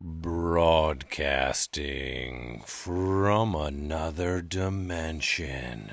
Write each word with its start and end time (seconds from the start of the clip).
Broadcasting 0.00 2.62
from 2.64 3.56
another 3.56 4.40
dimension, 4.40 5.92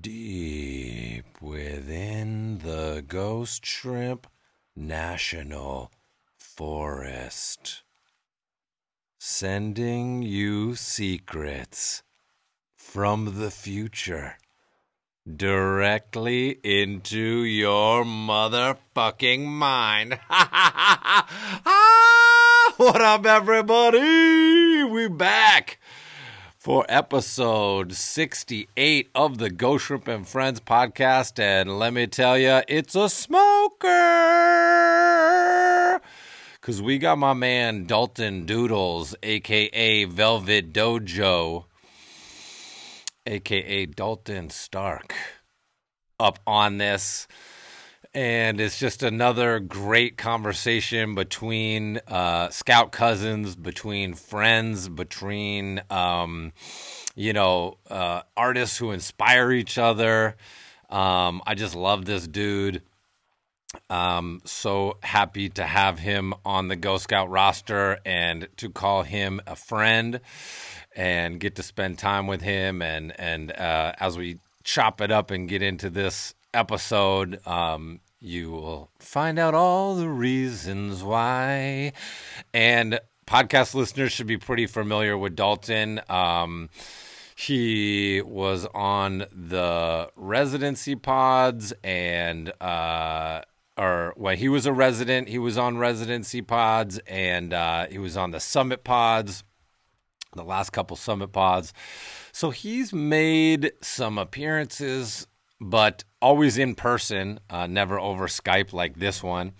deep 0.00 1.42
within 1.42 2.58
the 2.58 3.04
Ghost 3.04 3.66
Shrimp 3.66 4.28
National 4.76 5.90
Forest. 6.38 7.82
Sending 9.18 10.22
you 10.22 10.76
secrets 10.76 12.04
from 12.76 13.40
the 13.40 13.50
future 13.50 14.38
directly 15.26 16.50
into 16.62 17.42
your 17.42 18.04
motherfucking 18.04 19.46
mind. 19.46 20.20
what 22.76 23.00
up, 23.00 23.24
everybody? 23.24 24.82
We 24.82 25.06
back 25.06 25.78
for 26.58 26.84
episode 26.88 27.92
68 27.92 29.10
of 29.14 29.38
the 29.38 29.48
Ghost 29.48 29.84
Shrimp 29.84 30.08
and 30.08 30.26
Friends 30.26 30.58
podcast. 30.58 31.38
And 31.38 31.78
let 31.78 31.92
me 31.92 32.08
tell 32.08 32.36
you, 32.36 32.62
it's 32.66 32.96
a 32.96 33.08
smoker. 33.08 33.90
Because 36.54 36.82
we 36.82 36.98
got 36.98 37.16
my 37.16 37.32
man 37.32 37.84
Dalton 37.84 38.44
Doodles, 38.44 39.14
aka 39.22 40.04
Velvet 40.06 40.72
Dojo, 40.72 41.66
aka 43.24 43.86
Dalton 43.86 44.50
Stark, 44.50 45.14
up 46.18 46.40
on 46.44 46.78
this. 46.78 47.28
And 48.14 48.60
it's 48.60 48.78
just 48.78 49.02
another 49.02 49.58
great 49.58 50.16
conversation 50.16 51.16
between 51.16 51.98
uh, 52.06 52.48
scout 52.50 52.92
cousins, 52.92 53.56
between 53.56 54.14
friends, 54.14 54.88
between, 54.88 55.82
um, 55.90 56.52
you 57.16 57.32
know, 57.32 57.78
uh, 57.90 58.22
artists 58.36 58.78
who 58.78 58.92
inspire 58.92 59.50
each 59.50 59.78
other. 59.78 60.36
Um, 60.90 61.42
I 61.44 61.56
just 61.56 61.74
love 61.74 62.04
this 62.04 62.28
dude. 62.28 62.82
Um, 63.90 64.42
so 64.44 64.98
happy 65.02 65.48
to 65.50 65.64
have 65.64 65.98
him 65.98 66.34
on 66.44 66.68
the 66.68 66.76
Ghost 66.76 67.04
Scout 67.04 67.28
roster 67.30 67.98
and 68.04 68.46
to 68.58 68.70
call 68.70 69.02
him 69.02 69.40
a 69.44 69.56
friend 69.56 70.20
and 70.94 71.40
get 71.40 71.56
to 71.56 71.64
spend 71.64 71.98
time 71.98 72.28
with 72.28 72.42
him. 72.42 72.80
And 72.80 73.18
and 73.18 73.50
uh, 73.50 73.94
as 73.98 74.16
we 74.16 74.38
chop 74.62 75.00
it 75.00 75.10
up 75.10 75.32
and 75.32 75.48
get 75.48 75.62
into 75.62 75.90
this 75.90 76.34
episode, 76.52 77.44
um, 77.46 78.00
you 78.24 78.50
will 78.50 78.90
find 78.98 79.38
out 79.38 79.54
all 79.54 79.94
the 79.94 80.08
reasons 80.08 81.02
why. 81.02 81.92
And 82.52 82.98
podcast 83.26 83.74
listeners 83.74 84.12
should 84.12 84.26
be 84.26 84.38
pretty 84.38 84.66
familiar 84.66 85.16
with 85.16 85.36
Dalton. 85.36 86.00
Um, 86.08 86.70
he 87.36 88.22
was 88.22 88.66
on 88.74 89.26
the 89.32 90.08
residency 90.16 90.94
pods 90.94 91.72
and 91.82 92.52
uh 92.60 93.42
or 93.76 94.14
well 94.16 94.36
he 94.36 94.48
was 94.48 94.66
a 94.66 94.72
resident 94.72 95.28
he 95.28 95.38
was 95.38 95.58
on 95.58 95.76
residency 95.76 96.40
pods 96.40 97.00
and 97.08 97.52
uh 97.52 97.86
he 97.88 97.98
was 97.98 98.16
on 98.16 98.30
the 98.30 98.38
summit 98.38 98.84
pods 98.84 99.42
the 100.36 100.44
last 100.44 100.70
couple 100.70 100.96
summit 100.96 101.32
pods 101.32 101.72
so 102.30 102.50
he's 102.50 102.92
made 102.92 103.72
some 103.80 104.16
appearances 104.16 105.26
but 105.70 106.04
always 106.20 106.58
in 106.58 106.74
person 106.74 107.40
uh 107.50 107.66
never 107.66 107.98
over 107.98 108.26
skype 108.26 108.72
like 108.72 108.96
this 108.96 109.22
one 109.22 109.52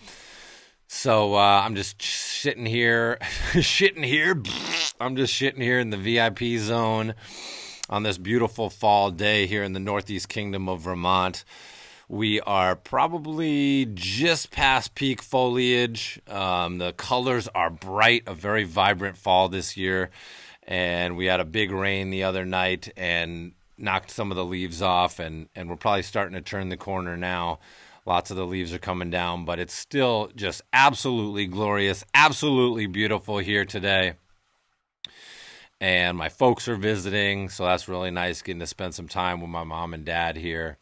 so 0.87 1.35
uh, 1.35 1.63
I'm 1.65 1.75
just 1.75 1.99
shitting 1.99 2.69
here, 2.69 3.19
shitting 3.21 4.05
here. 4.05 4.41
I'm 5.01 5.17
just 5.17 5.35
shitting 5.35 5.61
here 5.61 5.81
in 5.81 5.91
the 5.91 5.97
VIP 5.97 6.61
zone 6.61 7.15
on 7.91 8.05
this 8.05 8.17
beautiful 8.17 8.71
fall 8.71 9.11
day 9.11 9.47
here 9.47 9.65
in 9.65 9.73
the 9.73 9.81
Northeast 9.81 10.29
Kingdom 10.29 10.69
of 10.69 10.83
Vermont. 10.83 11.45
We 12.09 12.41
are 12.43 12.77
probably 12.77 13.89
just 13.93 14.51
past 14.51 14.95
peak 14.95 15.21
foliage. 15.21 16.21
Um, 16.29 16.79
the 16.79 16.93
colors 16.93 17.49
are 17.55 17.71
bright, 17.71 18.25
a 18.27 18.35
very 18.35 18.65
vibrant 18.65 19.17
fall 19.17 19.49
this 19.49 19.77
year. 19.77 20.11
And 20.67 21.17
we 21.17 21.27
had 21.27 21.41
a 21.41 21.45
big 21.45 21.73
rain 21.73 22.11
the 22.11 22.25
other 22.25 22.45
night 22.45 22.93
and 22.97 23.53
knocked 23.77 24.11
some 24.11 24.31
of 24.31 24.37
the 24.37 24.45
leaves 24.45 24.83
off. 24.83 25.19
And, 25.19 25.49
and 25.55 25.69
we're 25.69 25.77
probably 25.77 26.03
starting 26.03 26.35
to 26.35 26.41
turn 26.41 26.69
the 26.69 26.77
corner 26.77 27.17
now. 27.17 27.59
Lots 28.07 28.31
of 28.31 28.37
the 28.37 28.47
leaves 28.47 28.73
are 28.75 28.79
coming 28.79 29.11
down, 29.11 29.47
but 29.47 29.59
it's 29.59 29.73
still 29.73 30.31
just 30.37 30.61
absolutely 30.75 31.47
glorious, 31.47 32.05
absolutely 32.13 32.87
beautiful 32.87 33.39
here 33.39 33.65
today. 33.65 34.15
And 35.81 36.17
my 36.17 36.29
folks 36.29 36.69
are 36.69 36.77
visiting, 36.77 37.49
so 37.49 37.65
that's 37.65 37.89
really 37.89 38.11
nice 38.11 38.43
getting 38.43 38.61
to 38.61 38.67
spend 38.67 38.95
some 38.95 39.09
time 39.09 39.41
with 39.41 39.51
my 39.51 39.65
mom 39.65 39.95
and 39.95 40.05
dad 40.05 40.37
here. 40.37 40.79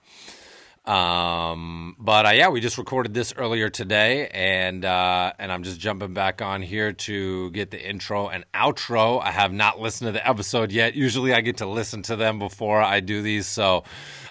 Um, 0.84 1.94
but 1.98 2.26
uh, 2.26 2.31
yeah, 2.31 2.48
we 2.48 2.60
just 2.60 2.76
recorded 2.76 3.15
this 3.15 3.32
earlier 3.37 3.69
today, 3.69 4.26
and 4.28 4.84
uh, 4.84 5.32
and 5.38 5.53
I'm 5.53 5.62
just 5.62 5.78
jumping 5.78 6.12
back 6.12 6.43
on 6.43 6.60
here 6.60 6.93
to 6.93 7.50
get 7.53 7.70
the 7.70 7.81
intro 7.81 8.28
and 8.28 8.44
outro. 8.53 9.22
I 9.22 9.31
have 9.31 9.53
not 9.53 9.78
listened 9.81 10.09
to 10.09 10.12
the 10.12 10.28
episode 10.28 10.72
yet. 10.72 10.94
Usually, 10.94 11.32
I 11.34 11.41
get 11.41 11.59
to 11.59 11.66
listen 11.66 12.03
to 12.03 12.16
them 12.16 12.41
before 12.41 12.82
I 12.82 12.98
do 12.98 13.22
these, 13.22 13.47
so 13.47 13.84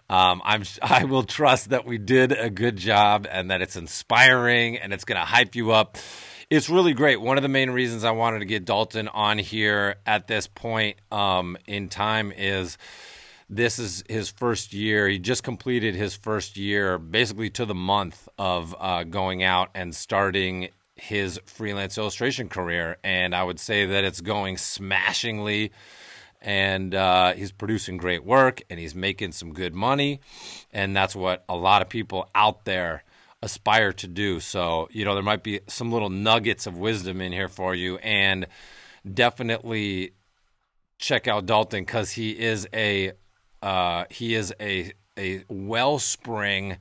um, 0.09 0.41
I'm 0.44 0.63
I 0.81 1.06
will 1.06 1.23
trust 1.23 1.69
that 1.69 1.85
we 1.85 1.97
did 1.97 2.34
a 2.34 2.50
good 2.50 2.75
job 2.75 3.28
and 3.31 3.50
that 3.50 3.62
it's 3.62 3.78
inspiring 3.78 4.78
and 4.78 4.94
it's 4.94 5.06
going 5.06 5.19
to 5.19 5.25
hype 5.25 5.56
you 5.56 5.72
up. 5.72 5.97
It's 6.50 6.69
really 6.69 6.94
great. 6.94 7.22
One 7.22 7.38
of 7.38 7.44
the 7.44 7.50
main 7.50 7.69
reasons 7.69 8.03
I 8.03 8.12
wanted 8.12 8.39
to 8.39 8.45
get 8.45 8.66
Dalton 8.66 9.07
on 9.07 9.38
here 9.38 9.95
at 10.06 10.28
this 10.28 10.47
point 10.47 10.97
um, 11.09 11.56
in 11.66 11.88
time 11.88 12.33
is 12.33 12.78
this 13.51 13.79
is 13.79 14.01
his 14.07 14.29
first 14.29 14.72
year. 14.72 15.09
He 15.09 15.19
just 15.19 15.44
completed 15.44 15.94
his 15.94 16.16
first 16.16 16.56
year, 16.56 16.97
basically 16.97 17.50
to 17.51 17.66
the 17.66 17.75
month 17.75 18.29
of 18.38 18.73
uh, 18.79 19.03
going 19.03 19.44
out 19.44 19.69
and 19.75 19.94
starting 19.94 20.69
his 20.95 21.38
freelance 21.45 21.97
illustration 21.97 22.47
career. 22.47 22.97
And 23.03 23.35
I 23.35 23.44
would 23.44 23.59
say 23.59 23.85
that 23.88 24.06
it's 24.06 24.22
going 24.22 24.57
smashingly. 24.57 25.73
And 26.41 26.95
uh, 26.95 27.34
he's 27.34 27.51
producing 27.51 27.97
great 27.97 28.23
work 28.23 28.62
and 28.69 28.79
he's 28.79 28.95
making 28.95 29.34
some 29.34 29.53
good 29.53 29.75
money. 29.75 30.22
And 30.72 30.95
that's 30.95 31.16
what 31.16 31.44
a 31.50 31.56
lot 31.56 31.81
of 31.81 31.89
people 31.89 32.29
out 32.33 32.63
there 32.63 33.03
aspire 33.44 33.91
to 33.94 34.07
do. 34.07 34.39
So, 34.39 34.88
you 34.91 35.03
know, 35.03 35.13
there 35.13 35.23
might 35.23 35.44
be 35.44 35.59
some 35.68 35.91
little 35.91 36.09
nuggets 36.09 36.68
of 36.68 36.78
wisdom 36.78 37.19
in 37.19 37.33
here 37.33 37.50
for 37.50 37.75
you. 37.75 37.97
And 37.97 38.47
definitely 39.13 40.13
check 40.97 41.28
out 41.28 41.45
Dalton 41.45 41.83
because 41.83 42.12
he 42.12 42.31
is 42.31 42.68
a 42.73 43.12
uh, 43.61 44.05
he 44.09 44.35
is 44.35 44.53
a 44.59 44.94
a 45.17 45.44
wellspring 45.49 46.77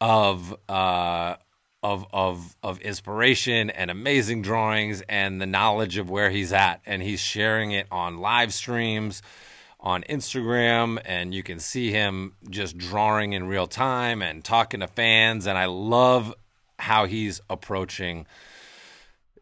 of 0.00 0.56
uh, 0.68 1.36
of 1.82 2.06
of 2.12 2.56
of 2.62 2.80
inspiration 2.80 3.70
and 3.70 3.90
amazing 3.90 4.42
drawings 4.42 5.02
and 5.08 5.40
the 5.40 5.46
knowledge 5.46 5.96
of 5.96 6.10
where 6.10 6.30
he's 6.30 6.52
at, 6.52 6.80
and 6.86 7.02
he's 7.02 7.20
sharing 7.20 7.72
it 7.72 7.86
on 7.90 8.18
live 8.18 8.52
streams 8.52 9.22
on 9.80 10.02
Instagram, 10.08 11.00
and 11.04 11.32
you 11.32 11.42
can 11.42 11.60
see 11.60 11.92
him 11.92 12.34
just 12.50 12.76
drawing 12.76 13.32
in 13.32 13.46
real 13.46 13.66
time 13.66 14.22
and 14.22 14.44
talking 14.44 14.80
to 14.80 14.88
fans, 14.88 15.46
and 15.46 15.56
I 15.56 15.66
love 15.66 16.34
how 16.78 17.06
he's 17.06 17.40
approaching 17.48 18.26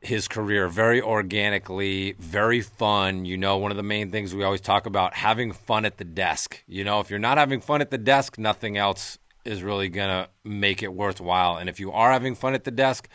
his 0.06 0.28
career 0.28 0.69
very 0.69 1.03
organically, 1.03 2.15
very 2.19 2.61
fun. 2.61 3.25
You 3.25 3.37
know, 3.37 3.56
one 3.59 3.71
of 3.71 3.77
the 3.77 3.83
main 3.83 4.11
things 4.11 4.34
we 4.34 4.44
always 4.44 4.61
talk 4.61 4.87
about 4.87 5.15
having 5.15 5.53
fun 5.53 5.84
at 5.84 5.99
the 5.99 6.05
desk. 6.05 6.62
You 6.67 6.84
know, 6.84 7.00
if 7.00 7.11
you're 7.11 7.19
not 7.19 7.39
having 7.39 7.61
fun 7.61 7.81
at 7.81 7.91
the 7.91 7.99
desk, 7.99 8.39
nothing 8.39 8.77
else 8.77 9.19
is 9.45 9.62
really 9.62 9.89
going 9.89 10.09
to 10.09 10.28
make 10.45 10.83
it 10.83 10.93
worthwhile. 10.93 11.56
And 11.56 11.69
if 11.69 11.81
you 11.81 11.93
are 11.93 12.12
having 12.12 12.34
fun 12.34 12.55
at 12.55 12.65
the 12.65 12.71
desk, 12.71 13.09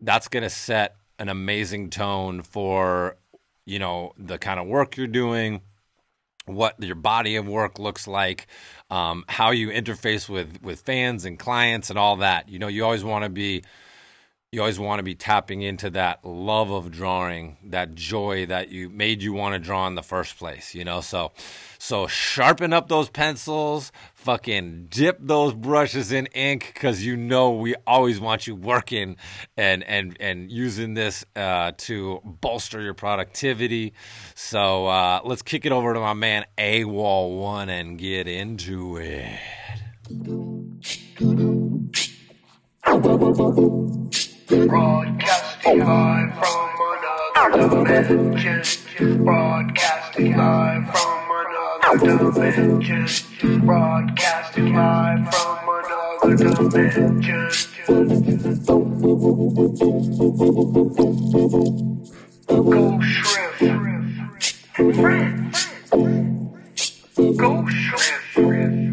that's 0.00 0.28
going 0.28 0.42
to 0.42 0.50
set 0.50 0.96
an 1.18 1.28
amazing 1.28 1.90
tone 1.90 2.42
for, 2.42 3.16
you 3.64 3.78
know, 3.78 4.12
the 4.16 4.38
kind 4.38 4.60
of 4.60 4.66
work 4.66 4.96
you're 4.96 5.06
doing, 5.06 5.62
what 6.46 6.82
your 6.82 6.94
body 6.94 7.36
of 7.36 7.46
work 7.46 7.78
looks 7.78 8.06
like, 8.06 8.46
um, 8.90 9.24
how 9.28 9.50
you 9.50 9.68
interface 9.68 10.28
with 10.28 10.62
with 10.62 10.80
fans 10.80 11.24
and 11.24 11.38
clients 11.38 11.90
and 11.90 11.98
all 11.98 12.16
that. 12.16 12.48
You 12.48 12.58
know, 12.58 12.68
you 12.68 12.84
always 12.84 13.04
want 13.04 13.24
to 13.24 13.30
be 13.30 13.62
you 14.52 14.60
always 14.60 14.80
want 14.80 14.98
to 14.98 15.04
be 15.04 15.14
tapping 15.14 15.62
into 15.62 15.88
that 15.90 16.24
love 16.24 16.72
of 16.72 16.90
drawing, 16.90 17.56
that 17.62 17.94
joy 17.94 18.44
that 18.46 18.68
you 18.68 18.90
made 18.90 19.22
you 19.22 19.32
want 19.32 19.52
to 19.52 19.60
draw 19.60 19.86
in 19.86 19.94
the 19.94 20.02
first 20.02 20.36
place, 20.36 20.74
you 20.74 20.84
know? 20.84 21.00
So 21.00 21.30
so 21.78 22.08
sharpen 22.08 22.72
up 22.72 22.88
those 22.88 23.08
pencils, 23.08 23.92
fucking 24.12 24.88
dip 24.90 25.18
those 25.20 25.54
brushes 25.54 26.10
in 26.10 26.26
ink 26.34 26.72
cuz 26.74 27.06
you 27.06 27.16
know 27.16 27.52
we 27.52 27.76
always 27.86 28.18
want 28.18 28.48
you 28.48 28.56
working 28.56 29.16
and 29.56 29.84
and 29.84 30.16
and 30.18 30.50
using 30.50 30.94
this 30.94 31.24
uh, 31.36 31.70
to 31.76 32.20
bolster 32.24 32.80
your 32.80 32.94
productivity. 32.94 33.92
So 34.34 34.88
uh, 34.88 35.20
let's 35.22 35.42
kick 35.42 35.64
it 35.64 35.70
over 35.70 35.94
to 35.94 36.00
my 36.00 36.14
man 36.14 36.44
AWOL 36.58 37.38
1 37.38 37.68
and 37.68 37.96
get 37.96 38.26
into 38.26 38.96
it. 38.96 39.38
Broadcasting 44.50 45.78
live 45.78 46.34
from 46.34 47.54
another 47.54 48.02
dimension. 48.02 49.24
Broadcasting 49.24 50.36
live 50.36 50.90
from 50.90 52.02
another 52.02 52.32
dimension. 52.32 53.60
Broadcasting 53.64 54.74
live 54.74 55.32
from 55.32 55.68
another 56.24 56.68
dimension. 56.68 57.22
Ghost 62.48 63.00
Shrimp 63.00 63.86
friends. 64.96 65.68
Ghost 67.36 67.68
Shrimp. 67.68 68.89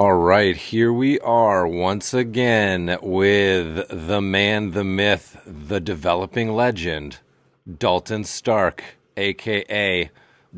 All 0.00 0.14
right, 0.14 0.56
here 0.56 0.92
we 0.92 1.18
are 1.18 1.66
once 1.66 2.14
again 2.14 2.98
with 3.02 3.88
the 3.90 4.20
man, 4.20 4.70
the 4.70 4.84
myth, 4.84 5.42
the 5.44 5.80
developing 5.80 6.52
legend, 6.52 7.18
Dalton 7.66 8.22
Stark, 8.22 8.84
aka 9.16 10.08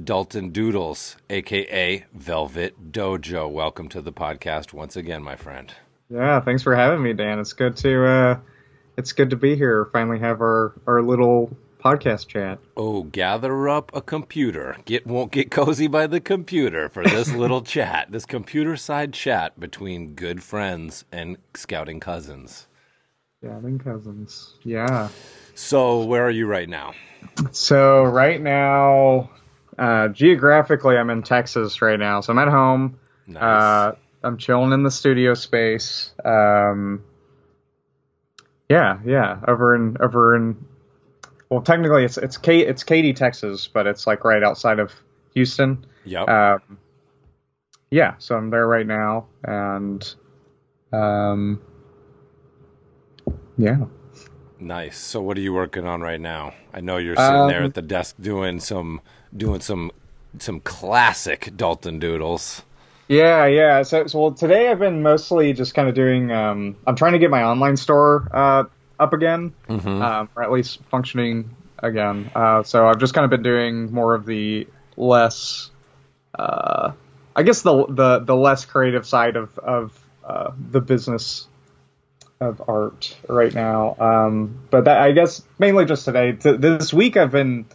Dalton 0.05 0.51
Doodles, 0.51 1.17
aka 1.31 2.05
Velvet 2.13 2.93
Dojo. 2.93 3.51
Welcome 3.51 3.89
to 3.89 4.03
the 4.03 4.13
podcast 4.13 4.75
once 4.75 4.95
again, 4.95 5.23
my 5.23 5.37
friend. 5.37 5.73
Yeah, 6.11 6.41
thanks 6.41 6.63
for 6.63 6.77
having 6.77 7.03
me, 7.03 7.15
Dan. 7.15 7.39
It's 7.39 7.55
good 7.55 7.79
to 7.79 8.07
uh, 8.07 8.39
it's 8.99 9.15
good 9.15 9.31
to 9.31 9.37
be 9.37 9.57
here. 9.57 9.89
Finally, 9.91 10.19
have 10.19 10.43
our 10.43 10.75
our 10.87 11.01
little 11.01 11.57
podcast 11.81 12.29
chat. 12.29 12.59
Oh, 12.77 13.05
gather 13.05 13.69
up 13.69 13.91
a 13.95 14.01
computer. 14.01 14.77
Get 14.85 15.07
won't 15.07 15.33
get 15.33 15.51
cozy 15.51 15.87
by 15.87 16.07
the 16.07 16.21
computer 16.21 16.89
for 16.89 17.05
this 17.05 17.33
little 17.35 17.63
chat, 17.63 18.13
this 18.13 18.27
computer 18.27 18.77
side 18.77 19.13
chat 19.13 19.59
between 19.59 20.15
good 20.15 20.43
friends 20.43 21.05
and 21.11 21.39
scouting 21.55 22.01
cousins. 22.01 22.67
Scouting 23.43 23.79
cousins. 23.79 24.55
Yeah. 24.63 25.09
So, 25.55 26.05
where 26.05 26.25
are 26.25 26.31
you 26.31 26.47
right 26.47 26.69
now? 26.69 26.93
So 27.53 28.05
right 28.05 28.41
now, 28.41 29.31
uh, 29.79 30.09
geographically, 30.09 30.97
I'm 30.97 31.11
in 31.11 31.23
Texas 31.23 31.81
right 31.83 31.99
now. 31.99 32.21
So 32.21 32.33
I'm 32.33 32.39
at 32.39 32.49
home. 32.49 32.99
Nice. 33.27 33.43
Uh, 33.43 33.97
I'm 34.23 34.37
chilling 34.37 34.73
in 34.73 34.83
the 34.83 34.91
studio 34.91 35.35
space. 35.35 36.13
Um, 36.25 37.05
yeah, 38.69 38.99
yeah, 39.05 39.41
over 39.49 39.75
in 39.75 39.97
over 40.01 40.37
in. 40.37 40.65
Well, 41.51 41.63
technically, 41.63 42.05
it's 42.05 42.17
it's 42.17 42.39
K, 42.39 42.61
it's 42.61 42.85
Katy, 42.85 43.13
Texas, 43.13 43.69
but 43.69 43.87
it's 43.87 44.07
like 44.07 44.25
right 44.25 44.43
outside 44.43 44.79
of 44.79 44.93
Houston. 45.35 45.85
yep. 46.05 46.29
Um, 46.29 46.79
yeah, 47.91 48.15
so 48.19 48.37
I'm 48.37 48.51
there 48.51 48.67
right 48.69 48.87
now, 48.87 49.27
and 49.45 50.15
um, 50.93 51.61
yeah. 53.59 53.85
Nice. 54.61 54.99
So 54.99 55.23
what 55.23 55.37
are 55.39 55.41
you 55.41 55.53
working 55.55 55.87
on 55.87 56.03
right 56.03 56.21
now? 56.21 56.55
I 56.73 56.81
know 56.81 56.99
you're 56.99 57.17
sitting 57.17 57.47
there 57.47 57.63
Um, 57.63 57.65
at 57.65 57.75
the 57.75 57.83
desk 57.83 58.17
doing 58.21 58.61
some 58.61 59.01
doing 59.37 59.61
some 59.61 59.91
some 60.39 60.61
classic 60.61 61.53
Dalton 61.57 61.99
doodles. 61.99 62.63
Yeah, 63.09 63.47
yeah. 63.47 63.83
So, 63.83 64.07
so 64.07 64.21
well, 64.21 64.33
today 64.33 64.71
I've 64.71 64.79
been 64.79 65.03
mostly 65.03 65.53
just 65.53 65.75
kind 65.75 65.89
of 65.89 65.95
doing. 65.95 66.31
Um, 66.31 66.77
I'm 66.87 66.95
trying 66.95 67.13
to 67.13 67.19
get 67.19 67.31
my 67.31 67.43
online 67.43 67.77
store 67.77 68.29
uh, 68.33 68.65
up 69.01 69.13
again, 69.13 69.53
um, 70.03 70.29
or 70.37 70.43
at 70.43 70.53
least 70.53 70.81
functioning 70.91 71.57
again. 71.79 72.31
Uh, 72.35 72.63
so 72.63 72.87
I've 72.87 72.99
just 72.99 73.15
kind 73.15 73.25
of 73.25 73.31
been 73.31 73.43
doing 73.43 73.93
more 73.93 74.15
of 74.15 74.27
the 74.27 74.69
less, 74.97 75.71
uh, 76.39 76.93
I 77.35 77.43
guess 77.43 77.63
the 77.63 77.87
the 77.87 78.19
the 78.21 78.37
less 78.37 78.65
creative 78.65 79.07
side 79.07 79.37
of 79.37 79.59
of 79.59 79.99
uh, 80.25 80.53
the 80.71 80.81
business 80.81 81.49
of 82.41 82.63
art 82.69 83.17
right 83.29 83.53
now. 83.53 83.97
Um, 83.99 84.61
but 84.71 84.85
that 84.85 85.01
I 85.01 85.13
guess 85.13 85.43
mainly 85.59 85.85
just 85.87 86.05
today. 86.05 86.33
Th- 86.33 86.61
this 86.61 86.93
week 86.93 87.17
I've 87.17 87.33
been 87.33 87.67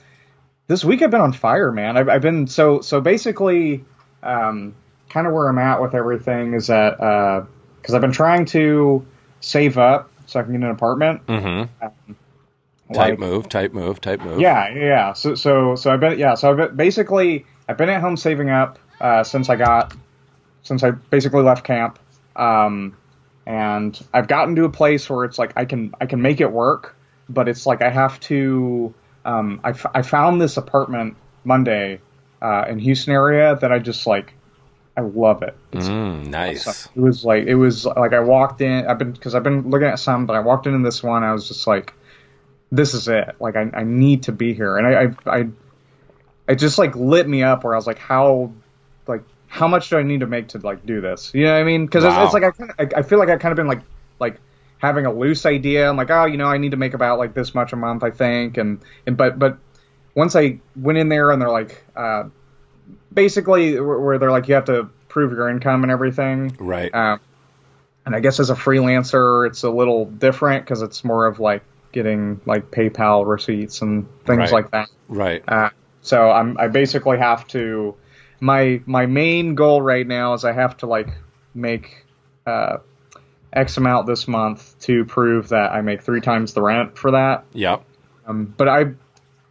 this 0.68 0.86
week 0.86 1.02
I've 1.02 1.12
been 1.12 1.22
on 1.22 1.34
fire, 1.34 1.72
man. 1.72 1.98
I've, 1.98 2.08
I've 2.10 2.22
been 2.22 2.48
so 2.48 2.82
so 2.82 3.02
basically. 3.02 3.84
Um, 4.24 4.76
kind 5.16 5.28
of 5.28 5.34
where 5.34 5.48
I'm 5.48 5.58
at 5.60 5.82
with 5.82 5.96
everything 5.96 6.56
is 6.56 6.68
that 6.68 6.98
because 6.98 7.96
I've 7.96 8.02
been 8.02 8.12
trying 8.12 8.46
to 8.48 9.06
save 9.40 9.78
up 9.78 10.12
so 10.26 10.40
I 10.40 10.44
can 10.44 10.54
get 10.54 10.62
an 10.64 10.70
apartment. 10.72 11.26
Mm-hmm. 11.28 11.86
Um, 11.86 12.16
Type 12.94 13.12
like- 13.12 13.20
move, 13.20 13.50
type 13.50 13.74
move, 13.74 14.00
type 14.00 14.22
move. 14.22 14.40
Yeah, 14.40 14.70
yeah. 14.70 14.80
yeah. 14.84 15.14
So 15.14 15.34
so 15.34 15.76
so 15.76 15.92
I've 15.92 16.00
been 16.00 16.20
yeah. 16.20 16.36
So 16.36 16.52
I've 16.52 16.58
been, 16.58 16.76
basically 16.76 17.46
I've 17.68 17.78
been 17.78 17.90
at 17.90 18.00
home 18.00 18.16
saving 18.16 18.52
up 18.52 18.78
uh, 19.02 19.24
since 19.24 19.50
I 19.50 19.56
got 19.56 19.96
since 20.62 20.84
I 20.84 20.92
basically 20.92 21.42
left 21.42 21.64
camp, 21.64 21.98
um, 22.36 22.96
and 23.48 24.00
I've 24.14 24.28
gotten 24.28 24.56
to 24.58 24.66
a 24.66 24.70
place 24.70 25.10
where 25.10 25.26
it's 25.26 25.40
like 25.40 25.54
I 25.56 25.66
can 25.66 25.96
I 26.00 26.06
can 26.06 26.22
make 26.22 26.42
it 26.42 26.52
work, 26.52 26.96
but 27.28 27.48
it's 27.48 27.66
like 27.66 27.82
I 27.82 27.90
have 27.90 28.20
to. 28.22 28.94
Um, 29.26 29.62
I, 29.64 29.72
f- 29.72 29.88
I 29.96 30.04
found 30.04 30.40
this 30.40 30.56
apartment 30.56 31.18
Monday 31.44 32.00
uh, 32.44 32.66
in 32.70 32.78
Houston 32.78 33.14
area 33.14 33.56
that 33.62 33.72
I 33.72 33.80
just 33.80 34.06
like. 34.06 34.34
I 34.98 35.02
love 35.02 35.44
it. 35.44 35.56
It's 35.74 35.90
Mm, 35.90 36.28
nice. 36.28 36.90
it 36.96 37.00
was 37.00 37.26
like 37.26 37.46
it 37.48 37.56
was 37.56 37.86
like 37.86 38.14
I 38.14 38.20
walked 38.22 38.62
in. 38.62 38.88
I've 38.88 38.98
been 38.98 39.12
because 39.12 39.36
I've 39.36 39.44
been 39.44 39.70
looking 39.70 39.88
at 39.88 40.00
some, 40.00 40.26
but 40.26 40.36
I 40.36 40.40
walked 40.40 40.68
into 40.68 40.84
this 40.84 41.04
one. 41.04 41.24
I 41.24 41.34
was 41.34 41.48
just 41.48 41.68
like, 41.68 41.94
"This 42.72 42.94
is 42.94 43.08
it. 43.08 43.36
Like 43.40 43.56
I, 43.56 43.70
I 43.74 43.84
need 43.84 44.24
to 44.24 44.32
be 44.32 44.54
here." 44.54 44.78
And 44.78 44.88
I, 44.88 45.04
I, 45.32 45.40
I, 45.40 45.46
it 46.48 46.56
just 46.58 46.78
like 46.78 46.96
lit 46.96 47.28
me 47.28 47.44
up 47.44 47.64
where 47.64 47.74
I 47.74 47.78
was 47.78 47.88
like, 47.88 47.98
"How, 48.00 48.54
like, 49.08 49.24
how 49.48 49.68
much 49.68 49.90
do 49.90 49.98
I 49.98 50.04
need 50.04 50.22
to 50.22 50.28
make 50.28 50.50
to 50.50 50.60
like 50.60 50.86
do 50.86 51.02
this?" 51.02 51.32
You 51.34 51.46
know 51.46 51.54
what 51.54 51.62
I 51.62 51.64
mean? 51.64 51.86
Because 51.86 52.04
Wow. 52.04 52.10
it's, 52.10 52.18
it's 52.18 52.34
like 52.34 52.44
I, 52.44 52.52
kind 52.52 52.72
of, 52.72 52.76
I, 52.80 53.00
I 53.00 53.02
feel 53.04 53.20
like 53.20 53.30
I 53.30 53.38
kind 53.38 53.52
of 53.52 53.56
been 53.58 53.68
like, 53.68 53.82
like 54.20 54.40
having 54.78 55.06
a 55.06 55.14
loose 55.14 55.46
idea. 55.46 55.90
I'm 55.90 55.98
like, 55.98 56.12
oh, 56.12 56.26
you 56.26 56.38
know, 56.38 56.48
I 56.48 56.58
need 56.58 56.72
to 56.72 56.78
make 56.78 56.94
about 56.94 57.20
like 57.20 57.34
this 57.34 57.56
much 57.56 57.74
a 57.74 57.76
month, 57.76 58.04
I 58.04 58.12
think, 58.12 58.58
and 58.58 58.82
and 59.08 59.18
but 59.18 59.40
but 59.40 59.58
once 60.16 60.36
I 60.36 60.60
went 60.76 60.98
in 60.98 61.10
there 61.10 61.32
and 61.32 61.42
they're 61.42 61.50
like, 61.50 61.84
uh, 61.96 62.26
basically 63.14 63.80
where 63.80 64.18
they're 64.18 64.32
like, 64.32 64.48
you 64.48 64.56
have 64.56 64.66
to 64.66 64.90
prove 65.08 65.32
your 65.32 65.50
income 65.50 65.84
and 65.84 65.92
everything. 65.92 66.56
Right. 66.60 66.94
Um, 66.94 67.20
and 68.06 68.16
I 68.16 68.20
guess 68.20 68.40
as 68.40 68.50
a 68.50 68.56
freelancer, 68.56 69.48
it's 69.48 69.64
a 69.64 69.70
little 69.70 70.06
different 70.06 70.64
because 70.66 70.82
it's 70.82 71.04
more 71.04 71.26
of 71.26 71.40
like 71.40 71.64
getting 71.92 72.42
like 72.46 72.70
PayPal 72.72 73.26
receipts 73.26 73.82
and 73.82 74.08
things 74.26 74.38
Right. 74.40 74.52
like 74.52 74.72
that. 74.72 74.90
right. 75.08 75.44
Uh, 75.48 75.70
so 76.02 76.30
I'm 76.30 76.58
I 76.60 76.68
basically 76.68 77.18
have 77.18 77.48
to 77.48 77.96
my 78.40 78.82
my 78.86 79.06
main 79.08 79.56
goal 79.56 79.82
right 79.82 80.06
now 80.06 80.34
is 80.34 80.46
I 80.46 80.52
have 80.52 80.78
to 80.78 80.86
like 80.86 81.08
make 81.56 82.06
uh, 82.46 82.78
X 83.54 83.78
amount 83.78 84.06
this 84.06 84.28
month 84.28 84.78
to 84.82 85.06
prove 85.06 85.50
that 85.50 85.72
I 85.72 85.82
make 85.82 86.02
three 86.04 86.22
times 86.22 86.54
the 86.54 86.62
rent 86.62 86.98
for 86.98 87.12
that. 87.12 87.46
Yep. 87.54 87.84
Um, 88.28 88.54
but 88.58 88.68
I, 88.68 88.86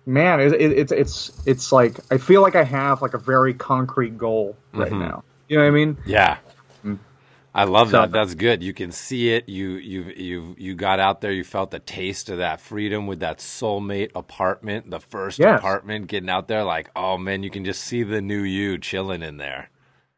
man, 0.07 0.41
it, 0.41 0.53
it, 0.53 0.73
it's 0.73 0.93
it's 0.93 1.33
it's 1.47 1.73
like 1.73 1.99
I 2.11 2.19
feel 2.19 2.43
like 2.43 2.57
I 2.57 2.65
have 2.65 3.03
like 3.03 3.15
a 3.15 3.19
very 3.19 3.55
concrete 3.55 4.17
goal 4.19 4.57
right 4.73 4.93
Mhm. 4.93 4.99
now. 5.01 5.25
You 5.49 5.57
know 5.59 5.63
what 5.65 5.69
I 5.69 5.73
mean? 5.73 5.97
Yeah. 6.07 6.39
I 7.57 7.65
love 7.65 7.91
So- 7.91 8.01
that. 8.01 8.11
That's 8.11 8.35
good. 8.35 8.65
You 8.65 8.75
can 8.75 8.91
see 8.91 9.31
it. 9.33 9.49
You 9.49 9.73
you 9.75 10.03
you 10.17 10.55
you 10.59 10.75
got 10.75 10.99
out 10.99 11.21
there. 11.21 11.31
You 11.31 11.45
felt 11.45 11.71
the 11.71 11.79
taste 11.79 12.29
of 12.29 12.39
that 12.39 12.61
freedom 12.61 13.07
with 13.07 13.21
that 13.21 13.39
soulmate 13.39 14.11
apartment, 14.17 14.91
the 14.91 14.99
first 14.99 15.39
Yes. 15.39 15.61
apartment. 15.61 16.09
Getting 16.09 16.29
out 16.31 16.49
there, 16.49 16.65
like, 16.65 16.91
oh 16.97 17.17
man, 17.17 17.45
you 17.45 17.51
can 17.51 17.65
just 17.65 17.83
see 17.85 18.03
the 18.03 18.21
new 18.21 18.41
you 18.43 18.77
chilling 18.79 19.23
in 19.23 19.37
there. 19.37 19.71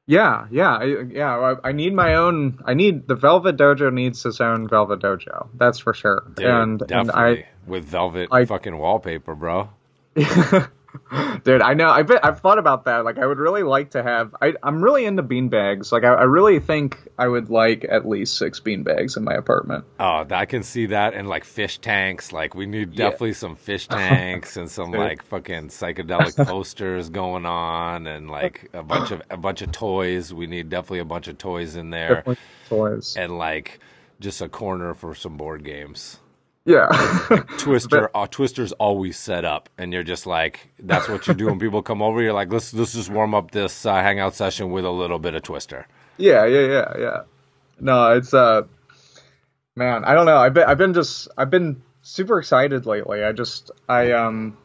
Yeah, 0.07 0.47
yeah, 0.51 0.83
yeah. 0.85 1.57
I, 1.63 1.69
I 1.69 1.73
need 1.73 1.93
my 1.93 2.15
own. 2.15 2.61
I 2.65 2.73
need 2.73 3.07
the 3.07 3.17
Velvet 3.17 3.59
Dojo 3.59 3.93
needs 3.93 4.25
its 4.25 4.41
own 4.41 4.67
Velvet 4.69 5.01
Dojo. 5.01 5.49
That's 5.59 5.79
for 5.81 5.93
sure. 5.93 6.23
Dude, 6.37 6.47
and 6.47 6.79
definitely 6.79 7.41
and 7.41 7.45
with 7.67 7.85
velvet 7.85 8.29
I- 8.33 8.47
fucking 8.47 8.79
wallpaper, 8.79 9.35
bro. 9.35 9.69
I, 10.17 10.67
dude, 11.45 11.61
I 11.63 11.75
know. 11.75 11.89
I've 11.89 12.07
been, 12.07 12.19
I've 12.23 12.41
thought 12.41 12.59
about 12.59 12.85
that. 12.87 13.05
Like, 13.05 13.19
I 13.19 13.27
would 13.27 13.39
really 13.39 13.63
like 13.63 13.91
to 13.91 14.03
have. 14.03 14.35
I, 14.41 14.55
I'm 14.63 14.83
really 14.83 15.05
into 15.05 15.23
beanbags. 15.23 15.93
Like, 15.93 16.05
I, 16.05 16.09
I 16.15 16.23
really 16.23 16.59
think 16.59 16.99
I 17.19 17.29
would 17.29 17.51
like 17.51 17.85
at 17.89 18.09
least 18.09 18.39
six 18.39 18.61
beanbags 18.61 19.17
in 19.17 19.25
my 19.25 19.35
apartment. 19.35 19.85
Oh, 20.01 20.25
I 20.31 20.47
can 20.47 20.63
see 20.63 20.87
that, 20.87 21.15
and 21.15 21.29
like 21.29 21.45
fish 21.45 21.79
tanks. 21.79 22.33
Like 22.33 22.55
we 22.55 22.67
need 22.67 22.95
Yeah. 22.95 23.07
definitely 23.11 23.35
some 23.35 23.57
fish 23.57 23.89
tanks 23.89 24.57
and 24.57 24.71
some 24.71 24.91
like 24.91 25.23
fucking 25.25 25.69
psychedelic 25.69 26.47
posters 26.49 27.11
going 27.11 27.47
on, 27.47 28.07
and 28.07 28.31
like 28.31 28.71
a 28.73 28.83
bunch 28.83 29.11
of 29.11 29.23
a 29.31 29.37
bunch 29.37 29.63
of 29.63 29.73
toys. 29.73 30.33
We 30.33 30.47
need 30.47 30.71
definitely 30.71 31.01
a 31.01 31.05
bunch 31.05 31.29
of 31.29 31.37
toys 31.39 31.77
in 31.77 31.91
there, 31.91 32.17
Definitely 32.17 32.37
toys. 32.69 33.17
and 33.17 33.37
like 33.39 33.81
just 34.19 34.41
a 34.41 34.49
corner 34.49 34.95
for 34.95 35.15
some 35.15 35.37
board 35.37 35.63
games. 35.63 36.21
Yeah. 36.67 36.89
Twister, 37.59 38.11
uh, 38.13 38.27
Twister's 38.27 38.73
always 38.73 39.17
set 39.17 39.45
up, 39.45 39.69
and 39.79 39.93
you're 39.93 40.03
just 40.03 40.27
like, 40.27 40.69
that's 40.81 41.09
what 41.09 41.27
you 41.29 41.35
do 41.35 41.47
when 41.47 41.61
people 41.61 41.81
come 41.81 42.03
over. 42.03 42.21
You're 42.21 42.33
like, 42.33 42.53
let's 42.53 42.75
let's 42.75 42.93
just 42.93 43.09
warm 43.09 43.35
up 43.35 43.53
this 43.53 43.87
uh, 43.87 43.95
hangout 43.95 44.35
session 44.35 44.71
with 44.71 44.85
a 44.85 44.91
little 44.91 45.21
bit 45.21 45.35
of 45.35 45.43
Twister. 45.43 45.87
Yeah, 46.19 46.45
yeah, 46.45 46.67
yeah, 46.67 46.93
yeah. 46.99 47.23
No, 47.79 48.13
it's 48.17 48.35
uh, 48.35 48.63
man, 49.77 50.05
I 50.05 50.15
don't 50.15 50.27
know. 50.27 50.37
I've 50.39 50.55
been, 50.55 50.65
I've 50.65 50.79
been 50.79 50.93
just, 50.93 51.29
I've 51.39 51.51
been 51.51 51.83
super 52.03 52.41
excited 52.41 52.85
lately. 52.85 53.23
I 53.23 53.31
just, 53.31 53.71
I 53.89 54.11
um, 54.13 54.57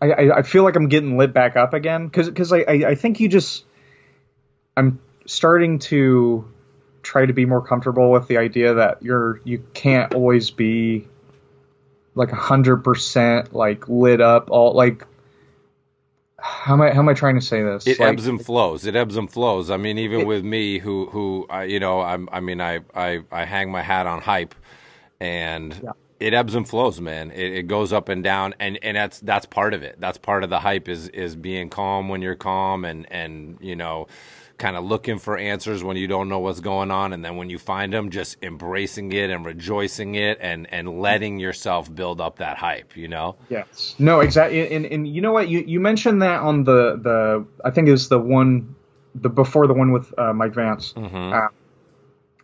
I, 0.00 0.10
I, 0.10 0.38
I 0.38 0.42
feel 0.42 0.62
like 0.62 0.76
I'm 0.76 0.88
getting 0.88 1.18
lit 1.18 1.32
back 1.32 1.56
up 1.56 1.74
again 1.74 2.06
because, 2.06 2.28
because 2.28 2.52
I, 2.52 2.58
I, 2.58 2.72
I 2.88 2.94
think 2.94 3.18
you 3.18 3.28
just, 3.28 3.64
I'm 4.76 5.00
starting 5.26 5.78
to 5.80 6.48
try 7.02 7.26
to 7.26 7.32
be 7.32 7.44
more 7.46 7.60
comfortable 7.60 8.10
with 8.10 8.28
the 8.28 8.38
idea 8.38 8.74
that 8.74 9.02
you're, 9.02 9.40
you 9.44 9.64
can't 9.74 10.14
always 10.14 10.50
be 10.50 11.08
like 12.14 12.32
a 12.32 12.36
hundred 12.36 12.84
percent 12.84 13.54
like 13.54 13.88
lit 13.88 14.20
up 14.20 14.50
all 14.50 14.74
like 14.74 15.06
how 16.42 16.74
am 16.74 16.82
I 16.82 16.90
how 16.92 16.98
am 16.98 17.08
I 17.08 17.14
trying 17.14 17.36
to 17.36 17.40
say 17.40 17.62
this? 17.62 17.86
It 17.86 18.00
like, 18.00 18.14
ebbs 18.14 18.26
and 18.26 18.44
flows. 18.44 18.84
It 18.84 18.96
ebbs 18.96 19.16
and 19.16 19.30
flows. 19.30 19.70
I 19.70 19.76
mean, 19.76 19.96
even 19.98 20.26
with 20.26 20.44
me, 20.44 20.78
who 20.78 21.06
who 21.06 21.46
I, 21.48 21.64
you 21.64 21.78
know, 21.78 22.00
I'm, 22.00 22.28
I 22.32 22.40
mean, 22.40 22.60
I, 22.60 22.80
I 22.94 23.20
I 23.30 23.44
hang 23.44 23.70
my 23.70 23.82
hat 23.82 24.06
on 24.06 24.20
hype, 24.20 24.54
and 25.20 25.80
Yeah. 25.82 25.92
it 26.18 26.34
ebbs 26.34 26.56
and 26.56 26.68
flows, 26.68 27.00
man. 27.00 27.30
It, 27.30 27.52
it 27.52 27.62
goes 27.68 27.92
up 27.92 28.08
and 28.08 28.24
down, 28.24 28.54
and 28.58 28.78
and 28.82 28.96
that's 28.96 29.20
that's 29.20 29.46
part 29.46 29.72
of 29.72 29.84
it. 29.84 29.96
That's 30.00 30.18
part 30.18 30.42
of 30.42 30.50
the 30.50 30.58
hype 30.58 30.88
is 30.88 31.08
is 31.10 31.36
being 31.36 31.70
calm 31.70 32.08
when 32.08 32.22
you're 32.22 32.34
calm, 32.34 32.84
and 32.84 33.06
and 33.12 33.56
you 33.60 33.76
know, 33.76 34.08
kind 34.62 34.76
of 34.76 34.84
looking 34.84 35.18
for 35.18 35.36
answers 35.36 35.82
when 35.82 35.96
you 35.96 36.06
don't 36.06 36.28
know 36.28 36.38
what's 36.38 36.60
going 36.60 36.92
on, 36.92 37.12
and 37.12 37.24
then 37.24 37.34
when 37.34 37.50
you 37.50 37.58
find 37.58 37.92
them, 37.92 38.10
just 38.10 38.36
embracing 38.42 39.10
it 39.10 39.28
and 39.28 39.44
rejoicing 39.44 40.14
it, 40.14 40.38
and 40.40 40.72
and 40.72 41.00
letting 41.00 41.40
yourself 41.40 41.92
build 41.92 42.20
up 42.20 42.38
that 42.38 42.56
hype. 42.56 42.96
You 42.96 43.08
know. 43.08 43.36
Yes. 43.50 43.96
No, 43.98 44.20
exactly. 44.20 44.72
And, 44.72 44.86
and 44.86 45.06
you 45.06 45.20
know 45.20 45.32
what? 45.32 45.48
You 45.48 45.64
you 45.66 45.80
mentioned 45.80 46.22
that 46.22 46.40
on 46.40 46.62
the 46.62 46.96
the 46.96 47.44
I 47.64 47.70
think 47.72 47.88
it 47.88 47.90
was 47.90 48.08
the 48.08 48.20
one 48.20 48.76
the 49.16 49.28
before 49.28 49.66
the 49.66 49.74
one 49.74 49.90
with 49.90 50.16
uh, 50.16 50.32
Mike 50.32 50.54
Vance. 50.54 50.94
Uh, 50.96 51.48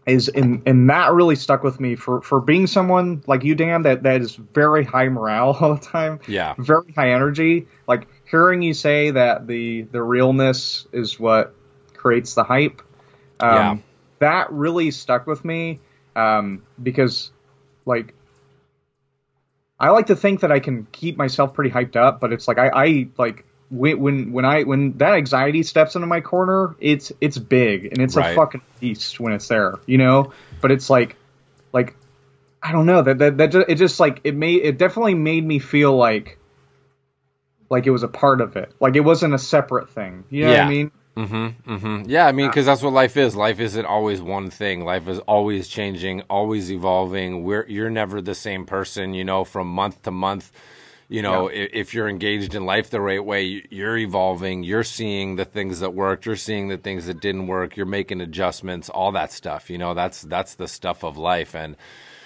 is 0.07 0.29
and 0.29 0.63
and 0.67 0.91
that 0.91 1.13
really 1.13 1.37
stuck 1.37 1.63
with 1.63 1.79
me 1.79 1.95
for 1.95 2.21
for 2.23 2.41
being 2.41 2.67
someone 2.67 3.23
like 3.29 3.45
you, 3.45 3.55
Dan, 3.55 3.83
that 3.83 4.03
that 4.03 4.23
is 4.23 4.35
very 4.35 4.85
high 4.85 5.09
morale 5.09 5.57
all 5.61 5.77
the 5.77 5.81
time. 5.81 6.19
Yeah. 6.27 6.55
Very 6.59 6.93
high 6.93 7.13
energy. 7.13 7.69
Like 7.87 8.09
hearing 8.29 8.63
you 8.63 8.75
say 8.75 9.13
that 9.13 9.47
the 9.47 9.83
the 9.83 10.03
realness 10.03 10.87
is 10.93 11.21
what 11.21 11.55
creates 12.09 12.35
the 12.35 12.45
hype. 12.45 12.81
Um, 13.41 13.55
Yeah. 13.55 13.77
That 14.21 14.51
really 14.53 14.91
stuck 14.91 15.27
with 15.27 15.45
me 15.45 15.79
um, 16.17 16.63
because 16.83 17.31
like 17.87 18.15
I 19.79 19.91
like 19.91 20.07
to 20.07 20.17
think 20.17 20.41
that 20.41 20.51
I 20.51 20.59
can 20.59 20.87
keep 20.91 21.17
myself 21.17 21.55
pretty 21.55 21.71
hyped 21.71 21.95
up, 21.95 22.19
but 22.21 22.33
it's 22.33 22.49
like 22.49 22.59
I, 22.59 22.69
I 22.75 23.09
like 23.17 23.45
when 23.71 24.33
when 24.33 24.45
I 24.45 24.65
when 24.65 24.97
that 24.99 25.13
anxiety 25.15 25.63
steps 25.63 25.95
into 25.95 26.07
my 26.09 26.21
corner, 26.21 26.75
it's 26.81 27.13
it's 27.21 27.39
big 27.39 27.85
and 27.93 27.99
it's 28.01 28.17
Right. 28.17 28.33
a 28.33 28.35
fucking 28.35 28.63
beast 28.81 29.21
when 29.21 29.33
it's 29.35 29.47
there, 29.47 29.75
you 29.87 29.99
know. 29.99 30.33
But 30.61 30.73
it's 30.73 30.91
like 30.91 31.15
like 31.73 31.95
I 32.61 32.73
don't 32.73 32.87
know 32.87 33.03
that 33.03 33.19
that 33.19 33.37
that 33.39 33.53
ju- 33.53 33.65
it 33.69 33.77
just 33.77 34.01
like 34.01 34.21
it 34.25 34.35
made 34.35 34.63
it 34.65 34.79
definitely 34.79 35.15
made 35.15 35.45
me 35.47 35.61
feel 35.61 35.97
like 35.97 36.39
like 37.71 37.87
it 37.87 37.91
was 37.93 38.03
a 38.03 38.09
part 38.09 38.41
of 38.41 38.57
it, 38.57 38.73
like 38.81 38.97
it 38.97 39.01
wasn't 39.05 39.33
a 39.35 39.39
separate 39.39 39.91
thing. 39.91 40.25
You 40.31 40.43
know 40.47 40.49
what 40.49 40.57
Yeah. 40.57 40.65
I 40.65 40.69
mean? 40.69 40.91
Mm-hmm, 41.19 41.73
mm-hmm. 41.75 42.09
Yeah, 42.09 42.27
I 42.27 42.33
mean, 42.33 42.49
because 42.49 42.67
that's 42.67 42.83
what 42.83 42.93
life 42.93 43.17
is. 43.17 43.35
Life 43.35 43.59
isn't 43.59 43.85
always 43.87 44.23
one 44.23 44.51
thing. 44.51 44.85
Life 44.85 45.09
is 45.09 45.19
always 45.21 45.67
changing, 45.67 46.21
always 46.31 46.71
evolving. 46.71 47.43
We're 47.43 47.67
you're 47.69 47.91
never 47.91 48.21
the 48.21 48.37
same 48.37 48.65
person, 48.67 49.15
you 49.15 49.25
know, 49.25 49.45
from 49.45 49.67
month 49.67 50.03
to 50.03 50.13
month. 50.13 50.53
You 51.11 51.23
know, 51.23 51.49
if, 51.49 51.71
if 51.73 51.95
you're 51.95 52.09
engaged 52.09 52.55
in 52.55 52.67
life 52.67 52.91
the 52.91 53.01
right 53.01 53.25
way, 53.25 53.43
you- 53.45 53.67
you're 53.71 53.97
evolving. 53.97 54.63
You're 54.63 54.85
seeing 54.85 55.37
the 55.37 55.45
things 55.47 55.81
that 55.81 55.93
worked. 55.95 56.27
You're 56.27 56.37
seeing 56.37 56.69
the 56.69 56.77
things 56.77 57.07
that 57.07 57.21
didn't 57.21 57.47
work. 57.49 57.77
You're 57.77 57.87
making 57.87 58.21
adjustments. 58.21 58.89
All 58.89 59.11
that 59.13 59.33
stuff. 59.33 59.71
You 59.71 59.79
know, 59.79 59.95
that's 59.95 60.23
that's 60.23 60.55
the 60.55 60.69
stuff 60.69 61.03
of 61.03 61.17
life. 61.17 61.55
And 61.57 61.77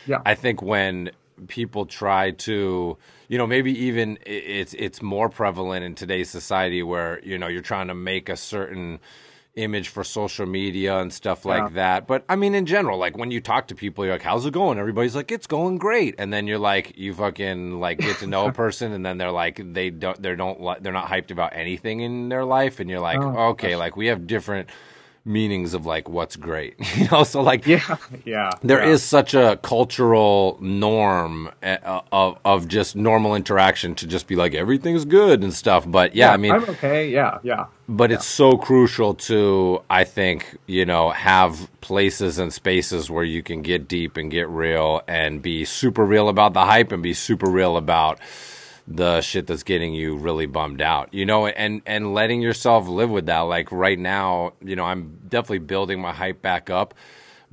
Yeah. 0.06 0.20
I 0.26 0.34
think 0.34 0.60
when 0.60 1.12
people 1.48 1.86
try 1.86 2.30
to, 2.32 2.96
you 3.28 3.38
know, 3.38 3.46
maybe 3.46 3.76
even 3.86 4.18
it's 4.24 4.74
it's 4.74 5.02
more 5.02 5.28
prevalent 5.28 5.84
in 5.84 5.94
today's 5.94 6.30
society 6.30 6.82
where 6.82 7.20
you 7.24 7.38
know 7.38 7.48
you're 7.48 7.62
trying 7.62 7.88
to 7.88 7.94
make 7.94 8.28
a 8.28 8.36
certain 8.36 9.00
image 9.54 9.88
for 9.88 10.02
social 10.02 10.46
media 10.46 10.98
and 10.98 11.12
stuff 11.12 11.44
like 11.44 11.64
Yeah. 11.64 11.68
that. 11.74 12.06
But 12.06 12.24
I 12.26 12.36
mean, 12.36 12.54
in 12.54 12.64
general, 12.64 12.96
like 12.98 13.18
when 13.18 13.30
you 13.30 13.40
talk 13.40 13.68
to 13.68 13.74
people, 13.74 14.04
you're 14.04 14.14
like, 14.14 14.22
"How's 14.22 14.46
it 14.46 14.52
going?" 14.54 14.78
Everybody's 14.78 15.14
like, 15.14 15.30
"It's 15.30 15.46
going 15.46 15.76
great," 15.76 16.14
and 16.18 16.32
then 16.32 16.46
you're 16.46 16.58
like, 16.58 16.96
you 16.96 17.12
fucking 17.12 17.78
like 17.78 17.98
get 18.00 18.16
to 18.18 18.26
know 18.26 18.46
a 18.46 18.52
person, 18.64 18.92
and 18.92 19.04
then 19.04 19.18
they're 19.18 19.30
like, 19.30 19.60
they 19.74 19.90
don't, 19.90 20.20
they 20.22 20.34
don't, 20.34 20.82
they're 20.82 20.92
not 20.92 21.08
hyped 21.08 21.30
about 21.30 21.54
anything 21.54 22.00
in 22.00 22.30
their 22.30 22.44
life, 22.46 22.80
and 22.80 22.88
you're 22.88 23.00
like, 23.00 23.20
Oh, 23.20 23.48
okay, 23.50 23.76
like 23.76 23.94
we 23.94 24.06
have 24.06 24.26
different 24.26 24.70
meanings 25.24 25.74
of 25.74 25.86
like 25.86 26.08
what's 26.08 26.36
great, 26.36 26.74
you 26.96 27.08
know. 27.10 27.24
So 27.24 27.42
like, 27.42 27.66
Yeah, 27.66 27.96
yeah. 28.24 28.50
there 28.62 28.82
yeah. 28.84 28.90
is 28.92 29.02
such 29.02 29.34
a 29.34 29.58
cultural 29.62 30.58
norm 30.60 31.50
uh, 31.62 32.00
of 32.10 32.38
of 32.44 32.68
just 32.68 32.96
normal 32.96 33.34
interaction 33.34 33.94
to 33.96 34.06
just 34.06 34.26
be 34.26 34.36
like 34.36 34.54
everything's 34.54 35.04
good 35.04 35.42
and 35.42 35.52
stuff. 35.54 35.84
But 35.88 36.14
yeah, 36.14 36.32
I 36.32 36.36
mean, 36.36 36.52
I'm 36.52 36.64
okay. 36.70 37.08
Yeah, 37.08 37.38
yeah. 37.42 37.66
but 37.88 38.10
it's 38.10 38.26
so 38.26 38.56
crucial 38.56 39.14
to 39.14 39.82
I 39.88 40.04
think 40.04 40.56
you 40.66 40.84
know 40.84 41.10
have 41.10 41.68
places 41.80 42.38
and 42.38 42.52
spaces 42.52 43.10
where 43.10 43.24
you 43.24 43.42
can 43.42 43.62
get 43.62 43.88
deep 43.88 44.16
and 44.16 44.30
get 44.30 44.48
real 44.48 45.02
and 45.08 45.42
be 45.42 45.64
super 45.64 46.04
real 46.04 46.28
about 46.28 46.52
the 46.54 46.64
hype 46.64 46.92
and 46.92 47.02
be 47.02 47.14
super 47.14 47.50
real 47.50 47.76
about 47.76 48.18
the 48.88 49.20
shit 49.20 49.46
that's 49.46 49.62
getting 49.62 49.94
you 49.94 50.16
really 50.16 50.46
bummed 50.46 50.82
out 50.82 51.12
you 51.14 51.24
know 51.24 51.46
and 51.46 51.82
and 51.86 52.14
letting 52.14 52.42
yourself 52.42 52.88
live 52.88 53.10
with 53.10 53.26
that 53.26 53.40
like 53.40 53.70
right 53.70 53.98
now 53.98 54.52
you 54.60 54.74
know 54.74 54.84
i'm 54.84 55.18
definitely 55.28 55.58
building 55.60 56.00
my 56.00 56.12
hype 56.12 56.42
back 56.42 56.68
up 56.68 56.92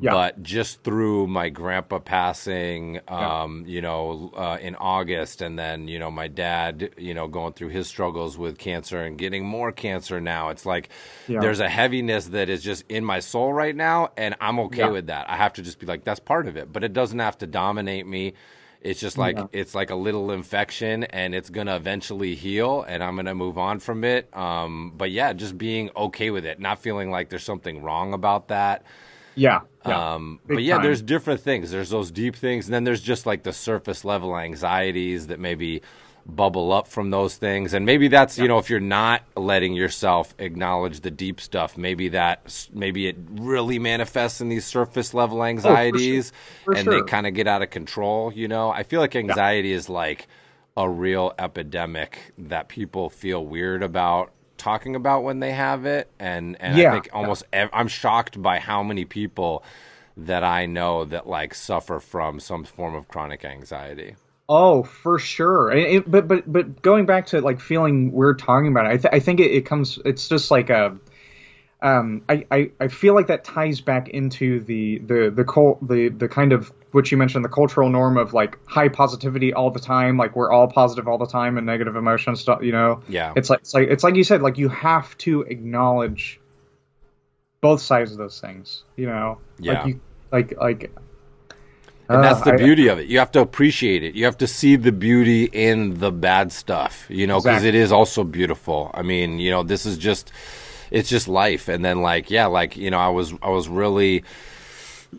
Yeah. 0.02 0.12
but 0.12 0.42
just 0.42 0.82
through 0.84 1.28
my 1.28 1.50
grandpa 1.50 2.00
passing 2.00 3.02
um 3.08 3.64
you 3.68 3.80
know 3.82 4.32
uh, 4.36 4.58
in 4.60 4.76
august 4.76 5.42
and 5.42 5.60
then 5.60 5.88
you 5.88 6.00
know 6.00 6.10
my 6.10 6.28
dad 6.28 6.90
you 6.98 7.14
know 7.14 7.28
going 7.28 7.54
through 7.54 7.70
his 7.70 7.88
struggles 7.88 8.36
with 8.38 8.58
cancer 8.58 9.00
and 9.04 9.18
getting 9.18 9.46
more 9.46 9.72
cancer 9.72 10.20
now 10.20 10.50
it's 10.50 10.66
like 10.66 10.90
Yeah. 11.28 11.42
there's 11.42 11.60
a 11.60 11.70
heaviness 11.70 12.26
that 12.30 12.50
is 12.50 12.64
just 12.64 12.86
in 12.90 13.06
my 13.06 13.20
soul 13.20 13.54
right 13.54 13.76
now 13.76 14.10
and 14.18 14.36
i'm 14.42 14.58
okay 14.62 14.80
Yeah. 14.80 14.90
with 14.90 15.08
that 15.08 15.30
i 15.30 15.36
have 15.36 15.54
to 15.54 15.62
just 15.62 15.78
be 15.80 15.86
like 15.86 16.04
that's 16.06 16.20
part 16.22 16.48
of 16.48 16.58
it 16.58 16.74
but 16.74 16.84
it 16.84 16.94
doesn't 16.94 17.20
have 17.20 17.38
to 17.40 17.46
dominate 17.48 18.08
me 18.08 18.34
it's 18.82 19.00
just 19.00 19.18
like 19.18 19.38
Yeah. 19.38 19.48
it's 19.52 19.76
like 19.76 19.90
a 19.90 19.96
little 19.96 20.32
infection 20.32 21.04
and 21.06 21.36
it's 21.36 21.50
gonna 21.50 21.76
eventually 21.76 22.36
heal 22.36 22.84
and 22.88 23.04
i'm 23.04 23.16
gonna 23.16 23.36
move 23.36 23.58
on 23.58 23.80
from 23.80 24.04
it 24.04 24.36
um 24.36 24.94
but 24.96 25.12
yeah 25.12 25.34
just 25.34 25.58
being 25.58 25.90
okay 25.96 26.30
with 26.32 26.46
it 26.46 26.60
not 26.60 26.80
feeling 26.80 27.12
like 27.12 27.30
there's 27.30 27.44
something 27.44 27.82
wrong 27.84 28.14
about 28.14 28.48
that 28.50 28.84
Yeah, 29.36 29.62
yeah. 29.86 30.14
um, 30.16 30.40
but 30.48 30.64
yeah, 30.64 30.76
time. 30.76 30.84
there's 30.84 31.02
different 31.02 31.40
things. 31.42 31.72
There's 31.72 31.90
those 31.90 32.12
deep 32.12 32.36
things, 32.36 32.66
and 32.68 32.74
then 32.74 32.84
there's 32.84 33.02
just 33.02 33.26
like 33.26 33.44
the 33.44 33.54
surface 33.54 34.04
level 34.04 34.36
anxieties 34.38 35.28
that 35.28 35.40
maybe 35.40 35.82
bubble 36.36 36.72
up 36.72 36.88
from 36.88 37.10
those 37.12 37.36
things. 37.38 37.74
And 37.74 37.86
maybe 37.86 38.08
that's 38.08 38.38
you 38.38 38.48
know 38.48 38.58
if 38.58 38.70
you're 38.70 38.80
not 38.80 39.24
letting 39.36 39.74
yourself 39.74 40.34
acknowledge 40.40 41.02
the 41.02 41.12
deep 41.12 41.42
stuff, 41.42 41.78
maybe 41.78 42.10
that 42.10 42.68
maybe 42.74 43.08
it 43.08 43.18
really 43.32 43.80
manifests 43.80 44.42
in 44.42 44.50
these 44.50 44.66
surface 44.66 45.14
level 45.14 45.44
anxieties, 45.44 46.32
Oh, 46.34 46.64
For 46.66 46.74
and 46.74 46.84
sure. 46.86 46.94
they 47.02 47.02
kind 47.10 47.28
of 47.28 47.34
get 47.34 47.48
out 47.48 47.62
of 47.62 47.70
control. 47.70 48.32
You 48.34 48.48
know, 48.48 48.70
I 48.70 48.84
feel 48.84 49.02
like 49.02 49.16
anxiety 49.16 49.72
is 49.72 49.90
like 49.90 50.28
a 50.78 50.90
real 50.90 51.34
epidemic 51.38 52.32
that 52.38 52.70
people 52.70 53.10
feel 53.10 53.46
weird 53.46 53.84
about 53.84 54.32
talking 54.58 54.96
about 54.96 55.24
when 55.24 55.40
they 55.40 55.52
have 55.52 55.86
it 55.86 56.10
and 56.20 56.58
and 56.60 56.76
I 56.82 56.92
think 56.92 57.10
almost 57.14 57.44
ev- 57.54 57.70
I'm 57.74 57.88
shocked 57.88 58.42
by 58.42 58.60
how 58.60 58.84
many 58.84 59.06
people 59.06 59.64
that 60.18 60.44
I 60.44 60.66
know 60.66 61.06
that 61.06 61.28
like 61.28 61.54
suffer 61.56 62.00
from 62.02 62.40
some 62.42 62.66
form 62.66 62.94
of 62.94 63.08
chronic 63.08 63.46
anxiety. 63.46 64.16
Oh, 64.52 64.82
for 64.82 65.20
sure. 65.20 65.70
And 65.70 65.80
it, 65.80 66.10
but 66.12 66.28
but 66.28 66.52
but 66.52 66.82
going 66.82 67.06
back 67.06 67.28
to 67.28 67.40
like 67.42 67.60
feeling 67.62 68.12
weird 68.12 68.40
talking 68.40 68.68
about 68.72 68.88
it, 68.88 68.90
I, 68.90 68.98
th- 68.98 69.14
I 69.14 69.20
think 69.20 69.40
it, 69.40 69.52
it 69.52 69.66
comes. 69.66 70.00
It's 70.04 70.28
just 70.28 70.50
like 70.50 70.70
a. 70.72 70.98
Um, 71.82 72.24
I, 72.28 72.46
I, 72.52 72.72
I 72.82 72.88
feel 72.90 73.14
like 73.16 73.28
that 73.28 73.46
ties 73.46 73.80
back 73.80 74.10
into 74.10 74.60
the 74.60 74.98
the 75.00 75.32
the 75.34 75.46
cult 75.46 75.88
the 75.88 76.10
the 76.10 76.28
kind 76.28 76.52
of 76.52 76.74
what 76.92 77.10
you 77.10 77.16
mentioned 77.18 77.46
the 77.46 77.50
cultural 77.50 77.90
norm 77.90 78.18
of 78.18 78.34
like 78.34 78.58
high 78.68 78.90
positivity 78.90 79.54
all 79.54 79.72
the 79.72 79.80
time 79.80 80.18
like 80.18 80.36
we're 80.36 80.52
all 80.52 80.68
positive 80.68 81.08
all 81.08 81.18
the 81.18 81.26
time 81.28 81.58
and 81.58 81.66
negative 81.66 81.96
emotion 81.96 82.36
stuff 82.36 82.64
you 82.64 82.74
know 82.74 83.02
Yeah. 83.08 83.32
it's 83.38 83.50
like 83.50 83.60
it's 83.62 83.74
like 83.74 83.88
it's 83.88 84.04
like 84.04 84.16
you 84.16 84.26
said 84.26 84.42
like 84.42 84.58
you 84.58 84.68
have 84.68 85.18
to 85.20 85.44
acknowledge 85.44 86.42
both 87.62 87.82
sides 87.82 88.12
of 88.12 88.18
those 88.18 88.42
things 88.42 88.84
you 88.98 89.06
know 89.06 89.38
Yeah. 89.60 89.74
like 89.84 89.88
you 89.88 90.02
like 90.34 90.58
like 90.60 90.92
And 92.10 92.24
that's 92.24 92.42
uh, 92.42 92.46
the 92.46 92.54
I- 92.54 92.58
beauty 92.58 92.88
of 92.88 93.00
it. 93.00 93.08
You 93.08 93.20
have 93.20 93.32
to 93.34 93.40
appreciate 93.42 94.04
it. 94.04 94.16
You 94.16 94.26
have 94.26 94.38
to 94.40 94.48
see 94.48 94.76
the 94.76 94.92
beauty 94.92 95.46
in 95.46 96.00
the 96.00 96.12
bad 96.12 96.52
stuff, 96.52 97.06
you 97.10 97.28
know, 97.28 97.38
because 97.40 97.58
Exactly. 97.64 97.70
it 97.70 97.76
is 97.76 97.92
also 97.92 98.24
beautiful. 98.24 98.90
I 98.94 99.04
mean, 99.04 99.40
you 99.40 99.52
know, 99.52 99.64
this 99.64 99.86
is 99.86 99.98
just, 99.98 100.32
it's 100.92 101.08
just 101.08 101.28
life. 101.28 101.68
And 101.68 101.86
then, 101.86 102.02
like, 102.02 102.32
yeah, 102.32 102.48
like, 102.48 102.76
you 102.78 102.90
know, 102.90 102.98
I 102.98 103.10
was, 103.10 103.34
I 103.44 103.50
was 103.50 103.70
really, 103.70 104.24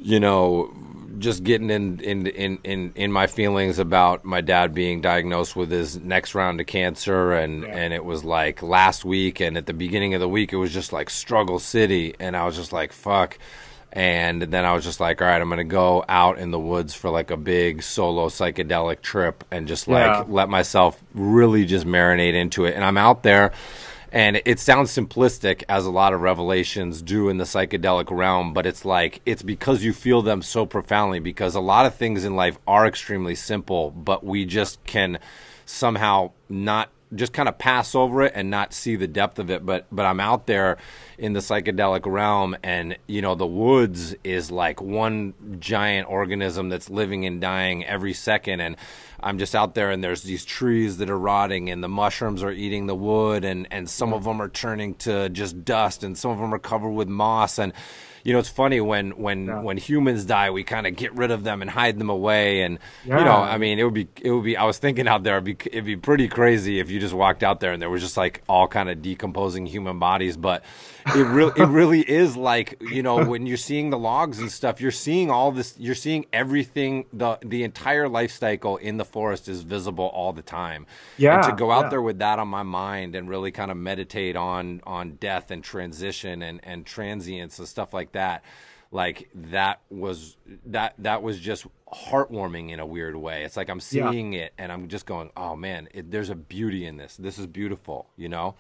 you 0.01 0.19
know, 0.21 0.75
just 1.19 1.45
getting 1.45 1.71
in, 1.71 2.01
in, 2.01 2.27
in, 2.29 2.59
in, 2.65 2.93
in 2.95 3.13
my 3.13 3.27
feelings 3.27 3.79
about 3.79 4.25
my 4.25 4.41
dad 4.41 4.73
being 4.75 5.01
diagnosed 5.01 5.55
with 5.55 5.71
his 5.71 5.99
next 6.01 6.35
round 6.35 6.61
of 6.61 6.67
cancer. 6.67 7.33
And, 7.33 7.63
Yeah. 7.63 7.69
and 7.77 7.93
it 7.95 8.05
was 8.05 8.25
like 8.25 8.63
last 8.63 9.05
week. 9.05 9.39
And 9.41 9.57
at 9.57 9.67
the 9.67 9.75
beginning 9.75 10.15
of 10.15 10.21
the 10.21 10.29
week, 10.29 10.53
it 10.53 10.57
was 10.57 10.73
just 10.73 10.93
like 10.93 11.11
struggle 11.11 11.59
city. 11.61 12.15
And 12.19 12.37
I 12.37 12.47
was 12.47 12.57
just 12.57 12.73
like, 12.73 12.93
fuck. 12.93 13.39
And 13.93 14.41
then 14.43 14.65
I 14.65 14.73
was 14.73 14.85
just 14.85 15.01
like, 15.01 15.21
all 15.21 15.27
right, 15.29 15.41
I'm 15.41 15.49
going 15.49 15.59
to 15.59 15.65
go 15.65 16.05
out 16.09 16.39
in 16.39 16.51
the 16.53 16.59
woods 16.61 16.95
for 16.95 17.11
like 17.11 17.31
a 17.31 17.37
big 17.37 17.83
solo 17.83 18.29
psychedelic 18.29 19.03
trip 19.03 19.43
and 19.51 19.67
just 19.67 19.89
like 19.89 20.07
Yeah. 20.07 20.25
let 20.29 20.49
myself 20.49 21.03
really 21.13 21.65
just 21.65 21.87
marinate 21.87 22.35
into 22.35 22.67
it. 22.67 22.75
And 22.77 22.85
I'm 22.85 22.97
out 22.97 23.23
there 23.25 23.53
And 24.13 24.43
it 24.45 24.59
sounds 24.59 24.91
simplistic, 24.91 25.63
as 25.69 25.87
a 25.87 25.91
lot 25.91 26.13
of 26.13 26.21
revelations 26.21 27.01
do 27.01 27.29
in 27.29 27.39
the 27.39 27.45
psychedelic 27.45 28.11
realm, 28.11 28.53
but 28.53 28.67
it's 28.67 28.85
like 28.85 29.21
it's 29.25 29.43
because 29.43 29.85
you 29.85 29.93
feel 29.93 30.21
them 30.21 30.43
so 30.43 30.67
profoundly. 30.67 31.21
Because 31.21 31.55
a 31.55 31.61
lot 31.61 31.87
of 31.87 31.95
things 31.95 32.25
in 32.25 32.35
life 32.35 32.59
are 32.67 32.89
extremely 32.89 33.37
simple, 33.37 33.93
but 33.93 34.25
we 34.25 34.45
just 34.47 34.83
can 34.83 35.21
somehow 35.65 36.33
not 36.49 36.89
just 37.15 37.33
kind 37.33 37.49
of 37.49 37.59
pass 37.59 37.95
over 37.95 38.23
it 38.23 38.33
and 38.35 38.51
not 38.51 38.73
see 38.73 38.97
the 38.97 39.07
depth 39.07 39.39
of 39.39 39.51
it. 39.51 39.65
But 39.65 39.87
but 39.91 40.07
I'm 40.07 40.21
out 40.21 40.47
there 40.47 40.79
in 41.19 41.33
the 41.33 41.41
psychedelic 41.41 42.11
realm, 42.11 42.57
and 42.63 42.97
you 43.07 43.23
know 43.23 43.35
the 43.35 43.47
woods 43.47 44.15
is 44.25 44.51
like 44.51 44.81
one 44.81 45.35
giant 45.59 46.09
organism 46.09 46.69
that's 46.69 46.91
living 46.91 47.27
and 47.27 47.41
dying 47.41 47.85
every 47.85 48.13
second, 48.13 48.61
and 48.61 48.77
I'm 49.21 49.39
just 49.39 49.55
out 49.55 49.75
there, 49.75 49.91
and 49.91 50.03
there's 50.03 50.23
these 50.23 50.45
trees 50.45 50.99
that 50.99 51.11
are 51.11 51.19
rotting, 51.19 51.71
and 51.71 51.83
the 51.83 51.89
mushrooms 51.89 52.43
are 52.43 52.53
eating 52.53 52.87
the 52.87 52.95
wood, 52.95 53.45
and 53.45 53.67
and 53.71 53.89
some 53.89 54.13
of 54.13 54.23
mm. 54.23 54.27
them 54.27 54.43
are 54.43 54.49
turning 54.49 54.95
to 54.97 55.29
just 55.29 55.65
dust, 55.65 56.05
and 56.05 56.17
some 56.17 56.31
of 56.31 56.39
them 56.39 56.55
are 56.55 56.59
covered 56.59 56.91
with 56.91 57.09
moss, 57.09 57.59
and 57.59 57.73
you 58.25 58.33
know, 58.33 58.39
it's 58.39 58.49
funny 58.49 58.81
when 58.81 59.11
when 59.13 59.47
Yeah. 59.47 59.61
when 59.63 59.77
humans 59.77 60.25
die, 60.25 60.51
we 60.51 60.63
kind 60.65 60.87
of 60.87 60.97
get 60.97 61.15
rid 61.15 61.31
of 61.31 61.45
them 61.45 61.63
and 61.63 61.71
hide 61.71 61.99
them 61.99 62.11
away, 62.11 62.63
and 62.63 62.79
you 63.05 63.13
know, 63.13 63.37
I 63.43 63.59
mean, 63.59 63.79
it 63.79 63.85
would 63.85 63.95
be 63.95 64.09
it 64.23 64.31
would 64.31 64.45
be. 64.45 64.57
I 64.57 64.65
was 64.65 64.79
thinking 64.79 65.09
out 65.09 65.23
there, 65.23 65.35
it'd 65.39 65.45
be, 65.45 65.57
it'd 65.71 65.85
be 65.85 65.97
pretty 65.97 66.29
crazy 66.29 66.81
if 66.81 66.91
you 66.91 67.01
just 67.01 67.15
walked 67.15 67.43
out 67.43 67.61
there 67.61 67.73
and 67.73 67.81
there 67.81 67.91
was 67.91 68.03
just 68.03 68.17
like 68.17 68.43
all 68.49 68.69
kind 68.69 68.89
of 68.91 69.01
decomposing 69.03 69.67
human 69.67 69.99
bodies, 69.99 70.37
but 70.37 70.63
it 71.15 71.25
really 71.25 71.53
it 71.57 71.69
really 71.69 72.01
is 72.01 72.37
like 72.37 72.81
you 72.81 73.03
know 73.03 73.25
when 73.25 73.47
you're 73.47 73.57
seeing 73.57 73.91
the 73.91 73.99
logs 73.99 74.39
and 74.39 74.51
stuff, 74.51 74.81
you're 74.81 74.91
seeing 74.91 75.31
all 75.31 75.53
this, 75.53 75.75
you're 75.79 75.95
seeing 75.95 76.27
everything. 76.33 77.07
the 77.13 77.39
The 77.43 77.65
entire 77.65 78.09
life 78.09 78.33
cycle 78.33 78.77
in 78.77 78.97
the 78.97 79.05
forest 79.05 79.49
is 79.49 79.63
visible 79.63 80.07
all 80.07 80.33
the 80.33 80.43
time. 80.43 80.87
Yeah, 81.17 81.37
and 81.37 81.45
to 81.45 81.53
go 81.53 81.71
out 81.71 81.85
yeah. 81.85 81.89
there 81.91 82.03
with 82.03 82.19
that 82.19 82.39
on 82.39 82.49
my 82.49 82.63
mind 82.63 83.15
and 83.15 83.29
really 83.29 83.51
kind 83.51 83.71
of 83.71 83.77
meditate 83.77 84.37
on 84.37 84.81
on 84.87 85.13
death 85.17 85.51
and 85.51 85.63
transition 85.65 86.43
and 86.43 86.61
and 86.63 86.87
transience 86.87 87.59
and 87.59 87.69
stuff 87.69 87.93
like 87.95 88.13
that 88.13 88.45
like 88.93 89.31
that 89.35 89.81
was 89.89 90.37
that 90.67 90.95
that 90.99 91.23
was 91.23 91.39
just 91.39 91.65
heartwarming 91.93 92.71
in 92.71 92.81
a 92.81 92.87
weird 92.87 93.15
way 93.15 93.45
it's 93.45 93.57
like 93.57 93.69
i'm 93.69 93.81
Yeah. 93.91 94.11
seeing 94.11 94.33
it 94.33 94.53
and 94.59 94.73
i'm 94.73 94.89
just 94.89 95.07
going 95.07 95.31
oh 95.37 95.55
man 95.55 95.89
it, 95.95 96.11
there's 96.11 96.31
a 96.31 96.35
beauty 96.35 96.85
in 96.87 96.97
this 96.97 97.17
this 97.17 97.39
is 97.39 97.47
beautiful 97.47 98.09
you 98.17 98.29
know 98.29 98.55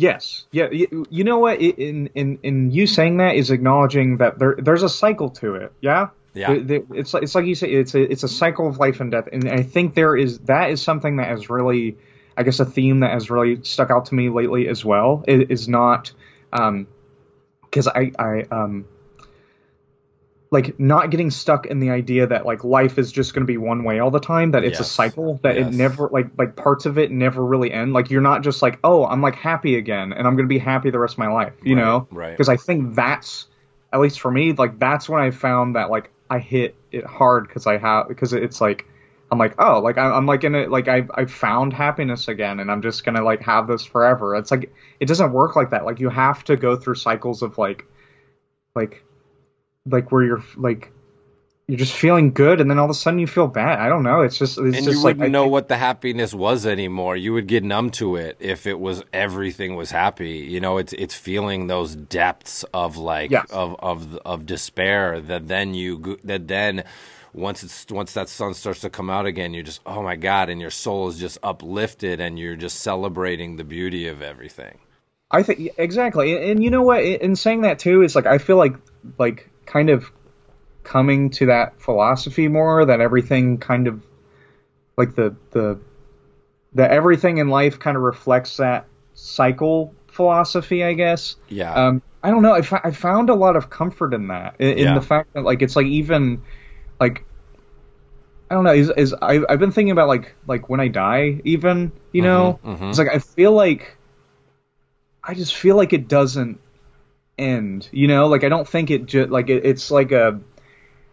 Yes. 0.00 0.46
Yeah. 0.50 0.70
You, 0.70 1.04
you 1.10 1.24
know 1.24 1.38
what? 1.38 1.60
In 1.60 2.08
in 2.14 2.38
in 2.42 2.70
you 2.70 2.86
saying 2.86 3.18
that 3.18 3.36
is 3.36 3.50
acknowledging 3.50 4.16
that 4.16 4.38
there 4.38 4.56
there's 4.58 4.82
a 4.82 4.88
cycle 4.88 5.30
to 5.30 5.56
it. 5.56 5.72
Yeah. 5.80 6.08
Yeah. 6.32 6.54
The- 6.54 6.60
the- 6.60 6.86
it's 6.94 7.12
like 7.12 7.22
it's 7.24 7.34
like 7.34 7.44
you 7.44 7.54
say 7.54 7.68
it's 7.70 7.94
a 7.94 8.00
it's 8.00 8.22
a 8.22 8.28
cycle 8.28 8.66
of 8.68 8.78
life 8.78 9.00
and 9.00 9.10
death, 9.10 9.28
and 9.30 9.48
I 9.48 9.62
think 9.62 9.94
there 9.94 10.16
is 10.16 10.38
that 10.40 10.70
is 10.70 10.80
something 10.80 11.16
that 11.16 11.28
has 11.28 11.50
really, 11.50 11.98
I 12.36 12.44
guess, 12.44 12.60
a 12.60 12.64
theme 12.64 13.00
that 13.00 13.10
has 13.12 13.30
really 13.30 13.62
stuck 13.62 13.90
out 13.90 14.06
to 14.06 14.14
me 14.14 14.30
lately 14.30 14.68
as 14.68 14.84
well. 14.84 15.22
It 15.28 15.50
is 15.50 15.68
not, 15.68 16.12
um, 16.52 16.86
because 17.62 17.86
I 17.86 18.12
I 18.18 18.42
um. 18.50 18.86
Like 20.52 20.80
not 20.80 21.10
getting 21.10 21.30
stuck 21.30 21.66
in 21.66 21.78
the 21.78 21.90
idea 21.90 22.26
that 22.26 22.44
like 22.44 22.64
life 22.64 22.98
is 22.98 23.12
just 23.12 23.34
going 23.34 23.42
to 23.42 23.46
be 23.46 23.56
one 23.56 23.84
way 23.84 24.00
all 24.00 24.10
the 24.10 24.18
time. 24.18 24.50
That 24.50 24.64
it's 24.64 24.80
a 24.80 24.84
cycle. 24.84 25.38
That 25.44 25.56
Yes. 25.56 25.68
it 25.68 25.70
never 25.76 26.08
like 26.12 26.26
like 26.36 26.56
parts 26.56 26.86
of 26.86 26.98
it 26.98 27.12
never 27.12 27.44
really 27.44 27.72
end. 27.72 27.92
Like 27.92 28.10
you're 28.10 28.20
not 28.20 28.42
just 28.42 28.60
like 28.60 28.80
oh 28.82 29.06
I'm 29.06 29.22
like 29.22 29.36
happy 29.36 29.76
again 29.76 30.12
and 30.12 30.26
I'm 30.26 30.34
going 30.34 30.46
to 30.48 30.52
be 30.52 30.58
happy 30.58 30.90
the 30.90 30.98
rest 30.98 31.14
of 31.14 31.18
my 31.18 31.28
life. 31.28 31.54
You 31.62 31.76
Right, 31.76 31.82
know, 31.84 32.08
right. 32.10 32.30
Because 32.36 32.48
I 32.48 32.56
think 32.56 32.96
that's 32.96 33.46
at 33.92 34.00
least 34.00 34.20
for 34.20 34.30
me 34.30 34.52
like 34.52 34.78
that's 34.78 35.08
when 35.08 35.22
I 35.22 35.30
found 35.30 35.76
that 35.76 35.88
like 35.88 36.10
I 36.28 36.40
hit 36.40 36.74
it 36.90 37.04
hard 37.06 37.46
because 37.46 37.66
I 37.68 37.78
have 37.78 38.08
because 38.08 38.32
it's 38.32 38.60
like 38.60 38.86
I'm 39.30 39.38
like 39.38 39.54
oh 39.58 39.78
like 39.80 39.98
I- 39.98 40.10
I'm 40.16 40.26
like 40.26 40.42
in 40.42 40.56
it 40.56 40.68
like 40.70 40.88
I 40.88 41.06
I 41.14 41.26
found 41.26 41.72
happiness 41.72 42.26
again 42.26 42.58
and 42.58 42.70
I'm 42.72 42.82
just 42.82 43.04
gonna 43.04 43.22
like 43.22 43.42
have 43.42 43.68
this 43.68 43.84
forever. 43.84 44.34
It's 44.34 44.50
like 44.50 44.72
it 44.98 45.06
doesn't 45.06 45.32
work 45.32 45.54
like 45.54 45.70
that. 45.70 45.84
Like 45.84 46.00
you 46.00 46.08
have 46.08 46.42
to 46.44 46.56
go 46.56 46.74
through 46.74 46.96
cycles 46.96 47.42
of 47.42 47.56
like 47.56 47.84
like 48.74 49.04
like 49.86 50.12
where 50.12 50.22
you're 50.22 50.44
like 50.56 50.92
you're 51.66 51.78
just 51.78 51.92
feeling 51.94 52.32
good 52.32 52.60
and 52.60 52.68
then 52.68 52.80
all 52.80 52.86
of 52.86 52.90
a 52.90 52.94
sudden 52.94 53.20
you 53.20 53.28
feel 53.28 53.46
bad. 53.46 53.78
I 53.78 53.88
don't 53.88 54.02
know. 54.02 54.22
It's 54.22 54.36
just 54.36 54.58
it's 54.58 54.76
and 54.78 54.84
just 54.84 54.88
you 54.88 54.94
like 55.04 55.16
wouldn't 55.16 55.22
I 55.22 55.28
know 55.28 55.44
think- 55.44 55.52
what 55.52 55.68
the 55.68 55.76
happiness 55.76 56.34
was 56.34 56.66
anymore 56.66 57.16
you 57.16 57.32
would 57.32 57.46
get 57.46 57.62
numb 57.62 57.90
to 57.92 58.16
it 58.16 58.36
if 58.40 58.66
it 58.66 58.78
was 58.80 59.02
everything 59.12 59.76
was 59.76 59.90
happy 59.90 60.38
you 60.38 60.60
know 60.60 60.78
it's 60.78 60.92
it's 60.94 61.14
feeling 61.14 61.66
those 61.68 61.94
depths 61.94 62.64
of 62.74 62.96
like 62.96 63.30
Yes. 63.30 63.50
of 63.50 63.76
of 63.78 64.16
of 64.24 64.46
despair 64.46 65.20
that 65.20 65.46
then 65.48 65.74
you 65.74 65.98
go- 65.98 66.16
that 66.24 66.48
then 66.48 66.82
once 67.32 67.62
it's 67.62 67.86
once 67.90 68.12
that 68.14 68.28
sun 68.28 68.52
starts 68.54 68.80
to 68.80 68.90
come 68.90 69.08
out 69.08 69.24
again 69.24 69.54
you're 69.54 69.62
just 69.62 69.80
oh 69.86 70.02
my 70.02 70.16
god 70.16 70.48
and 70.48 70.60
your 70.60 70.70
soul 70.70 71.06
is 71.06 71.18
just 71.20 71.38
uplifted 71.44 72.20
and 72.20 72.36
you're 72.40 72.56
just 72.56 72.80
celebrating 72.80 73.56
the 73.56 73.64
beauty 73.64 74.08
of 74.08 74.20
everything 74.22 74.78
I 75.32 75.44
think 75.44 75.70
exactly, 75.78 76.34
and, 76.34 76.44
and 76.44 76.64
you 76.64 76.70
know 76.70 76.82
what? 76.82 77.04
In 77.04 77.36
saying 77.36 77.60
that 77.60 77.78
too, 77.78 78.02
it's 78.02 78.16
like 78.16 78.26
I 78.26 78.38
feel 78.38 78.56
like 78.56 78.74
like 79.16 79.48
kind 79.72 79.90
of 79.90 80.10
coming 80.84 81.30
to 81.30 81.46
that 81.46 81.80
philosophy 81.80 82.48
more 82.48 82.86
that 82.86 83.00
everything 83.00 83.58
kind 83.58 83.88
of 83.88 84.02
like 84.96 85.14
the 85.14 85.36
the 85.52 85.80
that 86.74 86.90
everything 86.90 87.38
in 87.38 87.48
life 87.48 87.78
kind 87.78 87.96
of 87.96 88.02
reflects 88.02 88.58
that 88.58 88.86
cycle 89.14 89.94
philosophy, 90.08 90.84
I 90.84 90.94
guess. 90.94 91.36
yeah 91.48 91.74
Um, 91.74 92.02
I 92.22 92.30
don't 92.30 92.42
know. 92.42 92.52
I, 92.54 92.58
f- 92.60 92.84
I 92.84 92.90
found 92.92 93.30
a 93.30 93.34
lot 93.34 93.56
of 93.56 93.70
comfort 93.70 94.14
in 94.14 94.28
that, 94.28 94.56
in, 94.60 94.78
in 94.78 94.84
Yeah. 94.84 94.94
the 94.94 95.02
fact 95.02 95.30
that 95.34 95.42
like 95.44 95.62
it's 95.62 95.76
like 95.76 95.86
even 95.86 96.42
like 97.00 97.26
I 98.50 98.54
don't 98.54 98.64
know. 98.64 98.72
Is, 98.74 98.90
is 98.96 99.14
I, 99.22 99.40
I've 99.48 99.60
been 99.60 99.70
thinking 99.72 99.92
about 99.92 100.08
like 100.08 100.34
like 100.46 100.68
when 100.68 100.80
I 100.80 100.88
die, 100.88 101.40
even 101.44 101.92
you 102.12 102.22
know, 102.22 102.60
mhm. 102.64 102.90
it's 102.90 102.98
like 102.98 103.08
I 103.08 103.18
feel 103.20 103.52
like 103.52 103.96
I 105.24 105.34
just 105.34 105.54
feel 105.54 105.76
like 105.76 105.92
it 105.92 106.08
doesn't 106.08 106.60
end. 107.40 107.88
You 107.92 108.06
know, 108.08 108.26
like 108.28 108.44
I 108.44 108.48
don't 108.48 108.68
think 108.68 108.90
it 108.90 109.06
just 109.06 109.30
like 109.30 109.48
it, 109.48 109.64
it's 109.64 109.90
like 109.90 110.12
a. 110.12 110.40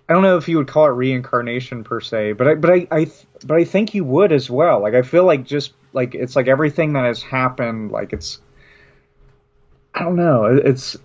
I 0.10 0.14
don't 0.14 0.22
know 0.24 0.38
if 0.38 0.48
you 0.48 0.58
would 0.58 0.68
call 0.68 0.86
it 0.86 0.92
reincarnation 0.92 1.84
per 1.84 2.00
se, 2.00 2.34
but 2.34 2.48
I 2.48 2.56
but 2.56 2.70
I, 2.72 2.88
I 2.92 3.12
but 3.46 3.58
I 3.58 3.64
think 3.66 3.94
you 3.94 4.04
would 4.06 4.32
as 4.32 4.50
well. 4.50 4.82
Like 4.82 4.94
I 4.94 5.02
feel 5.02 5.26
like 5.26 5.44
just 5.46 5.74
like 5.94 6.16
it's 6.16 6.36
like 6.36 6.48
everything 6.48 6.94
that 6.94 7.04
has 7.06 7.22
happened, 7.22 7.92
like 7.92 8.14
it's 8.14 8.40
I 9.94 10.04
don't 10.04 10.16
know. 10.16 10.46
It- 10.46 10.66
It's 10.66 10.98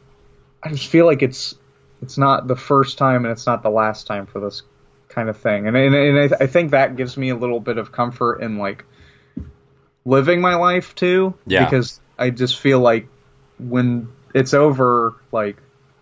I 0.63 0.69
just 0.71 0.87
feel 0.87 1.07
like 1.07 1.23
it's 1.23 1.55
it's 2.03 2.17
not 2.19 2.47
the 2.47 2.57
first 2.57 2.99
time 2.99 3.25
and 3.25 3.33
it's 3.33 3.47
not 3.47 3.63
the 3.63 3.71
last 3.71 4.07
time 4.07 4.27
for 4.27 4.39
this 4.41 4.63
kind 5.09 5.29
of 5.29 5.37
thing, 5.37 5.67
and 5.67 5.77
and, 5.77 5.95
and 5.95 6.19
I, 6.19 6.29
th- 6.29 6.41
I 6.41 6.47
think 6.47 6.71
that 6.71 6.95
gives 6.97 7.17
me 7.17 7.31
a 7.31 7.37
little 7.37 7.61
bit 7.61 7.79
of 7.79 7.91
comfort 7.93 8.41
in 8.41 8.59
like 8.59 8.85
living 10.05 10.41
my 10.41 10.55
life 10.55 10.95
too. 10.95 11.35
Yeah. 11.47 11.65
Because 11.65 12.01
I 12.19 12.31
just 12.31 12.59
feel 12.61 12.79
like 12.81 13.09
when 13.59 14.09
it's 14.35 14.55
over, 14.55 15.15
like 15.33 15.57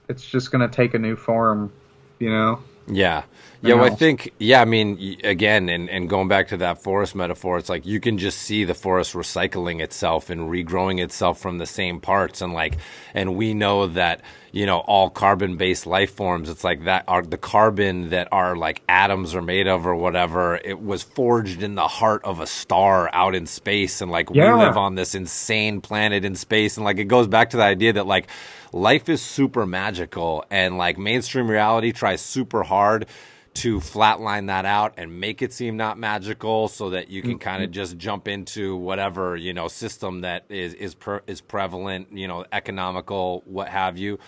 it's 0.09 0.29
just 0.29 0.51
gonna 0.51 0.69
take 0.69 0.95
a 0.95 0.99
new 0.99 1.17
form, 1.17 1.73
you 2.19 2.31
know. 2.31 2.61
Yeah. 2.91 3.25
Yeah, 3.63 3.75
well, 3.75 3.93
I 3.93 3.95
think, 3.95 4.33
yeah, 4.39 4.63
I 4.63 4.65
mean, 4.65 5.19
again, 5.23 5.69
and, 5.69 5.91
and 5.91 6.09
going 6.09 6.29
back 6.29 6.49
to 6.49 6.57
that 6.59 6.83
forest 6.83 7.15
metaphor, 7.15 7.59
it's 7.59 7.69
like 7.69 7.85
you 7.85 8.01
can 8.01 8.17
just 8.17 8.39
see 8.39 8.65
the 8.65 8.73
forest 8.73 9.13
recycling 9.13 9.83
itself 9.83 10.31
and 10.31 10.51
regrowing 10.51 10.99
itself 10.99 11.39
from 11.39 11.59
the 11.59 11.67
same 11.67 12.01
parts. 12.01 12.41
And 12.41 12.55
like, 12.55 12.79
and 13.13 13.37
we 13.37 13.53
know 13.53 13.87
that, 13.89 14.23
you 14.51 14.65
know, 14.65 14.79
all 14.79 15.11
carbon 15.11 15.59
based 15.59 15.87
life 15.87 16.15
forms, 16.15 16.49
it's 16.49 16.65
like 16.65 16.85
that 16.85 17.05
are 17.07 17.21
the 17.21 17.37
carbon 17.37 18.09
that 18.11 18.29
our 18.33 18.57
like 18.57 18.81
atoms 18.89 19.35
are 19.35 19.43
made 19.43 19.69
of 19.69 19.87
or 19.87 19.95
whatever, 19.95 20.57
it 20.65 20.81
was 20.81 21.03
forged 21.03 21.63
in 21.63 21.75
the 21.75 21.87
heart 21.87 22.25
of 22.25 22.41
a 22.41 22.47
star 22.47 23.11
out 23.13 23.35
in 23.35 23.45
space. 23.45 24.01
And 24.01 24.11
like, 24.11 24.31
Yeah. 24.33 24.55
we 24.55 24.63
live 24.65 24.79
on 24.79 24.95
this 24.95 25.15
insane 25.15 25.83
planet 25.83 26.25
in 26.25 26.35
space. 26.35 26.79
And 26.79 26.85
like, 26.87 26.97
it 26.97 27.09
goes 27.09 27.27
back 27.27 27.51
to 27.51 27.59
the 27.59 27.63
idea 27.65 27.93
that 27.93 28.07
like, 28.07 28.29
life 28.73 29.09
is 29.09 29.21
super 29.21 29.67
magical 29.67 30.45
and 30.51 30.79
like 30.79 30.99
mainstream 30.99 31.49
reality 31.49 31.93
tries 31.93 32.21
super 32.21 32.63
hard 32.63 33.07
to 33.53 33.81
flatline 33.81 34.47
that 34.47 34.65
out 34.65 34.95
and 34.97 35.21
make 35.21 35.43
it 35.43 35.53
seem 35.53 35.77
not 35.77 35.99
magical 35.99 36.69
so 36.69 36.91
that 36.91 37.11
you 37.11 37.21
can 37.21 37.37
mm, 37.37 37.41
kind 37.41 37.63
of 37.63 37.71
mm. 37.71 37.73
just 37.73 37.99
jump 37.99 38.29
into 38.29 38.77
whatever 38.77 39.37
you 39.37 39.53
know 39.53 39.69
system 39.69 40.21
that 40.21 40.45
is 40.49 40.75
is 40.75 40.95
per, 40.95 41.21
is 41.27 41.41
prevalent 41.41 42.09
you 42.13 42.29
know 42.29 42.45
economical 42.53 43.43
what 43.47 43.69
have 43.69 43.99
you. 43.99 44.19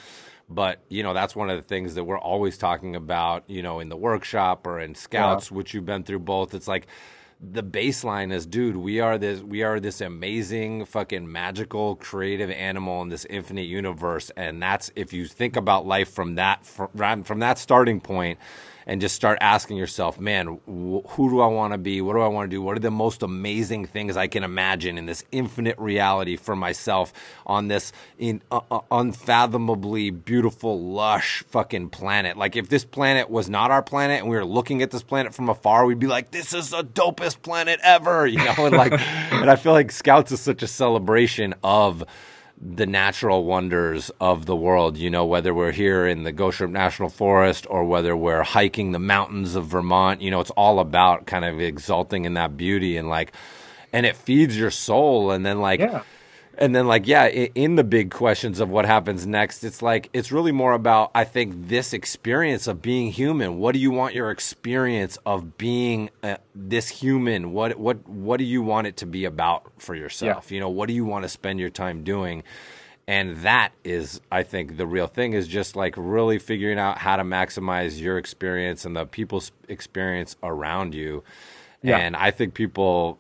But 0.49 0.81
you 0.89 1.03
know 1.03 1.15
that's 1.15 1.37
one 1.37 1.51
of 1.51 1.57
the 1.57 1.63
things 1.63 1.95
that 1.95 2.05
we're 2.05 2.19
always 2.19 2.59
talking 2.59 2.97
about 2.97 3.45
you 3.47 3.63
know 3.63 3.79
in 3.79 3.89
the 3.89 3.97
workshop 3.97 4.67
or 4.67 4.81
in 4.81 4.95
scouts 4.95 5.51
which 5.51 5.73
you've 5.73 5.87
been 5.87 6.03
through 6.03 6.21
both. 6.21 6.53
It's 6.53 6.69
like 6.69 6.89
the 7.43 7.63
baseline 7.63 8.33
is 8.33 8.47
dude 8.47 8.77
we 8.77 9.01
are 9.01 9.19
this 9.19 9.41
we 9.41 9.65
are 9.65 9.81
this 9.81 10.01
amazing 10.01 10.85
fucking 10.85 11.31
magical 11.31 11.97
creative 11.97 12.51
animal 12.51 13.03
in 13.03 13.09
this 13.09 13.25
infinite 13.25 13.67
universe. 13.67 14.31
And 14.37 14.63
that's 14.63 14.93
if 14.95 15.13
you 15.13 15.27
think 15.27 15.57
about 15.57 15.85
life 15.85 16.09
from 16.09 16.37
that 16.37 16.65
from, 16.65 17.25
from 17.25 17.41
that 17.41 17.59
starting 17.59 18.01
point 18.01 18.39
and 18.87 19.01
just 19.01 19.15
start 19.15 19.39
asking 19.41 19.77
yourself, 19.77 20.19
man, 20.19 20.59
wh- 20.67 21.07
who 21.13 21.31
do 21.31 21.41
I 21.41 21.47
want 21.47 21.73
to 21.73 21.79
be? 21.79 22.01
What 22.01 22.15
do 22.15 22.21
I 22.21 22.29
want 22.29 22.51
to 22.51 22.57
do? 22.57 22.63
What 22.63 22.77
are 22.77 22.81
the 22.81 22.91
most 22.91 23.23
amazing 23.23 23.87
things 23.87 24.17
I 24.17 24.27
can 24.27 24.45
imagine 24.45 24.99
in 24.99 25.07
this 25.07 25.25
infinite 25.33 25.79
reality 25.79 26.37
for 26.37 26.57
myself 26.57 27.13
on 27.47 27.69
this 27.69 27.93
in, 28.19 28.43
uh, 28.51 28.61
uh, 28.71 28.81
unfathomably 28.91 30.11
beautiful, 30.11 30.81
lush 30.81 31.43
fucking 31.49 31.91
planet? 31.91 32.37
Like, 32.37 32.57
if 32.57 32.69
this 32.69 32.85
planet 32.85 33.31
was 33.31 33.49
not 33.49 33.71
our 33.71 33.83
planet 33.83 34.21
and 34.21 34.29
we 34.29 34.37
were 34.37 34.45
looking 34.45 34.83
at 34.83 34.91
this 34.91 35.03
planet 35.03 35.35
from 35.35 35.49
afar, 35.49 35.85
we'd 35.87 35.99
be 35.99 36.07
like, 36.07 36.31
this 36.31 36.53
is 36.53 36.71
the 36.71 36.83
dopest 36.83 37.43
planet 37.43 37.81
ever, 37.83 38.27
you 38.27 38.39
know? 38.39 38.55
And 38.59 38.77
like, 38.77 38.93
and 39.33 39.51
I 39.51 39.57
feel 39.57 39.73
like 39.73 39.91
Scouts 39.91 40.33
is 40.33 40.41
such 40.41 40.63
a 40.63 40.69
celebration 40.69 41.55
of 41.63 42.05
the 42.65 42.87
natural 42.87 43.45
wonders 43.45 44.11
of 44.21 44.47
the 44.47 44.55
world. 44.55 44.97
You 44.97 45.11
know, 45.11 45.25
whether 45.25 45.53
we're 45.53 45.73
here 45.73 46.07
in 46.07 46.23
the 46.23 46.33
Goshen 46.33 46.73
National 46.73 47.09
Forest 47.09 47.67
or 47.69 47.85
whether 47.85 48.17
we're 48.17 48.45
hiking 48.45 48.93
the 48.93 49.01
mountains 49.01 49.57
of 49.57 49.67
Vermont, 49.67 50.23
you 50.23 50.31
know, 50.31 50.41
it's 50.41 50.51
all 50.51 50.79
about 50.79 51.27
kind 51.27 51.45
of 51.45 51.61
exulting 51.61 52.25
in 52.25 52.35
that 52.35 52.57
beauty 52.57 52.97
and 52.97 53.09
like, 53.09 53.33
and 53.93 54.07
it 54.07 54.17
feeds 54.17 54.57
your 54.57 54.71
soul. 54.71 55.33
And 55.33 55.45
then 55.45 55.61
like, 55.61 55.81
Yeah. 55.81 56.03
And 56.63 56.75
then 56.75 56.87
like 56.87 57.07
yeah 57.07 57.27
in 57.27 57.75
the 57.77 57.85
big 57.85 58.11
questions 58.11 58.61
of 58.61 58.71
what 58.71 58.87
happens 58.87 59.27
next 59.27 59.65
it's 59.65 59.83
like 59.83 60.09
it's 60.13 60.33
really 60.33 60.53
more 60.53 60.73
about 60.73 61.11
i 61.15 61.25
think 61.25 61.69
this 61.69 61.93
experience 61.93 62.67
of 62.67 62.83
being 62.83 63.11
human. 63.11 63.59
What 63.59 63.73
do 63.73 63.79
you 63.79 63.91
want 63.91 64.15
your 64.15 64.31
experience 64.31 65.19
of 65.25 65.57
being 65.57 66.11
uh, 66.23 66.37
this 66.55 66.89
human? 66.89 67.53
What 67.53 67.79
what 67.79 68.07
what 68.09 68.39
do 68.39 68.45
you 68.45 68.63
want 68.63 68.87
it 68.87 68.97
to 68.99 69.07
be 69.07 69.25
about 69.25 69.71
for 69.79 69.95
yourself? 69.95 70.51
You 70.53 70.61
know 70.61 70.69
what 70.69 70.89
do 70.89 70.95
you 70.95 71.05
want 71.05 71.25
to 71.25 71.29
spend 71.29 71.61
your 71.61 71.71
time 71.71 72.05
doing? 72.05 72.43
And 73.07 73.39
that 73.39 73.73
is 73.85 74.21
i 74.31 74.43
think 74.43 74.77
the 74.77 74.87
real 74.87 75.07
thing 75.07 75.33
is 75.33 75.49
just 75.49 75.77
like 75.77 75.95
really 75.97 76.39
figuring 76.39 76.79
out 76.79 76.99
how 76.99 77.17
to 77.17 77.25
maximize 77.25 78.01
your 78.01 78.19
experience 78.19 78.85
and 78.85 78.95
the 78.95 79.07
people's 79.07 79.53
experience 79.69 80.37
around 80.43 80.95
you. 80.95 81.23
Yeah. 81.85 81.99
and 81.99 82.15
i 82.15 82.31
think 82.31 82.55
people 82.55 83.19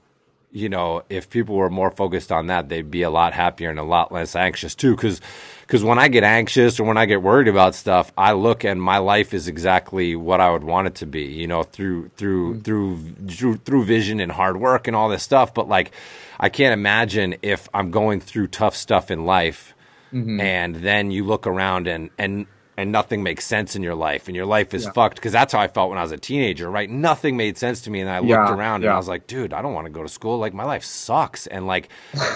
you 0.52 0.68
know, 0.68 1.02
if 1.08 1.30
people 1.30 1.56
were 1.56 1.70
more 1.70 1.90
focused 1.90 2.30
on 2.30 2.48
that, 2.48 2.68
they'd 2.68 2.90
be 2.90 3.02
a 3.02 3.10
lot 3.10 3.32
happier 3.32 3.70
and 3.70 3.78
a 3.78 3.84
lot 3.84 4.12
less 4.12 4.36
anxious 4.36 4.74
too. 4.74 4.94
Because 4.94 5.20
because 5.62 5.82
when 5.82 5.98
I 5.98 6.08
get 6.08 6.24
anxious 6.24 6.78
or 6.78 6.84
when 6.84 6.98
I 6.98 7.06
get 7.06 7.22
worried 7.22 7.48
about 7.48 7.74
stuff, 7.74 8.12
I 8.18 8.32
look 8.32 8.62
and 8.62 8.80
my 8.80 8.98
life 8.98 9.32
is 9.32 9.48
exactly 9.48 10.14
what 10.14 10.40
I 10.40 10.50
would 10.50 10.64
want 10.64 10.88
it 10.88 10.94
to 10.96 11.06
be. 11.06 11.22
You 11.22 11.46
know, 11.46 11.62
through 11.62 12.10
through 12.16 12.52
mm-hmm. 12.54 12.60
through 12.60 13.14
through, 13.28 13.56
through 13.56 13.84
vision 13.84 14.20
and 14.20 14.30
hard 14.30 14.58
work 14.58 14.86
and 14.86 14.94
all 14.94 15.08
this 15.08 15.22
stuff. 15.22 15.54
But 15.54 15.68
like, 15.68 15.92
I 16.38 16.50
can't 16.50 16.74
imagine 16.74 17.36
if 17.40 17.68
I'm 17.72 17.90
going 17.90 18.20
through 18.20 18.48
tough 18.48 18.76
stuff 18.76 19.10
in 19.10 19.24
life, 19.24 19.74
mm-hmm. 20.12 20.38
and 20.38 20.76
then 20.76 21.10
you 21.10 21.24
look 21.24 21.46
around 21.46 21.86
and 21.86 22.10
and 22.18 22.46
and 22.76 22.90
nothing 22.90 23.22
makes 23.22 23.44
sense 23.44 23.76
in 23.76 23.82
your 23.82 23.94
life 23.94 24.28
and 24.28 24.34
your 24.36 24.46
life 24.46 24.72
is 24.72 24.84
Yeah. 24.84 24.92
fucked 24.92 25.16
because 25.16 25.32
that's 25.32 25.52
how 25.52 25.60
I 25.60 25.68
felt 25.68 25.90
when 25.90 25.98
I 25.98 26.02
was 26.02 26.12
a 26.12 26.16
teenager, 26.16 26.70
right? 26.70 26.88
Nothing 26.88 27.36
made 27.36 27.58
sense 27.58 27.82
to 27.82 27.90
me, 27.90 28.00
and 28.00 28.08
I 28.08 28.18
looked 28.20 28.30
Yeah, 28.30 28.54
around 28.54 28.82
and. 28.84 28.92
I 28.92 28.96
was 28.96 29.08
like, 29.08 29.26
dude, 29.26 29.52
I 29.52 29.60
don't 29.60 29.74
want 29.74 29.86
to 29.86 29.92
go 29.92 30.02
to 30.02 30.08
school. 30.08 30.38
Like 30.38 30.54
my 30.54 30.64
life 30.64 30.84
sucks, 30.84 31.46
and 31.46 31.66
like, 31.66 31.88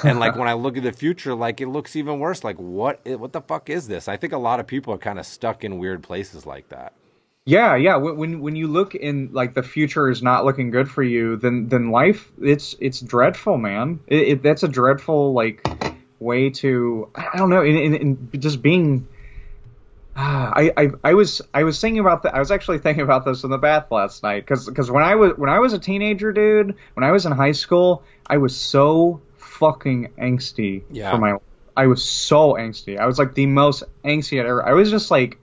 and 0.05 0.19
like 0.19 0.37
when 0.37 0.49
I 0.49 0.53
look 0.53 0.77
at 0.77 0.83
the 0.83 0.93
future, 0.93 1.35
like 1.35 1.61
it 1.61 1.69
looks 1.69 1.97
even 1.97 2.19
worse. 2.19 2.45
Like 2.45 2.57
what? 2.57 3.01
What 3.07 3.33
the 3.33 3.41
fuck 3.41 3.71
is 3.71 3.89
this? 3.89 4.09
I 4.09 4.17
think 4.17 4.33
a 4.33 4.39
lot 4.39 4.61
of 4.61 4.67
people 4.67 4.93
are 4.93 4.99
kind 4.99 5.19
of 5.19 5.27
stuck 5.27 5.65
in 5.65 5.79
weird 5.79 6.03
places 6.03 6.45
like 6.47 6.69
that. 6.69 6.93
Yeah, 7.49 7.77
yeah. 7.77 7.97
When 7.97 8.17
when 8.17 8.41
when 8.41 8.57
you 8.57 8.67
look 8.67 8.95
in 8.97 9.31
like 9.33 9.55
the 9.55 9.63
future 9.63 10.11
is 10.11 10.21
not 10.23 10.45
looking 10.45 10.71
good 10.71 10.91
for 10.91 11.03
you, 11.03 11.37
then 11.37 11.69
then 11.69 11.91
life 11.93 12.31
it's 12.43 12.75
it's 12.81 13.01
dreadful, 13.01 13.57
man. 13.57 14.01
It, 14.09 14.29
it, 14.29 14.43
that's 14.43 14.65
a 14.65 14.69
dreadful 14.69 15.33
like 15.33 15.65
way 16.19 16.51
to 16.51 17.09
I 17.15 17.39
don't 17.39 17.49
know. 17.51 17.63
In, 17.63 17.77
in, 17.77 17.95
in 18.33 18.41
just 18.41 18.63
being, 18.63 19.07
ah, 20.17 20.53
I, 20.55 20.73
I 20.77 20.89
I 21.05 21.15
was 21.15 21.43
I 21.53 21.65
was 21.65 21.81
thinking 21.81 22.01
about 22.01 22.23
that. 22.25 22.35
I 22.35 22.39
was 22.39 22.51
actually 22.51 22.79
thinking 22.79 23.05
about 23.05 23.25
this 23.25 23.45
in 23.45 23.51
the 23.51 23.59
bath 23.59 23.91
last 23.91 24.23
night 24.23 24.47
because 24.47 24.91
when 24.91 25.05
I 25.05 25.15
was 25.15 25.33
when 25.37 25.51
I 25.51 25.59
was 25.59 25.73
a 25.73 25.79
teenager, 25.79 26.33
dude, 26.33 26.75
when 26.95 27.05
I 27.05 27.13
was 27.13 27.27
in 27.27 27.33
high 27.33 27.53
school, 27.53 28.03
I 28.27 28.39
was 28.39 28.57
so 28.57 29.21
fucking 29.37 30.13
angsty 30.19 30.83
Yeah. 30.91 31.11
for 31.11 31.19
my. 31.19 31.37
I 31.77 31.87
was 31.89 32.03
so 32.03 32.55
angsty. 32.55 32.99
I 32.99 33.07
was 33.07 33.19
like 33.19 33.35
the 33.35 33.47
most 33.47 33.85
angsty 34.05 34.41
I'd 34.41 34.47
ever. 34.47 34.67
I 34.67 34.73
was 34.73 34.91
just 34.91 35.11
like. 35.11 35.39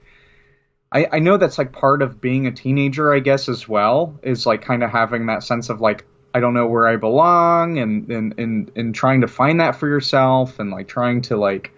I, 0.91 1.07
I 1.13 1.19
know 1.19 1.37
that's 1.37 1.57
like 1.57 1.71
part 1.71 2.03
of 2.03 2.21
being 2.21 2.45
a 2.45 2.51
teenager, 2.51 3.11
I 3.11 3.17
guess, 3.19 3.49
as 3.49 3.67
well, 3.67 4.19
is 4.21 4.45
like 4.45 4.61
kind 4.61 4.83
of 4.83 4.91
having 4.91 5.25
that 5.25 5.41
sense 5.41 5.69
of 5.69 5.81
like, 5.81 6.05
I 6.35 6.39
don't 6.39 6.53
know 6.53 6.67
where 6.67 6.87
I 6.87 6.97
belong 6.97 7.79
and, 7.79 8.07
and, 8.11 8.35
and, 8.37 8.71
and 8.75 8.93
trying 8.93 9.21
to 9.21 9.27
find 9.27 9.59
that 9.59 9.75
for 9.77 9.87
yourself 9.87 10.59
and 10.59 10.69
like 10.69 10.87
trying 10.87 11.23
to 11.23 11.35
like 11.37 11.71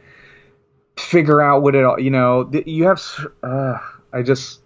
figure 0.97 1.41
out 1.41 1.61
what 1.61 1.75
it 1.75 1.83
all, 1.83 1.99
you 1.99 2.09
know, 2.09 2.49
you 2.65 2.85
have, 2.85 3.01
uh, 3.43 3.77
I 4.13 4.21
just, 4.21 4.61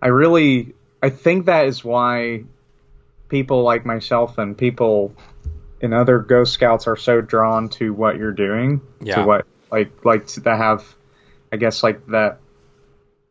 I 0.00 0.08
really, 0.08 0.74
I 1.02 1.10
think 1.10 1.46
that 1.46 1.66
is 1.66 1.84
why 1.84 2.44
people 3.28 3.62
like 3.62 3.86
myself 3.86 4.38
and 4.38 4.56
people 4.56 5.14
and 5.80 5.94
other 5.94 6.18
Ghost 6.18 6.52
Scouts 6.52 6.86
are 6.86 6.96
so 6.96 7.20
drawn 7.20 7.68
to 7.70 7.92
what 7.92 8.16
you're 8.16 8.32
doing, 8.32 8.80
Yeah. 9.00 9.16
to 9.16 9.24
what, 9.24 9.46
like, 9.70 10.04
like 10.04 10.26
to 10.28 10.56
have, 10.56 10.84
I 11.50 11.56
guess, 11.56 11.82
like 11.82 12.06
that 12.08 12.38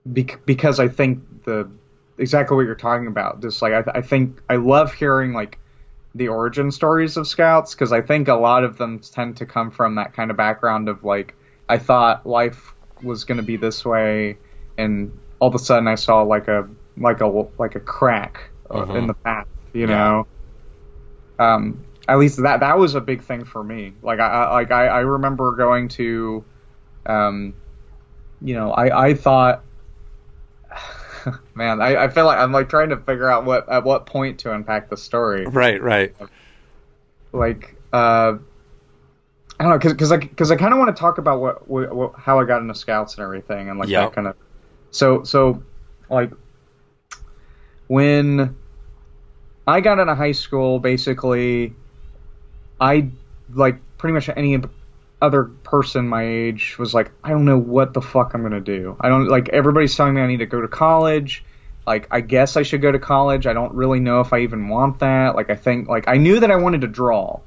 bec- 0.05 0.45
because 0.45 0.79
I 0.79 0.87
think 0.87 1.43
the 1.45 1.69
exactly 2.17 2.55
what 2.55 2.65
you're 2.65 2.75
talking 2.75 3.07
about. 3.07 3.41
Just 3.41 3.61
like 3.61 3.73
I, 3.73 3.99
I 3.99 4.01
think 4.01 4.41
I 4.49 4.57
love 4.57 4.93
hearing 4.93 5.33
like 5.33 5.57
the 6.15 6.27
origin 6.27 6.71
stories 6.71 7.17
of 7.17 7.27
scouts 7.27 7.73
because 7.73 7.91
I 7.93 8.01
think 8.01 8.27
a 8.27 8.35
lot 8.35 8.63
of 8.63 8.77
them 8.77 8.99
tend 8.99 9.37
to 9.37 9.45
come 9.45 9.71
from 9.71 9.95
that 9.95 10.13
kind 10.13 10.31
of 10.31 10.37
background 10.37 10.89
of 10.89 11.03
like 11.03 11.35
I 11.69 11.77
thought 11.77 12.25
life 12.25 12.75
was 12.99 13.23
going 13.23 13.37
to 13.37 13.43
be 13.43 13.57
this 13.57 13.85
way, 13.85 14.39
and 14.77 15.19
all 15.39 15.49
of 15.49 15.55
a 15.55 15.59
sudden 15.59 15.87
I 15.87 15.95
saw 15.95 16.21
like 16.23 16.47
a 16.47 16.69
like 16.97 17.21
a 17.21 17.27
like 17.57 17.75
a 17.75 17.79
crack 17.79 18.51
uh 18.69 18.85
in 18.93 19.07
the 19.07 19.13
path, 19.15 19.47
you 19.73 19.87
Yeah. 19.87 19.87
know. 19.87 20.27
Um, 21.39 21.85
at 22.07 22.17
least 22.17 22.41
that 22.43 22.59
that 22.61 22.77
was 22.77 22.95
a 22.95 23.01
big 23.01 23.23
thing 23.23 23.45
for 23.45 23.63
me. 23.63 23.95
Like 24.01 24.19
I, 24.19 24.27
I 24.27 24.51
like 24.53 24.71
I, 24.71 24.87
I 24.87 24.99
remember 24.99 25.55
going 25.55 25.87
to, 25.89 26.45
um, 27.05 27.55
you 28.41 28.55
know, 28.55 28.71
I 28.73 29.09
I 29.09 29.15
thought 29.15 29.65
man, 31.55 31.81
I, 31.81 32.05
I 32.05 32.07
feel 32.07 32.25
like 32.25 32.37
I'm 32.37 32.51
like 32.51 32.69
trying 32.69 32.89
to 32.89 32.97
figure 32.97 33.29
out 33.29 33.45
what 33.45 33.67
at 33.69 33.83
what 33.83 34.05
point 34.05 34.39
to 34.39 34.53
unpack 34.53 34.89
the 34.89 34.97
story. 34.97 35.45
Right, 35.45 35.81
right. 35.81 36.15
Like, 37.33 37.75
uh, 37.93 38.37
I 39.59 39.63
don't 39.63 39.69
know, 39.69 39.77
because 39.77 39.93
because 39.93 40.11
I 40.11 40.17
because 40.17 40.51
I 40.51 40.55
kind 40.55 40.73
of 40.73 40.79
want 40.79 40.95
to 40.95 40.99
talk 40.99 41.17
about 41.17 41.39
what, 41.39 41.67
what, 41.67 41.93
what 41.93 42.15
how 42.15 42.39
I 42.39 42.45
got 42.45 42.61
into 42.61 42.75
scouts 42.75 43.15
and 43.15 43.23
everything, 43.23 43.69
and 43.69 43.79
like 43.79 43.89
Yep. 43.89 44.09
that 44.09 44.15
kind 44.15 44.27
of. 44.27 44.35
So 44.91 45.23
so, 45.23 45.63
like, 46.09 46.31
when 47.87 48.55
I 49.67 49.81
got 49.81 49.99
into 49.99 50.15
high 50.15 50.31
school, 50.31 50.79
basically, 50.79 51.73
I 52.79 53.09
like 53.53 53.77
pretty 53.97 54.13
much 54.13 54.29
any 54.35 54.59
other 55.21 55.43
person 55.43 56.07
my 56.07 56.23
age 56.23 56.77
was 56.79 56.93
like, 56.93 57.11
I 57.23 57.29
don't 57.29 57.45
know 57.45 57.57
what 57.57 57.93
the 57.93 58.01
fuck 58.01 58.33
I'm 58.33 58.41
gonna 58.41 58.59
do. 58.59 58.97
I 58.99 59.09
don't 59.09 59.27
like 59.27 59.49
everybody's 59.49 59.95
telling 59.95 60.15
me 60.15 60.21
I 60.21 60.27
need 60.27 60.37
to 60.37 60.45
go 60.45 60.61
to 60.61 60.67
college. 60.67 61.43
Like 61.85 62.07
I 62.11 62.21
guess 62.21 62.57
I 62.57 62.63
should 62.63 62.81
go 62.81 62.91
to 62.91 62.99
college. 62.99 63.47
I 63.47 63.53
don't 63.53 63.73
really 63.73 63.99
know 63.99 64.21
if 64.21 64.33
I 64.33 64.39
even 64.39 64.67
want 64.67 64.99
that. 64.99 65.35
Like 65.35 65.49
I 65.49 65.55
think 65.55 65.87
like 65.87 66.07
I 66.07 66.17
knew 66.17 66.39
that 66.39 66.51
I 66.51 66.55
wanted 66.55 66.81
to 66.81 66.87
draw. 66.87 67.39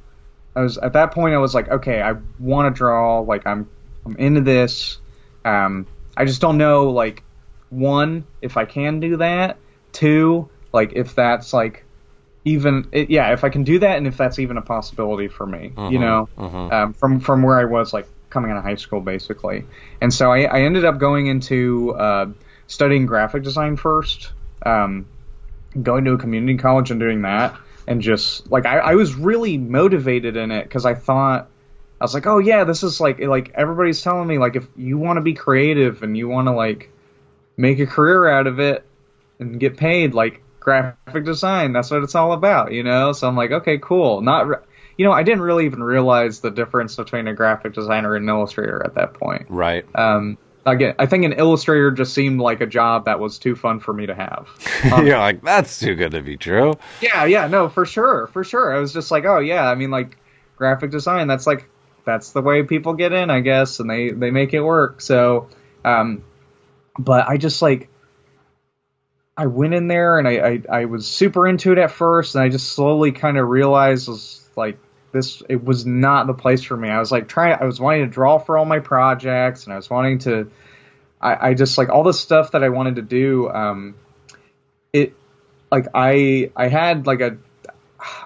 I 0.57 0.61
was 0.61 0.79
at 0.79 0.93
that 0.93 1.13
point 1.13 1.35
I 1.35 1.39
was 1.39 1.55
like, 1.55 1.69
okay, 1.69 2.01
I 2.01 2.15
want 2.39 2.75
to 2.75 2.79
draw. 2.79 3.21
Like 3.21 3.47
I'm 3.47 3.69
I'm 4.07 4.17
into 4.17 4.41
this. 4.41 4.99
Um, 5.45 5.87
I 6.17 6.25
just 6.25 6.41
don't 6.41 6.59
know 6.59 6.91
like 6.91 7.23
one 7.71 8.27
if 8.41 8.57
I 8.57 8.65
can 8.65 9.01
do 9.01 9.17
that. 9.19 9.59
Two, 9.93 10.49
like 10.73 10.93
if 10.95 11.15
that's 11.15 11.53
like 11.53 11.84
even 12.45 12.89
it, 12.93 13.11
yeah, 13.11 13.33
if 13.33 13.43
I 13.45 13.49
can 13.49 13.65
do 13.65 13.79
that 13.79 13.97
and 13.97 14.07
if 14.07 14.17
that's 14.17 14.39
even 14.39 14.57
a 14.59 14.63
possibility 14.63 15.29
for 15.29 15.47
me, 15.47 15.73
you 15.91 15.99
know, 15.99 16.29
um, 16.73 16.93
from 16.93 17.21
from 17.21 17.43
where 17.43 17.59
I 17.59 17.65
was 17.65 17.93
like 17.93 18.07
coming 18.31 18.51
out 18.51 18.59
of 18.59 18.65
high 18.65 18.75
school 18.75 19.01
basically. 19.01 19.65
And 20.01 20.13
so 20.13 20.31
I, 20.31 20.43
I 20.43 20.61
ended 20.63 20.85
up 20.85 20.99
going 20.99 21.27
into 21.27 21.95
uh, 21.95 22.27
studying 22.67 23.07
graphic 23.07 23.43
design 23.45 23.77
first, 23.77 24.33
um, 24.65 25.07
going 25.81 26.05
to 26.05 26.13
a 26.13 26.19
community 26.19 26.59
college 26.59 26.91
and 26.91 27.01
doing 27.01 27.23
that, 27.23 27.57
and 27.87 28.03
just 28.03 28.51
like 28.51 28.67
I, 28.67 28.79
I 28.79 28.95
was 28.95 29.15
really 29.15 29.57
motivated 29.59 30.37
in 30.37 30.51
it 30.51 30.65
because 30.65 30.85
I 30.87 30.95
thought. 30.95 31.49
I 32.01 32.05
was 32.05 32.13
like, 32.13 32.27
oh 32.27 32.39
yeah, 32.39 32.65
this 32.65 32.83
is 32.83 33.01
like 33.01 33.21
like 33.21 33.53
everybody's 33.55 34.03
telling 34.03 34.27
me 34.27 34.37
like 34.37 34.57
if 34.57 34.67
you 34.77 34.99
want 34.99 35.17
to 35.17 35.23
be 35.23 35.33
creative 35.33 36.03
and 36.03 36.19
you 36.19 36.29
want 36.29 36.49
to 36.49 36.53
like 36.53 36.91
make 37.57 37.79
a 37.79 37.87
career 37.87 38.29
out 38.29 38.47
of 38.47 38.59
it 38.61 38.85
and 39.39 39.59
get 39.59 39.77
paid 39.79 40.13
like 40.13 40.43
graphic 40.65 41.25
design. 41.25 41.73
That's 41.73 41.91
what 41.93 42.03
it's 42.03 42.17
all 42.17 42.33
about 42.33 42.73
you 42.73 42.83
know? 42.83 43.13
So 43.13 43.29
i'm 43.29 43.37
like 43.37 43.53
okay 43.53 43.79
cool. 43.79 44.21
Not 44.23 44.49
re- 44.49 44.57
you 44.97 45.05
know 45.05 45.13
i 45.13 45.23
didn't 45.23 45.43
really 45.43 45.67
even 45.67 45.83
realize 45.83 46.41
the 46.41 46.51
difference 46.51 46.97
between 46.97 47.29
a 47.29 47.35
graphic 47.35 47.75
designer 47.75 48.17
and 48.17 48.25
an 48.29 48.35
illustrator 48.35 48.83
at 48.85 48.95
that 48.97 49.15
point. 49.15 49.47
Right. 49.49 49.85
um 49.95 50.39
again 50.67 50.95
i 50.99 51.05
think 51.05 51.25
an 51.27 51.35
illustrator 51.35 51.91
just 51.91 52.15
seemed 52.15 52.41
like 52.41 52.63
a 52.63 52.67
job 52.67 53.05
that 53.05 53.21
was 53.21 53.39
too 53.39 53.55
fun 53.55 53.81
for 53.81 53.93
me 53.93 54.07
to 54.07 54.15
have. 54.15 54.49
You're 55.05 55.19
like, 55.19 55.43
that's 55.43 55.79
too 55.79 55.95
good 55.95 56.13
to 56.13 56.23
be 56.23 56.37
true. 56.39 56.75
yeah 57.03 57.25
yeah 57.27 57.47
no 57.49 57.69
for 57.69 57.85
sure 57.85 58.29
for 58.29 58.43
sure. 58.45 58.75
I 58.75 58.79
was 58.81 58.93
just 58.93 59.11
like 59.11 59.25
oh 59.27 59.39
yeah 59.41 59.69
i 59.71 59.75
mean 59.75 59.91
like 59.91 60.17
graphic 60.57 60.91
design 60.91 61.27
that's 61.29 61.47
like 61.47 61.69
that's 62.07 62.33
the 62.33 62.41
way 62.41 62.63
people 62.63 62.95
get 62.95 63.13
in 63.13 63.29
i 63.31 63.41
guess 63.41 63.81
and 63.81 63.91
they 63.91 64.11
they 64.11 64.31
make 64.31 64.55
it 64.55 64.61
work. 64.63 65.01
So 65.03 65.49
um 65.85 66.23
but 66.99 67.29
i 67.29 67.37
just 67.37 67.61
like 67.61 67.89
I 69.37 69.47
went 69.47 69.75
in 69.75 69.89
there 69.89 70.19
and 70.19 70.29
I, 70.29 70.33
I, 70.33 70.63
I 70.71 70.85
was 70.85 71.07
super 71.07 71.47
into 71.47 71.73
it 71.73 71.79
at 71.79 71.91
first, 71.91 72.35
and 72.35 72.45
I 72.45 72.49
just 72.49 72.73
slowly 72.73 73.13
kind 73.13 73.37
of 73.37 73.49
realized 73.49 74.09
was 74.09 74.49
like 74.57 74.79
this 75.13 75.43
it 75.49 75.63
was 75.65 75.87
not 75.87 76.27
the 76.27 76.35
place 76.35 76.63
for 76.63 76.77
me. 76.77 76.89
I 76.89 76.99
was 76.99 77.11
like 77.11 77.29
trying 77.29 77.57
I 77.61 77.65
was 77.65 77.81
wanting 77.81 78.03
to 78.03 78.11
draw 78.11 78.39
for 78.39 78.59
all 78.59 78.65
my 78.65 78.81
projects 78.81 79.65
and 79.65 79.73
I 79.73 79.77
was 79.77 79.89
wanting 79.91 80.19
to 80.21 80.51
I, 81.21 81.51
I 81.51 81.55
just 81.55 81.79
like 81.79 81.89
all 81.89 82.03
the 82.03 82.13
stuff 82.13 82.53
that 82.53 82.63
I 82.63 82.69
wanted 82.69 82.97
to 82.97 83.03
do, 83.03 83.49
um 83.49 83.95
it 84.93 85.15
like 85.71 85.87
I 85.95 86.51
I 86.55 86.69
had 86.69 87.07
like 87.07 87.21
a 87.21 87.37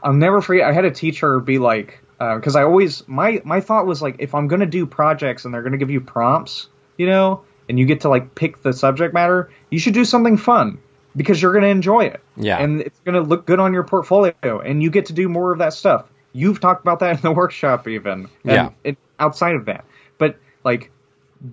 I'll 0.02 0.12
never 0.14 0.40
forget 0.40 0.68
I 0.68 0.72
had 0.72 0.84
a 0.84 0.90
teacher 0.90 1.40
be 1.40 1.58
like 1.58 2.00
because 2.18 2.56
I 2.56 2.64
always 2.64 3.06
my 3.06 3.40
my 3.44 3.60
thought 3.60 3.86
was 3.86 4.02
like 4.02 4.16
if 4.18 4.34
I'm 4.34 4.48
gonna 4.48 4.66
do 4.66 4.86
projects 4.86 5.44
and 5.44 5.54
they're 5.54 5.62
gonna 5.62 5.78
give 5.78 5.90
you 5.90 6.00
prompts, 6.00 6.68
you 6.96 7.06
know, 7.06 7.44
and 7.68 7.78
you 7.78 7.86
get 7.86 8.00
to 8.02 8.08
like 8.08 8.34
pick 8.34 8.62
the 8.62 8.72
subject 8.72 9.14
matter, 9.14 9.50
you 9.70 9.78
should 9.78 9.94
do 9.94 10.04
something 10.04 10.36
fun 10.36 10.78
because 11.18 11.42
you're 11.42 11.52
gonna 11.52 11.66
enjoy 11.66 12.04
it. 12.04 12.22
Yeah. 12.36 12.58
And 12.58 12.80
it's 12.80 12.98
gonna 13.00 13.20
look 13.20 13.44
good 13.44 13.60
on 13.60 13.74
your 13.74 13.84
portfolio 13.84 14.60
and 14.60 14.82
you 14.82 14.90
get 14.90 15.06
to 15.06 15.12
do 15.12 15.28
more 15.28 15.52
of 15.52 15.58
that 15.58 15.74
stuff. 15.74 16.06
You've 16.32 16.60
talked 16.60 16.82
about 16.82 17.00
that 17.00 17.16
in 17.16 17.20
the 17.22 17.32
workshop 17.42 17.88
even. 17.88 18.28
And 18.44 18.52
Yeah. 18.52 18.70
It, 18.84 18.98
outside 19.18 19.56
of 19.56 19.66
that. 19.66 19.84
But 20.16 20.36
like 20.64 20.90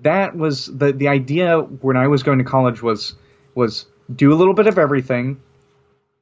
that 0.02 0.36
was 0.36 0.68
the 0.68 0.94
the 0.94 1.08
idea 1.08 1.60
when 1.60 1.98
I 1.98 2.08
was 2.08 2.24
going 2.24 2.38
to 2.38 2.44
college 2.44 2.82
was 2.82 3.16
was 3.56 3.86
do 4.14 4.32
a 4.32 4.36
little 4.36 4.54
bit 4.54 4.68
of 4.68 4.78
everything 4.78 5.42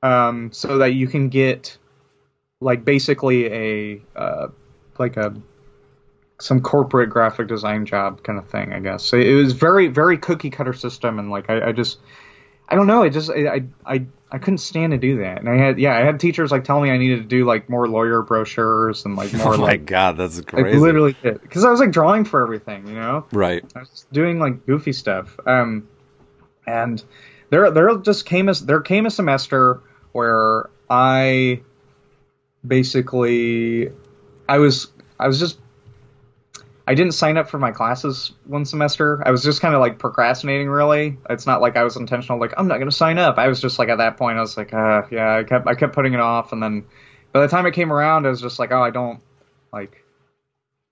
um, 0.01 0.51
so 0.51 0.79
that 0.79 0.93
you 0.93 1.08
can 1.08 1.29
get 1.29 1.77
like 2.60 2.86
basically 2.86 3.45
a 3.45 4.01
uh, 4.15 4.47
like 4.97 5.17
a 5.17 5.36
some 6.39 6.62
corporate 6.62 7.10
graphic 7.10 7.47
design 7.47 7.86
job 7.86 8.23
kind 8.23 8.38
of 8.38 8.49
thing, 8.49 8.73
I 8.73 8.79
guess. 8.79 9.03
So 9.03 9.17
it 9.17 9.34
was 9.34 9.53
very 9.53 9.88
very 9.88 10.17
cookie 10.17 10.49
cutter 10.49 10.73
system, 10.73 11.19
and 11.19 11.29
like 11.29 11.49
I, 11.49 11.69
I 11.69 11.71
just 11.71 11.99
I 12.69 12.76
don't 12.76 12.88
know, 12.88 13.04
I 13.04 13.10
just 13.10 13.30
I, 13.30 13.63
I 13.86 14.06
I 14.32 14.38
couldn't 14.39 14.58
stand 14.58 14.91
to 14.93 14.97
do 14.97 15.19
that, 15.19 15.39
and 15.39 15.49
I 15.49 15.58
had 15.58 15.78
yeah 15.80 15.95
I 15.95 15.99
had 15.99 16.19
teachers 16.19 16.52
like 16.52 16.63
telling 16.63 16.84
me 16.84 16.91
I 16.91 16.97
needed 16.97 17.17
to 17.17 17.28
do 17.28 17.45
like 17.45 17.69
more 17.69 17.88
lawyer 17.88 18.21
brochures 18.23 19.06
and 19.06 19.15
like 19.15 19.32
more 19.34 19.54
Oh 19.54 19.58
my 19.58 19.63
like 19.63 19.86
god, 19.86 20.17
that's 20.17 20.38
like 20.38 20.47
crazy. 20.47 20.80
literally 20.80 21.15
because 21.21 21.63
I 21.63 21.69
was 21.69 21.80
like 21.80 21.91
drawing 21.91 22.26
for 22.26 22.41
everything, 22.41 22.88
you 22.88 22.95
know. 22.95 23.26
Right. 23.32 23.63
I 23.76 23.80
was 23.80 24.08
doing 24.12 24.39
like 24.39 24.65
goofy 24.65 24.93
stuff. 24.93 25.39
Um, 25.45 25.88
and 26.65 27.04
there 27.52 27.69
there 27.69 27.95
just 27.97 28.26
came 28.26 28.49
a 28.49 28.54
there 28.54 28.82
came 28.82 29.06
a 29.06 29.12
semester 29.12 29.82
where 30.13 30.69
I 30.89 31.62
basically 32.65 33.89
I 34.47 34.58
was 34.58 34.88
I 35.19 35.28
was 35.28 35.39
just 35.39 35.60
I 36.86 36.96
didn't 36.96 37.13
sign 37.13 37.38
up 37.38 37.50
for 37.50 37.58
my 37.58 37.72
classes 37.72 38.34
one 38.46 38.65
semester. 38.65 39.26
I 39.26 39.32
was 39.32 39.43
just 39.43 39.62
kind 39.62 39.74
of 39.74 39.80
like 39.80 40.00
procrastinating. 40.00 40.69
Really, 40.69 41.17
it's 41.30 41.46
not 41.46 41.62
like 41.62 41.78
I 41.78 41.84
was 41.84 41.96
intentional. 41.96 42.39
Like 42.39 42.54
I'm 42.58 42.67
not 42.67 42.76
going 42.76 42.89
to 42.89 42.96
sign 42.96 43.17
up. 43.17 43.38
I 43.38 43.48
was 43.48 43.62
just 43.62 43.80
like 43.80 43.89
at 43.89 44.00
that 44.00 44.17
point, 44.17 44.38
I 44.38 44.41
was 44.41 44.58
like, 44.58 44.74
uh, 44.74 45.04
yeah. 45.10 45.38
I 45.38 45.43
kept 45.43 45.67
I 45.67 45.76
kept 45.76 45.93
putting 45.93 46.13
it 46.13 46.19
off, 46.19 46.52
and 46.52 46.62
then 46.62 46.86
by 47.32 47.41
the 47.41 47.48
time 47.48 47.65
it 47.65 47.74
came 47.74 47.91
around, 47.91 48.26
I 48.26 48.30
was 48.30 48.41
just 48.41 48.60
like, 48.60 48.72
oh, 48.72 48.82
I 48.82 48.89
don't 48.89 49.22
like 49.72 50.04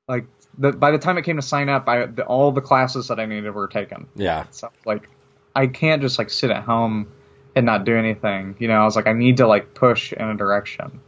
like 0.07 0.25
the, 0.57 0.71
by 0.71 0.91
the 0.91 0.97
time 0.97 1.17
it 1.17 1.23
came 1.23 1.37
to 1.37 1.41
sign 1.41 1.69
up, 1.69 1.87
I 1.87 2.05
the, 2.05 2.23
all 2.23 2.51
the 2.51 2.61
classes 2.61 3.07
that 3.07 3.19
I 3.19 3.25
needed 3.25 3.51
were 3.51 3.67
taken. 3.67 4.07
Yeah. 4.15 4.45
So 4.51 4.69
like, 4.85 5.09
I 5.55 5.67
can't 5.67 6.01
just 6.01 6.17
like 6.17 6.29
sit 6.29 6.51
at 6.51 6.63
home 6.63 7.11
and 7.55 7.65
not 7.65 7.85
do 7.85 7.97
anything. 7.97 8.55
You 8.59 8.67
know, 8.67 8.81
I 8.81 8.85
was 8.85 8.95
like, 8.95 9.07
I 9.07 9.13
need 9.13 9.37
to 9.37 9.47
like 9.47 9.73
push 9.73 10.13
in 10.13 10.23
a 10.23 10.35
direction. 10.35 11.01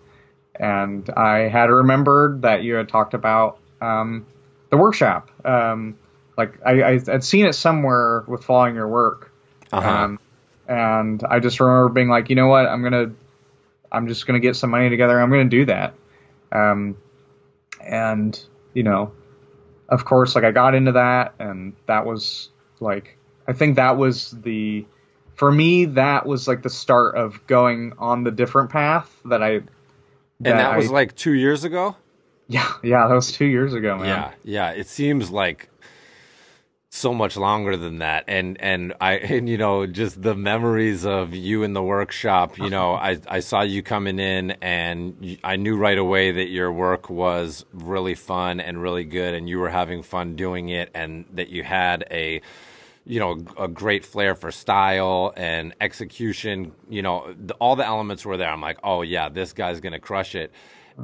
And 0.55 1.09
I 1.09 1.49
had 1.49 1.69
remembered 1.69 2.43
that 2.43 2.63
you 2.63 2.75
had 2.75 2.87
talked 2.89 3.13
about 3.13 3.59
um, 3.81 4.25
the 4.73 4.77
workshop. 4.77 5.29
Um, 5.45 5.99
like 6.35 6.57
I, 6.65 6.81
I 6.81 6.91
had 6.99 7.23
seen 7.23 7.45
it 7.45 7.53
somewhere 7.53 8.23
with 8.27 8.43
following 8.43 8.73
your 8.73 8.87
work. 8.87 9.31
Uh-huh. 9.71 9.87
Um, 9.87 10.19
and 10.67 11.23
I 11.23 11.39
just 11.39 11.59
remember 11.59 11.89
being 11.89 12.09
like, 12.09 12.31
you 12.31 12.35
know 12.35 12.47
what, 12.47 12.65
I'm 12.65 12.81
gonna, 12.81 13.11
I'm 13.91 14.07
just 14.07 14.25
gonna 14.25 14.39
get 14.39 14.55
some 14.55 14.71
money 14.71 14.89
together. 14.89 15.21
I'm 15.21 15.29
gonna 15.29 15.45
do 15.45 15.65
that. 15.65 15.93
Um, 16.51 16.97
and 17.85 18.43
you 18.73 18.81
know, 18.81 19.11
of 19.89 20.05
course, 20.05 20.33
like 20.33 20.43
I 20.43 20.49
got 20.49 20.73
into 20.73 20.93
that, 20.93 21.35
and 21.37 21.73
that 21.85 22.07
was 22.07 22.49
like, 22.79 23.15
I 23.47 23.53
think 23.53 23.75
that 23.75 23.95
was 23.95 24.31
the, 24.31 24.87
for 25.35 25.51
me, 25.51 25.85
that 25.85 26.25
was 26.25 26.47
like 26.47 26.63
the 26.63 26.71
start 26.71 27.13
of 27.13 27.45
going 27.45 27.93
on 27.99 28.23
the 28.23 28.31
different 28.31 28.71
path 28.71 29.15
that 29.25 29.43
I. 29.43 29.49
and 29.51 29.67
that 30.39 30.75
was 30.75 30.89
I- 30.89 30.93
like 30.93 31.15
two 31.15 31.33
years 31.33 31.63
ago. 31.63 31.95
Yeah, 32.53 32.71
yeah, 32.83 33.07
that 33.07 33.15
was 33.15 33.31
two 33.31 33.45
years 33.45 33.73
ago, 33.73 33.97
man. 33.97 34.05
Yeah, 34.05 34.31
yeah. 34.43 34.69
It 34.71 34.87
seems 34.87 35.31
like 35.31 35.69
so 36.91 37.11
much 37.11 37.35
longer 37.35 37.75
than 37.75 37.97
that, 37.97 38.25
and 38.27 38.61
and 38.61 38.93
I 39.01 39.13
and 39.35 39.49
you 39.49 39.57
know 39.57 39.87
just 39.87 40.21
the 40.21 40.35
memories 40.35 41.03
of 41.03 41.33
you 41.33 41.63
in 41.63 41.73
the 41.73 41.81
workshop. 41.81 42.59
You 42.59 42.69
know, 42.69 42.93
I 42.93 43.17
I 43.27 43.39
saw 43.39 43.63
you 43.63 43.81
coming 43.81 44.19
in, 44.19 44.51
and 44.61 45.39
i 45.43 45.55
knew 45.55 45.75
right 45.75 45.97
away 45.97 46.31
that 46.31 46.49
your 46.49 46.71
work 46.71 47.09
was 47.09 47.65
really 47.73 48.13
fun 48.13 48.59
and 48.59 48.79
really 48.79 49.03
good, 49.03 49.33
and 49.33 49.49
you 49.49 49.57
were 49.57 49.69
having 49.69 50.03
fun 50.03 50.35
doing 50.35 50.69
it, 50.69 50.91
and 50.93 51.25
that 51.33 51.49
you 51.49 51.63
had 51.63 52.05
a 52.11 52.39
you 53.05 53.19
know 53.19 53.43
a 53.57 53.67
great 53.67 54.05
flair 54.05 54.35
for 54.35 54.51
style 54.51 55.33
and 55.35 55.73
execution 55.81 56.71
you 56.87 57.01
know 57.01 57.35
all 57.59 57.75
the 57.75 57.85
elements 57.85 58.23
were 58.25 58.37
there 58.37 58.49
i'm 58.49 58.61
like 58.61 58.79
oh 58.81 59.01
yeah 59.01 59.27
this 59.27 59.51
guy's 59.51 59.81
gonna 59.81 59.99
crush 59.99 60.35
it 60.35 60.53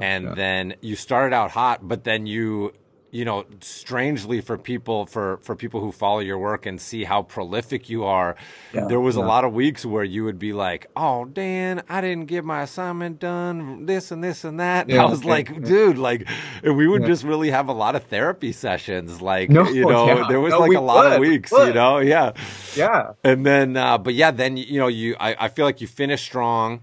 and 0.02 0.36
then 0.36 0.76
you 0.82 0.96
started 0.96 1.36
out 1.36 1.52
hot 1.52 1.88
but 1.88 2.04
then 2.04 2.26
you 2.26 2.74
you 3.12 3.26
know 3.26 3.44
strangely 3.62 4.40
for 4.42 4.58
people 4.58 5.06
for 5.08 5.38
for 5.42 5.56
people 5.56 5.82
who 5.82 5.92
follow 5.92 6.20
your 6.20 6.38
work 6.38 6.66
and 6.66 6.80
see 6.80 7.04
how 7.06 7.24
prolific 7.24 7.90
you 7.90 8.04
are 8.04 8.36
Yeah, 8.72 8.86
there 8.88 9.00
was 9.00 9.16
a 9.16 9.22
lot 9.22 9.44
of 9.46 9.54
weeks 9.54 9.86
where 9.86 10.04
you 10.04 10.24
would 10.26 10.38
be 10.40 10.54
like 10.54 10.88
oh 10.96 11.26
dan 11.26 11.82
i 11.90 12.02
didn't 12.02 12.28
get 12.28 12.46
my 12.46 12.62
assignment 12.62 13.20
done 13.20 13.86
this 13.88 14.12
and 14.12 14.24
this 14.24 14.44
and 14.44 14.60
that. 14.60 14.86
And 14.86 14.94
Yeah, 14.94 15.04
i 15.06 15.06
was 15.10 15.26
yeah, 15.26 15.32
like 15.32 15.64
dude 15.64 15.98
like 15.98 16.28
and 16.64 16.78
we 16.78 16.88
would 16.88 17.02
Yeah. 17.02 17.08
just 17.08 17.24
really 17.24 17.50
have 17.50 17.68
a 17.68 17.74
lot 17.74 17.96
of 17.96 18.04
therapy 18.06 18.52
sessions 18.52 19.22
like 19.22 19.50
No, 19.50 19.68
you 19.70 19.86
know 19.86 20.06
yeah. 20.08 20.28
there 20.30 20.40
was 20.40 20.52
No, 20.54 20.60
like 20.60 20.76
a 20.76 20.80
lot 20.82 21.06
of 21.08 21.12
would, 21.14 21.22
we 21.22 21.30
weeks 21.30 21.52
you 21.52 21.74
know 21.74 21.98
yeah. 22.00 22.32
Yeah. 22.76 23.14
and 23.24 23.46
then 23.46 23.76
uh, 23.76 23.98
but 23.98 24.14
yeah 24.14 24.32
then 24.32 24.56
you 24.58 24.80
know 24.80 24.88
you 24.88 25.16
I, 25.20 25.36
I 25.46 25.48
feel 25.50 25.66
like 25.66 25.82
you 25.82 25.88
finished 25.88 26.26
strong 26.26 26.82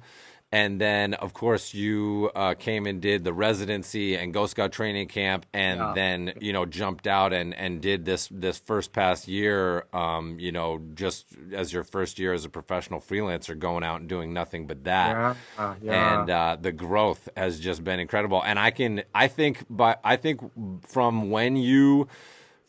and 0.56 0.80
then 0.80 1.14
of 1.14 1.30
course 1.42 1.64
you 1.74 2.30
uh, 2.34 2.54
came 2.66 2.86
and 2.90 2.98
did 3.02 3.18
the 3.24 3.32
residency 3.48 4.16
and 4.16 4.32
Ghost 4.32 4.52
Scout 4.52 4.72
training 4.72 5.08
camp 5.08 5.44
and 5.52 5.78
Yeah. 5.80 5.92
then 5.94 6.20
you 6.40 6.52
know 6.56 6.64
jumped 6.80 7.06
out 7.18 7.30
and 7.32 7.48
and 7.54 7.72
did 7.90 8.04
this 8.10 8.22
this 8.30 8.58
first 8.70 8.88
past 8.92 9.28
year 9.28 9.58
um, 10.02 10.24
you 10.46 10.52
know 10.52 10.80
just 10.94 11.26
as 11.52 11.72
your 11.74 11.84
first 11.84 12.18
year 12.18 12.32
as 12.32 12.44
a 12.44 12.48
professional 12.48 13.00
freelancer 13.00 13.54
going 13.58 13.84
out 13.84 14.00
and 14.00 14.08
doing 14.08 14.32
nothing 14.40 14.66
but 14.66 14.84
that 14.84 15.10
Yeah. 15.10 15.34
Uh, 15.62 15.74
yeah. 15.82 16.20
and 16.20 16.30
uh, 16.30 16.56
the 16.66 16.72
growth 16.72 17.22
has 17.36 17.60
just 17.60 17.80
been 17.84 18.00
incredible. 18.00 18.40
And 18.44 18.58
I 18.58 18.70
can, 18.70 19.02
I 19.14 19.28
think, 19.28 19.64
but 19.68 20.00
I 20.04 20.16
think 20.16 20.40
from 20.88 21.30
when 21.30 21.56
you 21.56 22.08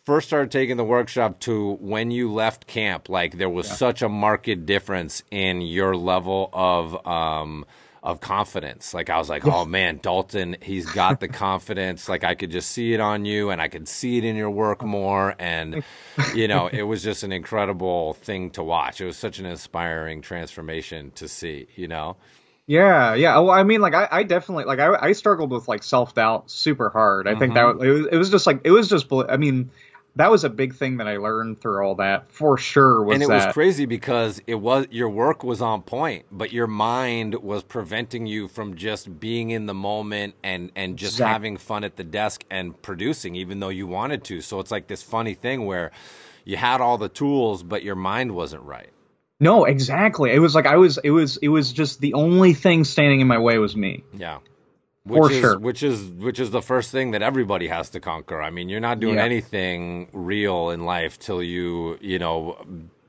first 0.08 0.28
started 0.28 0.50
taking 0.52 0.78
the 0.78 0.86
workshop 0.86 1.38
to 1.38 1.74
when 1.82 2.12
you 2.12 2.32
left 2.32 2.65
camp, 2.65 3.10
like 3.10 3.38
there 3.38 3.50
was 3.50 3.67
such 3.70 4.02
a 4.02 4.08
marked 4.08 4.65
difference 4.65 5.22
in 5.32 5.60
your 5.60 5.98
level 5.98 6.50
of. 6.54 7.06
Um, 7.06 7.65
of 8.04 8.22
confidence. 8.22 8.93
Like 8.93 9.10
I 9.10 9.17
was 9.17 9.28
like, 9.28 9.46
oh 9.46 9.65
man, 9.78 10.00
Dalton, 10.02 10.56
he's 10.62 10.86
got 10.86 11.20
the 11.20 11.28
confidence. 11.28 12.08
Like 12.08 12.24
I 12.24 12.36
could 12.36 12.52
just 12.52 12.72
see 12.72 12.93
it 12.93 13.02
on 13.02 13.26
you 13.26 13.50
and 13.50 13.62
I 13.62 13.67
could 13.67 13.86
see 13.86 14.17
it 14.17 14.24
in 14.24 14.38
your 14.38 14.52
work 14.52 14.82
more. 14.82 15.36
And, 15.39 15.84
you 16.34 16.48
know, 16.48 16.67
it 16.67 16.84
was 16.84 17.04
just 17.04 17.24
an 17.24 17.34
incredible 17.34 18.13
thing 18.13 18.52
to 18.52 18.63
watch. 18.63 19.02
It 19.02 19.06
was 19.06 19.17
such 19.17 19.39
an 19.39 19.46
inspiring 19.46 20.22
transformation 20.22 21.12
to 21.15 21.28
see, 21.28 21.67
you 21.76 21.89
know? 21.89 22.15
Yeah, 22.65 23.13
yeah. 23.15 23.39
Well, 23.39 23.52
I 23.52 23.63
mean, 23.63 23.80
like, 23.80 23.93
I, 23.93 24.08
I 24.12 24.24
definitely 24.24 24.65
like 24.65 24.80
I, 24.80 24.93
I 25.08 25.12
struggled 25.13 25.52
with 25.52 25.70
like 25.70 25.84
self 25.84 26.13
doubt 26.13 26.52
super 26.52 26.89
hard. 26.89 27.26
I 27.26 27.36
think 27.36 27.54
that 27.54 27.63
Mm-hmm. 27.65 27.84
it 27.84 27.89
was, 27.89 28.08
it 28.12 28.17
was 28.17 28.30
just 28.30 28.46
like 28.46 28.62
it 28.65 28.72
was 28.72 28.89
just. 28.89 29.08
I 29.12 29.38
mean, 29.38 29.72
that 30.17 30.30
was 30.30 30.43
a 30.43 30.49
big 30.49 30.75
thing 30.75 30.97
that 30.97 31.08
I 31.08 31.17
learned 31.17 31.62
through 31.62 31.86
all 31.86 31.95
that 31.95 32.32
for 32.32 32.58
sure. 32.58 33.03
Was 33.03 33.15
and 33.15 33.23
it 33.23 33.30
that 33.30 33.45
was 33.47 33.53
crazy 33.53 33.86
because 33.86 34.41
it 34.47 34.56
was 34.56 34.88
your 34.91 35.10
work 35.10 35.43
was 35.43 35.62
on 35.62 35.82
point, 35.82 36.25
but 36.32 36.51
your 36.51 36.67
mind 36.67 37.36
was 37.36 37.63
preventing 37.63 38.25
you 38.27 38.47
from 38.47 38.75
just 38.75 39.19
being 39.19 39.49
in 39.51 39.65
the 39.65 39.73
moment 39.73 40.36
and 40.43 40.71
and 40.75 40.97
just 40.97 41.15
Exact- 41.15 41.32
having 41.32 41.58
fun 41.58 41.84
at 41.84 41.95
the 41.95 42.03
desk 42.03 42.43
and 42.49 42.80
producing, 42.82 43.36
even 43.36 43.60
though 43.60 43.69
you 43.69 43.88
wanted 43.88 44.23
to. 44.25 44.41
So 44.41 44.60
it's 44.60 44.71
like 44.71 44.88
this 44.88 45.01
funny 45.01 45.34
thing 45.34 45.65
where 45.65 45.91
you 46.45 46.58
had 46.58 46.82
all 46.82 46.97
the 46.97 47.10
tools, 47.10 47.63
but 47.63 47.84
your 47.84 47.95
mind 47.95 48.32
wasn't 48.34 48.63
right. 48.63 48.89
no, 49.39 49.65
exactly. 49.65 50.32
It 50.32 50.39
was 50.39 50.56
like 50.56 50.65
I 50.65 50.77
was. 50.77 50.97
It 51.03 51.12
was. 51.12 51.38
It 51.38 51.49
was 51.49 51.71
just 51.71 51.99
the 52.01 52.13
only 52.15 52.53
thing 52.53 52.84
standing 52.86 53.19
in 53.21 53.27
my 53.27 53.38
way 53.38 53.58
was 53.58 53.75
me. 53.75 54.03
Yeah. 54.13 54.39
For 55.08 55.22
Which 55.22 55.32
is, 55.32 55.39
sure. 55.39 55.60
Which 55.60 55.84
is 55.84 56.04
which 56.12 56.39
is 56.39 56.52
the 56.52 56.62
first 56.62 56.91
thing 56.91 57.12
that 57.12 57.22
everybody 57.22 57.67
has 57.67 57.89
to 57.91 58.00
conquer. 58.00 58.41
I 58.41 58.50
mean, 58.50 58.70
you're 58.70 58.80
not 58.82 59.00
doing 59.00 59.15
Yeah. 59.15 59.24
anything 59.26 60.10
real 60.13 60.70
in 60.72 60.86
life 60.86 61.17
till 61.20 61.41
you, 61.41 61.98
you 62.02 62.20
know, 62.20 62.58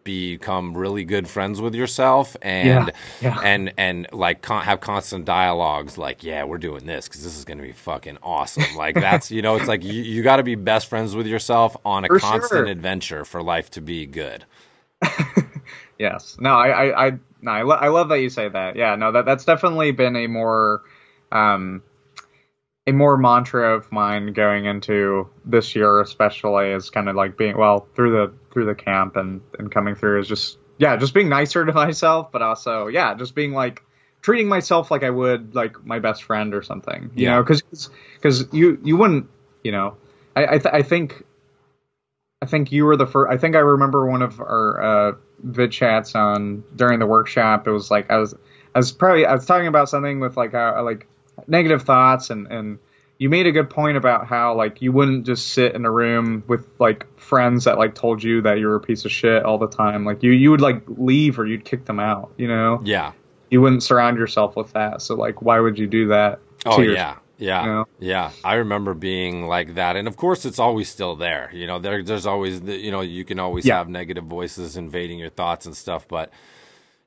become 0.04 0.74
really 0.74 1.04
good 1.04 1.28
friends 1.28 1.61
with 1.61 1.74
yourself 1.74 2.34
and 2.40 2.92
Yeah, 3.20 3.30
yeah. 3.37 3.40
and 3.44 3.72
and 3.76 4.06
like 4.12 4.40
con- 4.40 4.64
have 4.64 4.80
constant 4.80 5.26
dialogues 5.26 5.98
like, 5.98 6.24
yeah, 6.24 6.44
we're 6.44 6.56
doing 6.58 6.87
this 6.87 7.08
cuz 7.08 7.22
this 7.24 7.37
is 7.37 7.44
going 7.44 7.58
to 7.58 7.64
be 7.64 7.72
fucking 7.72 8.16
awesome. 8.22 8.64
Like 8.76 8.94
that's, 9.06 9.30
you 9.30 9.42
know, 9.42 9.56
it's 9.56 9.68
like 9.68 9.84
you, 9.84 10.00
you 10.02 10.22
got 10.22 10.37
to 10.37 10.42
be 10.42 10.54
best 10.54 10.87
friends 10.88 11.14
with 11.14 11.26
yourself 11.26 11.76
on 11.84 12.04
a 12.04 12.08
For 12.08 12.18
constant 12.20 12.50
sure. 12.50 12.64
adventure 12.66 13.24
for 13.26 13.42
life 13.42 13.70
to 13.72 13.80
be 13.82 14.06
good. 14.06 14.44
Yes. 15.98 16.37
No, 16.38 16.50
I, 16.50 16.68
I, 16.68 17.06
I, 17.06 17.11
no, 17.42 17.50
I, 17.50 17.62
lo- 17.62 17.74
I 17.74 17.88
love 17.88 18.08
that 18.11 18.20
you 18.20 18.30
say 18.30 18.48
that. 18.48 18.76
Yeah. 18.76 18.94
No, 18.94 19.11
that 19.12 19.24
that's 19.24 19.44
definitely 19.44 19.90
been 19.90 20.14
a 20.14 20.28
more, 20.28 20.82
um, 21.32 21.82
a 22.86 22.92
more 22.92 23.16
mantra 23.18 23.74
of 23.74 23.90
mine 23.92 24.32
going 24.32 24.64
into 24.64 25.28
this 25.44 25.74
year, 25.76 26.00
especially 26.00 26.70
is 26.70 26.90
kind 26.90 27.08
of 27.08 27.16
like 27.16 27.36
being 27.36 27.56
well 27.56 27.86
through 27.94 28.12
the 28.12 28.32
through 28.50 28.64
the 28.64 28.74
camp 28.74 29.16
and 29.16 29.42
and 29.58 29.70
coming 29.70 29.94
through 29.94 30.20
is 30.20 30.28
just 30.28 30.58
yeah, 30.78 30.96
just 30.96 31.12
being 31.14 31.28
nicer 31.28 31.64
to 31.64 31.72
myself, 31.84 32.32
but 32.32 32.42
also 32.42 32.86
yeah, 32.86 33.14
just 33.14 33.34
being 33.34 33.52
like 33.52 33.82
treating 34.22 34.48
myself 34.48 34.90
like 34.90 35.02
I 35.02 35.10
would 35.10 35.54
like 35.54 35.84
my 35.84 35.98
best 35.98 36.24
friend 36.24 36.54
or 36.54 36.62
something. 36.62 37.10
You 37.14 37.24
Yeah. 37.24 37.36
know, 37.36 37.42
because 37.42 37.90
because 38.14 38.46
you 38.52 38.78
you 38.82 38.96
wouldn't 38.96 39.28
you 39.62 39.72
know 39.72 39.96
I 40.34 40.46
I, 40.54 40.58
th- 40.58 40.74
I 40.74 40.82
think 40.82 41.24
I 42.40 42.46
think 42.46 42.70
you 42.70 42.84
were 42.84 42.96
the 42.96 43.06
first. 43.06 43.32
I 43.32 43.36
think 43.36 43.56
I 43.56 43.60
remember 43.60 44.06
one 44.06 44.22
of 44.22 44.40
our 44.40 44.82
uh, 44.82 45.12
vid 45.42 45.72
chats 45.72 46.14
on 46.14 46.62
during 46.76 46.98
the 47.00 47.06
workshop. 47.06 47.66
It 47.66 47.72
was 47.72 47.90
like 47.90 48.10
I 48.10 48.18
was 48.18 48.34
I 48.74 48.78
was 48.78 48.92
probably 48.92 49.26
I 49.26 49.34
was 49.34 49.44
talking 49.44 49.66
about 49.66 49.88
something 49.88 50.20
with 50.20 50.36
like 50.36 50.54
uh, 50.54 50.80
like 50.84 51.06
negative 51.46 51.83
thoughts 51.83 52.31
and 52.31 52.46
and 52.48 52.79
you 53.18 53.29
made 53.29 53.48
a 53.48 53.53
good 53.53 53.68
point 53.68 53.96
about 53.96 54.29
how 54.29 54.55
like 54.55 54.81
you 54.81 54.92
wouldn't 54.92 55.27
just 55.27 55.48
sit 55.48 55.74
in 55.74 55.85
a 55.85 55.90
room 55.90 56.44
with 56.46 56.64
like 56.79 57.05
friends 57.18 57.64
that 57.64 57.77
like 57.77 57.94
told 57.96 58.22
you 58.22 58.42
that 58.42 58.59
you 58.61 58.68
were 58.68 58.77
a 58.77 58.81
piece 58.81 59.05
of 59.05 59.11
shit 59.11 59.42
all 59.44 59.59
the 59.59 59.66
time. 59.66 60.05
Like 60.05 60.22
you 60.22 60.31
you 60.31 60.51
would 60.53 60.61
like 60.61 60.83
leave 60.87 61.38
or 61.38 61.44
you'd 61.46 61.64
kick 61.64 61.85
them 61.85 61.98
out. 61.98 62.33
You 62.37 62.46
know, 62.46 62.81
Yeah. 62.85 63.12
you 63.51 63.61
wouldn't 63.61 63.83
surround 63.83 64.18
yourself 64.18 64.55
with 64.55 64.72
that. 64.74 65.03
So 65.03 65.16
like, 65.16 65.42
why 65.42 65.59
would 65.59 65.79
you 65.79 65.87
do 65.88 66.09
that? 66.09 66.38
Oh 66.64 66.77
to 66.77 66.92
yeah, 66.92 67.16
yeah, 67.38 67.64
you 67.64 67.70
know? 67.70 67.85
yeah. 67.98 68.31
I 68.44 68.55
remember 68.55 68.94
being 68.94 69.46
like 69.46 69.74
that, 69.74 69.96
and 69.96 70.07
of 70.07 70.16
course, 70.16 70.44
it's 70.44 70.59
always 70.61 70.88
still 70.88 71.16
there. 71.16 71.51
You 71.53 71.66
know, 71.66 71.79
there, 71.81 72.03
there's 72.05 72.27
always, 72.27 72.61
the, 72.61 72.77
you 72.77 72.90
know, 72.92 73.01
you 73.01 73.24
can 73.24 73.38
always 73.40 73.64
Yeah. 73.64 73.79
have 73.79 73.88
negative 73.88 74.24
voices 74.24 74.77
invading 74.77 75.18
your 75.18 75.31
thoughts 75.31 75.66
and 75.66 75.77
stuff, 75.77 76.07
but 76.09 76.31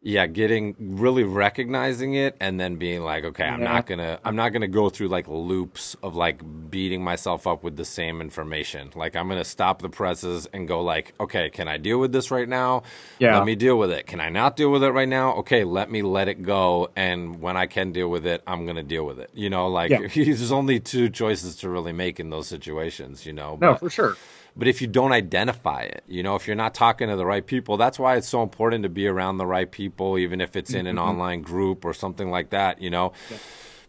yeah, 0.04 0.26
getting 0.26 0.76
really 0.80 1.24
recognizing 1.24 2.16
it 2.16 2.36
and 2.40 2.60
then 2.60 2.78
being 2.78 3.04
like, 3.04 3.24
okay, 3.24 3.44
I'm 3.44 3.60
Yeah. 3.62 3.74
not 3.74 3.86
gonna, 3.86 4.20
I'm 4.26 4.36
not 4.36 4.50
gonna 4.50 4.68
go 4.68 4.90
through 4.90 5.10
like 5.10 5.28
loops 5.28 5.96
of 6.02 6.16
like 6.16 6.42
beating 6.72 7.04
myself 7.04 7.46
up 7.46 7.64
with 7.64 7.78
the 7.78 7.86
same 7.86 8.20
information. 8.20 8.90
Like, 8.96 9.16
I'm 9.16 9.28
gonna 9.30 9.44
stop 9.44 9.82
the 9.82 9.90
presses 9.90 10.48
and 10.54 10.68
go 10.68 10.82
like, 10.82 11.14
okay, 11.20 11.52
can 11.52 11.68
I 11.68 11.78
deal 11.78 12.00
with 12.00 12.12
this 12.12 12.32
right 12.32 12.50
now? 12.50 12.82
Yeah. 13.20 13.38
Let 13.38 13.46
me 13.46 13.54
deal 13.54 13.78
with 13.78 13.92
it. 13.92 14.08
Can 14.08 14.20
I 14.20 14.30
not 14.30 14.56
deal 14.56 14.72
with 14.72 14.84
it 14.84 14.90
right 14.92 15.08
now? 15.10 15.34
Okay, 15.36 15.64
let 15.64 15.92
me 15.92 16.02
let 16.02 16.28
it 16.28 16.42
go. 16.42 16.90
And 16.96 17.40
when 17.40 17.56
I 17.56 17.68
can 17.68 17.92
deal 17.92 18.10
with 18.10 18.26
it, 18.26 18.42
I'm 18.48 18.66
to 18.76 18.84
deal 18.84 19.06
with 19.06 19.20
it. 19.20 19.30
You 19.36 19.52
know, 19.52 19.68
like 19.68 19.92
Yeah. 19.92 20.08
there's 20.16 20.52
only 20.52 20.80
two 20.80 21.10
choices 21.10 21.58
to 21.58 21.70
really 21.70 21.94
make 21.94 22.20
in 22.20 22.32
those 22.32 22.48
situations, 22.48 23.26
you 23.28 23.34
know. 23.34 23.52
No, 23.62 23.74
But, 23.74 23.80
for 23.82 23.90
sure. 23.92 24.18
But 24.56 24.68
if 24.68 24.82
you 24.82 24.88
don't 24.88 25.12
identify 25.12 25.82
it, 25.82 26.04
you 26.08 26.24
know, 26.24 26.36
if 26.36 26.48
you're 26.48 26.56
not 26.56 26.74
talking 26.74 27.08
to 27.08 27.16
the 27.16 27.26
right 27.26 27.46
people, 27.46 27.78
that's 27.78 27.98
why 27.98 28.16
it's 28.18 28.28
so 28.28 28.44
important 28.44 28.84
to 28.84 28.90
be 28.90 29.08
around 29.08 29.38
the 29.38 29.46
right 29.46 29.70
people, 29.72 30.18
even 30.18 30.42
if 30.42 30.56
it's 30.56 30.74
in 30.74 30.88
an 30.88 31.00
online 31.00 31.42
group 31.42 31.86
or 31.86 31.94
something 31.94 32.30
like 32.30 32.50
that, 32.50 32.82
you 32.82 32.90
know. 32.90 33.14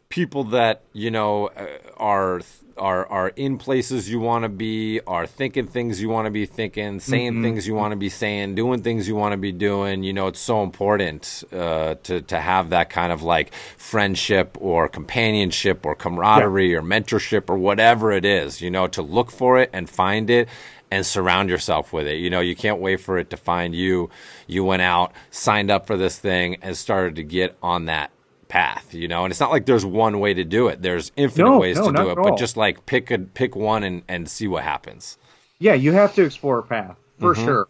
People 0.08 0.44
that, 0.44 0.82
you 0.92 1.10
know, 1.10 1.48
uh, 1.48 1.66
are 1.96 2.42
are 2.76 3.06
are 3.06 3.28
in 3.30 3.58
places 3.58 4.10
you 4.10 4.20
want 4.20 4.44
to 4.44 4.48
be, 4.48 5.00
are 5.06 5.26
thinking 5.26 5.66
things 5.66 6.00
you 6.00 6.08
want 6.08 6.26
to 6.26 6.30
be 6.30 6.46
thinking, 6.46 7.00
saying 7.00 7.42
things 7.42 7.66
you 7.66 7.74
want 7.74 7.92
to 7.92 7.96
be 7.96 8.08
saying, 8.08 8.54
doing 8.54 8.82
things 8.82 9.06
you 9.08 9.14
want 9.14 9.32
to 9.32 9.36
be 9.36 9.52
doing. 9.52 10.02
You 10.02 10.12
know, 10.12 10.28
it's 10.28 10.40
so 10.40 10.62
important 10.62 11.44
uh, 11.52 11.96
to 12.04 12.20
to 12.22 12.40
have 12.40 12.70
that 12.70 12.90
kind 12.90 13.12
of 13.12 13.22
like 13.22 13.54
friendship 13.76 14.56
or 14.60 14.88
companionship 14.88 15.84
or 15.86 15.94
camaraderie 15.94 16.74
or 16.74 16.82
mentorship 16.82 17.48
or 17.48 17.56
whatever 17.56 18.12
it 18.12 18.24
is. 18.24 18.60
You 18.60 18.70
know, 18.70 18.86
to 18.88 19.02
look 19.02 19.30
for 19.30 19.58
it 19.58 19.70
and 19.72 19.88
find 19.88 20.30
it 20.30 20.48
and 20.90 21.06
surround 21.06 21.48
yourself 21.48 21.92
with 21.92 22.06
it. 22.06 22.16
You 22.16 22.28
know, 22.28 22.40
you 22.40 22.54
can't 22.54 22.78
wait 22.78 23.00
for 23.00 23.16
it 23.18 23.30
to 23.30 23.36
find 23.36 23.74
you. 23.74 24.10
You 24.46 24.62
went 24.62 24.82
out, 24.82 25.12
signed 25.30 25.70
up 25.70 25.86
for 25.86 25.96
this 25.96 26.18
thing, 26.18 26.56
and 26.60 26.76
started 26.76 27.16
to 27.16 27.22
get 27.22 27.56
on 27.62 27.86
that 27.86 28.10
path. 28.52 28.94
You 28.94 29.08
know, 29.08 29.24
and 29.24 29.32
it's 29.32 29.40
not 29.40 29.50
like 29.50 29.66
there's 29.66 29.84
one 29.86 30.20
way 30.20 30.34
to 30.34 30.44
do 30.44 30.68
it. 30.68 30.82
There's 30.82 31.12
infinite 31.16 31.52
No, 31.52 31.56
ways 31.56 31.76
no, 31.76 31.82
to 31.82 31.92
do 31.92 32.10
it, 32.10 32.20
but 32.22 32.36
just 32.36 32.56
like 32.56 32.86
pick 32.86 33.10
a 33.10 33.18
pick 33.18 33.56
one 33.56 33.82
and 33.84 34.02
and 34.08 34.28
see 34.28 34.48
what 34.48 34.64
happens. 34.64 35.18
yeah, 35.58 35.74
you 35.74 35.92
have 35.92 36.14
to 36.14 36.24
explore 36.24 36.58
a 36.58 36.62
path 36.62 36.96
for 37.18 37.34
Mm-hmm. 37.34 37.44
sure. 37.44 37.68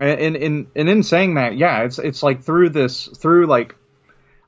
And, 0.00 0.20
and 0.20 0.36
and 0.36 0.66
and 0.76 0.88
in 0.88 1.02
saying 1.02 1.34
that, 1.34 1.56
yeah, 1.56 1.82
it's 1.84 1.98
it's 1.98 2.22
like 2.22 2.42
through 2.42 2.70
this 2.70 3.06
through 3.06 3.46
like, 3.46 3.76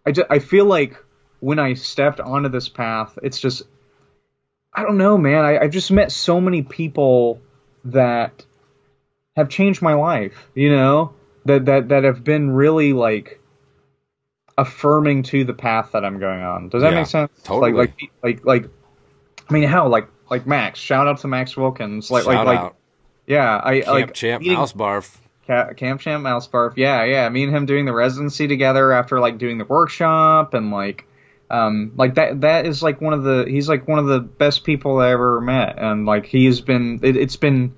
I 0.07 0.13
just, 0.13 0.29
I 0.31 0.39
feel 0.41 0.67
like 0.67 0.97
when 1.41 1.59
I 1.59 1.75
stepped 1.75 2.21
onto 2.21 2.49
this 2.51 2.69
path, 2.69 3.19
it's 3.23 3.41
just, 3.41 3.63
I 4.73 4.83
don't 4.83 4.99
know, 4.99 5.17
man. 5.19 5.45
I, 5.45 5.59
I've 5.59 5.71
just 5.71 5.91
met 5.91 6.13
so 6.13 6.41
many 6.41 6.63
people 6.63 7.41
that 7.85 8.45
have 9.37 9.49
changed 9.49 9.83
my 9.83 9.95
life. 9.95 10.49
You 10.55 10.71
know, 10.71 11.15
that 11.47 11.67
that 11.67 11.89
that 11.91 12.05
have 12.05 12.25
been 12.25 12.51
really 12.51 12.93
like 12.93 13.41
affirming 14.59 15.23
to 15.25 15.45
the 15.45 15.53
path 15.55 15.91
that 15.93 16.05
I'm 16.05 16.19
going 16.19 16.43
on. 16.43 16.69
Does 16.69 16.83
that 16.83 16.93
Yeah, 16.93 16.99
make 17.01 17.07
sense? 17.07 17.31
totally. 17.45 17.73
Like 17.73 17.95
like 18.01 18.13
like 18.23 18.45
like. 18.47 18.71
I 19.49 19.53
mean, 19.53 19.65
how 19.65 19.89
like 19.89 20.09
like 20.31 20.47
Max? 20.47 20.79
Shout 20.79 21.07
out 21.07 21.19
to 21.21 21.29
Max 21.29 21.57
Wilkins. 21.57 22.11
Like 22.11 22.25
Shout 22.25 22.35
like 22.35 22.47
like 22.47 22.59
out, 22.59 22.77
yeah, 23.27 23.61
I 23.63 23.81
Camp 23.81 23.87
like 23.95 24.15
Champ 24.15 24.43
meeting- 24.43 24.59
Mouse 24.59 24.73
Barf. 24.73 25.17
Ca- 25.47 25.75
Camp 25.75 26.01
Champ 26.01 26.23
Mouse 26.25 26.49
Barf. 26.49 26.73
Yeah, 26.77 27.05
yeah. 27.05 27.29
Me 27.29 27.45
and 27.45 27.55
him 27.55 27.67
doing 27.67 27.85
the 27.85 27.93
residency 27.93 28.49
together 28.49 28.93
after 28.93 29.21
like 29.21 29.39
doing 29.39 29.59
the 29.59 29.65
workshop 29.65 30.55
and 30.55 30.73
like, 30.73 31.07
um, 31.51 31.93
like 31.97 32.15
that. 32.17 32.41
That 32.41 32.67
is 32.67 32.83
like 32.83 33.01
one 33.01 33.13
of 33.13 33.23
the. 33.23 33.45
He's 33.49 33.69
like 33.69 33.87
one 33.87 34.01
of 34.01 34.07
the 34.07 34.19
best 34.19 34.65
people 34.65 34.99
I 34.99 35.11
ever 35.13 35.41
met, 35.41 35.79
and 35.79 36.05
like 36.05 36.27
he's 36.27 36.61
been. 36.61 36.99
It, 37.05 37.17
it's 37.17 37.37
been. 37.37 37.77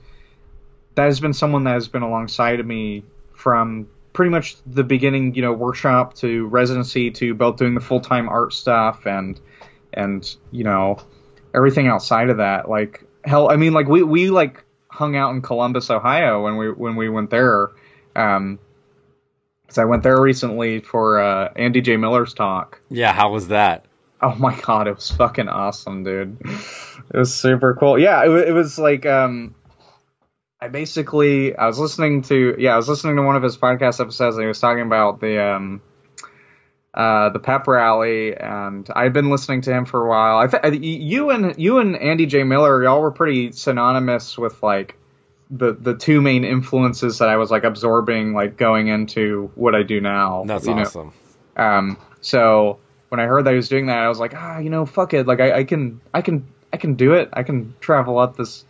That 0.95 1.05
has 1.05 1.21
been 1.21 1.35
someone 1.35 1.64
that 1.64 1.75
has 1.75 1.88
been 1.88 2.01
alongside 2.03 2.59
of 2.61 2.64
me 2.67 3.05
from 3.35 3.88
pretty 4.18 4.31
much 4.31 4.57
the 4.66 4.83
beginning. 4.83 5.33
You 5.37 5.42
know, 5.42 5.52
workshop 5.52 6.14
to 6.14 6.48
residency 6.48 7.12
to 7.12 7.35
both 7.35 7.57
doing 7.57 7.74
the 7.74 7.81
full 7.81 8.00
time 8.00 8.28
art 8.28 8.52
stuff 8.52 9.07
and 9.07 9.40
and 9.92 10.37
you 10.50 10.64
know 10.64 10.98
everything 11.54 11.87
outside 11.87 12.28
of 12.28 12.38
that. 12.38 12.68
Like 12.68 13.04
hell, 13.24 13.48
I 13.48 13.54
mean, 13.54 13.74
like 13.74 13.87
we 13.87 14.02
we 14.02 14.31
like 14.31 14.64
hung 14.88 15.14
out 15.14 15.35
in 15.35 15.40
Columbus, 15.40 15.88
Ohio 15.88 16.42
when 16.42 16.57
we 16.57 16.72
when 16.72 16.96
we 16.96 17.09
went 17.09 17.31
there. 17.31 17.68
Um, 18.16 18.59
so 19.68 19.83
I 19.83 19.85
went 19.85 20.02
there 20.02 20.20
recently 20.20 20.81
for 20.81 21.20
uh, 21.20 21.52
Andy 21.54 21.81
J 21.81 21.96
Miller's 21.96 22.35
talk. 22.35 22.81
Yeah, 22.90 23.12
how 23.12 23.31
was 23.31 23.48
that? 23.48 23.85
Oh 24.20 24.35
my 24.35 24.61
god, 24.62 24.88
it 24.88 24.96
was 24.96 25.12
fucking 25.12 25.48
awesome, 25.48 26.02
dude. 26.02 26.38
It 26.42 27.16
was 27.16 27.33
super 27.33 27.76
cool. 27.78 27.96
Yeah, 27.96 28.24
it, 28.24 28.48
it 28.48 28.52
was 28.52 28.81
like 28.81 29.07
um, 29.07 29.54
I 30.61 30.68
basically 30.68 31.57
I 31.57 31.66
was 31.66 31.79
listening 31.79 32.23
to 32.23 32.57
yeah 32.59 32.75
I 32.75 32.77
was 32.77 32.88
listening 32.88 33.16
to 33.16 33.23
one 33.23 33.37
of 33.37 33.42
his 33.42 33.57
podcast 33.57 34.01
episodes 34.01 34.37
and 34.37 34.42
he 34.42 34.49
was 34.49 34.59
talking 34.59 34.83
about 34.83 35.21
the 35.21 35.42
um 35.42 35.83
uh 36.94 37.31
the 37.31 37.38
pep 37.38 37.66
rally 37.68 38.37
and 38.37 38.88
I've 38.94 39.12
been 39.12 39.31
listening 39.31 39.61
to 39.62 39.73
him 39.73 39.85
for 39.85 40.05
a 40.05 40.09
while. 40.09 40.38
I 40.38 40.47
th- 40.47 40.83
you 40.83 41.31
and 41.31 41.57
you 41.59 41.79
and 41.79 41.97
Andy 41.97 42.27
J 42.27 42.42
Miller 42.42 42.83
y'all 42.83 43.01
were 43.01 43.12
pretty 43.12 43.53
synonymous 43.53 44.37
with 44.37 44.62
like 44.62 44.97
the 45.51 45.73
the 45.75 45.94
two 45.94 46.21
main 46.21 46.44
influences 46.44 47.18
that 47.18 47.29
I 47.29 47.37
was 47.37 47.51
like 47.51 47.64
absorbing 47.64 48.35
like 48.35 48.57
going 48.57 48.88
into 48.88 49.51
what 49.55 49.75
I 49.75 49.83
do 49.83 50.01
now. 50.01 50.44
That's 50.44 50.66
you 50.66 50.75
know? 50.75 50.83
awesome. 50.83 51.12
Um, 51.57 51.99
so 52.21 52.79
when 53.09 53.21
I 53.21 53.25
heard 53.25 53.44
that 53.44 53.51
he 53.51 53.57
was 53.57 53.68
doing 53.68 53.87
that, 53.87 53.99
I 53.99 54.09
was 54.09 54.18
like, 54.18 54.35
ah, 54.35 54.59
you 54.59 54.71
know, 54.71 54.87
fuck 54.87 55.14
it. 55.14 55.27
Like 55.27 55.40
I, 55.40 55.59
I 55.59 55.64
can, 55.64 56.01
I 56.12 56.23
can, 56.23 56.47
I 56.73 56.77
can 56.77 56.94
do 56.94 57.14
it. 57.14 57.31
I 57.33 57.42
can 57.42 57.75
travel 57.81 58.18
up 58.18 58.37
this 58.37 58.64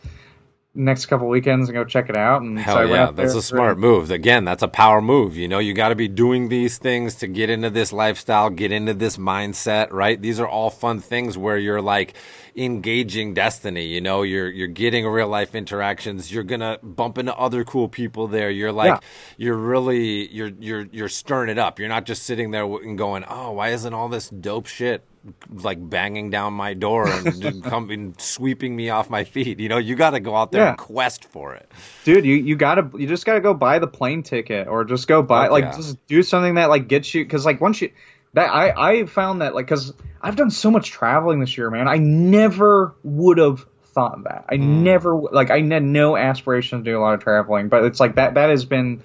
next 0.75 1.07
couple 1.07 1.29
weekends 1.29 1.69
and 1.69 1.75
go 1.75 1.85
check 1.85 2.09
it 2.09 2.17
out. 2.17 2.43
And 2.43 2.59
Hell 2.59 2.77
so 2.77 2.81
I 2.81 2.85
went 2.85 2.95
yeah, 2.95 3.05
up 3.05 3.17
that's 3.17 3.33
there 3.33 3.41
a 3.41 3.43
smart 3.43 3.79
move. 3.79 4.11
Again, 4.11 4.45
that's 4.45 4.63
a 4.63 4.69
power 4.69 5.01
move. 5.01 5.37
You 5.37 5.49
know, 5.49 5.59
you 5.59 5.75
got 5.75 5.89
to 5.89 5.95
be 5.97 6.09
doing 6.09 6.49
these 6.49 6.79
things 6.79 7.17
to 7.17 7.27
get 7.27 7.51
into 7.51 7.71
this 7.71 7.93
lifestyle, 7.93 8.51
get 8.51 8.71
into 8.71 8.95
this 8.95 9.17
mindset, 9.17 9.91
right? 9.93 10.21
These 10.21 10.39
are 10.41 10.47
all 10.49 10.71
fun 10.71 11.01
things 11.01 11.37
where 11.37 11.57
you're 11.59 11.83
like 11.83 12.15
engaging 12.55 13.35
destiny. 13.35 13.87
You 13.87 14.01
know, 14.01 14.23
you're 14.23 14.51
you're 14.51 14.69
getting 14.69 15.07
real 15.07 15.29
life 15.29 15.55
interactions. 15.55 16.33
You're 16.33 16.45
gonna 16.45 16.79
bump 16.83 17.19
into 17.19 17.35
other 17.37 17.65
cool 17.65 17.89
people 17.89 18.29
there. 18.29 18.51
You're 18.51 18.73
like, 18.73 18.89
Yeah. 18.91 19.01
you're 19.37 19.57
really 19.57 20.29
you're 20.33 20.53
you're 20.61 20.87
you're 20.93 21.09
stirring 21.09 21.51
it 21.51 21.59
up. 21.59 21.79
You're 21.79 21.89
not 21.89 22.05
just 22.05 22.23
sitting 22.25 22.51
there 22.53 22.65
and 22.65 22.97
going, 22.97 23.25
oh, 23.29 23.53
why 23.53 23.71
isn't 23.71 23.93
all 23.95 24.09
this 24.09 24.29
dope 24.29 24.67
shit 24.67 25.05
like 25.53 25.79
banging 25.89 26.31
down 26.31 26.53
my 26.53 26.75
door 26.75 27.09
and 27.25 27.63
coming 27.65 28.15
sweeping 28.19 28.75
me 28.75 28.91
off 28.91 29.09
my 29.11 29.25
feet? 29.25 29.59
You 29.61 29.69
know, 29.69 29.79
you 29.79 29.95
got 29.97 30.11
to 30.11 30.21
go 30.21 30.35
out 30.37 30.53
there 30.53 30.63
Yeah. 30.63 30.69
and 30.71 30.79
quest 30.79 31.25
for 31.25 31.55
it. 31.55 31.71
dude. 32.05 32.25
You 32.25 32.35
you 32.37 32.57
gotta, 32.57 32.91
you 32.99 33.07
just 33.07 33.25
gotta 33.27 33.41
go 33.41 33.55
buy 33.55 33.79
the 33.79 33.87
plane 33.87 34.23
ticket 34.23 34.69
or 34.69 34.85
just 34.85 35.07
go 35.09 35.23
buy 35.23 35.49
like 35.49 35.65
yeah. 35.65 35.77
just 35.77 36.07
do 36.07 36.23
something 36.23 36.55
that 36.57 36.69
like 36.69 36.89
gets 36.89 37.13
you 37.15 37.25
because 37.25 37.45
like 37.47 37.61
once 37.61 37.81
you 37.83 37.93
that 38.35 38.51
I 38.51 39.01
I 39.01 39.07
found 39.07 39.41
that 39.43 39.55
like 39.55 39.67
because 39.67 39.93
I've 40.21 40.37
done 40.37 40.51
so 40.51 40.71
much 40.71 40.91
traveling 40.91 41.41
this 41.41 41.57
year, 41.57 41.71
man. 41.71 41.89
I 41.89 41.97
never 41.97 42.95
would 43.03 43.39
have 43.39 43.65
thought 43.95 44.25
that. 44.25 44.45
I 44.49 44.55
Mm. 44.57 44.83
never 44.83 45.17
like 45.17 45.51
I 45.51 45.61
had 45.63 45.83
no 45.83 46.17
aspiration 46.17 46.79
to 46.79 46.85
do 46.85 46.99
a 46.99 47.01
lot 47.01 47.15
of 47.15 47.21
traveling, 47.21 47.69
but 47.69 47.85
it's 47.85 48.01
like 48.01 48.17
that 48.17 48.35
that 48.35 48.51
has 48.51 48.65
been 48.65 49.03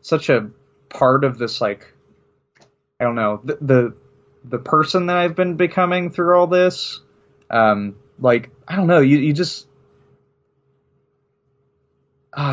such 0.00 0.28
a 0.30 0.50
part 0.88 1.24
of 1.24 1.38
this 1.38 1.60
like 1.60 1.92
I 3.00 3.04
don't 3.04 3.14
know 3.14 3.40
the 3.44 3.58
the, 3.60 3.94
the 4.44 4.58
person 4.58 5.06
that 5.06 5.16
I've 5.16 5.36
been 5.36 5.56
becoming 5.56 6.10
through 6.10 6.38
all 6.38 6.46
this. 6.46 7.00
Um, 7.50 7.96
like 8.18 8.50
I 8.66 8.76
don't 8.76 8.86
know, 8.86 9.00
you 9.00 9.18
you 9.18 9.32
just 9.32 9.66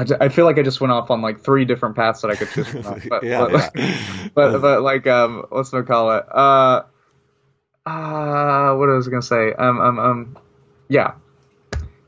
j- 0.03 0.17
I 0.19 0.29
feel 0.29 0.45
like 0.45 0.57
I 0.57 0.63
just 0.63 0.81
went 0.81 0.91
off 0.91 1.09
on 1.09 1.21
like 1.21 1.39
three 1.41 1.65
different 1.65 1.95
paths 1.95 2.21
that 2.21 2.31
I 2.31 2.35
could 2.35 2.49
choose 2.49 2.67
from. 2.67 3.01
But, 3.09 3.23
Yeah, 3.23 3.47
but, 3.49 3.73
but, 4.33 4.59
but 4.59 4.81
like 4.81 5.07
um, 5.07 5.45
what's 5.49 5.69
gonna 5.69 5.83
call 5.83 6.17
it? 6.17 6.25
Uh, 6.29 6.83
uh, 7.85 8.75
what 8.75 8.89
was 8.89 9.07
I 9.07 9.11
gonna 9.11 9.21
say? 9.21 9.53
Um, 9.53 9.79
um, 9.79 9.99
um, 9.99 10.37
yeah. 10.89 11.13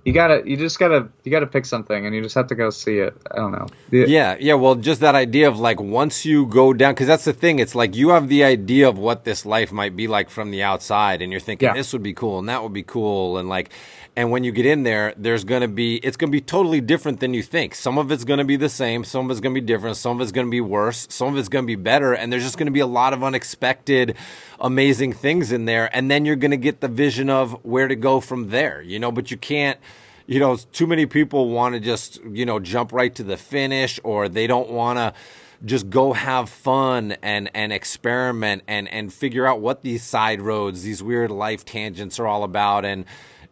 You 0.04 0.14
gotta, 0.14 0.41
you 0.45 0.58
just 0.58 0.80
gotta, 0.80 1.10
you 1.24 1.32
gotta 1.32 1.45
pick 1.45 1.66
something, 1.66 2.06
and 2.08 2.16
you 2.16 2.24
just 2.24 2.34
have 2.36 2.47
to 2.47 2.56
go 2.56 2.72
see 2.72 2.97
it. 2.97 3.16
I 3.30 3.36
don't 3.36 3.52
know. 3.52 3.68
The- 3.91 4.10
Yeah, 4.10 4.36
yeah. 4.39 4.56
Well, 4.56 4.74
just 4.76 4.99
that 5.02 5.14
idea 5.14 5.47
of 5.47 5.60
like 5.60 5.80
once 5.80 6.26
you 6.26 6.47
go 6.47 6.74
down, 6.74 6.93
because 6.95 7.06
that's 7.08 7.26
the 7.26 7.34
thing. 7.34 7.60
It's 7.60 7.76
like 7.76 7.95
you 7.95 8.10
have 8.10 8.28
the 8.28 8.43
idea 8.43 8.89
of 8.89 8.97
what 8.97 9.26
this 9.26 9.45
life 9.45 9.72
might 9.72 9.95
be 9.95 10.08
like 10.08 10.30
from 10.32 10.49
the 10.49 10.64
outside, 10.64 11.22
and 11.22 11.32
you're 11.32 11.39
thinking 11.39 11.68
Yeah. 11.68 11.74
this 11.74 11.93
would 11.93 12.02
be 12.02 12.14
cool 12.14 12.39
and 12.39 12.49
that 12.49 12.64
would 12.64 12.74
be 12.74 12.84
cool, 12.84 13.38
and 13.38 13.47
like, 13.47 13.70
and 14.16 14.30
when 14.30 14.43
you 14.43 14.51
get 14.51 14.66
in 14.66 14.84
there, 14.84 15.14
there's 15.16 15.43
gonna 15.43 15.68
be 15.68 15.95
it's 15.97 16.18
gonna 16.18 16.32
be 16.32 16.41
totally 16.41 16.82
different 16.82 17.22
than 17.22 17.34
you 17.34 17.41
think. 17.41 17.74
Some 17.76 17.97
of 17.97 18.12
it's 18.12 18.26
gonna 18.26 18.43
be 18.43 18.57
the 18.57 18.70
same, 18.70 19.03
some 19.03 19.26
of 19.26 19.32
it's 19.32 19.39
gonna 19.39 19.55
be 19.55 19.62
different, 19.62 19.95
some 19.95 20.18
of 20.18 20.22
it's 20.22 20.34
gonna 20.34 20.49
be 20.49 20.62
worse, 20.62 21.07
some 21.09 21.30
of 21.30 21.38
it's 21.38 21.47
gonna 21.47 21.68
be 21.68 21.76
better, 21.76 22.14
and 22.14 22.32
there's 22.32 22.43
just 22.43 22.57
gonna 22.57 22.72
be 22.72 22.82
a 22.82 22.88
lot 22.88 23.14
of 23.14 23.24
unexpected, 23.24 24.18
amazing 24.59 25.14
things 25.14 25.51
in 25.51 25.66
there, 25.66 25.89
and 25.95 26.12
then 26.12 26.26
you're 26.26 26.36
gonna 26.36 26.57
get 26.57 26.82
the 26.82 26.89
vision 26.89 27.30
of 27.30 27.53
where 27.64 27.88
to 27.88 27.95
go 27.95 28.20
from 28.20 28.49
there. 28.49 28.82
You 28.82 28.99
know, 28.99 29.12
but 29.12 29.32
you 29.32 29.38
can't 29.38 29.80
you 30.28 30.39
know, 30.39 30.55
too 30.55 30.88
many 30.88 31.05
people 31.05 31.49
want 31.49 31.74
to 31.74 31.82
just, 31.82 32.24
you 32.24 32.45
know, 32.45 32.57
jump 32.59 32.93
right 32.93 33.14
to 33.16 33.24
the 33.24 33.36
finish 33.36 33.99
or 34.03 34.30
they 34.30 34.47
don't 34.47 34.70
want 34.70 34.97
to 34.97 35.14
just 35.66 35.89
go 35.89 36.14
have 36.14 36.49
fun 36.49 37.18
and, 37.22 37.49
and 37.53 37.74
experiment 37.74 38.64
and, 38.66 38.88
and 38.88 39.12
figure 39.12 39.45
out 39.45 39.59
what 39.59 39.82
these 39.82 40.03
side 40.03 40.41
roads, 40.41 40.84
these 40.84 41.03
weird 41.03 41.32
life 41.32 41.66
tangents 41.66 42.18
are 42.18 42.28
all 42.28 42.45
about 42.45 42.86
and, 42.86 43.03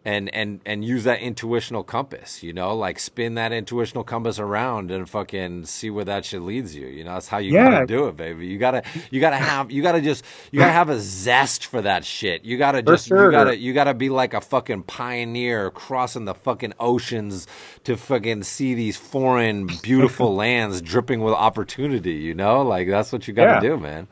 and, 0.05 0.33
and, 0.33 0.61
and 0.65 0.83
use 0.85 1.03
that 1.03 1.19
intuitional 1.19 1.83
compass, 1.83 2.41
you 2.41 2.53
know, 2.53 2.73
like 2.75 2.99
spin 2.99 3.35
that 3.35 3.51
intuitional 3.51 4.03
compass 4.05 4.39
around 4.39 4.91
and 4.91 5.09
fucking 5.09 5.65
see 5.65 5.89
where 5.89 6.05
that 6.05 6.23
shit 6.23 6.41
leads 6.41 6.73
you. 6.73 6.87
You 6.87 7.03
know, 7.03 7.13
that's 7.15 7.27
how 7.27 7.37
you 7.39 7.53
Yeah. 7.53 7.69
gotta 7.69 7.85
do 7.85 8.07
it, 8.07 8.15
baby. 8.15 8.47
You 8.47 8.57
gotta, 8.57 8.83
you 9.11 9.19
gotta 9.19 9.35
have, 9.35 9.71
you 9.71 9.81
gotta 9.81 10.01
just, 10.01 10.23
you 10.51 10.59
gotta 10.59 10.71
have 10.71 10.89
a 10.89 10.99
zest 10.99 11.65
for 11.65 11.81
that 11.81 12.05
shit. 12.05 12.45
You 12.45 12.57
gotta 12.57 12.81
just, 12.81 13.07
sure. 13.07 13.25
you 13.25 13.31
gotta, 13.31 13.57
you 13.57 13.73
gotta 13.73 13.93
be 13.93 14.09
like 14.09 14.33
a 14.33 14.39
fucking 14.41 14.83
pioneer 14.83 15.69
crossing 15.69 16.23
the 16.25 16.33
fucking 16.33 16.73
oceans 16.79 17.45
to 17.83 17.97
fucking 17.97 18.43
see 18.43 18.73
these 18.75 18.95
foreign 18.95 19.67
beautiful 19.83 20.33
lands 20.43 20.81
dripping 20.81 21.19
with 21.21 21.33
opportunity, 21.33 22.13
you 22.13 22.33
know? 22.33 22.61
Like 22.61 22.87
that's 22.87 23.11
what 23.11 23.27
you 23.27 23.33
gotta 23.33 23.55
Yeah. 23.55 23.59
do, 23.59 23.77
man. 23.77 24.07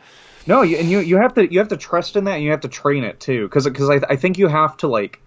No, 0.45 0.63
and 0.63 0.89
you 0.89 0.99
you 0.99 1.17
have 1.17 1.33
to 1.35 1.51
you 1.51 1.59
have 1.59 1.67
to 1.69 1.77
trust 1.77 2.15
in 2.15 2.23
that, 2.23 2.35
and 2.35 2.43
you 2.43 2.51
have 2.51 2.61
to 2.61 2.69
train 2.69 3.03
it 3.03 3.19
too, 3.19 3.43
because 3.47 3.65
because 3.65 3.89
I 3.89 3.99
I 4.09 4.15
think 4.15 4.37
you 4.37 4.47
have 4.47 4.77
to 4.77 4.87
like 4.87 5.21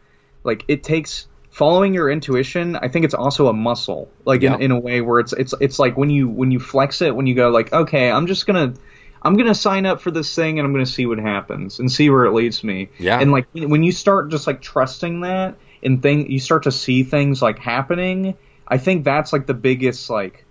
like 0.45 0.64
it 0.68 0.82
takes 0.82 1.26
following 1.51 1.95
your 1.95 2.11
intuition. 2.11 2.76
I 2.76 2.88
think 2.88 3.05
it's 3.05 3.14
also 3.14 3.49
a 3.49 3.53
muscle, 3.53 4.09
like 4.24 4.43
Yeah. 4.43 4.55
in, 4.55 4.62
in 4.62 4.70
a 4.70 4.78
way 4.80 5.01
where 5.01 5.20
it's 5.20 5.32
it's 5.32 5.55
it's 5.61 5.78
like 5.78 5.97
when 5.97 6.11
you 6.11 6.28
when 6.28 6.51
you 6.51 6.61
flex 6.61 7.03
it, 7.03 7.14
when 7.14 7.26
you 7.26 7.34
go 7.34 7.51
like, 7.51 7.72
okay, 7.72 8.11
I'm 8.11 8.26
just 8.26 8.47
gonna. 8.47 8.74
I'm 9.22 9.36
gonna 9.36 9.55
sign 9.55 9.84
up 9.84 10.01
for 10.01 10.11
this 10.11 10.34
thing 10.34 10.59
and 10.59 10.64
I'm 10.64 10.72
gonna 10.72 10.86
see 10.86 11.05
what 11.05 11.18
happens 11.18 11.78
and 11.78 11.93
see 11.93 12.09
where 12.09 12.24
it 12.24 12.32
leads 12.32 12.64
me. 12.64 12.88
Yeah. 12.99 13.20
And 13.20 13.30
like 13.32 13.49
when 13.53 13.82
you 13.82 13.93
start 13.93 14.30
just 14.30 14.47
like 14.47 14.62
trusting 14.62 15.20
that 15.20 15.57
and 15.82 16.03
thing, 16.03 16.30
you 16.30 16.38
start 16.38 16.62
to 16.62 16.72
see 16.72 17.03
things 17.03 17.43
like 17.43 17.59
happening. 17.59 18.38
I 18.66 18.78
think 18.78 19.05
that's 19.05 19.30
like 19.30 19.47
the 19.47 19.53
biggest 19.53 20.09
like 20.09 20.47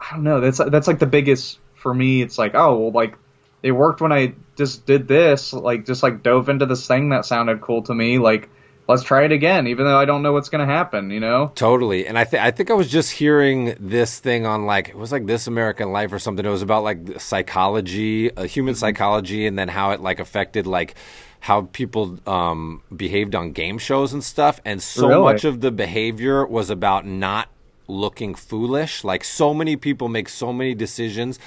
I 0.00 0.14
don't 0.14 0.24
know. 0.24 0.40
That's 0.40 0.58
that's 0.58 0.88
like 0.88 0.98
the 0.98 1.06
biggest 1.06 1.60
for 1.74 1.94
me. 1.94 2.22
It's 2.22 2.38
like, 2.38 2.56
oh, 2.56 2.76
well, 2.76 2.90
like 2.90 3.16
it 3.62 3.70
worked 3.70 4.00
when 4.00 4.10
I 4.12 4.34
just 4.60 4.84
did 4.84 5.08
this. 5.08 5.54
Like 5.54 5.86
just 5.86 6.02
like 6.02 6.22
dove 6.22 6.50
into 6.50 6.66
this 6.66 6.86
thing 6.86 7.08
that 7.08 7.24
sounded 7.24 7.62
cool 7.62 7.82
to 7.84 7.94
me. 7.94 8.18
Like 8.18 8.50
let's 8.86 9.02
try 9.02 9.24
it 9.24 9.32
again, 9.32 9.66
even 9.68 9.86
though 9.86 9.98
I 9.98 10.04
don't 10.04 10.22
know 10.22 10.32
what's 10.34 10.50
gonna 10.50 10.66
happen. 10.66 11.10
You 11.10 11.20
know? 11.20 11.50
Totally. 11.54 12.06
And 12.06 12.18
I 12.18 12.24
think 12.24 12.42
I 12.42 12.50
think 12.50 12.70
I 12.70 12.74
was 12.74 12.90
just 12.90 13.10
hearing 13.12 13.74
this 13.80 14.18
thing 14.18 14.44
on 14.44 14.66
like 14.66 14.90
it 14.90 14.96
was 14.96 15.12
like 15.12 15.24
This 15.26 15.46
American 15.46 15.92
Life 15.92 16.12
or 16.12 16.18
something. 16.18 16.44
It 16.44 16.50
was 16.50 16.60
about 16.62 16.82
like 16.82 17.20
psychology, 17.20 18.36
uh, 18.36 18.42
human 18.44 18.74
psychology, 18.74 19.46
and 19.46 19.58
then 19.58 19.68
how 19.68 19.92
it 19.92 20.00
like 20.00 20.20
affected 20.20 20.66
like 20.66 20.94
how 21.40 21.62
people 21.72 22.18
um, 22.26 22.82
behaved 22.94 23.34
on 23.34 23.52
game 23.52 23.78
shows 23.78 24.12
and 24.12 24.22
stuff. 24.22 24.60
And 24.66 24.82
so 24.82 25.08
Really? 25.08 25.22
much 25.22 25.44
of 25.44 25.62
the 25.62 25.70
behavior 25.70 26.46
was 26.46 26.68
about 26.68 27.06
not 27.06 27.48
looking 27.90 28.34
foolish. 28.34 29.04
Like 29.04 29.24
so 29.24 29.52
many 29.52 29.76
people 29.76 30.08
make 30.08 30.28
so 30.28 30.52
many 30.52 30.74
decisions 30.74 31.38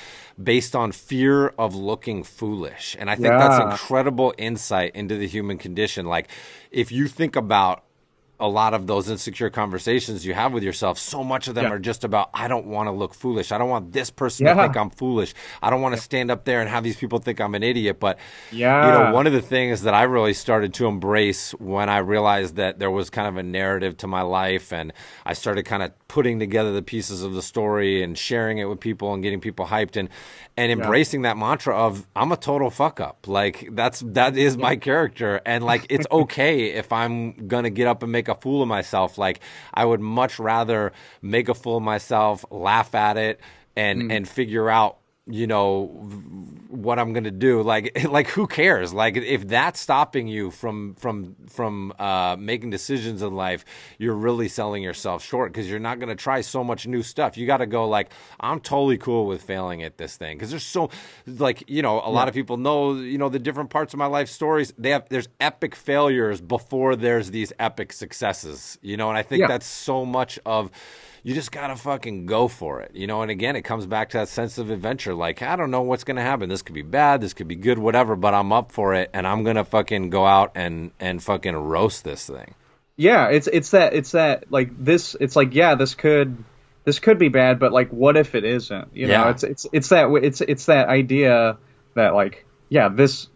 based 0.42 0.76
on 0.76 0.92
fear 0.92 1.50
of 1.58 1.76
looking 1.76 2.24
foolish. 2.24 2.96
And 3.00 3.10
I 3.10 3.16
think 3.16 3.28
that's 3.28 3.64
incredible 3.64 4.34
insight 4.38 4.96
into 4.96 5.16
the 5.18 5.28
human 5.28 5.58
condition. 5.58 6.06
Like 6.06 6.30
if 6.72 6.92
you 6.92 7.08
think 7.08 7.36
about 7.36 7.84
a 8.44 8.48
lot 8.48 8.74
of 8.74 8.88
those 8.88 9.10
insecure 9.10 9.50
conversations 9.50 10.26
you 10.26 10.34
have 10.34 10.52
with 10.54 10.64
yourself, 10.64 11.00
so 11.00 11.24
much 11.24 11.48
of 11.48 11.56
them 11.56 11.64
Yeah. 11.66 11.72
are 11.72 11.80
just 11.80 12.04
about, 12.04 12.30
I 12.34 12.48
don't 12.48 12.68
want 12.68 12.88
to 12.88 12.92
look 12.92 13.14
foolish. 13.14 13.52
I 13.52 13.58
don't 13.58 13.70
want 13.70 13.94
this 13.94 14.10
person 14.10 14.46
to 14.46 14.54
think 14.56 14.76
I'm 14.76 14.90
foolish. 14.90 15.34
I 15.62 15.70
don't 15.70 15.82
want 15.82 15.96
to 15.96 16.02
stand 16.02 16.30
up 16.30 16.44
there 16.44 16.60
and 16.60 16.70
have 16.70 16.84
these 16.84 16.98
people 16.98 17.20
think 17.20 17.40
I'm 17.40 17.56
an 17.56 17.64
idiot. 17.64 18.00
But, 18.00 18.20
Yeah. 18.52 18.86
you 18.86 18.92
know, 18.92 19.14
one 19.14 19.28
of 19.28 19.34
the 19.34 19.42
things 19.42 19.84
that 19.84 19.94
I 19.94 20.04
really 20.04 20.34
started 20.34 20.74
to 20.76 20.88
embrace 20.88 21.52
when 21.60 21.88
I 21.90 22.00
realized 22.00 22.58
that 22.58 22.80
there 22.80 22.92
was 22.92 23.10
kind 23.10 23.28
of 23.30 23.38
a 23.38 23.44
narrative 23.44 23.96
to 23.98 24.08
my 24.08 24.22
life 24.22 24.74
and 24.74 24.92
I 25.26 25.34
started 25.34 25.64
kind 25.64 25.82
of 25.82 25.92
putting 26.10 26.38
together 26.40 26.74
the 26.74 26.84
pieces 26.84 27.24
of 27.24 27.34
the 27.34 27.42
story 27.42 28.04
and 28.04 28.18
sharing 28.18 28.58
it 28.60 28.66
with 28.66 28.80
people 28.80 29.14
and 29.14 29.24
getting 29.24 29.40
people 29.40 29.66
hyped 29.66 29.96
and, 29.96 30.10
and 30.58 30.72
embracing 30.72 31.24
that 31.24 31.38
mantra 31.38 31.76
of 31.76 32.06
I'm 32.16 32.32
a 32.32 32.38
total 32.38 32.70
fuck 32.70 33.00
up. 33.00 33.26
Like 33.28 33.70
that's 33.72 34.02
that 34.08 34.38
is 34.38 34.58
my 34.58 34.76
character 34.76 35.42
and 35.46 35.64
like 35.64 35.88
it's 35.90 36.06
okay 36.12 36.72
if 36.74 36.92
I'm 36.92 37.48
going 37.48 37.64
to 37.64 37.70
get 37.72 37.88
up 37.88 38.04
and 38.04 38.12
make 38.12 38.28
a 38.28 38.33
fool 38.36 38.62
of 38.62 38.68
myself. 38.68 39.18
Like 39.18 39.40
I 39.74 39.86
would 39.86 40.02
much 40.02 40.40
rather 40.40 40.92
make 41.22 41.50
a 41.50 41.54
fool 41.54 41.78
of 41.78 41.84
myself, 41.84 42.46
laugh 42.50 42.94
at 42.96 43.18
it 43.18 43.40
and 43.76 44.04
mm. 44.04 44.16
and 44.16 44.28
figure 44.28 44.70
out 44.70 44.98
you 45.26 45.48
know 45.48 45.86
what 46.68 47.00
I'm 47.00 47.14
gonna 47.14 47.32
do. 47.32 47.62
Like, 47.62 48.04
like 48.10 48.28
who 48.30 48.46
cares? 48.48 48.94
Like, 48.94 49.16
if 49.16 49.48
that's 49.48 49.80
stopping 49.80 50.28
you 50.28 50.52
from 50.52 50.96
from 50.96 51.36
from 51.48 51.94
uh, 51.98 52.36
making 52.38 52.72
decisions 52.72 53.22
in 53.22 53.34
life, 53.34 53.64
you're 53.98 54.16
really 54.16 54.48
selling 54.50 54.84
yourself 54.84 55.24
short 55.24 55.54
because 55.54 55.70
you're 55.70 55.80
not 55.80 56.00
gonna 56.00 56.16
try 56.16 56.42
so 56.42 56.64
much 56.64 56.88
new 56.88 57.04
stuff. 57.04 57.38
You 57.38 57.48
got 57.48 57.58
to 57.58 57.66
go 57.66 57.88
like, 57.88 58.12
I'm 58.40 58.60
totally 58.60 58.98
cool 58.98 59.26
with 59.26 59.44
failing 59.44 59.84
at 59.84 59.98
this 59.98 60.18
thing 60.18 60.36
because 60.38 60.50
there's 60.50 60.66
so 60.66 60.90
like 61.26 61.64
you 61.70 61.82
know 61.82 62.02
a 62.04 62.10
lot 62.12 62.28
of 62.28 62.34
people 62.34 62.58
know 62.58 62.96
you 62.96 63.18
know 63.18 63.30
the 63.30 63.40
different 63.40 63.70
parts 63.70 63.94
of 63.94 63.98
my 64.00 64.08
life 64.08 64.28
stories. 64.30 64.74
They 64.78 64.90
have 64.90 65.08
there's 65.10 65.30
epic 65.40 65.76
failures 65.76 66.42
before 66.42 66.96
there's 66.96 67.32
these 67.32 67.54
epic 67.60 67.94
successes. 67.94 68.78
You 68.82 68.98
know, 68.98 69.10
and 69.10 69.18
I 69.18 69.22
think 69.24 69.42
Yeah. 69.42 69.48
that's 69.48 69.68
so 69.68 70.06
much 70.06 70.38
of 70.46 70.70
you 71.24 71.34
just 71.34 71.54
gotta 71.54 71.78
fucking 71.78 72.26
go 72.26 72.50
for 72.50 72.82
it, 72.82 72.92
you 72.94 73.08
know. 73.08 73.22
And 73.22 73.32
again, 73.32 73.56
it 73.56 73.62
comes 73.62 73.86
back 73.86 74.10
to 74.10 74.18
that 74.18 74.28
sense 74.28 74.58
of 74.58 74.70
adventure. 74.70 75.14
Like 75.14 75.42
I 75.42 75.56
don't 75.56 75.72
know 75.72 75.82
what's 75.82 76.04
gonna 76.04 76.22
happen. 76.22 76.50
This 76.50 76.62
could 76.62 76.76
be 76.76 76.82
bad. 76.82 77.22
This 77.22 77.34
could 77.34 77.48
be 77.48 77.56
good. 77.56 77.80
Whatever. 77.80 78.16
But 78.16 78.34
I'm 78.34 78.52
up 78.52 78.72
for 78.72 78.94
it, 78.94 79.10
and 79.14 79.26
I'm 79.26 79.44
gonna 79.44 79.64
fucking 79.64 80.10
go 80.10 80.26
out 80.26 80.52
and 80.54 80.92
and 81.00 81.24
fucking 81.24 81.56
roast 81.56 82.04
this 82.04 82.28
thing. 82.28 82.56
Yeah, 82.98 83.30
it's 83.30 83.48
it's 83.48 83.72
that 83.72 83.94
it's 83.94 84.12
that 84.12 84.52
like 84.52 84.72
this. 84.78 85.16
It's 85.20 85.36
like 85.36 85.56
yeah, 85.56 85.76
this 85.76 85.96
could 85.96 86.44
this 86.84 87.00
could 87.00 87.18
be 87.18 87.30
bad, 87.30 87.58
but 87.58 87.72
like 87.72 87.90
what 87.90 88.18
if 88.18 88.36
it 88.36 88.44
isn't? 88.44 88.94
You 88.94 89.08
know, 89.08 89.30
it's 89.30 89.44
it's 89.44 89.66
it's 89.72 89.90
that 89.90 90.10
it's 90.22 90.42
it's 90.42 90.66
that 90.66 90.90
idea 90.90 91.58
that 91.96 92.14
like 92.14 92.46
yeah, 92.68 92.90
this 92.90 93.30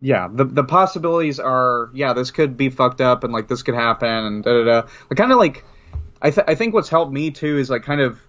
yeah, 0.00 0.28
the 0.32 0.44
the 0.44 0.64
possibilities 0.64 1.40
are 1.40 1.90
yeah, 1.92 2.14
this 2.14 2.30
could 2.30 2.56
be 2.56 2.70
fucked 2.70 3.02
up 3.02 3.22
and 3.22 3.32
like 3.32 3.48
this 3.48 3.62
could 3.62 3.74
happen 3.74 4.08
and 4.08 4.44
da 4.44 4.52
da 4.52 4.64
da. 4.64 4.88
Like 5.10 5.16
kind 5.18 5.32
of 5.32 5.38
like 5.38 5.64
I 6.20 6.30
th- 6.30 6.46
I 6.48 6.54
think 6.54 6.74
what's 6.74 6.88
helped 6.88 7.12
me 7.12 7.30
too 7.30 7.58
is 7.58 7.70
like 7.70 7.82
kind 7.82 8.00
of 8.00 8.20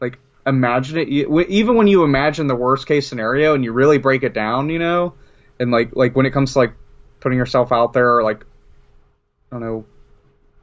like 0.00 0.18
imagine 0.46 0.98
it 0.98 1.08
even 1.08 1.76
when 1.76 1.86
you 1.86 2.04
imagine 2.04 2.46
the 2.46 2.56
worst 2.56 2.86
case 2.86 3.06
scenario 3.06 3.54
and 3.54 3.64
you 3.64 3.72
really 3.72 3.98
break 3.98 4.22
it 4.22 4.34
down, 4.34 4.70
you 4.70 4.78
know, 4.78 5.14
and 5.58 5.70
like 5.70 5.94
like 5.94 6.16
when 6.16 6.26
it 6.26 6.30
comes 6.30 6.52
to 6.54 6.58
like 6.60 6.74
putting 7.20 7.38
yourself 7.38 7.72
out 7.72 7.92
there 7.92 8.16
or 8.16 8.22
like 8.22 8.44
I 9.50 9.56
don't 9.56 9.60
know 9.60 9.84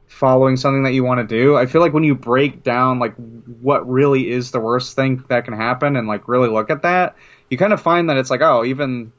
following 0.06 0.56
something 0.56 0.84
that 0.84 0.92
you 0.92 1.04
want 1.04 1.26
to 1.26 1.26
do. 1.26 1.56
I 1.56 1.66
feel 1.66 1.80
like 1.80 1.92
when 1.92 2.04
you 2.04 2.14
break 2.14 2.62
down 2.62 2.98
like 2.98 3.14
what 3.60 3.88
really 3.88 4.30
is 4.30 4.50
the 4.50 4.60
worst 4.60 4.96
thing 4.96 5.24
that 5.28 5.44
can 5.44 5.54
happen 5.54 5.96
and 5.96 6.06
like 6.06 6.28
really 6.28 6.48
look 6.48 6.70
at 6.70 6.82
that, 6.82 7.16
you 7.50 7.58
kind 7.58 7.72
of 7.72 7.80
find 7.80 8.08
that 8.08 8.16
it's 8.16 8.30
like, 8.30 8.40
oh, 8.40 8.64
even 8.64 9.12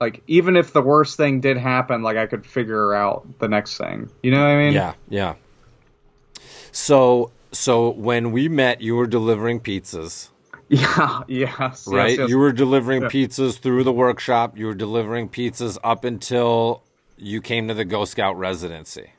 like 0.00 0.22
even 0.26 0.56
if 0.56 0.72
the 0.72 0.82
worst 0.82 1.16
thing 1.16 1.40
did 1.40 1.56
happen, 1.56 2.02
like 2.02 2.16
I 2.16 2.26
could 2.26 2.44
figure 2.44 2.94
out 2.94 3.38
the 3.38 3.48
next 3.48 3.78
thing. 3.78 4.10
You 4.22 4.32
know 4.32 4.40
what 4.40 4.48
I 4.48 4.58
mean? 4.58 4.74
Yeah, 4.74 4.94
yeah. 5.08 5.34
So 6.74 7.30
so 7.52 7.90
when 7.90 8.32
we 8.32 8.48
met, 8.48 8.80
you 8.80 8.96
were 8.96 9.06
delivering 9.06 9.60
pizzas. 9.60 10.28
Yeah. 10.68 11.20
Yes. 11.28 11.86
right? 11.86 12.08
Yes, 12.10 12.18
yes. 12.20 12.30
You 12.30 12.38
were 12.38 12.50
delivering 12.50 13.02
Yeah. 13.02 13.08
pizzas 13.08 13.58
through 13.58 13.84
the 13.84 13.92
workshop. 13.92 14.58
You 14.58 14.66
were 14.66 14.74
delivering 14.74 15.28
pizzas 15.28 15.78
up 15.84 16.04
until 16.04 16.82
you 17.18 17.40
came 17.42 17.68
to 17.68 17.74
the 17.74 17.84
Ghost 17.84 18.12
Scout 18.12 18.36
residency, 18.38 19.10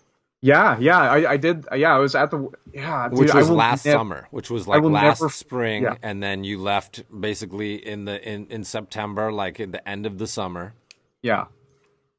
yeah. 0.42 0.78
Yeah. 0.80 1.00
I, 1.00 1.32
I 1.34 1.38
did. 1.38 1.66
Yeah. 1.74 1.96
I 1.96 2.00
was 2.00 2.14
at 2.14 2.30
the. 2.32 2.50
Yeah. 2.74 3.08
which 3.10 3.28
dude, 3.28 3.36
I 3.36 3.40
was 3.40 3.50
last 3.50 3.86
nev- 3.86 3.94
summer, 3.94 4.28
which 4.32 4.50
was 4.50 4.68
like 4.68 4.84
last 4.84 5.22
never- 5.22 5.32
spring, 5.32 5.84
yeah. 5.84 5.96
and 6.04 6.22
then 6.22 6.44
you 6.44 6.60
left 6.60 7.04
basically 7.22 7.76
in 7.76 8.04
the 8.06 8.18
in 8.28 8.48
in 8.48 8.64
September, 8.66 9.32
like 9.32 9.60
at 9.60 9.72
the 9.72 9.88
end 9.88 10.06
of 10.06 10.18
the 10.18 10.28
summer. 10.28 10.74
Yeah. 11.22 11.46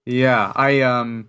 Yeah. 0.07 0.53
I 0.57 0.81
um. 0.83 1.29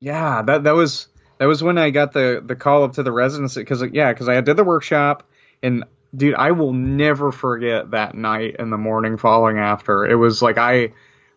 Yeah. 0.00 0.42
That 0.42 0.64
that 0.64 0.72
was 0.76 1.08
that 1.38 1.46
was 1.46 1.62
when 1.62 1.78
I 1.78 1.90
got 1.90 2.12
the 2.12 2.42
the 2.44 2.56
call 2.56 2.84
up 2.84 2.94
to 2.94 3.02
the 3.02 3.12
residency 3.12 3.60
because 3.60 3.82
yeah, 3.92 4.12
because 4.12 4.28
I 4.28 4.40
did 4.40 4.56
the 4.56 4.64
workshop 4.64 5.28
and 5.62 5.84
dude, 6.14 6.34
I 6.34 6.52
will 6.52 6.72
never 6.72 7.32
forget 7.32 7.90
that 7.92 8.14
night 8.14 8.56
and 8.58 8.72
the 8.72 8.78
morning 8.78 9.16
following 9.16 9.58
after. 9.58 10.06
It 10.06 10.16
was 10.16 10.42
like 10.42 10.58
I 10.58 10.92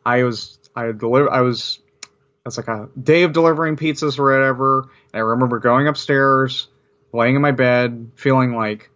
I 0.06 0.24
was 0.24 0.60
I 0.76 0.92
deliver 0.92 1.32
I 1.32 1.42
was 1.42 1.80
it's 2.46 2.58
like 2.58 2.68
a 2.68 2.90
day 3.02 3.24
of 3.24 3.34
delivering 3.34 3.76
pizzas 3.76 4.18
or 4.18 4.32
whatever. 4.32 4.90
And 5.14 5.20
I 5.20 5.20
remember 5.20 5.60
going 5.60 5.88
upstairs, 5.88 6.68
laying 7.14 7.36
in 7.36 7.42
my 7.42 7.52
bed, 7.52 8.12
feeling 8.16 8.56
like, 8.56 8.90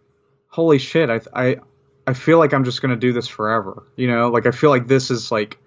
holy 0.48 0.78
shit, 0.78 1.10
I 1.10 1.20
I 1.32 1.56
I 2.06 2.14
feel 2.14 2.38
like 2.38 2.52
I'm 2.52 2.64
just 2.64 2.82
gonna 2.82 2.96
do 2.96 3.12
this 3.12 3.28
forever. 3.28 3.84
You 3.96 4.08
know, 4.08 4.30
like 4.30 4.46
I 4.46 4.50
feel 4.50 4.70
like 4.70 4.88
this 4.88 5.10
is 5.10 5.30
like 5.30 5.58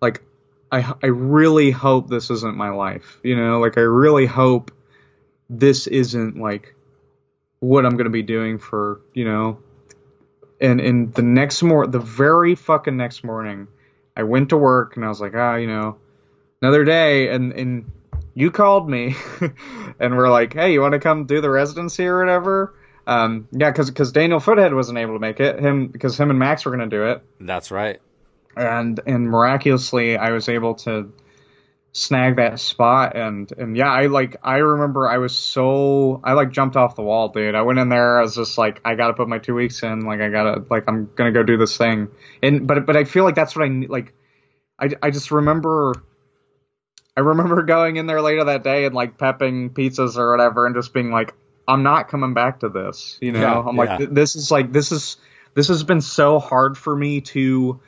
like 0.00 0.22
I 0.70 0.94
I 1.02 1.06
really 1.06 1.70
hope 1.70 2.08
this 2.08 2.30
isn't 2.30 2.56
my 2.56 2.70
life. 2.70 3.18
You 3.24 3.36
know, 3.36 3.58
like 3.60 3.78
I 3.78 3.82
really 3.82 4.26
hope 4.26 4.70
this 5.50 5.86
isn't 5.86 6.36
like 6.36 6.74
what 7.60 7.86
I'm 7.86 7.96
gonna 7.96 8.10
be 8.10 8.22
doing 8.22 8.58
for 8.58 9.00
you 9.12 9.24
know. 9.24 9.58
And 10.60 10.80
and 10.80 11.12
the 11.12 11.22
next 11.22 11.62
mor 11.62 11.86
the 11.86 11.98
very 11.98 12.54
fucking 12.54 12.96
next 12.96 13.24
morning, 13.24 13.68
I 14.16 14.22
went 14.22 14.50
to 14.50 14.56
work 14.56 14.96
and 14.96 15.04
I 15.04 15.08
was 15.08 15.20
like, 15.20 15.32
ah, 15.34 15.56
you 15.56 15.66
know, 15.66 15.98
another 16.62 16.84
day, 16.84 17.28
and 17.28 17.52
and 17.52 17.90
you 18.34 18.50
called 18.50 18.88
me, 18.88 19.16
and 20.00 20.16
we're 20.16 20.30
like, 20.30 20.54
hey, 20.54 20.72
you 20.72 20.80
want 20.80 20.92
to 20.92 21.00
come 21.00 21.26
do 21.26 21.40
the 21.40 21.50
residency 21.50 22.06
or 22.06 22.18
whatever? 22.18 22.74
Um, 23.06 23.48
yeah, 23.52 23.70
because 23.70 23.90
because 23.90 24.12
Daniel 24.12 24.40
Foothead 24.40 24.74
wasn't 24.74 24.98
able 24.98 25.14
to 25.14 25.18
make 25.18 25.40
it, 25.40 25.58
him 25.58 25.88
because 25.88 26.18
him 26.18 26.30
and 26.30 26.38
Max 26.38 26.64
were 26.64 26.70
gonna 26.70 26.86
do 26.86 27.08
it, 27.08 27.22
That's 27.40 27.70
right. 27.70 28.00
and 28.56 28.98
and 29.06 29.28
miraculously 29.28 30.16
I 30.16 30.30
was 30.30 30.48
able 30.48 30.74
to 30.76 31.12
snag 31.96 32.36
that 32.36 32.58
spot 32.58 33.16
and 33.16 33.52
and 33.52 33.76
yeah 33.76 33.88
I 33.88 34.06
like 34.06 34.36
I 34.42 34.56
remember 34.56 35.08
I 35.08 35.18
was 35.18 35.34
so 35.34 36.20
I 36.24 36.32
like 36.32 36.50
jumped 36.50 36.76
off 36.76 36.96
the 36.96 37.02
wall 37.02 37.28
dude. 37.28 37.54
I 37.54 37.62
went 37.62 37.78
in 37.78 37.88
there 37.88 38.18
I 38.18 38.22
was 38.22 38.34
just 38.34 38.58
like 38.58 38.80
I 38.84 38.96
gotta 38.96 39.14
put 39.14 39.28
my 39.28 39.38
two 39.38 39.54
weeks 39.54 39.80
in 39.84 40.00
like 40.00 40.20
I 40.20 40.28
gotta 40.28 40.64
like 40.68 40.84
I'm 40.88 41.08
gonna 41.14 41.30
go 41.30 41.44
do 41.44 41.56
this 41.56 41.76
thing. 41.76 42.08
And 42.42 42.66
but 42.66 42.84
but 42.84 42.96
I 42.96 43.04
feel 43.04 43.22
like 43.22 43.36
that's 43.36 43.54
what 43.54 43.64
I 43.64 43.86
like 43.88 44.12
I 44.76 44.90
I 45.00 45.10
just 45.10 45.30
remember 45.30 45.94
I 47.16 47.20
remember 47.20 47.62
going 47.66 47.94
in 47.94 48.08
there 48.08 48.20
later 48.20 48.42
that 48.42 48.64
day 48.64 48.86
and 48.86 48.94
like 48.94 49.16
pepping 49.16 49.70
pizzas 49.70 50.16
or 50.16 50.32
whatever 50.32 50.66
and 50.66 50.74
just 50.74 50.92
being 50.92 51.12
like 51.12 51.32
I'm 51.68 51.84
not 51.84 52.08
coming 52.08 52.34
back 52.34 52.60
to 52.60 52.70
this 52.70 53.18
you 53.20 53.30
know? 53.30 53.40
Yeah, 53.40 53.60
I'm 53.60 53.76
yeah. 53.76 53.98
like 53.98 54.10
this 54.10 54.34
is 54.34 54.50
like 54.50 54.72
this 54.72 54.90
is 54.90 55.16
this 55.54 55.68
has 55.68 55.84
been 55.84 56.00
so 56.00 56.40
hard 56.40 56.76
for 56.76 56.96
me 56.96 57.20
to 57.20 57.80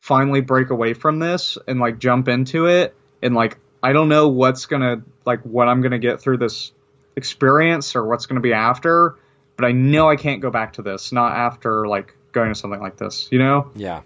finally 0.00 0.40
break 0.40 0.70
away 0.70 0.92
from 0.92 1.20
this 1.20 1.56
and 1.68 1.78
like 1.78 2.00
jump 2.00 2.26
into 2.26 2.66
it 2.66 2.96
and 3.22 3.34
like 3.34 3.58
I 3.82 3.92
don't 3.92 4.08
know 4.08 4.28
what's 4.28 4.66
gonna 4.66 5.02
like 5.24 5.42
what 5.42 5.68
I'm 5.68 5.80
gonna 5.80 5.98
get 5.98 6.20
through 6.20 6.38
this 6.38 6.72
experience 7.16 7.94
or 7.94 8.06
what's 8.06 8.26
gonna 8.26 8.40
be 8.40 8.52
after, 8.52 9.16
but 9.56 9.64
I 9.64 9.72
know 9.72 10.08
I 10.08 10.16
can't 10.16 10.40
go 10.40 10.50
back 10.50 10.74
to 10.74 10.82
this, 10.82 11.12
not 11.12 11.32
after 11.32 11.86
like 11.86 12.14
going 12.32 12.48
to 12.48 12.54
something 12.54 12.80
like 12.80 12.96
this, 12.96 13.28
you 13.30 13.38
know? 13.38 13.70
Yeah. 13.74 14.02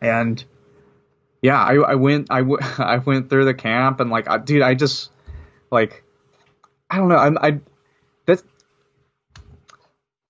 And 0.00 0.44
yeah, 1.42 1.62
I, 1.62 1.74
I 1.76 1.94
went 1.94 2.28
I, 2.30 2.40
w- 2.40 2.58
I 2.78 2.98
went 2.98 3.30
through 3.30 3.44
the 3.44 3.54
camp 3.54 4.00
and 4.00 4.10
like 4.10 4.28
I, 4.28 4.38
dude, 4.38 4.62
I 4.62 4.74
just 4.74 5.10
like 5.70 6.02
I 6.90 6.98
don't 6.98 7.08
know, 7.08 7.16
I'm 7.16 7.38
I 7.38 7.60
that 8.26 8.42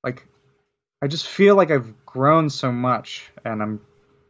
like 0.05 0.27
I 1.03 1.07
just 1.07 1.27
feel 1.27 1.57
like 1.57 1.71
I've 1.71 1.93
grown 2.07 2.51
so 2.51 2.71
much 2.71 3.31
and 3.45 3.63
I'm 3.63 3.81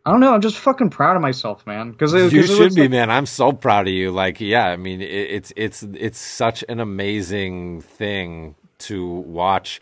I 0.06 0.12
don't 0.12 0.20
know, 0.20 0.32
I'm 0.32 0.40
just 0.40 0.58
fucking 0.58 0.90
proud 0.90 1.16
of 1.16 1.22
myself, 1.22 1.66
man. 1.66 1.90
Because 1.90 2.14
You 2.32 2.46
should 2.46 2.76
be, 2.76 2.86
man. 2.86 3.10
I'm 3.10 3.26
so 3.26 3.50
proud 3.52 3.88
of 3.88 3.92
you. 3.92 4.12
Like, 4.12 4.40
yeah, 4.40 4.66
I 4.66 4.76
mean, 4.76 5.00
it, 5.02 5.06
it's 5.06 5.52
it's 5.56 5.82
it's 5.82 6.18
such 6.20 6.62
an 6.68 6.78
amazing 6.78 7.80
thing 7.82 8.54
to 8.78 9.04
watch. 9.04 9.80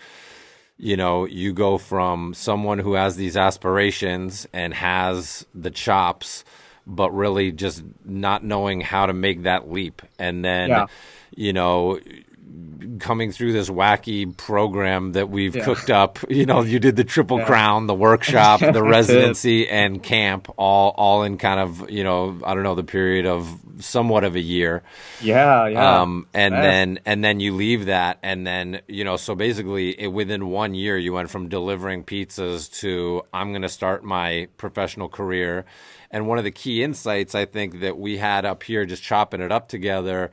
You 0.79 0.97
know, 0.97 1.27
you 1.27 1.53
go 1.53 1.77
from 1.77 2.33
someone 2.33 2.79
who 2.79 2.95
has 2.95 3.17
these 3.17 3.37
aspirations 3.37 4.47
and 4.55 4.73
has 4.73 5.47
the 5.55 5.71
chops, 5.71 6.43
but 6.87 7.11
really 7.11 7.53
just 7.53 7.85
not 8.05 8.43
knowing 8.43 8.81
how 8.81 9.05
to 9.05 9.13
make 9.13 9.43
that 9.43 9.71
leap, 9.71 10.01
and 10.19 10.43
then, 10.43 10.71
Yeah. 10.71 10.87
you 11.37 11.53
know. 11.53 12.01
Coming 13.01 13.33
through 13.33 13.53
this 13.55 13.71
wacky 13.71 14.37
program 14.37 15.13
that 15.13 15.29
we've 15.31 15.57
Yeah. 15.57 15.65
cooked 15.65 15.91
up, 15.91 16.19
you 16.29 16.45
know, 16.47 16.63
you 16.63 16.79
did 16.79 16.97
the 16.97 17.03
Triple 17.05 17.39
Yeah. 17.39 17.47
Crown, 17.47 17.87
the 17.87 17.95
workshop, 17.95 18.61
the 18.61 18.83
residency, 18.99 19.69
and 19.69 20.03
camp, 20.03 20.49
all 20.59 20.95
all 20.97 21.23
in 21.23 21.39
kind 21.39 21.59
of 21.61 21.91
you 21.91 22.05
know 22.05 22.39
I 22.45 22.55
don't 22.55 22.63
know 22.63 22.75
the 22.75 22.85
period 22.85 23.27
of 23.27 23.49
somewhat 23.81 24.23
of 24.25 24.37
a 24.37 24.41
year. 24.41 24.83
Yeah, 25.23 25.67
yeah. 25.69 26.03
Um, 26.03 26.27
and 26.35 26.55
Yeah. 26.55 26.61
then 26.61 26.99
and 27.07 27.25
then 27.25 27.41
you 27.41 27.55
leave 27.55 27.87
that, 27.87 28.19
and 28.23 28.47
then 28.47 28.81
you 28.87 29.03
know 29.03 29.17
so 29.17 29.35
basically 29.35 29.99
it, 29.99 30.09
within 30.09 30.49
one 30.51 30.75
year 30.75 30.99
you 30.99 31.13
went 31.15 31.31
from 31.31 31.49
delivering 31.49 32.05
pizzas 32.05 32.71
to 32.81 33.23
I'm 33.33 33.51
going 33.51 33.63
to 33.63 33.69
start 33.71 34.05
my 34.05 34.49
professional 34.59 35.09
career. 35.09 35.65
And 36.11 36.29
one 36.29 36.39
of 36.39 36.45
the 36.45 36.53
key 36.53 36.83
insights 36.85 37.35
I 37.35 37.45
think 37.47 37.81
that 37.81 37.99
we 37.99 38.19
had 38.19 38.45
up 38.45 38.63
here, 38.63 38.85
just 38.85 39.03
chopping 39.03 39.41
it 39.41 39.51
up 39.51 39.69
together. 39.69 40.31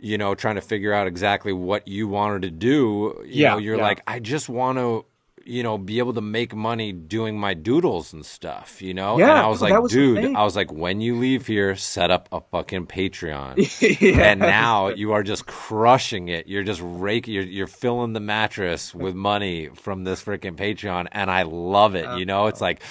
You 0.00 0.18
know, 0.18 0.34
trying 0.34 0.56
to 0.56 0.60
figure 0.62 0.92
out 0.92 1.06
exactly 1.06 1.52
what 1.52 1.86
you 1.88 2.08
wanted 2.08 2.42
to 2.42 2.50
do. 2.50 3.22
You 3.26 3.44
Yeah, 3.44 3.50
know, 3.52 3.58
you're 3.58 3.76
yeah. 3.76 3.82
like, 3.82 4.02
I 4.06 4.18
just 4.18 4.48
want 4.48 4.78
to, 4.78 5.04
you 5.44 5.62
know, 5.62 5.78
be 5.78 5.98
able 5.98 6.12
to 6.14 6.20
make 6.20 6.54
money 6.54 6.92
doing 6.92 7.38
my 7.38 7.54
doodles 7.54 8.12
and 8.12 8.24
stuff, 8.24 8.82
you 8.82 8.94
know? 8.94 9.18
and 9.30 9.38
I 9.38 9.46
was 9.48 9.60
like, 9.62 9.72
was 9.80 9.90
dude. 9.92 10.18
I 10.34 10.44
was 10.44 10.54
like, 10.54 10.70
when 10.70 11.00
you 11.00 11.16
leave 11.16 11.46
here, 11.46 11.74
set 11.76 12.10
up 12.10 12.28
a 12.30 12.40
fucking 12.40 12.86
Patreon. 12.86 13.58
yeah. 14.00 14.30
And 14.32 14.40
now 14.40 14.88
you 14.88 15.12
are 15.12 15.22
just 15.22 15.46
crushing 15.46 16.28
it. 16.28 16.46
You're 16.46 16.62
just 16.62 16.80
raking, 16.84 17.34
you're, 17.34 17.42
you're 17.44 17.66
filling 17.66 18.12
the 18.12 18.20
mattress 18.20 18.94
with 18.94 19.14
money 19.14 19.68
from 19.74 20.04
this 20.04 20.22
freaking 20.22 20.56
Patreon. 20.56 21.08
And 21.12 21.30
I 21.30 21.42
love 21.42 21.94
it. 21.94 22.10
You 22.10 22.26
know, 22.26 22.46
it's 22.46 22.60
like 22.60 22.82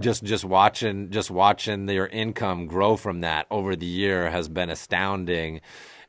just, 0.00 0.24
just 0.24 0.44
watching, 0.44 1.10
just 1.10 1.30
watching 1.30 1.88
your 1.88 2.06
income 2.06 2.66
grow 2.66 2.96
from 2.96 3.20
that 3.20 3.46
over 3.50 3.76
the 3.76 3.86
year 3.86 4.30
has 4.30 4.48
been 4.48 4.70
astounding. 4.70 5.60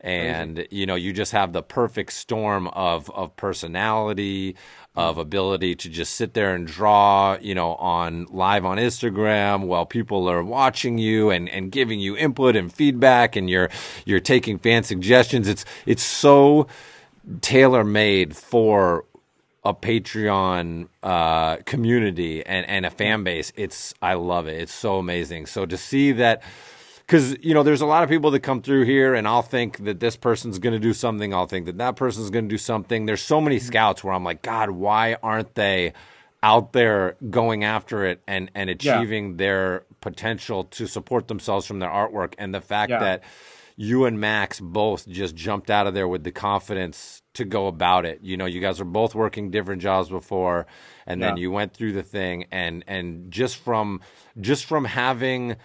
And, 0.01 0.65
you 0.71 0.85
know, 0.85 0.95
you 0.95 1.11
just 1.11 1.33
have 1.33 1.51
the 1.51 1.61
perfect 1.61 2.13
storm 2.13 2.67
of, 2.69 3.09
of 3.11 3.35
personality, 3.35 4.55
of 4.95 5.17
ability 5.17 5.75
to 5.75 5.89
just 5.89 6.15
sit 6.15 6.33
there 6.33 6.53
and 6.53 6.67
draw, 6.67 7.37
you 7.39 7.55
know, 7.55 7.75
on 7.75 8.25
live 8.31 8.65
on 8.65 8.77
Instagram 8.77 9.65
while 9.65 9.85
people 9.85 10.29
are 10.29 10.43
watching 10.43 10.97
you 10.97 11.29
and, 11.29 11.47
and 11.49 11.71
giving 11.71 11.99
you 11.99 12.17
input 12.17 12.55
and 12.55 12.73
feedback 12.73 13.35
and 13.35 13.49
you're 13.49 13.69
you're 14.05 14.19
taking 14.19 14.57
fan 14.57 14.83
suggestions. 14.83 15.47
It's 15.47 15.63
it's 15.85 16.03
so 16.03 16.67
tailor 17.41 17.83
made 17.83 18.35
for 18.35 19.05
a 19.63 19.73
Patreon 19.73 20.87
uh, 21.03 21.57
community 21.65 22.45
and, 22.45 22.67
and 22.67 22.85
a 22.85 22.89
fan 22.89 23.23
base. 23.23 23.51
It's 23.55 23.93
I 24.01 24.15
love 24.15 24.47
it. 24.47 24.61
It's 24.61 24.73
so 24.73 24.97
amazing. 24.97 25.45
So 25.45 25.65
to 25.65 25.77
see 25.77 26.11
that 26.13 26.41
because 27.09 27.35
you 27.41 27.55
know 27.55 27.63
there's 27.63 27.81
a 27.81 27.87
lot 27.87 28.03
of 28.03 28.09
people 28.09 28.29
that 28.29 28.41
come 28.41 28.61
through 28.61 28.85
here 28.85 29.15
and 29.15 29.27
i'll 29.27 29.41
think 29.41 29.83
that 29.85 29.99
this 29.99 30.15
person's 30.15 30.59
going 30.59 30.73
to 30.73 30.79
do 30.79 30.93
something 30.93 31.33
i'll 31.33 31.47
think 31.47 31.65
that 31.65 31.79
that 31.79 31.95
person's 31.95 32.29
going 32.29 32.45
to 32.45 32.49
do 32.49 32.57
something. 32.57 33.07
There's 33.07 33.21
so 33.21 33.41
many 33.41 33.57
mm-hmm. 33.57 33.65
scouts 33.65 34.03
where 34.03 34.13
i'm 34.13 34.23
like 34.23 34.43
god 34.43 34.69
why 34.69 35.17
aren't 35.23 35.55
they 35.55 35.93
out 36.43 36.71
there 36.73 37.17
going 37.29 37.63
after 37.63 38.05
it 38.05 38.21
and 38.27 38.51
and 38.55 38.69
Yeah. 38.69 38.99
achieving 38.99 39.37
their 39.37 39.85
potential 40.01 40.65
to 40.65 40.87
support 40.87 41.27
themselves 41.27 41.65
from 41.65 41.79
their 41.79 41.89
artwork? 41.89 42.33
And 42.37 42.53
the 42.53 42.61
fact 42.61 42.91
Yeah. 42.91 42.99
that 42.99 43.23
you 43.75 44.05
and 44.05 44.19
max 44.19 44.59
both 44.59 45.07
just 45.07 45.35
jumped 45.35 45.69
out 45.69 45.87
of 45.87 45.93
there 45.93 46.07
with 46.07 46.23
the 46.23 46.31
confidence 46.31 47.21
to 47.33 47.45
go 47.45 47.67
about 47.67 48.05
it. 48.05 48.19
You 48.21 48.37
know 48.37 48.45
you 48.45 48.61
guys 48.61 48.79
were 48.79 48.85
both 48.85 49.15
working 49.15 49.51
different 49.51 49.81
jobs 49.81 50.09
before 50.09 50.67
and 51.05 51.21
then 51.23 51.37
you 51.37 51.49
went 51.51 51.73
through 51.73 51.93
the 51.93 52.03
thing 52.03 52.45
and 52.51 52.83
and 52.87 53.31
just 53.31 53.55
from 53.57 54.01
just 54.39 54.65
from 54.65 54.85
having 54.85 55.55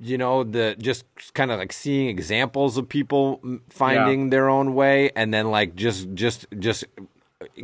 you 0.00 0.18
know 0.18 0.44
the 0.44 0.76
just 0.78 1.04
kind 1.34 1.50
of 1.50 1.58
like 1.58 1.72
seeing 1.72 2.08
examples 2.08 2.76
of 2.76 2.88
people 2.88 3.40
finding 3.70 4.30
their 4.30 4.48
own 4.48 4.74
way 4.74 5.10
and 5.16 5.32
then 5.32 5.50
like 5.50 5.74
just 5.74 6.12
just 6.14 6.46
just 6.58 6.84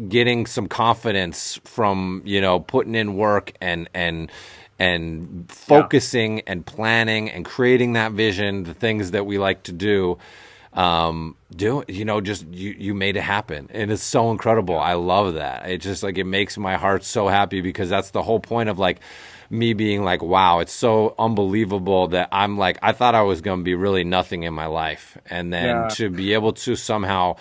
getting 0.08 0.46
some 0.46 0.66
confidence 0.66 1.60
from 1.64 2.22
you 2.24 2.40
know 2.40 2.60
putting 2.60 2.94
in 2.94 3.16
work 3.16 3.52
and 3.60 3.88
and 3.92 4.30
and 4.78 5.44
focusing 5.50 6.40
and 6.46 6.64
planning 6.64 7.30
and 7.30 7.44
creating 7.44 7.92
that 7.92 8.12
vision 8.12 8.64
the 8.64 8.74
things 8.74 9.10
that 9.10 9.26
we 9.26 9.38
like 9.38 9.62
to 9.62 9.72
do 9.72 10.18
um 10.72 11.36
do 11.54 11.84
you 11.86 12.04
know 12.04 12.20
just 12.20 12.46
you 12.46 12.74
you 12.78 12.94
made 12.94 13.16
it 13.16 13.22
happen. 13.22 13.68
And 13.72 13.90
it's 13.90 14.02
so 14.02 14.30
incredible. 14.30 14.78
I 14.78 14.94
love 14.94 15.34
that. 15.34 15.68
It 15.68 15.78
just 15.82 16.02
like 16.02 16.18
it 16.18 16.24
makes 16.24 16.56
my 16.56 16.76
heart 16.76 17.04
so 17.04 17.28
happy 17.28 17.60
because 17.60 17.90
that's 17.90 18.10
the 18.10 18.22
whole 18.22 18.40
point 18.40 18.68
of 18.68 18.78
like 18.78 19.00
me 19.52 19.74
being 19.74 20.02
like 20.02 20.22
wow 20.22 20.60
it's 20.60 20.72
so 20.72 21.14
unbelievable 21.18 22.08
that 22.08 22.26
i'm 22.32 22.56
like 22.56 22.78
i 22.82 22.90
thought 22.90 23.14
i 23.14 23.20
was 23.20 23.42
going 23.42 23.58
to 23.60 23.64
be 23.64 23.74
really 23.74 24.02
nothing 24.02 24.44
in 24.44 24.54
my 24.54 24.64
life 24.64 25.18
and 25.28 25.52
then 25.52 25.64
Yeah. 25.76 25.88
to 25.88 26.08
be 26.08 26.32
able 26.32 26.54
to 26.54 26.74
somehow 26.74 27.36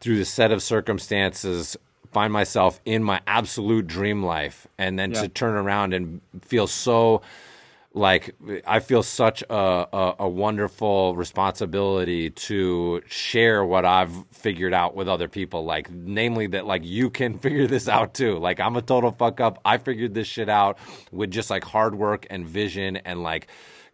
through 0.00 0.18
the 0.18 0.24
set 0.24 0.50
of 0.50 0.60
circumstances 0.60 1.76
find 2.10 2.32
myself 2.32 2.80
in 2.84 3.04
my 3.04 3.20
absolute 3.28 3.86
dream 3.86 4.24
life 4.24 4.66
and 4.76 4.98
then 4.98 5.12
Yeah. 5.12 5.22
to 5.22 5.28
turn 5.28 5.54
around 5.54 5.94
and 5.94 6.20
feel 6.42 6.66
so 6.66 7.22
like 7.94 8.34
I 8.66 8.80
feel 8.80 9.02
such 9.02 9.42
a, 9.50 9.54
a, 9.54 10.14
a 10.20 10.28
wonderful 10.28 11.14
responsibility 11.14 12.30
to 12.30 13.02
share 13.06 13.64
what 13.64 13.84
I've 13.84 14.26
figured 14.28 14.72
out 14.72 14.94
with 14.94 15.08
other 15.08 15.28
people. 15.28 15.64
Like, 15.64 15.90
namely 15.90 16.46
that 16.48 16.66
like 16.66 16.84
you 16.84 17.10
can 17.10 17.38
figure 17.44 17.66
this 17.66 17.88
out 17.88 18.14
too. 18.14 18.38
Like 18.38 18.60
I'm 18.60 18.76
a 18.76 18.82
total 18.82 19.10
fuck 19.12 19.40
up. 19.40 19.60
I 19.64 19.78
figured 19.78 20.14
this 20.14 20.26
shit 20.26 20.48
out 20.48 20.78
with 21.10 21.30
just 21.30 21.50
like 21.50 21.64
hard 21.64 21.94
work 21.94 22.26
and 22.30 22.46
vision 22.46 22.96
and 22.96 23.22
like 23.22 23.48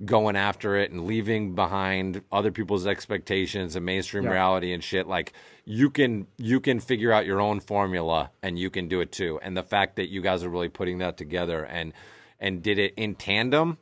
going 0.04 0.36
after 0.36 0.76
it 0.76 0.92
and 0.92 1.06
leaving 1.06 1.56
behind 1.56 2.22
other 2.30 2.52
people's 2.52 2.86
expectations 2.86 3.74
and 3.74 3.84
mainstream 3.84 4.22
Yeah. 4.24 4.30
reality 4.30 4.72
and 4.72 4.84
shit. 4.84 5.08
Like 5.08 5.32
you 5.64 5.90
can 5.90 6.28
you 6.36 6.60
can 6.60 6.78
figure 6.78 7.10
out 7.10 7.26
your 7.26 7.40
own 7.40 7.58
formula 7.58 8.30
and 8.44 8.56
you 8.56 8.70
can 8.70 8.86
do 8.86 9.00
it 9.00 9.10
too. 9.10 9.40
And 9.42 9.56
the 9.56 9.64
fact 9.64 9.96
that 9.96 10.08
you 10.08 10.22
guys 10.22 10.44
are 10.44 10.48
really 10.48 10.68
putting 10.68 10.98
that 10.98 11.16
together 11.16 11.64
and 11.64 11.92
and 12.38 12.62
did 12.62 12.78
it 12.78 12.94
in 12.96 13.16
tandem 13.16 13.76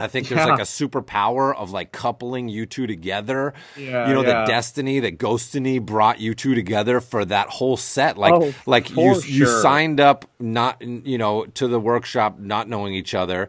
I 0.00 0.08
think 0.08 0.28
there's 0.28 0.40
Yeah. 0.40 0.46
like 0.52 0.58
a 0.60 0.62
superpower 0.62 1.54
of 1.54 1.70
like 1.70 1.92
coupling 1.92 2.48
you 2.48 2.66
two 2.66 2.86
together. 2.86 3.54
Yeah, 3.76 4.08
you 4.08 4.14
know, 4.14 4.22
yeah. 4.22 4.40
the 4.44 4.46
destiny 4.50 5.00
that 5.00 5.18
Ghostiny 5.18 5.80
brought 5.84 6.18
you 6.20 6.34
two 6.34 6.54
together 6.54 7.00
for 7.00 7.24
that 7.26 7.48
whole 7.48 7.76
set. 7.76 8.16
Like, 8.18 8.34
Oh, 8.34 8.54
like 8.66 8.90
you 8.90 9.20
for 9.20 9.26
you 9.26 9.46
signed 9.46 10.00
up 10.00 10.24
not 10.40 10.82
you 10.82 11.18
know 11.18 11.44
to 11.44 11.68
the 11.68 11.78
workshop 11.78 12.38
not 12.38 12.68
knowing 12.68 12.94
each 12.94 13.14
other, 13.14 13.48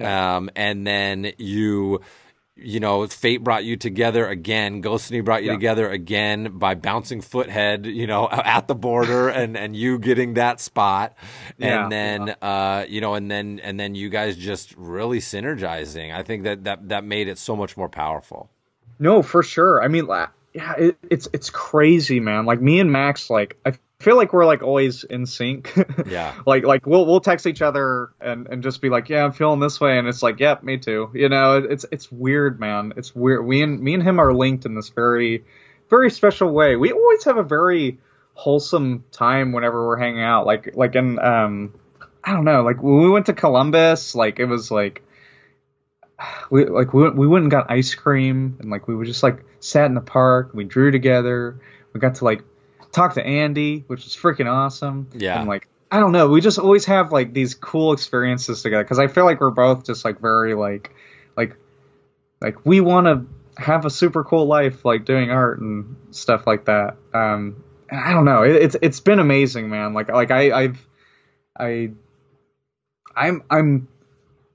um, 0.00 0.50
and 0.56 0.86
then 0.86 1.32
you. 1.38 2.00
You 2.60 2.80
know, 2.80 3.06
fate 3.06 3.42
brought 3.42 3.64
you 3.64 3.76
together 3.76 4.26
again. 4.26 4.82
Ghostiny 4.82 5.24
brought 5.24 5.42
you 5.42 5.48
Yeah. 5.48 5.54
together 5.54 5.88
again 5.90 6.58
by 6.58 6.74
bouncing 6.74 7.20
foothead, 7.22 7.86
you 7.86 8.06
know, 8.06 8.28
at 8.32 8.68
the 8.68 8.74
border 8.74 9.28
and, 9.40 9.56
and 9.56 9.74
you 9.74 9.98
getting 9.98 10.34
that 10.34 10.60
spot. 10.60 11.14
Yeah, 11.58 11.82
And 11.84 11.92
then, 11.92 12.34
uh, 12.42 12.84
you 12.88 13.00
know, 13.00 13.14
and 13.14 13.30
then, 13.30 13.60
and 13.62 13.78
then 13.80 13.94
you 13.94 14.08
guys 14.08 14.36
just 14.36 14.74
really 14.76 15.20
synergizing. 15.20 16.14
I 16.14 16.22
think 16.22 16.44
that, 16.44 16.64
that, 16.64 16.88
that 16.90 17.04
made 17.04 17.28
it 17.28 17.38
so 17.38 17.56
much 17.56 17.76
more 17.76 17.88
powerful. 17.88 18.50
No, 18.98 19.22
for 19.22 19.42
sure. 19.42 19.82
I 19.82 19.88
mean, 19.88 20.06
yeah, 20.52 20.74
it, 20.76 20.98
it's 21.08 21.28
it's 21.32 21.48
crazy, 21.48 22.20
man. 22.20 22.44
Like 22.44 22.60
me 22.60 22.80
and 22.80 22.90
Max, 22.90 23.30
like 23.30 23.56
I 23.64 23.72
feel 24.00 24.16
like 24.16 24.32
we're 24.32 24.46
like 24.46 24.62
always 24.62 25.04
in 25.04 25.26
sync. 25.26 25.72
Yeah. 26.06 26.34
like 26.46 26.64
like 26.64 26.86
we'll 26.86 27.06
we'll 27.06 27.20
text 27.20 27.46
each 27.46 27.62
other 27.62 28.10
and 28.20 28.48
and 28.48 28.62
just 28.62 28.80
be 28.80 28.88
like, 28.88 29.08
yeah, 29.08 29.22
I'm 29.24 29.32
feeling 29.32 29.60
this 29.60 29.80
way, 29.80 29.98
and 29.98 30.08
it's 30.08 30.22
like, 30.22 30.40
yep, 30.40 30.62
me 30.62 30.78
too. 30.78 31.10
You 31.14 31.28
know, 31.28 31.58
it's 31.58 31.84
it's 31.92 32.10
weird, 32.10 32.58
man. 32.58 32.94
It's 32.96 33.14
weird. 33.14 33.44
We 33.44 33.62
and 33.62 33.80
me 33.80 33.94
and 33.94 34.02
him 34.02 34.18
are 34.18 34.32
linked 34.32 34.64
in 34.66 34.74
this 34.74 34.88
very 34.88 35.44
very 35.88 36.10
special 36.10 36.50
way. 36.50 36.76
We 36.76 36.92
always 36.92 37.24
have 37.24 37.36
a 37.36 37.42
very 37.42 37.98
wholesome 38.34 39.04
time 39.12 39.52
whenever 39.52 39.86
we're 39.86 39.98
hanging 39.98 40.22
out. 40.22 40.46
Like 40.46 40.70
like 40.74 40.96
in 40.96 41.18
um, 41.18 41.74
I 42.24 42.32
don't 42.32 42.44
know, 42.44 42.62
like 42.62 42.82
when 42.82 43.02
we 43.02 43.10
went 43.10 43.26
to 43.26 43.34
Columbus, 43.34 44.14
like 44.14 44.40
it 44.40 44.46
was 44.46 44.70
like 44.70 45.02
we 46.50 46.64
like 46.64 46.92
we 46.92 47.02
went, 47.02 47.16
we 47.16 47.26
went 47.26 47.42
and 47.42 47.50
got 47.50 47.70
ice 47.70 47.94
cream 47.94 48.56
and 48.60 48.70
like 48.70 48.88
we 48.88 48.94
were 48.94 49.04
just 49.04 49.22
like 49.22 49.44
sat 49.60 49.86
in 49.86 49.94
the 49.94 50.00
park 50.00 50.52
we 50.54 50.64
drew 50.64 50.90
together 50.90 51.60
we 51.92 52.00
got 52.00 52.14
to 52.14 52.24
like 52.24 52.42
talk 52.92 53.14
to 53.14 53.24
andy 53.24 53.84
which 53.86 54.04
was 54.04 54.16
freaking 54.16 54.50
awesome. 54.50 55.08
Yeah. 55.14 55.38
and 55.38 55.48
like 55.48 55.68
i 55.90 56.00
don't 56.00 56.12
know. 56.12 56.28
We 56.28 56.40
just 56.40 56.58
always 56.58 56.84
have 56.86 57.12
like 57.12 57.32
these 57.32 57.54
cool 57.54 57.92
experiences 57.92 58.62
together 58.62 58.84
because 58.84 58.98
i 58.98 59.06
feel 59.06 59.24
like 59.24 59.40
we're 59.40 59.50
both 59.50 59.84
just 59.84 60.04
like 60.04 60.20
very 60.20 60.54
like 60.54 60.94
like 61.36 61.56
like 62.40 62.64
we 62.64 62.80
want 62.80 63.06
to 63.06 63.62
have 63.62 63.84
a 63.84 63.90
super 63.90 64.24
cool 64.24 64.46
life 64.46 64.84
like 64.84 65.04
doing 65.04 65.30
art 65.30 65.60
and 65.60 65.96
stuff 66.12 66.46
like 66.46 66.66
that. 66.66 66.96
Um 67.12 67.62
and 67.90 68.00
i 68.00 68.12
don't 68.12 68.24
know. 68.24 68.42
It, 68.42 68.56
it's 68.56 68.76
it's 68.80 69.00
been 69.00 69.18
amazing 69.18 69.68
man. 69.68 69.94
Like 69.94 70.08
like 70.08 70.30
i 70.30 70.52
i've 70.52 70.86
i 71.58 71.90
i'm 73.16 73.42
i'm 73.50 73.88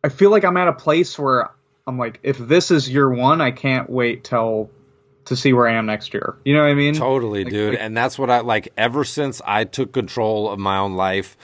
I 0.05 0.09
feel 0.09 0.29
like 0.29 0.45
I'm 0.45 0.55
at 0.55 0.67
a 0.67 0.73
place 0.73 1.17
where 1.17 1.49
I'm 1.87 1.97
like, 1.97 2.19
if 2.21 2.37
this 2.37 2.69
is 2.69 2.87
year 2.87 3.09
one, 3.09 3.41
I 3.41 3.49
can't 3.49 3.89
wait 3.89 4.23
till 4.23 4.69
to 5.25 5.35
see 5.35 5.53
where 5.53 5.67
I 5.67 5.73
am 5.73 5.85
next 5.85 6.13
year. 6.13 6.35
You 6.45 6.53
know 6.53 6.61
what 6.61 6.69
I 6.69 6.73
mean? 6.75 6.93
Totally, 6.95 7.43
Like- 7.43 7.53
dude. 7.53 7.73
like- 7.73 7.81
and 7.81 7.95
that's 7.97 8.17
what 8.19 8.29
I 8.29 8.39
like 8.41 8.71
ever 8.77 9.03
since 9.03 9.41
I 9.45 9.63
took 9.63 9.91
control 9.91 10.49
of 10.49 10.59
my 10.59 10.77
own 10.77 10.95
life. 10.95 11.35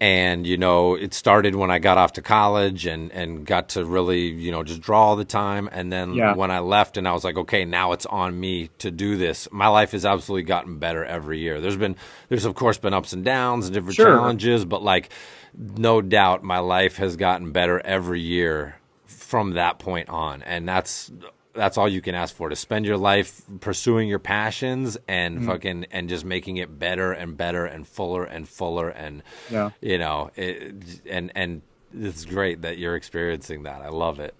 And, 0.00 0.46
you 0.46 0.56
know, 0.56 0.94
it 0.94 1.12
started 1.12 1.56
when 1.56 1.72
I 1.72 1.80
got 1.80 1.98
off 1.98 2.12
to 2.12 2.22
college 2.22 2.86
and, 2.86 3.10
and 3.10 3.44
got 3.44 3.70
to 3.70 3.84
really, 3.84 4.28
you 4.28 4.52
know, 4.52 4.62
just 4.62 4.80
draw 4.80 5.06
all 5.08 5.16
the 5.16 5.24
time. 5.24 5.68
And 5.72 5.92
then 5.92 6.14
Yeah. 6.14 6.36
when 6.36 6.52
I 6.52 6.60
left 6.60 6.96
and 6.96 7.08
I 7.08 7.12
was 7.12 7.24
like, 7.24 7.36
okay, 7.36 7.64
now 7.64 7.90
it's 7.90 8.06
on 8.06 8.38
me 8.38 8.70
to 8.78 8.92
do 8.92 9.16
this. 9.16 9.48
My 9.50 9.66
life 9.66 9.90
has 9.90 10.04
absolutely 10.06 10.44
gotten 10.44 10.78
better 10.78 11.04
every 11.04 11.40
year. 11.40 11.60
There's 11.60 11.76
been, 11.76 11.96
there's 12.28 12.44
of 12.44 12.54
course 12.54 12.78
been 12.78 12.94
ups 12.94 13.12
and 13.12 13.24
downs 13.24 13.66
and 13.66 13.74
different 13.74 13.96
Sure. 13.96 14.06
challenges, 14.06 14.64
but 14.64 14.84
like, 14.84 15.10
no 15.56 16.00
doubt 16.00 16.44
my 16.44 16.60
life 16.60 16.98
has 16.98 17.16
gotten 17.16 17.50
better 17.50 17.80
every 17.84 18.20
year 18.20 18.76
from 19.06 19.54
that 19.54 19.80
point 19.80 20.08
on. 20.10 20.42
And 20.42 20.68
that's, 20.68 21.10
that's 21.58 21.76
all 21.76 21.88
you 21.88 22.00
can 22.00 22.14
ask 22.14 22.34
for 22.34 22.48
to 22.48 22.56
spend 22.56 22.86
your 22.86 22.96
life 22.96 23.42
pursuing 23.60 24.08
your 24.08 24.18
passions 24.18 24.96
and 25.06 25.38
mm-hmm. 25.38 25.46
fucking 25.48 25.86
and 25.90 26.08
just 26.08 26.24
making 26.24 26.56
it 26.56 26.78
better 26.78 27.12
and 27.12 27.36
better 27.36 27.66
and 27.66 27.86
fuller 27.86 28.24
and 28.24 28.48
fuller 28.48 28.88
and 28.88 29.22
Yeah. 29.50 29.70
you 29.80 29.98
know 29.98 30.30
it, 30.36 30.74
and 31.06 31.32
and 31.34 31.62
it's 31.92 32.24
great 32.24 32.62
that 32.62 32.78
you're 32.78 32.96
experiencing 32.96 33.64
that 33.64 33.82
i 33.82 33.88
love 33.88 34.20
it 34.20 34.34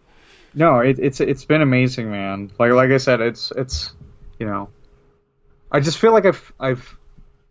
No, 0.54 0.80
it, 0.80 0.98
it's 0.98 1.20
it's 1.20 1.44
been 1.44 1.60
amazing, 1.62 2.10
man. 2.10 2.50
Like 2.58 2.72
like 2.72 2.90
I 2.90 2.96
said, 2.96 3.20
it's 3.20 3.52
it's 3.54 3.92
you 4.40 4.46
know, 4.46 4.70
I 5.70 5.80
just 5.80 5.98
feel 5.98 6.12
like 6.12 6.24
I've 6.26 6.52
I've 6.58 6.96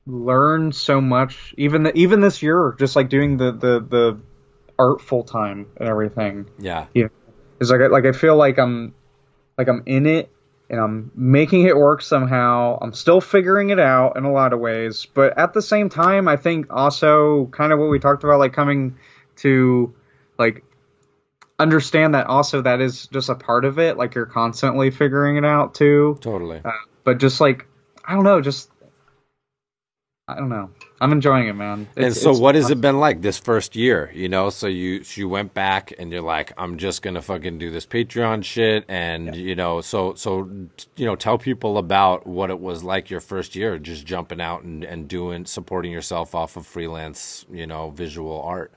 learned 0.08 0.74
so 0.76 1.00
much 1.00 1.54
even 1.58 1.84
the, 1.84 1.92
even 1.96 2.22
this 2.22 2.42
year, 2.42 2.76
just 2.80 2.96
like 2.96 3.08
doing 3.10 3.38
the 3.38 3.52
the 3.52 3.74
the 3.80 4.20
art 4.80 5.00
full 5.02 5.24
time 5.24 5.68
and 5.78 5.88
everything. 5.88 6.50
yeah 6.60 6.88
Yeah, 6.94 7.10
it's 7.62 7.70
like 7.70 7.82
like 7.92 8.06
I 8.06 8.12
feel 8.14 8.36
like 8.36 8.58
I'm 8.58 8.94
like 9.58 9.68
I'm 9.68 9.84
in 9.86 10.06
it 10.06 10.32
and 10.70 10.80
I'm 10.80 11.12
making 11.16 11.66
it 11.66 11.76
work 11.76 12.02
somehow. 12.02 12.78
I'm 12.82 12.94
still 12.94 13.22
figuring 13.22 13.70
it 13.70 13.80
out 13.80 14.18
in 14.18 14.26
a 14.26 14.32
lot 14.32 14.54
of 14.54 14.60
ways, 14.60 15.06
but 15.06 15.38
at 15.38 15.54
the 15.54 15.62
same 15.62 15.90
time, 15.90 16.28
I 16.28 16.38
think 16.38 16.68
also 16.70 17.46
kind 17.48 17.72
of 17.72 17.80
what 17.80 17.90
we 17.90 18.00
talked 18.00 18.24
about, 18.24 18.40
like 18.40 18.54
coming 18.54 18.98
to 19.38 19.96
like 20.38 20.64
understand 21.60 22.16
that 22.16 22.28
also 22.28 22.62
that 22.62 22.82
is 22.82 23.08
just 23.08 23.30
a 23.30 23.36
part 23.36 23.66
of 23.66 23.80
it. 23.80 23.98
Like 23.98 24.16
you're 24.16 24.26
constantly 24.26 24.92
figuring 24.92 25.38
it 25.38 25.46
out 25.46 25.74
too. 25.76 26.18
totally 26.22 26.62
Uh, 26.64 26.72
but 27.04 27.18
just 27.18 27.42
like 27.42 27.68
I 28.06 28.14
don't 28.14 28.24
know, 28.24 28.42
just 28.42 28.70
I 30.28 30.36
don't 30.36 30.50
know. 30.50 30.70
I'm 31.00 31.12
enjoying 31.12 31.48
it, 31.48 31.54
man. 31.54 31.88
and 31.96 32.16
so 32.16 32.34
what 32.38 32.56
has 32.56 32.70
it 32.72 32.82
been 32.82 33.00
like 33.00 33.22
this 33.22 33.38
first 33.38 33.76
year 33.76 34.12
you 34.14 34.28
know 34.30 34.50
so 34.50 34.68
you 34.68 35.04
so 35.04 35.22
you 35.22 35.30
went 35.30 35.54
back 35.54 35.94
and 36.00 36.12
you're 36.12 36.22
like 36.22 36.52
i'm 36.58 36.78
just 36.78 37.02
gonna 37.02 37.22
fucking 37.22 37.58
do 37.60 37.70
this 37.70 37.86
patreon 37.86 38.44
shit 38.44 38.84
and 38.88 39.36
you 39.36 39.56
know 39.56 39.82
so 39.82 40.14
so 40.16 40.50
you 40.96 41.06
know 41.06 41.16
tell 41.16 41.38
people 41.38 41.78
about 41.78 42.26
what 42.26 42.50
it 42.50 42.60
was 42.60 42.84
like 42.84 43.10
your 43.10 43.20
first 43.20 43.56
year 43.56 43.78
just 43.78 44.06
jumping 44.06 44.42
out 44.42 44.64
and, 44.64 44.84
and 44.84 45.08
doing 45.08 45.46
supporting 45.46 45.92
yourself 45.92 46.34
off 46.34 46.58
of 46.58 46.66
freelance 46.66 47.46
you 47.52 47.68
know 47.68 47.92
visual 47.92 48.42
art 48.42 48.72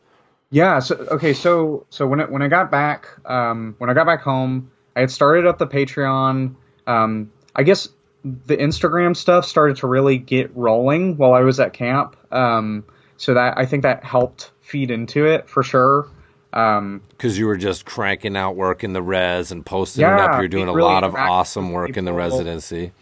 Yeah. 0.51 0.81
So 0.81 0.97
okay. 1.13 1.33
So 1.33 1.87
so 1.91 2.07
when 2.07 2.21
it, 2.21 2.31
when 2.31 2.43
I 2.43 2.49
got 2.49 2.71
back, 2.71 3.07
um, 3.25 3.75
when 3.79 3.89
I 3.89 3.95
got 3.95 4.07
back 4.07 4.21
home, 4.23 4.71
I 4.97 5.01
had 5.01 5.11
started 5.11 5.47
up 5.47 5.59
the 5.59 5.67
Patreon. 5.67 6.57
Um, 6.87 7.31
I 7.55 7.63
guess 7.63 7.89
the 8.25 8.57
Instagram 8.57 9.17
stuff 9.17 9.47
started 9.47 9.77
to 9.79 9.87
really 9.87 10.19
get 10.19 10.55
rolling 10.57 11.17
while 11.17 11.33
I 11.33 11.41
was 11.41 11.59
at 11.61 11.73
camp. 11.73 12.17
Um, 12.33 12.85
so 13.17 13.35
that 13.35 13.59
I 13.59 13.67
think 13.67 13.83
that 13.83 14.05
helped 14.05 14.51
feed 14.61 14.91
into 14.91 15.27
it 15.27 15.49
for 15.49 15.63
sure. 15.63 16.09
Um, 16.53 17.03
because 17.11 17.39
you 17.39 17.47
were 17.47 17.57
just 17.57 17.85
cranking 17.85 18.37
out 18.37 18.57
work 18.57 18.83
in 18.83 18.93
the 18.93 19.03
res 19.03 19.53
and 19.53 19.65
posting 19.65 20.05
it 20.05 20.09
up. 20.11 20.39
You're 20.41 20.49
doing 20.49 20.69
a 20.69 20.73
really 20.73 20.89
lot 20.89 21.05
of 21.05 21.15
awesome 21.15 21.71
work 21.71 21.97
in 21.97 22.05
the 22.05 22.13
residency. 22.13 22.93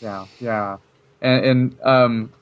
yeah, 0.00 0.26
yeah, 0.38 0.76
and, 1.22 1.44
and 1.44 1.80
um, 1.82 2.32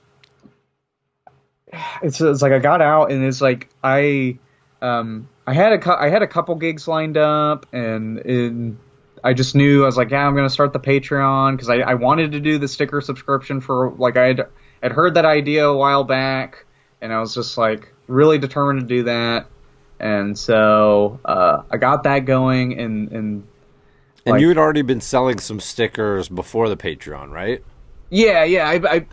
it's, 2.02 2.20
it's 2.20 2.42
like 2.42 2.52
I 2.52 2.58
got 2.58 2.82
out 2.82 3.12
and 3.12 3.24
it's 3.24 3.40
like 3.40 3.68
I 3.82 4.38
um 4.82 5.28
I 5.46 5.54
had 5.54 5.72
a 5.72 6.00
I 6.00 6.08
had 6.08 6.22
a 6.22 6.26
couple 6.26 6.54
gigs 6.56 6.88
lined 6.88 7.16
up 7.16 7.66
and 7.72 8.18
and 8.18 8.78
I 9.24 9.32
just 9.34 9.54
knew 9.54 9.82
I 9.82 9.86
was 9.86 9.96
like 9.96 10.10
yeah 10.10 10.26
I'm 10.26 10.34
gonna 10.34 10.50
start 10.50 10.72
the 10.72 10.80
Patreon 10.80 11.52
because 11.52 11.68
I, 11.68 11.76
I 11.78 11.94
wanted 11.94 12.32
to 12.32 12.40
do 12.40 12.58
the 12.58 12.68
sticker 12.68 13.00
subscription 13.00 13.60
for 13.60 13.90
like 13.98 14.16
I 14.16 14.26
had 14.26 14.46
had 14.82 14.92
heard 14.92 15.14
that 15.14 15.24
idea 15.24 15.66
a 15.66 15.76
while 15.76 16.04
back 16.04 16.64
and 17.00 17.12
I 17.12 17.20
was 17.20 17.34
just 17.34 17.58
like 17.58 17.92
really 18.06 18.38
determined 18.38 18.80
to 18.80 18.86
do 18.86 19.02
that 19.04 19.46
and 20.00 20.38
so 20.38 21.18
uh, 21.24 21.62
I 21.70 21.76
got 21.76 22.04
that 22.04 22.20
going 22.20 22.78
and 22.78 23.10
and 23.10 23.46
And 24.24 24.34
Like- 24.34 24.40
you 24.40 24.48
had 24.48 24.58
already 24.58 24.82
been 24.82 25.00
selling 25.00 25.38
some 25.38 25.58
stickers 25.60 26.28
before 26.28 26.68
the 26.68 26.76
Patreon, 26.76 27.30
right? 27.30 27.62
Yeah, 28.10 28.44
yeah. 28.44 28.68
I, 28.68 28.74
I, 28.96 29.06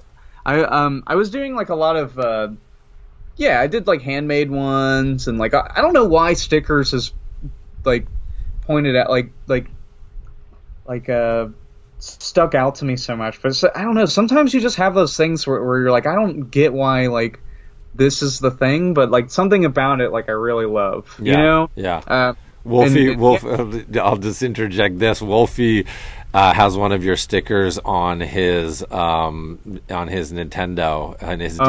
I, 0.45 0.60
um, 0.64 1.03
I 1.08 1.16
was 1.16 1.30
doing 1.30 1.56
like 1.56 1.70
a 1.70 1.76
lot 1.76 1.95
of, 1.95 2.18
uh, 2.20 2.49
yeah, 3.36 3.60
I 3.60 3.68
did 3.68 3.88
like 3.88 4.01
handmade 4.01 4.49
ones 4.51 5.28
and 5.28 5.38
like 5.38 5.53
I, 5.53 5.72
I 5.76 5.82
don't 5.82 5.93
know 5.93 6.06
why 6.06 6.34
stickers 6.34 6.93
is 6.93 7.12
like 7.84 8.08
pointed 8.62 8.95
at 8.95 9.10
like 9.10 9.32
like 9.47 9.68
like 10.88 11.09
uh 11.09 11.47
stuck 11.99 12.53
out 12.55 12.75
to 12.75 12.86
me 12.86 12.97
so 12.97 13.15
much, 13.15 13.41
but 13.41 13.55
I 13.75 13.81
don't 13.83 13.95
know. 13.95 14.05
Sometimes 14.05 14.53
you 14.53 14.59
just 14.59 14.75
have 14.77 14.93
those 14.93 15.15
things 15.17 15.47
where, 15.47 15.63
where 15.63 15.79
you're 15.79 15.91
like, 15.91 16.05
I 16.05 16.13
don't 16.15 16.51
get 16.51 16.73
why 16.73 17.07
like 17.07 17.39
this 17.95 18.21
is 18.21 18.39
the 18.39 18.51
thing, 18.51 18.93
but 18.93 19.09
like 19.09 19.31
something 19.31 19.63
about 19.65 20.01
it 20.01 20.11
like 20.11 20.27
I 20.27 20.33
really 20.33 20.65
love, 20.65 21.15
you 21.19 21.31
Yeah, 21.31 21.41
know. 21.41 21.69
yeah. 21.75 21.97
Uh, 22.05 22.33
Wolfie, 22.65 23.11
And- 23.13 23.21
Wolf. 23.21 23.45
I'll 24.01 24.17
just 24.17 24.43
interject 24.43 24.99
this. 24.99 25.21
Wolfie 25.21 25.86
uh, 26.36 26.53
has 26.53 26.75
one 26.75 26.91
of 26.91 27.01
your 27.03 27.15
stickers 27.15 27.77
on 27.79 28.19
his 28.19 28.83
um, 28.91 29.79
on 29.89 30.09
his 30.09 30.33
Nintendo 30.33 31.15
and 31.21 31.41
his 31.41 31.57
Oh, 31.61 31.65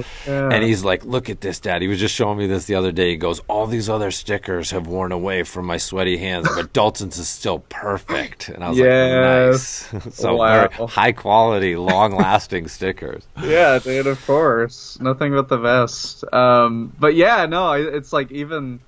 DS, 0.00 0.06
yeah. 0.26 0.48
and 0.50 0.64
he's 0.64 0.82
like, 0.82 1.04
"Look 1.04 1.28
at 1.28 1.42
this, 1.42 1.60
Dad." 1.60 1.82
He 1.82 1.88
was 1.88 2.00
just 2.00 2.14
showing 2.14 2.38
me 2.38 2.46
this 2.46 2.64
the 2.64 2.76
other 2.76 2.92
day. 2.92 3.10
He 3.10 3.16
goes, 3.16 3.40
"All 3.46 3.66
these 3.66 3.90
other 3.90 4.10
stickers 4.10 4.70
have 4.70 4.86
worn 4.86 5.12
away 5.12 5.42
from 5.42 5.66
my 5.66 5.76
sweaty 5.76 6.16
hands, 6.16 6.48
but 6.54 6.72
Dalton's 6.72 7.18
is 7.18 7.28
still 7.28 7.58
perfect." 7.68 8.48
And 8.48 8.64
I 8.64 8.70
was 8.70 8.78
Yes. 8.78 9.92
like, 9.92 10.02
"Nice." 10.02 10.14
so 10.18 10.36
Wow. 10.36 10.68
high 10.86 11.12
quality, 11.12 11.76
long 11.76 12.16
lasting 12.16 12.68
stickers. 12.68 13.22
yeah, 13.42 13.78
dude, 13.78 14.06
of 14.06 14.24
course. 14.26 14.98
Nothing 15.00 15.32
but 15.34 15.48
the 15.48 15.58
best. 15.58 16.24
Um, 16.32 16.92
but 16.98 17.14
yeah, 17.14 17.44
no, 17.44 17.72
it's 17.72 18.12
like 18.14 18.32
even, 18.32 18.80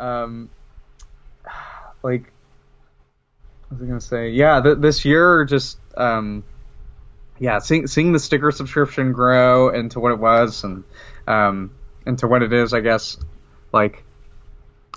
um, 0.00 0.48
like, 2.02 2.32
was 3.70 3.82
I 3.82 3.86
gonna 3.86 4.00
say? 4.00 4.30
Yeah, 4.30 4.60
th- 4.60 4.78
this 4.78 5.04
year 5.04 5.44
just, 5.44 5.78
um, 5.96 6.44
yeah, 7.38 7.58
seeing 7.58 7.86
seeing 7.86 8.12
the 8.12 8.18
sticker 8.18 8.50
subscription 8.50 9.12
grow 9.12 9.70
into 9.70 10.00
what 10.00 10.12
it 10.12 10.18
was 10.18 10.64
and 10.64 10.84
um, 11.26 11.72
into 12.06 12.26
what 12.26 12.42
it 12.42 12.52
is, 12.52 12.74
I 12.74 12.80
guess, 12.80 13.16
like, 13.72 14.04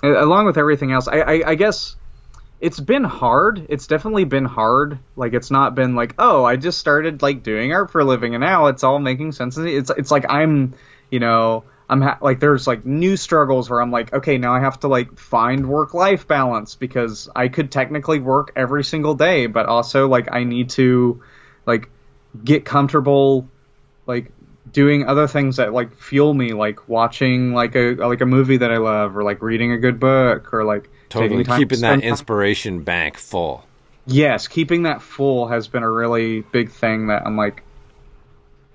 along 0.02 0.46
with 0.46 0.58
everything 0.58 0.92
else, 0.92 1.08
I, 1.08 1.20
I, 1.20 1.42
I 1.50 1.54
guess 1.54 1.96
it's 2.60 2.80
been 2.80 3.04
hard. 3.04 3.66
It's 3.68 3.86
definitely 3.86 4.24
been 4.24 4.44
hard. 4.44 4.98
Like 5.16 5.34
it's 5.34 5.50
not 5.50 5.74
been 5.74 5.94
like, 5.94 6.14
oh, 6.18 6.44
I 6.44 6.56
just 6.56 6.78
started 6.78 7.22
like 7.22 7.42
doing 7.42 7.72
art 7.72 7.90
for 7.90 8.00
a 8.00 8.04
living 8.04 8.34
and 8.34 8.42
now 8.42 8.66
it's 8.66 8.84
all 8.84 8.98
making 8.98 9.32
sense. 9.32 9.58
It's 9.58 9.90
it's 9.90 10.10
like 10.10 10.24
I'm, 10.28 10.74
you 11.10 11.20
know, 11.20 11.64
I'm 11.88 12.00
ha- 12.00 12.18
like 12.20 12.40
there's 12.40 12.66
like 12.66 12.86
new 12.86 13.16
struggles 13.16 13.68
where 13.68 13.80
I'm 13.80 13.90
like, 13.90 14.12
okay, 14.12 14.38
now 14.38 14.54
I 14.54 14.60
have 14.60 14.80
to 14.80 14.88
like 14.88 15.18
find 15.18 15.68
work 15.68 15.92
life 15.94 16.26
balance 16.26 16.74
because 16.76 17.28
I 17.34 17.48
could 17.48 17.70
technically 17.70 18.20
work 18.20 18.52
every 18.56 18.84
single 18.84 19.14
day, 19.14 19.46
but 19.46 19.66
also 19.66 20.08
like 20.08 20.28
I 20.32 20.44
need 20.44 20.70
to 20.70 21.22
like 21.66 21.90
get 22.42 22.64
comfortable 22.64 23.48
like 24.06 24.32
doing 24.72 25.06
other 25.06 25.26
things 25.28 25.56
that 25.56 25.72
like 25.72 25.94
fuel 25.96 26.32
me 26.34 26.52
like 26.52 26.88
watching 26.88 27.52
like 27.52 27.76
a 27.76 27.94
like 27.94 28.20
a 28.20 28.26
movie 28.26 28.56
that 28.56 28.72
I 28.72 28.78
love 28.78 29.16
or 29.16 29.22
like 29.22 29.42
reading 29.42 29.72
a 29.72 29.78
good 29.78 30.00
book 30.00 30.52
or 30.54 30.64
like 30.64 30.88
Totally 31.10 31.44
taking 31.44 31.44
time 31.44 31.58
to 31.60 31.64
keeping 31.64 31.80
that 31.82 31.88
spend 31.88 32.02
time- 32.02 32.08
inspiration 32.10 32.82
bank 32.82 33.18
full. 33.18 33.64
Yes, 34.06 34.48
keeping 34.48 34.82
that 34.82 35.00
full 35.00 35.48
has 35.48 35.68
been 35.68 35.82
a 35.82 35.90
really 35.90 36.42
big 36.42 36.70
thing 36.70 37.06
that 37.06 37.22
I'm 37.26 37.36
like 37.36 37.62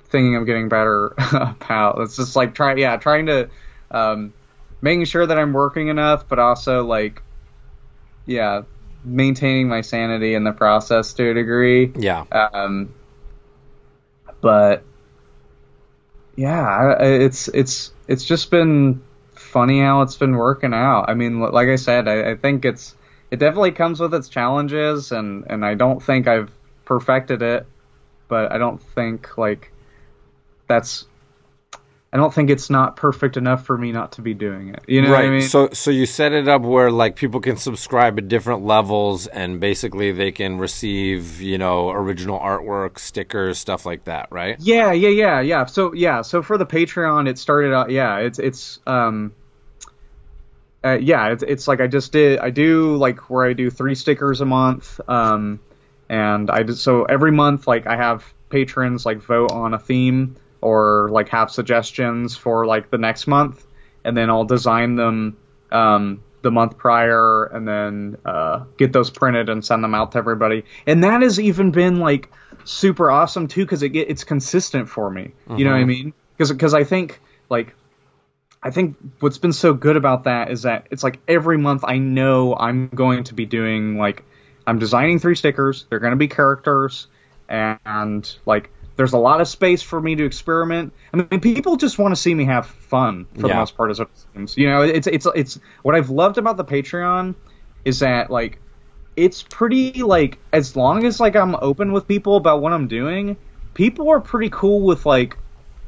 thinking 0.10 0.36
I'm 0.36 0.46
getting 0.46 0.70
better 0.70 1.14
about. 1.32 2.00
It's 2.00 2.16
just 2.16 2.36
like 2.36 2.54
try 2.54 2.76
yeah, 2.76 2.98
trying 2.98 3.28
to 3.28 3.50
um 3.92 4.34
making 4.82 5.06
sure 5.06 5.26
that 5.26 5.38
I'm 5.38 5.54
working 5.54 5.88
enough 5.88 6.28
but 6.28 6.40
also 6.40 6.84
like 6.86 7.22
yeah, 8.26 8.64
maintaining 9.04 9.68
my 9.68 9.82
sanity 9.82 10.36
in 10.36 10.44
the 10.44 10.52
process 10.52 11.14
to 11.14 11.32
a 11.32 11.34
degree. 11.34 11.92
Yeah. 11.96 12.26
Um 12.32 12.94
but 14.42 14.84
yeah, 16.36 17.02
it's 17.02 17.50
it's 17.50 17.92
it's 18.08 18.24
just 18.24 18.50
been 18.50 19.02
funny 19.36 19.82
how 19.82 20.02
it's 20.04 20.16
been 20.16 20.36
working 20.36 20.74
out. 20.74 21.06
I 21.10 21.14
mean, 21.14 21.40
like 21.40 21.68
I 21.68 21.76
said, 21.76 22.08
I, 22.08 22.32
I 22.32 22.36
think 22.36 22.66
it's 22.66 22.96
it 23.32 23.40
definitely 23.40 23.72
comes 23.72 24.00
with 24.00 24.14
its 24.14 24.30
challenges, 24.30 25.12
and 25.12 25.46
and 25.50 25.66
I 25.66 25.74
don't 25.74 26.02
think 26.02 26.28
I've 26.28 26.52
perfected 26.86 27.42
it, 27.42 27.66
but 28.28 28.52
I 28.52 28.58
don't 28.58 28.82
think 28.82 29.38
like 29.38 29.72
that's 30.70 31.06
I 32.12 32.18
don't 32.18 32.34
think 32.34 32.50
it's 32.50 32.72
not 32.72 32.96
perfect 32.96 33.38
enough 33.38 33.66
for 33.66 33.78
me 33.78 33.92
not 33.92 34.14
to 34.14 34.22
be 34.22 34.34
doing 34.34 34.70
it. 34.70 34.84
You 34.88 35.04
know 35.04 35.12
right. 35.12 35.26
what 35.26 35.26
I 35.26 35.30
mean? 35.30 35.42
So 35.42 35.70
so 35.74 35.92
you 35.92 36.06
set 36.06 36.32
it 36.32 36.48
up 36.48 36.62
where 36.62 36.90
like 36.90 37.16
people 37.16 37.40
can 37.40 37.58
subscribe 37.58 38.18
at 38.18 38.28
different 38.28 38.66
levels 38.66 39.28
and 39.28 39.60
basically 39.60 40.12
they 40.12 40.32
can 40.32 40.58
receive, 40.58 41.40
you 41.40 41.60
know, 41.60 41.92
original 41.92 42.40
artwork, 42.40 42.98
stickers, 42.98 43.60
stuff 43.60 43.86
like 43.86 44.06
that, 44.06 44.30
right? 44.32 44.56
Yeah, 44.60 44.92
yeah, 44.92 45.10
yeah, 45.10 45.42
yeah. 45.42 45.66
So 45.66 45.94
yeah, 45.94 46.22
so 46.22 46.42
for 46.42 46.58
the 46.58 46.66
Patreon, 46.66 47.30
it 47.30 47.38
started 47.38 47.74
out. 47.74 47.92
Yeah, 47.92 48.18
it's 48.18 48.40
it's 48.40 48.80
um, 48.88 49.34
uh, 50.84 50.98
yeah, 51.00 51.28
it's 51.28 51.44
it's 51.44 51.68
like 51.68 51.80
I 51.80 51.86
just 51.86 52.12
did. 52.12 52.40
I 52.40 52.50
do 52.50 52.96
like 52.96 53.30
where 53.30 53.46
I 53.46 53.54
do 53.54 53.70
three 53.70 53.94
stickers 53.94 54.42
a 54.42 54.46
month. 54.46 55.00
Um, 55.08 55.60
and 56.10 56.50
I 56.50 56.64
just 56.64 56.82
so 56.82 57.04
every 57.04 57.32
month 57.32 57.68
like 57.68 57.86
I 57.86 57.96
have 57.96 58.26
patrons 58.50 59.06
like 59.06 59.20
vote 59.20 59.52
on 59.52 59.76
a 59.76 59.80
theme 59.80 60.38
or 60.62 61.10
like 61.10 61.30
have 61.30 61.52
suggestions 61.52 62.36
for 62.36 62.66
like 62.66 62.90
the 62.90 62.98
next 62.98 63.28
month, 63.28 63.66
and 64.04 64.16
then 64.16 64.30
I'll 64.30 64.46
design 64.46 64.96
them 64.96 65.38
um 65.72 66.24
the 66.42 66.52
month 66.52 66.78
prior 66.78 67.46
and 67.46 67.68
then 67.68 68.18
uh, 68.26 68.64
get 68.78 68.94
those 68.94 69.10
printed 69.10 69.50
and 69.50 69.64
send 69.64 69.84
them 69.84 69.94
out 69.94 70.14
to 70.14 70.18
everybody. 70.18 70.64
And 70.88 71.04
that 71.04 71.22
has 71.22 71.40
even 71.40 71.72
been 71.72 72.00
like 72.00 72.32
super 72.64 73.12
awesome 73.12 73.48
too 73.48 73.66
because 73.66 73.84
it 73.84 73.90
get, 73.90 74.10
it's 74.10 74.24
consistent 74.24 74.90
for 74.90 75.10
me. 75.10 75.32
You 75.58 75.66
know 75.66 75.72
what 75.72 75.82
I 75.82 75.86
mean? 75.86 76.14
Because 76.38 76.52
because 76.52 76.74
I 76.74 76.84
think 76.84 77.20
like 77.50 77.76
I 78.62 78.72
think 78.72 78.98
what's 79.20 79.38
been 79.38 79.54
so 79.54 79.74
good 79.74 79.96
about 79.96 80.26
that 80.26 80.52
is 80.52 80.64
that 80.64 80.88
it's 80.92 81.04
like 81.04 81.20
every 81.28 81.58
month 81.58 81.84
I 81.86 81.98
know 81.98 82.56
I'm 82.56 82.88
going 82.88 83.26
to 83.26 83.34
be 83.34 83.46
doing 83.46 83.98
like 83.98 84.24
I'm 84.66 84.80
designing 84.80 85.20
three 85.20 85.36
stickers. 85.36 85.86
They're 85.90 86.00
going 86.00 86.12
to 86.12 86.18
be 86.18 86.28
characters 86.28 87.08
and 87.48 88.36
like 88.46 88.70
there's 89.00 89.14
a 89.14 89.18
lot 89.18 89.40
of 89.40 89.48
space 89.48 89.82
for 89.82 90.02
me 90.02 90.14
to 90.14 90.26
experiment. 90.26 90.92
I 91.14 91.18
mean, 91.18 91.40
people 91.40 91.78
just 91.78 91.98
want 91.98 92.12
to 92.14 92.18
see 92.18 92.36
me 92.36 92.44
have 92.44 92.66
fun 92.68 93.28
for 93.34 93.48
the 93.48 93.54
most 93.54 93.78
part. 93.78 93.98
What 93.98 94.02
it 94.02 94.10
seems. 94.34 94.58
You 94.58 94.70
know, 94.70 94.82
it's 94.82 95.08
it's 95.08 95.26
it's 95.34 95.58
what 95.84 95.96
I've 95.96 96.10
loved 96.10 96.38
about 96.38 96.58
the 96.58 96.66
Patreon 96.66 97.36
is 97.86 98.00
that 98.00 98.30
like 98.30 98.60
it's 99.16 99.42
pretty 99.42 100.04
like 100.04 100.38
as 100.52 100.76
long 100.76 101.06
as 101.06 101.18
like 101.18 101.38
I'm 101.38 101.56
open 101.56 101.94
with 101.94 102.10
people 102.10 102.36
about 102.36 102.62
what 102.62 102.74
I'm 102.74 102.90
doing, 102.90 103.38
people 103.74 104.10
are 104.10 104.20
pretty 104.20 104.50
cool 104.50 104.82
with 104.82 105.06
like 105.06 105.38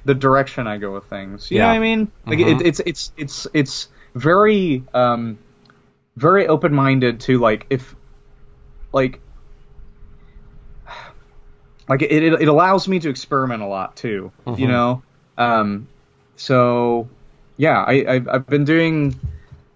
the 0.05 0.15
direction 0.15 0.65
I 0.65 0.77
go 0.77 0.93
with 0.93 1.03
things. 1.07 1.51
You 1.51 1.57
know 1.59 1.67
what 1.67 1.73
I 1.73 1.79
mean? 1.79 2.09
Like 2.25 2.39
it, 2.39 2.61
it's 2.61 2.79
it's 2.79 3.11
it's 3.17 3.45
it's 3.53 3.89
very 4.15 4.85
um 4.93 5.37
very 6.15 6.47
open 6.47 6.73
minded 6.73 7.19
to 7.21 7.39
like 7.39 7.67
if 7.69 7.93
like 8.93 9.19
like 11.91 12.01
it, 12.03 12.11
it 12.23 12.33
it 12.41 12.47
allows 12.47 12.87
me 12.87 12.99
to 12.99 13.09
experiment 13.09 13.61
a 13.61 13.67
lot 13.67 13.97
too. 13.97 14.31
You 14.57 14.67
know, 14.67 15.03
um, 15.37 15.89
so 16.37 17.09
yeah, 17.57 17.83
I 17.83 18.05
I've, 18.07 18.27
I've 18.29 18.47
been 18.47 18.63
doing 18.63 19.19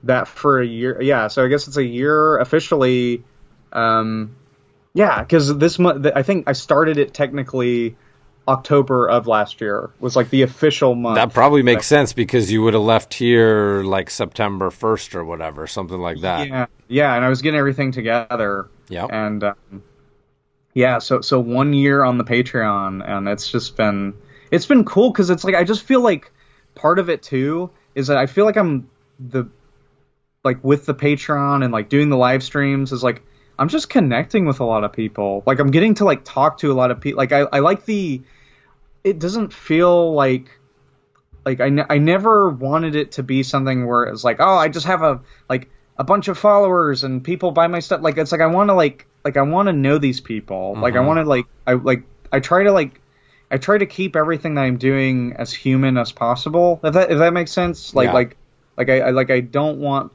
that 0.03 0.27
for 0.27 0.61
a 0.61 0.65
year. 0.65 1.01
Yeah, 1.01 1.27
so 1.27 1.43
I 1.43 1.49
guess 1.49 1.67
it's 1.67 1.75
a 1.75 1.83
year 1.83 2.37
officially. 2.37 3.21
Um, 3.73 4.33
yeah, 4.93 5.21
because 5.21 5.57
this 5.57 5.77
month 5.77 6.07
I 6.15 6.23
think 6.23 6.47
I 6.47 6.53
started 6.53 6.97
it 6.97 7.13
technically 7.13 7.97
October 8.47 9.09
of 9.09 9.27
last 9.27 9.59
year 9.59 9.89
was 9.99 10.15
like 10.15 10.29
the 10.29 10.43
official 10.43 10.95
month. 10.95 11.15
That 11.15 11.33
probably 11.33 11.63
makes 11.63 11.85
sense 11.85 12.13
because 12.13 12.49
you 12.49 12.61
would 12.61 12.75
have 12.75 12.83
left 12.83 13.13
here 13.13 13.83
like 13.83 14.09
September 14.09 14.69
1st 14.69 15.15
or 15.15 15.25
whatever, 15.25 15.67
something 15.67 15.99
like 15.99 16.21
that. 16.21 16.47
Yeah, 16.47 16.65
yeah, 16.87 17.13
and 17.13 17.25
I 17.25 17.29
was 17.29 17.41
getting 17.41 17.59
everything 17.59 17.91
together. 17.91 18.69
Yeah, 18.87 19.05
And 19.05 19.43
um, 19.43 19.83
yeah, 20.75 20.99
so 20.99 21.21
so 21.21 21.39
one 21.39 21.73
year 21.73 22.03
on 22.03 22.17
the 22.17 22.25
Patreon, 22.25 23.01
and 23.07 23.29
it's 23.29 23.49
just 23.49 23.77
been 23.77 24.13
it's 24.51 24.65
been 24.65 24.83
cool 24.83 25.09
because 25.09 25.29
it's 25.29 25.45
like 25.45 25.55
I 25.55 25.63
just 25.63 25.81
feel 25.83 26.01
like 26.01 26.31
part 26.75 26.99
of 26.99 27.09
it 27.09 27.23
too 27.23 27.71
is 27.95 28.07
that 28.07 28.17
I 28.17 28.25
feel 28.25 28.43
like 28.45 28.57
I'm 28.57 28.89
the 29.17 29.45
like 30.43 30.61
with 30.63 30.85
the 30.85 30.93
Patreon 30.93 31.63
and 31.63 31.71
like 31.71 31.87
doing 31.87 32.09
the 32.09 32.17
live 32.17 32.43
streams 32.43 32.91
is 32.91 33.01
like 33.01 33.23
I'm 33.57 33.69
just 33.69 33.89
connecting 33.89 34.45
with 34.45 34.59
a 34.59 34.65
lot 34.65 34.83
of 34.83 34.91
people. 34.91 35.43
Like 35.45 35.59
I'm 35.59 35.71
getting 35.71 35.93
to 35.95 36.05
like 36.05 36.25
talk 36.25 36.57
to 36.57 36.73
a 36.73 36.75
lot 36.75 36.91
of 36.91 36.99
people. 36.99 37.19
Like 37.19 37.31
I 37.31 37.47
I 37.53 37.59
like 37.59 37.85
the 37.85 38.21
it 39.05 39.17
doesn't 39.17 39.53
feel 39.53 40.13
like 40.13 40.59
like 41.45 41.61
I, 41.61 41.69
ne- 41.69 41.85
I 41.89 41.99
never 41.99 42.49
wanted 42.49 42.95
it 42.95 43.13
to 43.13 43.23
be 43.23 43.43
something 43.43 43.87
where 43.87 44.03
it's 44.03 44.25
like 44.25 44.37
oh 44.41 44.57
I 44.57 44.67
just 44.67 44.87
have 44.87 45.03
a 45.03 45.21
like 45.47 45.69
a 45.97 46.03
bunch 46.03 46.27
of 46.27 46.37
followers 46.37 47.05
and 47.05 47.23
people 47.23 47.51
buy 47.51 47.67
my 47.67 47.79
stuff 47.79 48.01
like 48.01 48.17
it's 48.17 48.33
like 48.33 48.41
I 48.41 48.47
want 48.47 48.69
to 48.69 48.73
like 48.73 49.07
like 49.25 49.37
I 49.37 49.41
want 49.43 49.67
to 49.67 49.73
know 49.73 49.97
these 49.97 50.21
people 50.21 50.77
like 50.79 50.95
I 50.95 51.01
want 51.01 51.19
to 51.19 51.23
like 51.25 51.47
I 51.67 51.73
like 51.73 52.03
I 52.31 52.39
try 52.39 52.63
to 52.63 52.71
like 52.71 53.01
I 53.51 53.57
try 53.57 53.77
to 53.77 53.85
keep 53.85 54.15
everything 54.15 54.55
that 54.55 54.61
I'm 54.63 54.77
doing 54.77 55.33
as 55.37 55.53
human 55.53 55.97
as 55.97 56.11
possible 56.11 56.79
if 56.83 56.93
that 56.93 57.11
if 57.11 57.19
that 57.19 57.33
makes 57.33 57.51
sense 57.51 57.95
like 57.95 58.07
Yeah. 58.07 58.13
like 58.13 58.37
like 58.77 58.89
I, 58.89 58.99
I 59.01 59.11
like 59.11 59.31
I 59.31 59.41
don't 59.41 59.79
want 59.79 60.13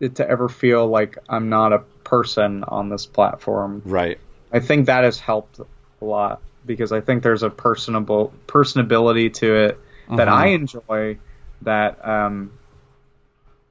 it 0.00 0.16
to 0.16 0.28
ever 0.28 0.48
feel 0.48 0.86
like 0.88 1.18
I'm 1.28 1.48
not 1.48 1.72
a 1.72 1.80
person 2.04 2.64
on 2.64 2.88
this 2.90 3.06
platform 3.06 3.82
Right. 3.84 4.18
I 4.52 4.60
think 4.60 4.86
that 4.86 5.04
has 5.04 5.18
helped 5.20 5.60
a 5.60 6.04
lot 6.04 6.42
because 6.66 6.92
I 6.92 7.00
think 7.00 7.22
there's 7.22 7.42
a 7.42 7.50
personable 7.50 8.32
personability 8.46 9.32
to 9.34 9.54
it 9.56 9.78
that 10.16 10.28
Mm-hmm. 10.28 10.28
I 10.28 10.46
enjoy. 10.48 11.18
That 11.62 12.06
um, 12.06 12.58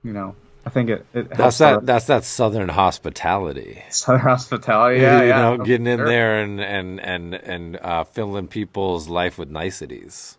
you 0.04 0.14
know, 0.14 0.36
I 0.66 0.70
think 0.70 0.90
it, 0.90 1.06
it 1.14 1.30
That's 1.30 1.58
that 1.58 1.86
that's 1.86 2.06
that 2.06 2.24
southern 2.24 2.70
hospitality. 2.70 3.84
Southern 3.90 4.22
hospitality. 4.22 5.02
Yeah, 5.02 5.22
you 5.22 5.28
yeah, 5.30 5.42
know, 5.42 5.58
getting 5.58 5.88
in 5.88 5.98
sure. 5.98 6.08
there 6.08 6.42
and 6.42 6.62
and 6.62 7.00
and 7.00 7.34
and 7.34 7.78
uh, 7.78 8.04
filling 8.04 8.48
people's 8.48 9.10
life 9.10 9.38
with 9.38 9.50
niceties. 9.50 10.38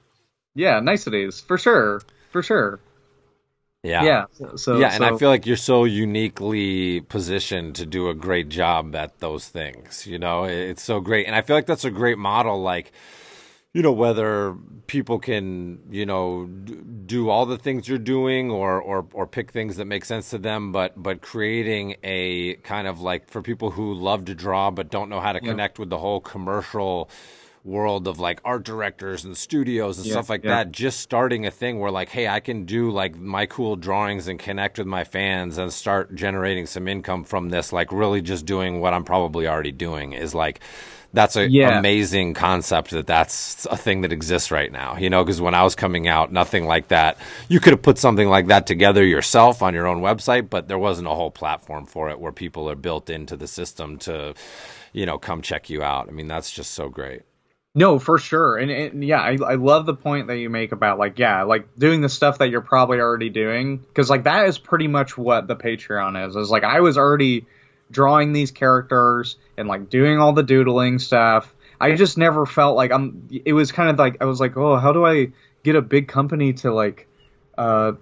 Yeah, 0.54 0.80
niceties 0.80 1.40
for 1.40 1.58
sure, 1.58 2.02
for 2.30 2.42
sure. 2.42 2.78
Yeah. 3.82 4.04
yeah. 4.04 4.24
So, 4.32 4.56
so 4.56 4.78
yeah, 4.78 4.94
and 4.94 5.04
I 5.04 5.16
feel 5.16 5.28
like 5.28 5.44
you're 5.44 5.56
so 5.56 5.84
uniquely 5.84 7.00
positioned 7.00 7.74
to 7.76 7.86
do 7.86 8.08
a 8.08 8.14
great 8.14 8.48
job 8.48 8.94
at 8.94 9.18
those 9.18 9.48
things. 9.48 10.06
You 10.06 10.20
know, 10.20 10.44
it's 10.44 10.82
so 10.82 11.00
great, 11.00 11.26
and 11.26 11.34
I 11.34 11.42
feel 11.42 11.56
like 11.56 11.66
that's 11.66 11.84
a 11.84 11.90
great 11.90 12.16
model. 12.16 12.62
Like, 12.62 12.92
you 13.72 13.82
know, 13.82 13.92
whether 13.92 14.54
people 14.86 15.18
can, 15.18 15.78
you 15.90 16.04
know, 16.04 16.46
do 17.06 17.30
all 17.30 17.46
the 17.46 17.56
things 17.56 17.88
you're 17.88 17.98
doing, 17.98 18.50
or 18.50 18.80
or 18.80 19.06
or 19.12 19.26
pick 19.26 19.50
things 19.50 19.76
that 19.76 19.86
make 19.86 20.04
sense 20.04 20.30
to 20.30 20.38
them, 20.38 20.72
but 20.72 21.00
but 21.02 21.22
creating 21.22 21.96
a 22.02 22.54
kind 22.56 22.86
of 22.86 23.00
like 23.00 23.28
for 23.30 23.40
people 23.42 23.70
who 23.70 23.94
love 23.94 24.24
to 24.26 24.34
draw 24.34 24.70
but 24.70 24.90
don't 24.90 25.08
know 25.08 25.20
how 25.20 25.32
to 25.32 25.40
Yeah. 25.42 25.48
connect 25.50 25.78
with 25.78 25.88
the 25.90 25.98
whole 25.98 26.20
commercial 26.20 27.08
world 27.64 28.08
of 28.08 28.18
like 28.18 28.40
art 28.44 28.64
directors 28.64 29.24
and 29.24 29.36
studios 29.36 29.96
and 29.96 30.04
Yeah, 30.06 30.14
stuff 30.14 30.28
like 30.28 30.42
yeah. 30.42 30.50
that 30.50 30.72
just 30.72 30.98
starting 31.00 31.46
a 31.46 31.50
thing 31.50 31.78
where 31.78 31.92
like 31.92 32.08
hey 32.08 32.26
i 32.26 32.40
can 32.40 32.64
do 32.64 32.90
like 32.90 33.14
my 33.16 33.46
cool 33.46 33.76
drawings 33.76 34.26
and 34.26 34.36
connect 34.38 34.78
with 34.78 34.86
my 34.88 35.04
fans 35.04 35.58
and 35.58 35.72
start 35.72 36.12
generating 36.12 36.66
some 36.66 36.88
income 36.88 37.22
from 37.22 37.50
this 37.50 37.72
like 37.72 37.92
really 37.92 38.20
just 38.20 38.46
doing 38.46 38.80
what 38.80 38.92
i'm 38.92 39.04
probably 39.04 39.46
already 39.46 39.70
doing 39.70 40.12
is 40.12 40.34
like 40.34 40.58
that's 41.12 41.36
an 41.36 41.50
Yeah. 41.50 41.78
amazing 41.78 42.34
concept 42.34 42.90
that 42.90 43.06
that's 43.06 43.66
a 43.66 43.76
thing 43.76 44.02
that 44.02 44.12
exists 44.12 44.50
right 44.50 44.72
now 44.72 44.96
you 44.96 45.10
know 45.10 45.22
because 45.24 45.40
when 45.40 45.54
i 45.54 45.62
was 45.62 45.74
coming 45.74 46.08
out 46.08 46.32
nothing 46.32 46.66
like 46.66 46.88
that 46.88 47.18
you 47.48 47.60
could 47.60 47.72
have 47.72 47.82
put 47.82 47.98
something 47.98 48.28
like 48.28 48.46
that 48.48 48.66
together 48.66 49.04
yourself 49.04 49.62
on 49.62 49.74
your 49.74 49.86
own 49.86 50.00
website 50.00 50.48
but 50.50 50.68
there 50.68 50.78
wasn't 50.78 51.06
a 51.06 51.14
whole 51.14 51.30
platform 51.30 51.86
for 51.86 52.10
it 52.10 52.18
where 52.20 52.32
people 52.32 52.68
are 52.70 52.76
built 52.76 53.10
into 53.10 53.36
the 53.36 53.46
system 53.46 53.98
to 53.98 54.34
you 54.92 55.06
know 55.06 55.18
come 55.18 55.42
check 55.42 55.70
you 55.70 55.82
out 55.82 56.08
i 56.08 56.12
mean 56.12 56.28
that's 56.28 56.50
just 56.50 56.72
so 56.72 56.88
great 56.88 57.22
No, 57.74 57.98
for 57.98 58.18
sure. 58.18 58.58
And, 58.58 58.70
and 58.70 59.02
yeah, 59.04 59.20
I, 59.22 59.38
I 59.42 59.54
love 59.54 59.86
the 59.86 59.94
point 59.94 60.26
that 60.26 60.36
you 60.36 60.50
make 60.50 60.72
about 60.72 60.98
like, 60.98 61.18
yeah, 61.18 61.44
like 61.44 61.66
doing 61.78 62.02
the 62.02 62.10
stuff 62.10 62.36
that 62.38 62.50
you're 62.50 62.60
probably 62.60 63.00
already 63.00 63.30
doing. 63.30 63.86
Cause 63.94 64.10
like 64.10 64.24
that 64.24 64.46
is 64.46 64.58
pretty 64.58 64.88
much 64.88 65.16
what 65.16 65.48
the 65.48 65.56
Patreon 65.56 66.28
is. 66.28 66.36
Is 66.36 66.50
like 66.50 66.64
I 66.64 66.80
was 66.80 66.98
already 66.98 67.46
drawing 67.92 68.32
these 68.32 68.50
characters 68.50 69.36
and 69.56 69.68
like 69.68 69.88
doing 69.90 70.18
all 70.18 70.32
the 70.32 70.42
doodling 70.42 70.98
stuff. 70.98 71.54
I 71.80 71.94
just 71.94 72.16
never 72.16 72.46
felt 72.46 72.76
like 72.76 72.92
I'm, 72.92 73.28
it 73.44 73.52
was 73.52 73.72
kind 73.72 73.90
of 73.90 73.98
like, 73.98 74.22
I 74.22 74.24
was 74.24 74.40
like, 74.40 74.56
oh, 74.56 74.76
how 74.76 74.92
do 74.92 75.04
I 75.04 75.32
get 75.62 75.76
a 75.76 75.82
big 75.82 76.08
company 76.08 76.52
to 76.54 76.72
like, 76.72 77.06
uh, 77.58 77.92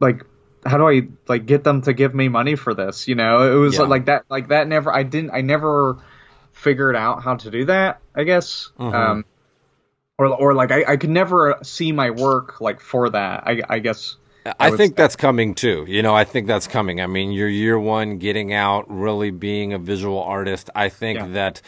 like, 0.00 0.24
how 0.64 0.76
do 0.78 0.88
I 0.88 1.08
like 1.28 1.46
get 1.46 1.64
them 1.64 1.82
to 1.82 1.92
give 1.92 2.14
me 2.14 2.28
money 2.28 2.56
for 2.56 2.74
this? 2.74 3.08
You 3.08 3.14
know, 3.14 3.52
it 3.52 3.56
was 3.56 3.74
Yeah. 3.76 3.82
like 3.82 4.06
that, 4.06 4.24
like 4.28 4.48
that 4.48 4.68
never, 4.68 4.92
I 4.92 5.02
didn't, 5.04 5.30
I 5.30 5.40
never 5.40 5.98
figured 6.52 6.96
out 6.96 7.22
how 7.22 7.36
to 7.36 7.50
do 7.50 7.64
that, 7.66 8.00
I 8.14 8.24
guess. 8.24 8.70
Mhm. 8.78 8.92
Um, 8.94 9.24
or, 10.18 10.26
or 10.26 10.54
like 10.54 10.70
I, 10.70 10.84
I 10.86 10.96
could 10.96 11.10
never 11.10 11.58
see 11.62 11.90
my 11.92 12.10
work 12.10 12.60
like 12.60 12.80
for 12.80 13.10
that. 13.10 13.44
I, 13.46 13.62
I 13.68 13.78
guess. 13.78 14.16
I, 14.58 14.70
think 14.76 14.96
that's 14.96 15.16
coming 15.16 15.54
too. 15.54 15.84
You 15.88 16.02
know, 16.02 16.14
I 16.14 16.24
think 16.24 16.46
that's 16.46 16.66
coming. 16.66 17.00
I 17.00 17.06
mean, 17.06 17.32
your 17.32 17.48
year 17.48 17.78
one 17.78 18.18
getting 18.18 18.52
out, 18.52 18.84
really 18.88 19.30
being 19.30 19.72
a 19.72 19.78
visual 19.78 20.20
artist. 20.22 20.70
I 20.74 20.88
think 20.88 21.18
Yeah. 21.18 21.26
that 21.28 21.62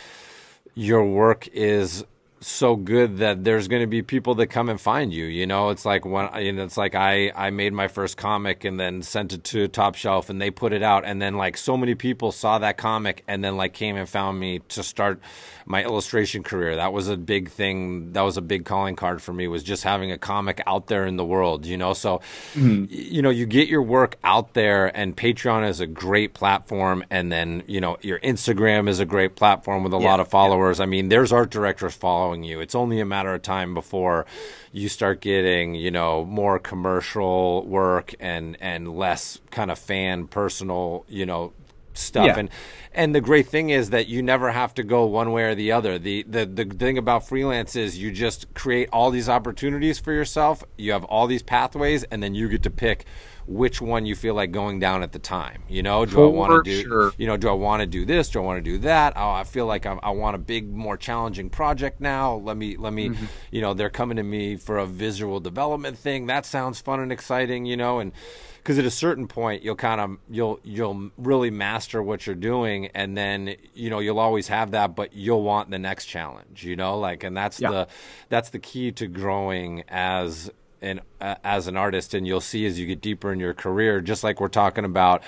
your 0.74 1.04
work 1.04 1.46
is 1.52 2.04
so 2.46 2.76
good 2.76 3.18
that 3.18 3.44
there's 3.44 3.68
going 3.68 3.82
to 3.82 3.86
be 3.86 4.02
people 4.02 4.34
that 4.36 4.48
come 4.48 4.68
and 4.68 4.80
find 4.80 5.12
you. 5.12 5.24
You 5.24 5.46
know, 5.46 5.70
it's 5.70 5.84
like 5.84 6.04
when 6.04 6.28
you 6.42 6.52
know, 6.52 6.64
it's 6.64 6.76
like 6.76 6.94
I 6.94 7.32
I 7.34 7.50
made 7.50 7.72
my 7.72 7.88
first 7.88 8.16
comic 8.16 8.64
and 8.64 8.78
then 8.78 9.02
sent 9.02 9.32
it 9.32 9.44
to 9.44 9.68
Top 9.68 9.94
Shelf 9.94 10.30
and 10.30 10.40
they 10.40 10.50
put 10.50 10.72
it 10.72 10.82
out 10.82 11.04
and 11.04 11.20
then 11.20 11.36
like 11.36 11.56
so 11.56 11.76
many 11.76 11.94
people 11.94 12.32
saw 12.32 12.58
that 12.58 12.76
comic 12.76 13.24
and 13.26 13.42
then 13.42 13.56
like 13.56 13.72
came 13.72 13.96
and 13.96 14.08
found 14.08 14.38
me 14.38 14.60
to 14.70 14.82
start 14.82 15.20
my 15.66 15.82
illustration 15.82 16.42
career. 16.42 16.76
That 16.76 16.92
was 16.92 17.08
a 17.08 17.16
big 17.16 17.50
thing. 17.50 18.12
That 18.12 18.22
was 18.22 18.36
a 18.36 18.42
big 18.42 18.64
calling 18.64 18.96
card 18.96 19.22
for 19.22 19.32
me 19.32 19.48
was 19.48 19.62
just 19.62 19.82
having 19.82 20.12
a 20.12 20.18
comic 20.18 20.62
out 20.66 20.88
there 20.88 21.06
in 21.06 21.16
the 21.16 21.24
world, 21.24 21.64
you 21.64 21.76
know. 21.76 21.94
So 21.94 22.18
mm-hmm. 22.54 22.82
y- 22.82 22.88
you 22.90 23.22
know, 23.22 23.30
you 23.30 23.46
get 23.46 23.68
your 23.68 23.82
work 23.82 24.16
out 24.22 24.54
there 24.54 24.94
and 24.96 25.16
Patreon 25.16 25.68
is 25.68 25.80
a 25.80 25.86
great 25.86 26.34
platform 26.34 27.04
and 27.10 27.32
then, 27.32 27.62
you 27.66 27.80
know, 27.80 27.96
your 28.02 28.18
Instagram 28.20 28.88
is 28.88 29.00
a 29.00 29.06
great 29.06 29.36
platform 29.36 29.82
with 29.82 29.92
a 29.92 29.98
lot 29.98 30.20
of 30.20 30.28
followers. 30.28 30.80
I 30.80 30.86
mean, 30.86 31.08
there's 31.08 31.32
art 31.32 31.50
directors 31.50 31.94
following 31.94 32.33
you. 32.42 32.60
It's 32.60 32.74
only 32.74 33.00
a 33.00 33.04
matter 33.04 33.32
of 33.34 33.42
time 33.42 33.74
before 33.74 34.26
you 34.72 34.88
start 34.88 35.20
getting, 35.20 35.74
you 35.74 35.90
know, 35.90 36.24
more 36.24 36.58
commercial 36.58 37.64
work 37.66 38.14
and 38.18 38.56
and 38.60 38.96
less 38.96 39.40
kind 39.50 39.70
of 39.70 39.78
fan 39.78 40.26
personal, 40.26 41.04
you 41.08 41.26
know, 41.26 41.52
stuff 41.92 42.26
Yeah. 42.26 42.38
and 42.38 42.50
and 42.92 43.14
the 43.14 43.20
great 43.20 43.46
thing 43.46 43.70
is 43.70 43.90
that 43.90 44.08
you 44.08 44.20
never 44.22 44.50
have 44.50 44.74
to 44.74 44.82
go 44.82 45.04
one 45.06 45.30
way 45.30 45.44
or 45.44 45.54
the 45.54 45.70
other 45.70 45.96
the, 45.96 46.24
the 46.24 46.44
the 46.44 46.64
thing 46.64 46.98
about 46.98 47.26
freelance 47.28 47.76
is 47.76 47.96
you 47.98 48.10
just 48.10 48.52
create 48.54 48.88
all 48.92 49.12
these 49.12 49.28
opportunities 49.28 50.00
for 50.00 50.12
yourself 50.12 50.64
you 50.76 50.90
have 50.90 51.04
all 51.04 51.28
these 51.28 51.42
pathways 51.44 52.02
and 52.04 52.20
then 52.20 52.34
you 52.34 52.48
get 52.48 52.64
to 52.64 52.70
pick 52.70 53.04
which 53.46 53.80
one 53.80 54.06
you 54.06 54.14
feel 54.14 54.34
like 54.34 54.50
going 54.52 54.78
down 54.80 55.02
at 55.02 55.12
the 55.12 55.18
time 55.18 55.62
you 55.68 55.82
know? 55.82 56.04
Do 56.06 56.24
i 56.24 56.26
want 56.26 56.64
to 56.64 56.70
do 56.70 56.82
sure. 56.82 57.12
you 57.18 57.26
know 57.26 57.36
do 57.36 57.48
i 57.48 57.52
want 57.52 57.80
to 57.80 57.86
do 57.86 58.04
this? 58.04 58.28
Do 58.30 58.38
i 58.40 58.42
want 58.42 58.58
to 58.58 58.70
do 58.70 58.78
that? 58.78 59.12
Oh, 59.16 59.30
i 59.30 59.44
feel 59.44 59.66
like 59.66 59.86
I, 59.86 59.98
I 60.02 60.10
want 60.10 60.34
a 60.34 60.38
big 60.38 60.72
more 60.72 60.96
challenging 60.96 61.50
project 61.50 62.00
now. 62.00 62.34
Let 62.36 62.56
me 62.56 62.76
let 62.76 62.92
me 62.92 63.10
Mm-hmm. 63.10 63.24
you 63.50 63.60
know 63.60 63.74
they're 63.74 63.90
coming 63.90 64.16
to 64.16 64.22
me 64.22 64.56
for 64.56 64.78
a 64.78 64.86
visual 64.86 65.40
development 65.40 65.98
thing. 65.98 66.26
That 66.26 66.46
sounds 66.46 66.80
fun 66.80 67.00
and 67.00 67.12
exciting 67.12 67.66
you 67.66 67.76
know? 67.76 67.98
And 67.98 68.12
because 68.56 68.78
at 68.78 68.86
a 68.86 68.90
certain 68.90 69.28
point 69.28 69.62
you'll 69.62 69.76
kind 69.76 70.00
of 70.00 70.16
you'll 70.30 70.58
you'll 70.64 71.10
really 71.18 71.50
master 71.50 72.02
what 72.02 72.26
you're 72.26 72.34
doing 72.34 72.86
and 72.94 73.14
then 73.16 73.56
you 73.74 73.90
know 73.90 73.98
you'll 73.98 74.18
always 74.18 74.48
have 74.48 74.70
that 74.70 74.96
but 74.96 75.12
you'll 75.12 75.42
want 75.42 75.70
the 75.70 75.78
next 75.78 76.06
challenge 76.06 76.64
you 76.64 76.76
know? 76.76 76.98
Like 76.98 77.24
and 77.24 77.36
that's 77.36 77.60
Yeah. 77.60 77.70
the 77.70 77.88
that's 78.30 78.48
the 78.50 78.58
key 78.58 78.90
to 78.92 79.06
growing 79.06 79.84
as 79.88 80.50
an 80.84 81.00
uh, 81.20 81.34
as 81.42 81.66
an 81.66 81.76
artist 81.76 82.14
and 82.14 82.26
you'll 82.26 82.40
see 82.40 82.66
as 82.66 82.78
you 82.78 82.86
get 82.86 83.00
deeper 83.00 83.32
in 83.32 83.40
your 83.40 83.54
career 83.54 84.00
just 84.00 84.22
like 84.22 84.40
we're 84.40 84.48
talking 84.48 84.84
about 84.84 85.22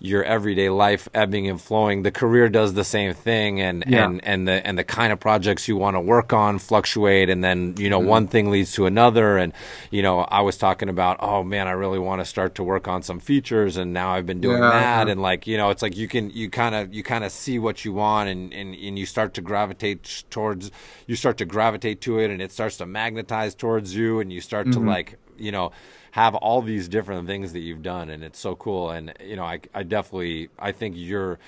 your 0.00 0.22
everyday 0.22 0.68
life 0.70 1.08
ebbing 1.12 1.48
and 1.48 1.60
flowing 1.60 2.02
the 2.04 2.10
career 2.12 2.48
does 2.48 2.74
the 2.74 2.84
same 2.84 3.12
thing 3.12 3.60
and 3.60 3.82
Yeah. 3.86 4.04
and 4.04 4.24
and 4.24 4.46
the 4.46 4.64
and 4.66 4.78
the 4.78 4.84
kind 4.84 5.12
of 5.12 5.18
projects 5.18 5.66
you 5.66 5.76
want 5.76 5.96
to 5.96 6.00
work 6.00 6.32
on 6.32 6.58
fluctuate 6.60 7.28
and 7.28 7.42
then 7.42 7.74
you 7.76 7.88
Mm-hmm. 7.88 7.90
know 7.90 7.98
one 7.98 8.28
thing 8.28 8.50
leads 8.50 8.72
to 8.74 8.86
another 8.86 9.38
and 9.38 9.52
you 9.90 10.02
know 10.02 10.20
I 10.20 10.42
was 10.42 10.56
talking 10.56 10.88
about 10.88 11.16
oh 11.20 11.42
man 11.42 11.66
I 11.66 11.72
really 11.72 11.98
want 11.98 12.20
to 12.20 12.24
start 12.24 12.54
to 12.56 12.62
work 12.62 12.86
on 12.86 13.02
some 13.02 13.18
features 13.18 13.76
and 13.76 13.92
now 13.92 14.10
I've 14.10 14.26
been 14.26 14.40
doing 14.40 14.62
Yeah, 14.62 14.70
that 14.70 15.06
yeah. 15.06 15.12
and 15.12 15.20
like 15.20 15.46
you 15.48 15.56
know 15.56 15.70
it's 15.70 15.82
like 15.82 15.96
you 15.96 16.06
can 16.06 16.30
you 16.30 16.48
kind 16.48 16.74
of 16.76 16.94
you 16.94 17.02
kind 17.02 17.24
of 17.24 17.32
see 17.32 17.58
what 17.58 17.84
you 17.84 17.92
want 17.92 18.28
and, 18.28 18.52
and 18.54 18.74
and 18.76 18.98
you 18.98 19.04
start 19.06 19.34
to 19.34 19.40
gravitate 19.42 20.24
towards 20.30 20.70
you 21.08 21.16
start 21.16 21.38
to 21.38 21.44
gravitate 21.44 22.00
to 22.02 22.18
it 22.20 22.30
and 22.30 22.40
it 22.40 22.52
starts 22.52 22.76
to 22.76 22.86
magnetize 22.86 23.54
towards 23.54 23.96
you 23.96 24.20
and 24.20 24.32
you 24.32 24.40
start 24.40 24.66
Mm-hmm. 24.68 24.84
to 24.84 24.90
like 24.90 25.18
you 25.36 25.50
know 25.52 25.72
have 26.18 26.34
all 26.46 26.60
these 26.62 26.86
different 26.88 27.26
things 27.32 27.52
that 27.54 27.60
you've 27.60 27.82
done 27.96 28.06
and 28.10 28.20
it's 28.28 28.40
so 28.48 28.52
cool 28.56 28.90
and 28.90 29.12
you 29.30 29.36
know 29.36 29.44
I 29.54 29.56
I 29.74 29.82
definitely 29.96 30.48
I 30.58 30.72
think 30.72 30.94
you're 30.96 31.38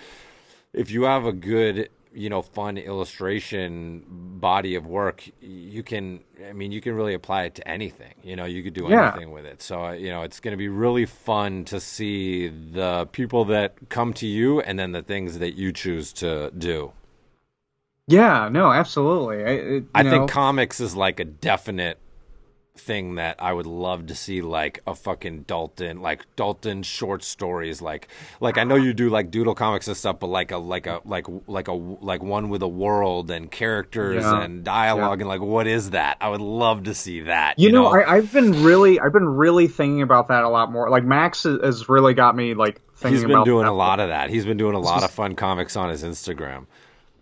if 0.73 0.91
you 0.91 1.03
have 1.05 1.25
a 1.27 1.33
good 1.53 1.89
you 2.13 2.29
know 2.33 2.43
fun 2.43 2.77
illustration 2.77 4.05
body 4.41 4.75
of 4.75 4.85
work 4.87 5.19
you 5.41 5.83
can 5.83 6.21
i 6.49 6.53
mean 6.53 6.73
you 6.73 6.81
can 6.81 6.95
really 7.01 7.15
apply 7.15 7.45
it 7.45 7.55
to 7.55 7.63
anything 7.77 8.15
you 8.23 8.35
know 8.37 8.47
you 8.47 8.63
could 8.65 8.75
do 8.75 8.87
Yeah. 8.89 9.11
anything 9.11 9.31
with 9.37 9.45
it 9.53 9.63
so 9.63 9.75
uh, 9.87 9.93
you 9.93 10.11
know 10.11 10.23
it's 10.23 10.41
going 10.41 10.53
to 10.53 10.59
be 10.67 10.69
really 10.69 11.07
fun 11.07 11.65
to 11.65 11.79
see 11.81 12.49
the 12.49 13.07
people 13.13 13.45
that 13.47 13.75
come 13.89 14.13
to 14.15 14.27
you 14.27 14.61
and 14.61 14.79
then 14.79 14.93
the 14.93 15.03
things 15.03 15.39
that 15.39 15.55
you 15.55 15.73
choose 15.73 16.13
to 16.15 16.51
do 16.59 16.93
Yeah, 18.09 18.49
no, 18.51 18.73
absolutely. 18.73 19.45
I, 19.45 19.49
it, 19.77 19.85
i 19.95 20.03
think 20.03 20.29
comics 20.29 20.81
is 20.81 20.97
like 20.97 21.21
a 21.21 21.25
definite 21.25 21.99
thing 22.81 23.17
that 23.17 23.37
I 23.39 23.53
would 23.53 23.67
love 23.67 24.07
to 24.07 24.15
see 24.15 24.41
like 24.43 24.81
a 24.87 24.95
fucking 24.95 25.43
Dalton 25.43 26.01
like 26.01 26.25
Dalton 26.37 26.83
short 26.83 27.23
stories 27.23 27.81
like 27.83 28.09
like 28.41 28.59
I 28.59 28.65
know 28.65 28.77
you 28.77 28.93
do 28.93 29.11
like 29.11 29.31
doodle 29.31 29.55
comics 29.55 29.87
and 29.89 29.97
stuff 29.97 30.19
but 30.19 30.29
like 30.29 30.51
a 30.51 30.57
like 30.57 30.87
a 30.87 31.01
like 31.05 31.27
like 31.47 31.69
a 31.69 31.73
like 31.73 32.23
one 32.23 32.49
with 32.49 32.63
a 32.63 32.69
world 32.69 33.31
and 33.31 33.51
characters 33.51 34.25
Yeah. 34.25 34.43
and 34.43 34.65
dialogue 34.65 35.21
and 35.21 35.29
like 35.29 35.41
what 35.43 35.67
is 35.67 35.91
that 35.91 36.17
I 36.21 36.29
would 36.31 36.41
love 36.41 36.85
to 36.85 36.95
see 36.95 37.21
that 37.23 37.59
you, 37.59 37.71
know, 37.71 37.87
I, 37.87 38.17
I've 38.17 38.33
been 38.33 38.63
really, 38.65 38.99
I've 38.99 39.13
been 39.13 39.29
really 39.29 39.69
thinking 39.69 40.03
about 40.03 40.29
that 40.29 40.45
a 40.45 40.49
lot 40.49 40.73
more. 40.73 40.89
Like 40.89 41.05
Max 41.05 41.43
has, 41.45 41.89
really 41.89 42.15
got 42.15 42.35
me 42.35 42.55
like 42.55 42.81
thinking 42.97 43.19
he's 43.19 43.27
been 43.27 43.45
doing 43.45 43.65
that. 43.65 43.71
a 43.71 43.73
lot 43.73 44.01
of 44.01 44.09
that 44.09 44.31
he's 44.31 44.47
been 44.47 44.57
doing 44.57 44.75
a 44.75 44.81
lot 44.81 44.97
just- 45.01 45.07
of 45.07 45.11
fun 45.11 45.35
comics 45.35 45.77
on 45.77 45.91
his 45.91 46.03
Instagram 46.03 46.67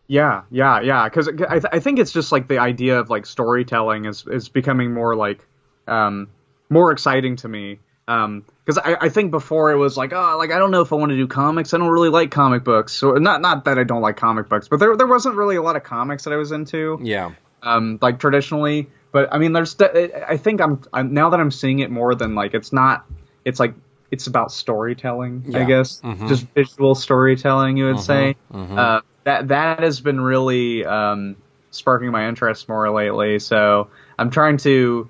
Yeah, 0.06 0.42
yeah, 0.50 0.80
yeah. 0.80 1.04
Because 1.08 1.28
I, 1.28 1.58
th- 1.58 1.64
I 1.72 1.80
think 1.80 1.98
it's 1.98 2.12
just 2.12 2.32
like 2.32 2.48
the 2.48 2.58
idea 2.58 2.98
of 2.98 3.10
like 3.10 3.26
storytelling 3.26 4.04
is 4.06 4.26
is 4.26 4.48
becoming 4.48 4.92
more 4.94 5.14
like 5.16 5.46
um 5.88 6.28
more 6.70 6.92
exciting 6.92 7.36
to 7.36 7.48
me. 7.48 7.78
Um, 8.06 8.44
because 8.64 8.78
I, 8.78 8.96
I 9.02 9.08
think 9.10 9.30
before 9.30 9.70
it 9.70 9.76
was 9.76 9.96
like 9.96 10.12
oh 10.14 10.36
like 10.38 10.50
I 10.50 10.58
don't 10.58 10.70
know 10.70 10.80
if 10.80 10.92
I 10.92 10.96
want 10.96 11.10
to 11.10 11.16
do 11.16 11.26
comics. 11.26 11.74
I 11.74 11.78
don't 11.78 11.88
really 11.90 12.08
like 12.10 12.30
comic 12.30 12.64
books. 12.64 12.92
So 12.92 13.12
not 13.12 13.40
not 13.40 13.64
that 13.64 13.78
I 13.78 13.84
don't 13.84 14.00
like 14.02 14.16
comic 14.16 14.48
books, 14.48 14.68
but 14.68 14.78
there 14.78 14.96
there 14.96 15.06
wasn't 15.06 15.34
really 15.36 15.56
a 15.56 15.62
lot 15.62 15.76
of 15.76 15.82
comics 15.84 16.24
that 16.24 16.32
I 16.32 16.36
was 16.36 16.52
into. 16.52 16.98
yeah 17.02 17.32
um, 17.62 17.98
like 18.00 18.18
traditionally. 18.18 18.88
But 19.10 19.32
I 19.32 19.38
mean, 19.38 19.52
there's. 19.52 19.74
I 19.80 20.36
think 20.36 20.60
I'm, 20.60 20.82
I'm 20.92 21.14
now 21.14 21.30
that 21.30 21.40
I'm 21.40 21.50
seeing 21.50 21.78
it 21.80 21.90
more 21.90 22.14
than 22.14 22.34
like 22.34 22.54
it's 22.54 22.72
not. 22.72 23.06
It's 23.44 23.58
like 23.58 23.74
it's 24.10 24.26
about 24.26 24.52
storytelling. 24.52 25.44
I 25.54 25.58
Yeah. 25.60 25.64
guess 25.64 26.00
Mhm. 26.02 26.28
just 26.28 26.46
visual 26.54 26.94
storytelling. 26.94 27.76
You 27.78 27.86
would 27.86 28.00
say 28.00 28.36
mhm. 28.52 28.78
uh, 28.78 29.00
that 29.24 29.48
that 29.48 29.80
has 29.80 30.00
been 30.00 30.20
really 30.20 30.84
um, 30.84 31.36
sparking 31.70 32.10
my 32.10 32.28
interest 32.28 32.68
more 32.68 32.90
lately. 32.90 33.38
So 33.38 33.88
I'm 34.18 34.30
trying 34.30 34.58
to. 34.58 35.08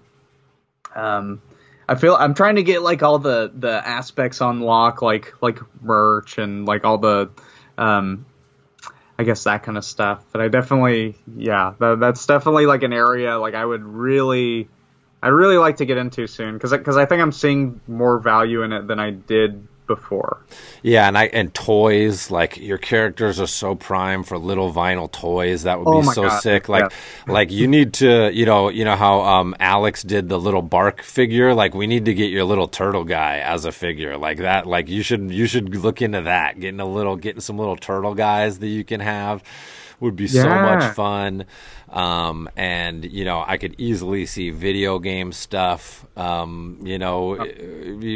Um, 0.95 1.43
I 1.89 1.95
feel 1.95 2.15
I'm 2.15 2.35
trying 2.35 2.57
to 2.57 2.63
get 2.63 2.83
like 2.83 3.03
all 3.03 3.19
the 3.19 3.51
the 3.55 3.87
aspects 3.87 4.41
on 4.41 4.61
lock, 4.61 5.01
like 5.01 5.35
like 5.41 5.59
merch 5.83 6.39
and 6.39 6.67
like 6.67 6.85
all 6.85 6.99
the, 6.99 7.31
um, 7.79 8.27
I 9.19 9.25
guess 9.25 9.45
that 9.45 9.63
kind 9.63 9.79
of 9.79 9.85
stuff. 9.85 10.23
But 10.31 10.43
I 10.43 10.49
definitely, 10.49 11.17
yeah, 11.35 11.73
that, 11.79 11.99
that's 11.99 12.27
definitely 12.27 12.67
like 12.67 12.83
an 12.83 12.93
area 12.93 13.39
like 13.39 13.55
I 13.55 13.65
would 13.65 13.83
really, 13.83 14.69
I'd 15.23 15.29
really 15.29 15.57
like 15.57 15.79
to 15.79 15.87
get 15.87 15.97
into 15.97 16.27
soon 16.27 16.55
because 16.55 16.73
because 16.73 16.99
I 16.99 17.07
think 17.07 17.23
I'm 17.23 17.33
seeing 17.33 17.81
more 17.87 18.19
value 18.19 18.63
in 18.63 18.73
it 18.73 18.87
than 18.87 19.01
I 19.01 19.11
did 19.11 19.67
before. 19.89 20.39
Yeah, 20.83 21.09
and 21.09 21.19
I 21.19 21.25
and 21.25 21.53
toys 21.53 22.31
like 22.31 22.57
your 22.57 22.79
characters 22.79 23.41
are 23.41 23.49
so 23.49 23.75
prime 23.75 24.23
for 24.23 24.39
little 24.39 24.73
vinyl 24.73 25.11
toys. 25.11 25.65
That 25.65 25.81
would 25.81 25.89
Oh 25.89 26.03
be 26.03 26.07
so 26.07 26.23
God, 26.29 26.39
sick. 26.41 26.69
Like 26.69 26.93
yeah. 26.93 27.33
like 27.33 27.51
you 27.51 27.67
need 27.67 27.95
to 27.95 28.31
you 28.33 28.47
know 28.47 28.69
you 28.69 28.85
know 28.85 28.95
how 28.95 29.23
um 29.23 29.57
Alex 29.59 30.05
did 30.05 30.29
the 30.29 30.39
little 30.39 30.63
bark 30.63 31.03
figure. 31.03 31.55
Like 31.55 31.75
we 31.75 31.89
need 31.89 32.05
to 32.05 32.15
get 32.15 32.31
your 32.31 32.45
little 32.45 32.69
turtle 32.69 33.05
guy 33.05 33.39
as 33.39 33.65
a 33.65 33.73
figure 33.73 34.17
like 34.17 34.39
that. 34.39 34.67
Like 34.67 34.89
you 34.89 35.03
should 35.03 35.33
you 35.33 35.47
should 35.47 35.75
look 35.75 36.01
into 36.01 36.23
that. 36.23 36.61
Getting 36.61 36.81
a 36.81 36.87
little 36.87 37.17
getting 37.17 37.41
some 37.41 37.59
little 37.59 37.77
turtle 37.77 38.15
guys 38.15 38.61
that 38.61 38.69
you 38.69 38.85
can 38.85 39.01
have 39.01 39.43
would 40.01 40.15
be 40.15 40.29
so 40.29 40.49
much 40.49 40.95
fun. 40.95 41.45
Um, 41.91 42.51
and 42.57 43.05
you 43.05 43.25
know, 43.25 43.43
I 43.47 43.57
could 43.57 43.75
easily 43.79 44.27
see 44.27 44.51
video 44.51 44.99
game 44.99 45.33
stuff. 45.33 46.05
Um, 46.17 46.81
you 46.83 46.99
know, 46.99 47.37
y- 47.39 47.47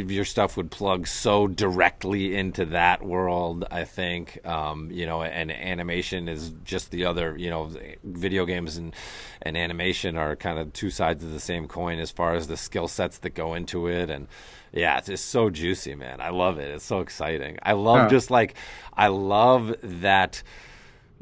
your 0.09 0.25
stuff 0.25 0.57
would 0.57 0.71
plug 0.71 1.07
so 1.07 1.47
directly 1.47 2.37
into 2.37 2.67
that 2.67 3.03
world. 3.03 3.65
I 3.71 3.85
think, 3.85 4.45
um, 4.47 4.91
you 4.91 5.07
know, 5.07 5.23
and 5.23 5.51
animation 5.51 6.29
is 6.29 6.53
just 6.65 6.91
the 6.91 7.07
other. 7.07 7.37
You 7.37 7.51
know, 7.51 7.71
video 8.05 8.45
games 8.45 8.77
and 8.77 8.95
and 9.41 9.57
animation 9.57 10.17
are 10.17 10.37
kind 10.37 10.59
of 10.59 10.73
two 10.73 10.91
sides 10.91 11.25
of 11.25 11.33
the 11.33 11.41
same 11.41 11.67
coin 11.67 11.99
as 11.99 12.11
far 12.11 12.35
as 12.35 12.49
the 12.49 12.57
skill 12.57 12.89
sets 12.89 13.19
that 13.19 13.31
go 13.35 13.55
into 13.55 13.87
it 13.87 14.11
and. 14.11 14.29
Yeah, 14.75 14.97
it's 14.97 15.09
just 15.09 15.27
so 15.27 15.51
juicy, 15.51 15.95
man. 15.95 16.23
I 16.23 16.31
love 16.31 16.59
it. 16.59 16.71
It's 16.71 16.85
so 16.87 17.01
exciting. 17.01 17.59
I 17.63 17.73
love 17.73 18.11
just 18.11 18.31
like 18.31 18.55
I 18.97 19.09
love 19.09 19.75
that 19.83 20.43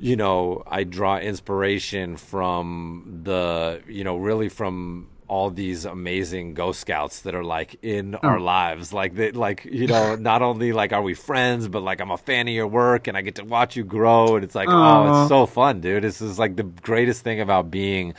you 0.00 0.16
know, 0.16 0.62
I 0.66 0.84
draw 0.84 1.18
inspiration 1.18 2.16
from 2.16 3.20
the, 3.22 3.82
you 3.86 4.02
know, 4.02 4.16
really 4.16 4.48
from 4.48 5.08
all 5.28 5.50
these 5.50 5.84
amazing 5.84 6.54
ghost 6.54 6.80
scouts 6.80 7.20
that 7.20 7.34
are 7.36 7.44
like 7.44 7.76
in 7.82 8.14
hmm. 8.14 8.26
our 8.26 8.40
lives. 8.40 8.94
Like 8.94 9.14
that 9.16 9.36
like 9.36 9.66
you 9.66 9.86
know 9.86 10.16
not 10.30 10.40
only 10.42 10.72
like 10.72 10.92
are 10.92 11.02
we 11.02 11.14
friends 11.14 11.68
but 11.68 11.84
like 11.84 12.00
i'm 12.00 12.10
a 12.10 12.16
fan 12.16 12.48
of 12.48 12.54
your 12.54 12.66
work 12.66 13.06
and 13.06 13.16
i 13.16 13.20
get 13.20 13.36
to 13.36 13.44
watch 13.44 13.76
you 13.76 13.84
grow. 13.84 14.34
And 14.36 14.44
it's 14.44 14.54
like 14.54 14.68
oh 14.70 15.22
it's 15.22 15.28
so 15.28 15.46
fun 15.46 15.80
dude. 15.80 16.02
This 16.02 16.20
is 16.20 16.38
like 16.38 16.56
the 16.56 16.64
greatest 16.64 17.22
thing 17.22 17.40
about 17.40 17.70
being 17.70 18.14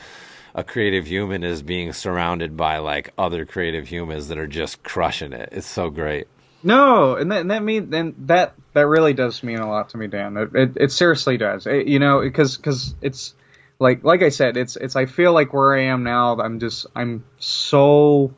a 0.54 0.62
creative 0.62 1.06
human 1.06 1.42
is 1.42 1.62
being 1.62 1.92
surrounded 1.92 2.56
by 2.56 2.78
like 2.78 3.12
other 3.18 3.44
creative 3.44 3.88
humans 3.88 4.28
that 4.28 4.38
are 4.38 4.46
just 4.46 4.82
crushing 4.82 5.32
it. 5.32 5.48
It's 5.50 5.66
so 5.66 5.90
great 5.90 6.28
No, 6.62 7.16
and 7.16 7.30
that, 7.32 7.40
and 7.40 7.50
that 7.50 7.62
mean 7.62 7.92
and 7.94 8.14
that 8.28 8.54
that 8.74 8.86
really 8.86 9.12
does 9.12 9.42
mean 9.42 9.58
a 9.58 9.68
lot 9.68 9.90
to 9.90 9.98
me, 9.98 10.06
Dan. 10.06 10.36
It 10.36 10.50
it, 10.54 10.76
it 10.76 10.92
seriously 10.92 11.36
does. 11.36 11.66
It- 11.66 11.86
you 11.88 11.98
know, 11.98 12.20
because 12.20 12.56
because 12.56 12.94
it's 13.02 13.34
like 13.78 14.04
like 14.04 14.22
I 14.22 14.28
said, 14.28 14.56
it's 14.56 14.76
it's 14.76 14.94
I 14.96 15.06
feel 15.06 15.32
like 15.32 15.52
where 15.52 15.74
I 15.76 15.82
am 15.84 16.04
now. 16.04 16.36
I'm 16.38 16.60
just 16.60 16.86
I'm 16.94 17.24
so 17.38 18.34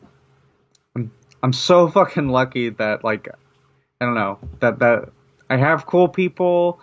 I'm 0.96 1.12
I'm 1.42 1.52
so 1.52 1.88
fucking 1.90 2.28
lucky 2.28 2.70
that 2.70 3.04
like 3.04 3.28
I 4.00 4.04
don't 4.04 4.14
know 4.14 4.38
that 4.60 4.78
that 4.78 5.10
I 5.50 5.56
have 5.58 5.86
cool 5.86 6.08
people, 6.08 6.80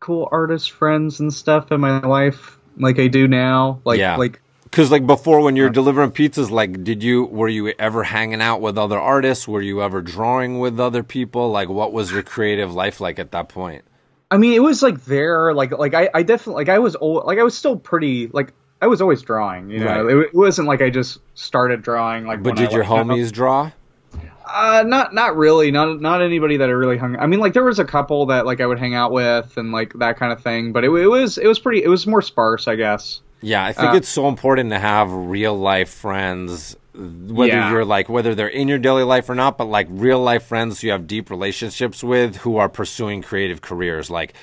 cool 0.00 0.28
artist 0.30 0.70
friends 0.70 1.20
and 1.20 1.32
stuff 1.32 1.72
in 1.72 1.80
my 1.80 2.00
life 2.00 2.58
like 2.76 2.98
I 2.98 3.08
do 3.08 3.26
now. 3.26 3.80
Like 3.84 3.98
Yeah. 3.98 4.16
like 4.16 4.40
Because 4.70 4.90
like 4.90 5.06
before, 5.06 5.40
when 5.40 5.56
you're 5.56 5.70
delivering 5.70 6.10
pizzas, 6.10 6.50
like 6.50 6.84
did 6.84 7.02
you 7.02 7.24
were 7.24 7.48
you 7.48 7.72
ever 7.78 8.02
hanging 8.04 8.42
out 8.42 8.60
with 8.60 8.76
other 8.76 8.98
artists? 8.98 9.48
Were 9.48 9.62
you 9.62 9.82
ever 9.82 10.02
drawing 10.02 10.58
with 10.58 10.78
other 10.78 11.02
people? 11.02 11.50
Like, 11.50 11.68
what 11.68 11.92
was 11.92 12.12
your 12.12 12.22
creative 12.22 12.74
life 12.74 13.00
like 13.00 13.18
at 13.18 13.32
that 13.32 13.48
point? 13.48 13.84
I 14.30 14.36
mean, 14.36 14.52
it 14.52 14.62
was 14.62 14.82
like 14.82 15.04
there, 15.04 15.54
like 15.54 15.72
like 15.72 15.94
I, 15.94 16.10
I 16.12 16.22
definitely 16.22 16.60
like 16.60 16.68
I 16.68 16.80
was 16.80 16.96
old, 16.96 17.24
like 17.24 17.38
I 17.38 17.42
was 17.42 17.56
still 17.56 17.76
pretty 17.76 18.26
like 18.28 18.52
I 18.82 18.86
was 18.86 19.00
always 19.00 19.22
drawing, 19.22 19.70
you 19.70 19.80
know. 19.80 20.04
Right. 20.04 20.16
It, 20.16 20.18
it 20.26 20.34
wasn't 20.34 20.68
like 20.68 20.82
I 20.82 20.90
just 20.90 21.18
started 21.34 21.82
drawing 21.82 22.26
like. 22.26 22.42
But 22.42 22.56
did 22.56 22.68
I, 22.68 22.72
your 22.72 22.84
like, 22.84 23.06
homies 23.06 23.32
draw? 23.32 23.72
Uh, 24.44 24.84
not 24.86 25.14
not 25.14 25.36
really, 25.36 25.70
not 25.70 26.00
not 26.00 26.22
anybody 26.22 26.58
that 26.58 26.68
I 26.68 26.72
really 26.72 26.98
hung. 26.98 27.16
I 27.16 27.26
mean, 27.26 27.40
like 27.40 27.54
there 27.54 27.64
was 27.64 27.78
a 27.78 27.84
couple 27.84 28.26
that 28.26 28.46
like 28.46 28.60
I 28.60 28.66
would 28.66 28.78
hang 28.78 28.94
out 28.94 29.12
with 29.12 29.56
and 29.56 29.72
like 29.72 29.94
that 29.94 30.18
kind 30.18 30.32
of 30.32 30.42
thing, 30.42 30.72
but 30.72 30.84
it, 30.84 30.90
it 30.90 31.06
was 31.06 31.38
it 31.38 31.46
was 31.46 31.58
pretty 31.58 31.82
it 31.82 31.88
was 31.88 32.06
more 32.06 32.22
sparse, 32.22 32.68
I 32.68 32.76
guess. 32.76 33.20
Yeah, 33.40 33.64
I 33.64 33.72
think 33.72 33.92
Uh, 33.92 33.96
it's 33.96 34.08
so 34.08 34.28
important 34.28 34.70
to 34.70 34.78
have 34.78 35.12
real 35.12 35.56
life 35.56 35.90
friends, 35.90 36.76
whether 36.94 37.52
Yeah. 37.52 37.70
you're 37.70 37.84
like 37.84 38.08
whether 38.08 38.34
they're 38.34 38.48
in 38.48 38.66
your 38.68 38.78
daily 38.78 39.04
life 39.04 39.28
or 39.30 39.34
not, 39.34 39.56
but 39.58 39.66
like 39.66 39.86
real 39.90 40.18
life 40.20 40.44
friends 40.46 40.82
you 40.82 40.90
have 40.90 41.06
deep 41.06 41.30
relationships 41.30 42.02
with 42.02 42.38
who 42.38 42.56
are 42.56 42.68
pursuing 42.68 43.22
creative 43.22 43.60
careers. 43.60 44.10
Like 44.10 44.34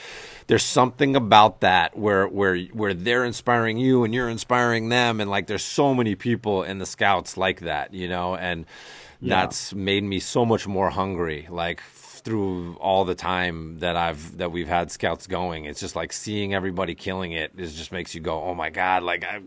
there's 0.47 0.63
something 0.63 1.15
about 1.15 1.59
that 1.61 1.97
where 1.97 2.27
where 2.27 2.57
where 2.71 2.93
they're 2.93 3.25
inspiring 3.25 3.77
you 3.77 4.03
and 4.05 4.13
you're 4.13 4.29
inspiring 4.29 4.89
them, 4.89 5.19
and 5.19 5.29
like 5.29 5.47
there's 5.47 5.65
so 5.65 5.93
many 5.93 6.15
people 6.15 6.63
in 6.63 6.77
the 6.77 6.85
scouts 6.85 7.35
like 7.35 7.61
that, 7.61 7.93
you 7.93 8.07
know, 8.07 8.35
and 8.35 8.65
that's 9.21 9.73
made 9.73 10.03
me 10.03 10.19
so 10.19 10.45
much 10.45 10.67
more 10.67 10.91
hungry. 10.91 11.47
Like 11.49 11.81
through 12.25 12.75
all 12.81 13.05
the 13.05 13.13
time 13.13 13.77
that 13.79 13.95
I've 13.95 14.37
that 14.39 14.51
we've 14.51 14.67
had 14.67 14.91
scouts 14.91 15.27
going. 15.27 15.65
It's 15.65 15.79
just 15.79 15.95
like 15.95 16.11
seeing 16.11 16.55
everybody 16.55 16.95
killing 16.95 17.31
it 17.33 17.51
is 17.55 17.75
just 17.75 17.91
makes 17.91 18.15
you 18.15 18.19
go, 18.19 18.41
oh 18.43 18.55
my 18.55 18.71
god, 18.71 19.03
like 19.03 19.23
I, 19.23 19.41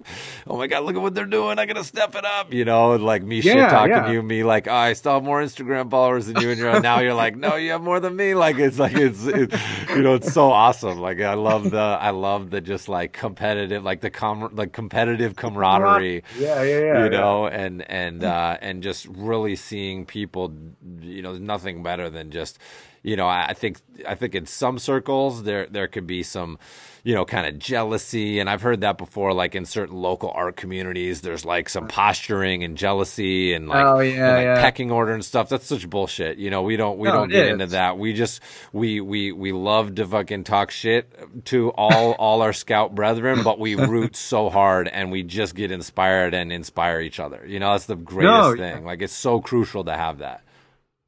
oh 0.46 0.56
my 0.56 0.68
god, 0.68 0.84
look 0.84 0.94
at 0.94 1.02
what 1.02 1.14
they're 1.14 1.26
doing. 1.26 1.58
I 1.58 1.66
gotta 1.66 1.82
step 1.82 2.14
it 2.14 2.24
up, 2.24 2.52
you 2.54 2.64
know. 2.64 2.92
and, 2.92 3.04
Like 3.04 3.24
me 3.24 3.40
shit 3.40 3.56
talking 3.68 3.90
yeah. 3.90 4.10
you, 4.12 4.22
me 4.22 4.44
like 4.44 4.68
oh, 4.68 4.72
I 4.72 4.92
still 4.92 5.14
have 5.14 5.24
more 5.24 5.42
Instagram 5.42 5.90
followers 5.90 6.26
than 6.26 6.40
you, 6.40 6.50
and 6.50 6.58
you're 6.58 6.80
now 6.80 7.00
you're 7.00 7.14
like 7.14 7.36
no, 7.36 7.56
you 7.56 7.72
have 7.72 7.82
more 7.82 7.98
than 8.00 8.14
me. 8.14 8.34
Like 8.34 8.58
it's 8.58 8.78
like 8.78 8.94
it's 8.94 9.26
it, 9.26 9.52
you 9.90 10.02
know 10.02 10.14
it's 10.14 10.32
so 10.32 10.52
awesome. 10.52 11.00
Like 11.00 11.20
I 11.20 11.34
love 11.34 11.70
the 11.70 11.78
I 11.78 12.10
love 12.10 12.50
the 12.50 12.60
just 12.60 12.88
like 12.88 13.12
competitive 13.12 13.82
like 13.82 14.00
the 14.00 14.10
com 14.10 14.50
like 14.54 14.72
competitive 14.72 15.34
camaraderie 15.34 16.22
Yeah, 16.38 16.62
yeah, 16.62 16.78
yeah. 16.78 17.04
you 17.04 17.10
know 17.10 17.48
and 17.48 17.82
and 17.90 18.22
uh 18.22 18.56
and 18.60 18.84
just 18.84 19.06
really 19.06 19.56
seeing 19.56 20.06
people 20.06 20.54
you 21.00 21.22
know 21.22 21.32
there's 21.32 21.42
nothing 21.42 21.82
better 21.82 22.08
than 22.08 22.30
just 22.30 22.58
you 23.02 23.16
know 23.16 23.28
I, 23.28 23.54
think 23.54 23.78
i 24.08 24.14
think 24.16 24.34
in 24.34 24.44
some 24.46 24.78
circles 24.78 25.44
there 25.44 25.66
there 25.70 25.86
could 25.86 26.06
be 26.06 26.24
some 26.24 26.58
you 27.04 27.14
know 27.14 27.24
kind 27.24 27.46
of 27.46 27.56
jealousy 27.58 28.40
and 28.40 28.50
i've 28.50 28.60
heard 28.60 28.80
that 28.80 28.98
before 28.98 29.32
like 29.32 29.54
in 29.54 29.64
certain 29.66 29.96
local 29.96 30.32
art 30.34 30.56
communities 30.56 31.20
there's 31.20 31.44
like 31.44 31.68
some 31.68 31.86
posturing 31.86 32.64
and 32.64 32.76
jealousy 32.76 33.54
and 33.54 33.68
like, 33.68 33.86
Oh, 33.86 34.00
and, 34.00 34.18
like 34.20 34.44
yeah. 34.44 34.60
pecking 34.60 34.90
order 34.90 35.12
and 35.12 35.24
stuff. 35.24 35.48
That's 35.48 35.64
such 35.64 35.88
bullshit 35.88 36.38
you 36.38 36.50
know 36.50 36.62
we 36.62 36.76
don't 36.76 36.98
we 36.98 37.06
No, 37.08 37.14
don't 37.14 37.28
get 37.30 37.46
is. 37.46 37.52
into 37.52 37.66
that. 37.68 37.98
We 37.98 38.12
just 38.14 38.42
we 38.72 39.00
we 39.00 39.30
we 39.30 39.52
love 39.52 39.94
to 39.94 40.04
fucking 40.06 40.42
talk 40.44 40.72
shit 40.72 41.44
to 41.46 41.70
all 41.70 42.12
all 42.18 42.42
our 42.42 42.52
scout 42.52 42.96
brethren 42.96 43.44
but 43.44 43.60
we 43.60 43.74
root 43.94 44.16
so 44.16 44.50
hard 44.50 44.88
and 44.88 45.12
we 45.12 45.22
just 45.22 45.54
get 45.54 45.70
inspired 45.70 46.34
and 46.34 46.52
inspire 46.52 47.00
each 47.00 47.20
other. 47.20 47.44
You 47.46 47.60
know 47.60 47.70
that's 47.72 47.86
the 47.86 47.94
greatest 47.96 48.32
No, 48.50 48.56
thing. 48.56 48.84
Like 48.84 49.02
it's 49.02 49.14
so 49.14 49.40
crucial 49.40 49.84
to 49.84 49.96
have 49.96 50.18
that 50.18 50.42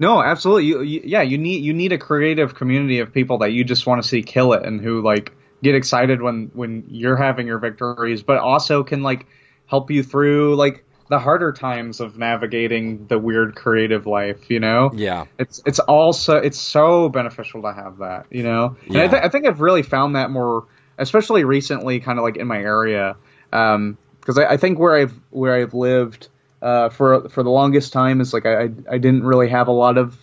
No, 0.01 0.22
absolutely. 0.22 0.64
You, 0.64 0.80
you, 0.80 1.03
yeah, 1.05 1.22
you 1.22 1.38
need 1.38 1.62
you 1.62 1.72
need 1.74 1.92
a 1.92 1.98
creative 1.98 2.55
community 2.55 2.98
of 2.98 3.12
people 3.12 3.38
that 3.38 3.53
you 3.53 3.62
just 3.62 3.86
want 3.86 4.03
to 4.03 4.09
see 4.09 4.22
kill 4.22 4.55
it 4.55 4.64
and 4.64 4.80
who 4.80 5.03
like 5.03 5.30
get 5.62 5.74
excited 5.74 6.22
when 6.22 6.51
when 6.55 6.84
you're 6.88 7.16
having 7.16 7.46
your 7.46 7.59
victories, 7.59 8.22
but 8.22 8.38
also 8.38 8.82
can 8.82 9.03
like 9.03 9.26
help 9.66 9.90
you 9.90 10.03
through 10.03 10.57
like 10.57 10.84
the 11.11 11.18
harder 11.18 11.53
times 11.53 12.01
of 12.01 12.16
navigating 12.16 13.07
the 13.09 13.18
weird 13.18 13.55
creative 13.55 14.07
life. 14.07 14.48
You 14.51 14.61
know, 14.61 14.90
yeah 14.94 15.26
it's 15.38 15.61
it's 15.66 15.80
also 15.80 16.36
it's 16.36 16.59
so 16.59 17.11
beneficial 17.11 17.61
to 17.62 17.72
have 17.72 17.98
that. 17.98 18.26
You 18.30 18.42
know, 18.44 18.76
and 18.88 18.96
I, 18.96 19.03
Yeah. 19.03 19.11
th- 19.11 19.22
I 19.24 19.28
think 19.28 19.46
I've 19.46 19.61
really 19.61 19.82
found 19.82 20.16
that 20.16 20.30
more, 20.30 20.66
especially 20.96 21.44
recently, 21.44 22.01
kind 22.01 22.18
of 22.18 22.24
like 22.24 22.38
in 22.38 22.46
my 22.46 22.59
area, 22.59 23.16
um, 23.53 23.98
because 24.20 24.38
I, 24.38 24.53
I 24.53 24.57
think 24.57 24.78
where 24.78 24.96
I've 24.96 25.12
where 25.30 25.55
I've 25.55 25.74
lived 25.74 26.28
uh, 26.62 26.88
for 26.90 27.28
for 27.28 27.42
the 27.42 27.50
longest 27.50 27.92
time 27.92 28.20
is 28.20 28.32
like 28.32 28.46
I 28.46 28.70
I 28.90 28.98
didn't 28.98 29.24
really 29.24 29.48
have 29.48 29.68
a 29.68 29.72
lot 29.72 29.98
of 29.98 30.16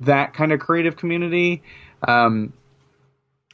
that 0.00 0.34
kind 0.34 0.52
of 0.52 0.60
creative 0.60 0.96
community. 0.96 1.62
Um, 2.06 2.52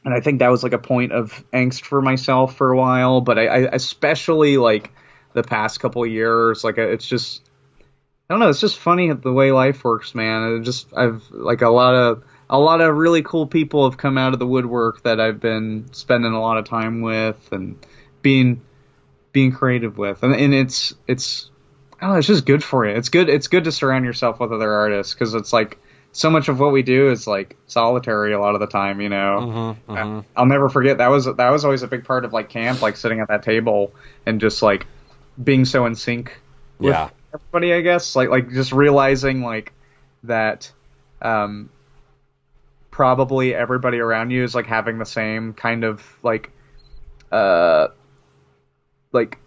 and 0.05 0.13
I 0.13 0.21
think 0.21 0.39
that 0.39 0.49
was 0.49 0.63
like 0.63 0.73
a 0.73 0.79
point 0.79 1.11
of 1.11 1.43
angst 1.51 1.81
for 1.81 2.01
myself 2.01 2.55
for 2.55 2.71
a 2.71 2.77
while, 2.77 3.19
but 3.19 3.37
I, 3.37 3.47
I 3.47 3.57
especially 3.73 4.57
like 4.57 4.91
the 5.33 5.43
past 5.43 5.79
couple 5.79 6.05
years, 6.05 6.63
like 6.63 6.77
it's 6.77 7.05
just 7.05 7.41
I 8.29 8.33
don't 8.33 8.39
know. 8.39 8.49
It's 8.49 8.61
just 8.61 8.77
funny 8.77 9.11
the 9.11 9.33
way 9.33 9.51
life 9.51 9.83
works, 9.83 10.13
man. 10.15 10.57
It 10.57 10.61
just 10.61 10.87
I've 10.95 11.23
like 11.31 11.61
a 11.61 11.69
lot 11.69 11.95
of 11.95 12.23
a 12.49 12.59
lot 12.59 12.81
of 12.81 12.95
really 12.95 13.21
cool 13.21 13.47
people 13.47 13.89
have 13.89 13.97
come 13.97 14.17
out 14.17 14.33
of 14.33 14.39
the 14.39 14.47
woodwork 14.47 15.03
that 15.03 15.19
I've 15.19 15.39
been 15.39 15.87
spending 15.91 16.31
a 16.31 16.41
lot 16.41 16.57
of 16.57 16.65
time 16.65 17.01
with 17.01 17.51
and 17.51 17.77
being 18.21 18.61
being 19.33 19.51
creative 19.51 19.97
with, 19.97 20.23
and, 20.23 20.35
and 20.35 20.53
it's 20.53 20.93
it's 21.07 21.49
I. 22.01 22.17
It's 22.17 22.27
just 22.27 22.45
good 22.45 22.63
for 22.63 22.85
you. 22.85 22.95
It's 22.95 23.09
good. 23.09 23.29
It's 23.29 23.47
good 23.47 23.63
to 23.65 23.71
surround 23.71 24.05
yourself 24.05 24.39
with 24.39 24.51
other 24.51 24.71
artists 24.71 25.13
because 25.13 25.33
it's 25.33 25.51
like 25.53 25.79
so 26.11 26.29
much 26.29 26.47
of 26.49 26.59
what 26.59 26.71
we 26.71 26.81
do 26.83 27.09
is 27.11 27.27
like 27.27 27.55
solitary 27.67 28.33
a 28.33 28.39
lot 28.39 28.55
of 28.55 28.61
the 28.61 28.67
time. 28.67 29.01
You 29.01 29.09
know. 29.09 29.75
Mm-hmm, 29.87 30.19
I'll 30.35 30.45
never 30.45 30.69
forget 30.69 30.99
that 30.99 31.07
was 31.09 31.25
that 31.25 31.49
was 31.49 31.65
always 31.65 31.83
a 31.83 31.87
big 31.87 32.05
part 32.05 32.25
of 32.25 32.33
like 32.33 32.49
camp, 32.49 32.81
like 32.81 32.97
sitting 32.97 33.19
at 33.19 33.27
that 33.29 33.43
table 33.43 33.93
and 34.25 34.39
just 34.41 34.61
like 34.61 34.85
being 35.43 35.65
so 35.65 35.85
in 35.85 35.95
sync 35.95 36.39
with 36.79 36.93
Yeah. 36.93 37.09
everybody, 37.33 37.73
I 37.73 37.81
guess. 37.81 38.15
Like 38.15 38.29
like 38.29 38.51
just 38.51 38.71
realizing 38.71 39.41
like 39.41 39.73
that 40.23 40.71
um 41.21 41.69
probably 42.91 43.53
everybody 43.53 43.99
around 43.99 44.31
you 44.31 44.43
is 44.43 44.55
like 44.55 44.65
having 44.65 44.97
the 44.97 45.05
same 45.05 45.53
kind 45.53 45.83
of 45.83 46.03
like 46.23 46.51
uh 47.31 47.87
like 49.11 49.37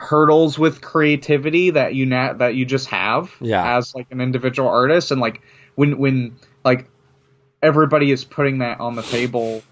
hurdles 0.00 0.58
with 0.58 0.80
creativity 0.80 1.70
that 1.70 1.94
you 1.94 2.06
na- 2.06 2.32
that 2.32 2.54
you 2.54 2.64
just 2.64 2.88
have 2.88 3.30
Yeah. 3.40 3.76
as 3.76 3.94
like 3.94 4.06
an 4.10 4.20
individual 4.22 4.68
artist 4.68 5.10
and 5.10 5.20
like 5.20 5.42
when 5.74 5.98
when 5.98 6.36
like 6.64 6.88
everybody 7.62 8.10
is 8.10 8.24
putting 8.24 8.58
that 8.58 8.80
on 8.80 8.96
the 8.96 9.02
table 9.02 9.62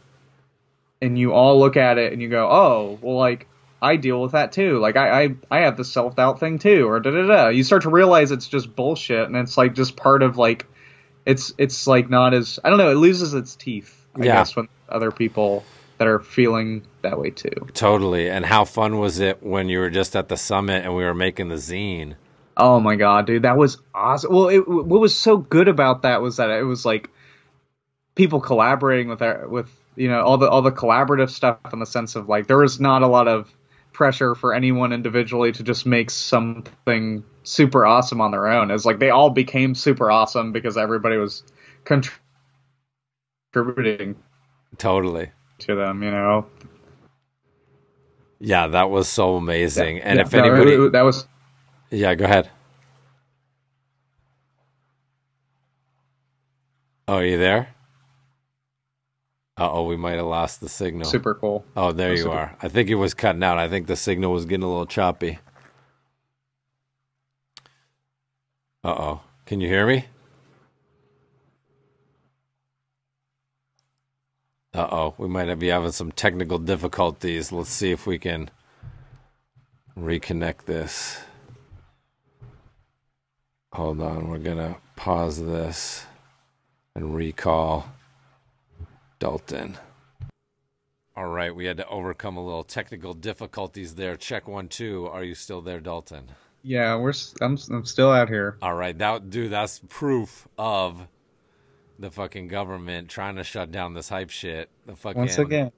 and 1.00 1.18
you 1.18 1.32
all 1.32 1.58
look 1.58 1.78
at 1.78 1.96
it 1.96 2.12
and 2.12 2.20
you 2.20 2.28
go 2.28 2.46
oh 2.50 2.98
well 3.00 3.16
like 3.16 3.46
I 3.80 3.96
deal 3.96 4.20
with 4.20 4.32
that 4.32 4.52
too 4.52 4.78
like 4.78 4.96
I 4.96 5.22
I, 5.22 5.34
I 5.50 5.58
have 5.60 5.78
the 5.78 5.84
self 5.84 6.16
doubt 6.16 6.40
thing 6.40 6.58
too 6.58 6.86
or 6.86 7.00
da 7.00 7.10
da 7.10 7.26
da 7.26 7.48
you 7.48 7.64
start 7.64 7.82
to 7.82 7.90
realize 7.90 8.30
it's 8.30 8.48
just 8.48 8.76
bullshit 8.76 9.26
and 9.26 9.36
it's 9.36 9.56
like 9.56 9.74
just 9.74 9.96
part 9.96 10.22
of 10.22 10.36
like 10.36 10.66
it's 11.24 11.54
it's 11.56 11.86
like 11.86 12.10
not 12.10 12.34
as 12.34 12.58
I 12.62 12.68
don't 12.68 12.78
know 12.78 12.90
it 12.90 12.96
loses 12.96 13.32
its 13.32 13.56
teeth 13.56 13.94
I 14.14 14.24
Yeah. 14.24 14.34
guess 14.34 14.54
when 14.54 14.68
other 14.90 15.10
people 15.10 15.64
that 15.98 16.08
are 16.08 16.20
feeling 16.20 16.82
that 17.02 17.18
way 17.18 17.30
too 17.30 17.50
Totally. 17.74 18.30
And 18.30 18.46
how 18.46 18.64
fun 18.64 18.98
was 18.98 19.20
it 19.20 19.42
when 19.42 19.68
you 19.68 19.78
were 19.78 19.90
just 19.90 20.16
at 20.16 20.28
the 20.28 20.36
summit 20.36 20.84
and 20.84 20.96
we 20.96 21.04
were 21.04 21.14
making 21.14 21.48
the 21.48 21.56
zine? 21.56 22.14
Oh 22.56 22.80
my 22.80 22.96
god, 22.96 23.26
dude, 23.26 23.42
that 23.42 23.56
was 23.56 23.78
awesome. 23.94 24.34
Well, 24.34 24.48
it, 24.48 24.66
what 24.66 25.00
was 25.00 25.16
so 25.16 25.36
good 25.36 25.68
about 25.68 26.02
that 26.02 26.20
was 26.20 26.38
that 26.38 26.50
it 26.50 26.64
was 26.64 26.84
like 26.84 27.08
people 28.16 28.40
collaborating 28.40 29.08
with 29.08 29.22
our, 29.22 29.46
with 29.46 29.70
you 29.94 30.08
know 30.08 30.22
all 30.22 30.38
the 30.38 30.48
all 30.48 30.62
the 30.62 30.72
collaborative 30.72 31.30
stuff 31.30 31.58
in 31.72 31.78
the 31.78 31.86
sense 31.86 32.16
of 32.16 32.28
like 32.28 32.48
there 32.48 32.58
was 32.58 32.80
not 32.80 33.02
a 33.02 33.06
lot 33.06 33.28
of 33.28 33.52
pressure 33.92 34.34
for 34.34 34.54
anyone 34.54 34.92
individually 34.92 35.52
to 35.52 35.62
just 35.62 35.86
make 35.86 36.10
something 36.10 37.22
super 37.44 37.86
awesome 37.86 38.20
on 38.20 38.32
their 38.32 38.48
own. 38.48 38.70
It's 38.70 38.84
like 38.84 38.98
they 38.98 39.10
all 39.10 39.30
became 39.30 39.74
super 39.74 40.10
awesome 40.10 40.52
because 40.52 40.76
everybody 40.76 41.16
was 41.16 41.42
contributing 41.84 44.16
Totally. 44.76 45.30
To 45.58 45.74
them. 45.74 46.02
You 46.02 46.10
know, 46.10 46.46
Yeah, 48.40 48.66
that 48.68 48.90
was 48.90 49.08
so 49.08 49.36
amazing. 49.36 50.00
and 50.00 50.16
Yeah, 50.18 50.22
if 50.26 50.32
no, 50.32 50.38
anybody, 50.40 50.72
it- 50.74 50.92
that 50.92 51.02
was 51.02 51.26
yeah, 51.90 52.14
go 52.14 52.24
ahead. 52.26 52.50
Oh, 57.06 57.14
are 57.16 57.24
you 57.24 57.38
there? 57.38 57.68
Uh 59.56 59.70
oh, 59.72 59.84
we 59.84 59.96
might 59.96 60.12
have 60.16 60.26
lost 60.26 60.60
the 60.60 60.68
signal. 60.68 61.04
super 61.08 61.34
cool. 61.34 61.64
Oh, 61.76 61.90
there 61.92 62.12
you 62.12 62.18
super- 62.18 62.30
are. 62.34 62.56
I 62.62 62.68
think 62.68 62.90
it 62.90 62.94
was 62.96 63.14
cutting 63.14 63.42
out. 63.42 63.58
I 63.58 63.68
think 63.68 63.86
the 63.86 63.96
signal 63.96 64.32
was 64.32 64.44
getting 64.44 64.62
a 64.62 64.68
little 64.68 64.86
choppy. 64.86 65.38
Uh 68.84 68.90
oh. 68.94 69.20
Can 69.46 69.60
you 69.60 69.68
hear 69.68 69.86
me? 69.86 70.04
Uh 74.78 74.88
oh. 74.92 75.14
We 75.18 75.26
might 75.26 75.52
be 75.56 75.66
having 75.66 75.90
some 75.90 76.12
technical 76.12 76.56
difficulties. 76.56 77.50
Let's 77.50 77.68
see 77.68 77.90
if 77.90 78.06
we 78.06 78.16
can 78.16 78.48
reconnect 79.98 80.66
this. 80.66 81.18
Hold 83.72 84.00
on. 84.00 84.28
We're 84.28 84.38
to 84.38 84.76
pause 84.94 85.44
this 85.44 86.06
and 86.94 87.12
recall 87.12 87.86
Dalton. 89.18 89.78
All 91.16 91.26
right, 91.26 91.52
we 91.52 91.64
had 91.64 91.78
to 91.78 91.88
overcome 91.88 92.36
a 92.36 92.44
little 92.44 92.62
technical 92.62 93.14
difficulties 93.14 93.96
there. 93.96 94.14
Check 94.14 94.46
one, 94.46 94.68
two. 94.68 95.08
Are 95.08 95.24
you 95.24 95.34
still 95.34 95.60
there, 95.60 95.80
Dalton? 95.80 96.30
Yeah, 96.62 96.94
we're 96.94 97.14
I'm 97.40 97.58
I'm 97.72 97.84
still 97.84 98.12
out 98.12 98.28
here. 98.28 98.56
All 98.62 98.74
right, 98.74 98.96
that 98.96 99.28
dude, 99.28 99.50
that's 99.50 99.80
proof 99.88 100.46
of 100.56 101.08
the 101.98 102.10
fucking 102.10 102.48
government 102.48 103.08
trying 103.08 103.36
to 103.36 103.44
shut 103.44 103.70
down 103.72 103.94
this 103.94 104.08
hype 104.08 104.30
shit. 104.30 104.70
The 104.86 104.94
fucking 104.94 105.20
Once 105.20 105.38
again. 105.38 105.72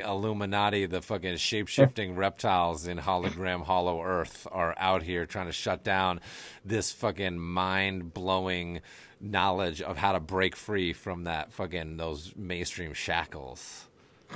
Illuminati, 0.00 0.86
the 0.86 1.02
fucking 1.02 1.36
shape 1.38 1.68
shifting 1.68 2.14
reptiles 2.16 2.86
in 2.86 2.98
hologram 2.98 3.64
Hollow 3.64 4.02
Earth 4.02 4.46
are 4.52 4.74
out 4.78 5.02
here 5.02 5.26
trying 5.26 5.46
to 5.46 5.52
shut 5.52 5.82
down 5.82 6.20
this 6.64 6.92
fucking 6.92 7.38
mind 7.38 8.14
blowing 8.14 8.80
knowledge 9.20 9.82
of 9.82 9.96
how 9.96 10.12
to 10.12 10.20
break 10.20 10.54
free 10.54 10.92
from 10.92 11.24
that 11.24 11.52
fucking 11.52 11.96
those 11.96 12.32
mainstream 12.36 12.92
shackles. 12.94 13.86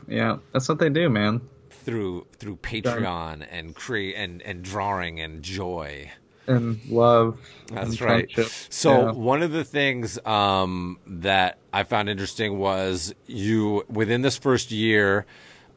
Yeah, 0.09 0.39
that's 0.53 0.69
what 0.69 0.79
they 0.79 0.89
do, 0.89 1.09
man. 1.09 1.43
through 1.71 2.27
through 2.39 2.57
Patreon 2.57 3.47
and 3.51 3.75
create 3.75 4.15
and 4.17 4.43
and 4.43 4.63
drawing 4.63 5.21
and 5.21 5.43
joy. 5.43 6.11
And 6.47 6.81
love. 6.89 7.39
That's 7.69 7.91
and 7.91 8.01
right. 8.01 8.33
friendship. 8.33 8.53
So 8.69 9.07
Yeah. 9.07 9.13
one 9.13 9.43
of 9.43 9.53
the 9.53 9.65
things 9.65 10.19
um, 10.27 10.99
that 11.07 11.59
I 11.73 11.85
found 11.85 12.09
interesting 12.09 12.59
was 12.59 13.15
you 13.27 13.85
within 13.89 14.23
this 14.23 14.37
first 14.37 14.71
year, 14.71 15.25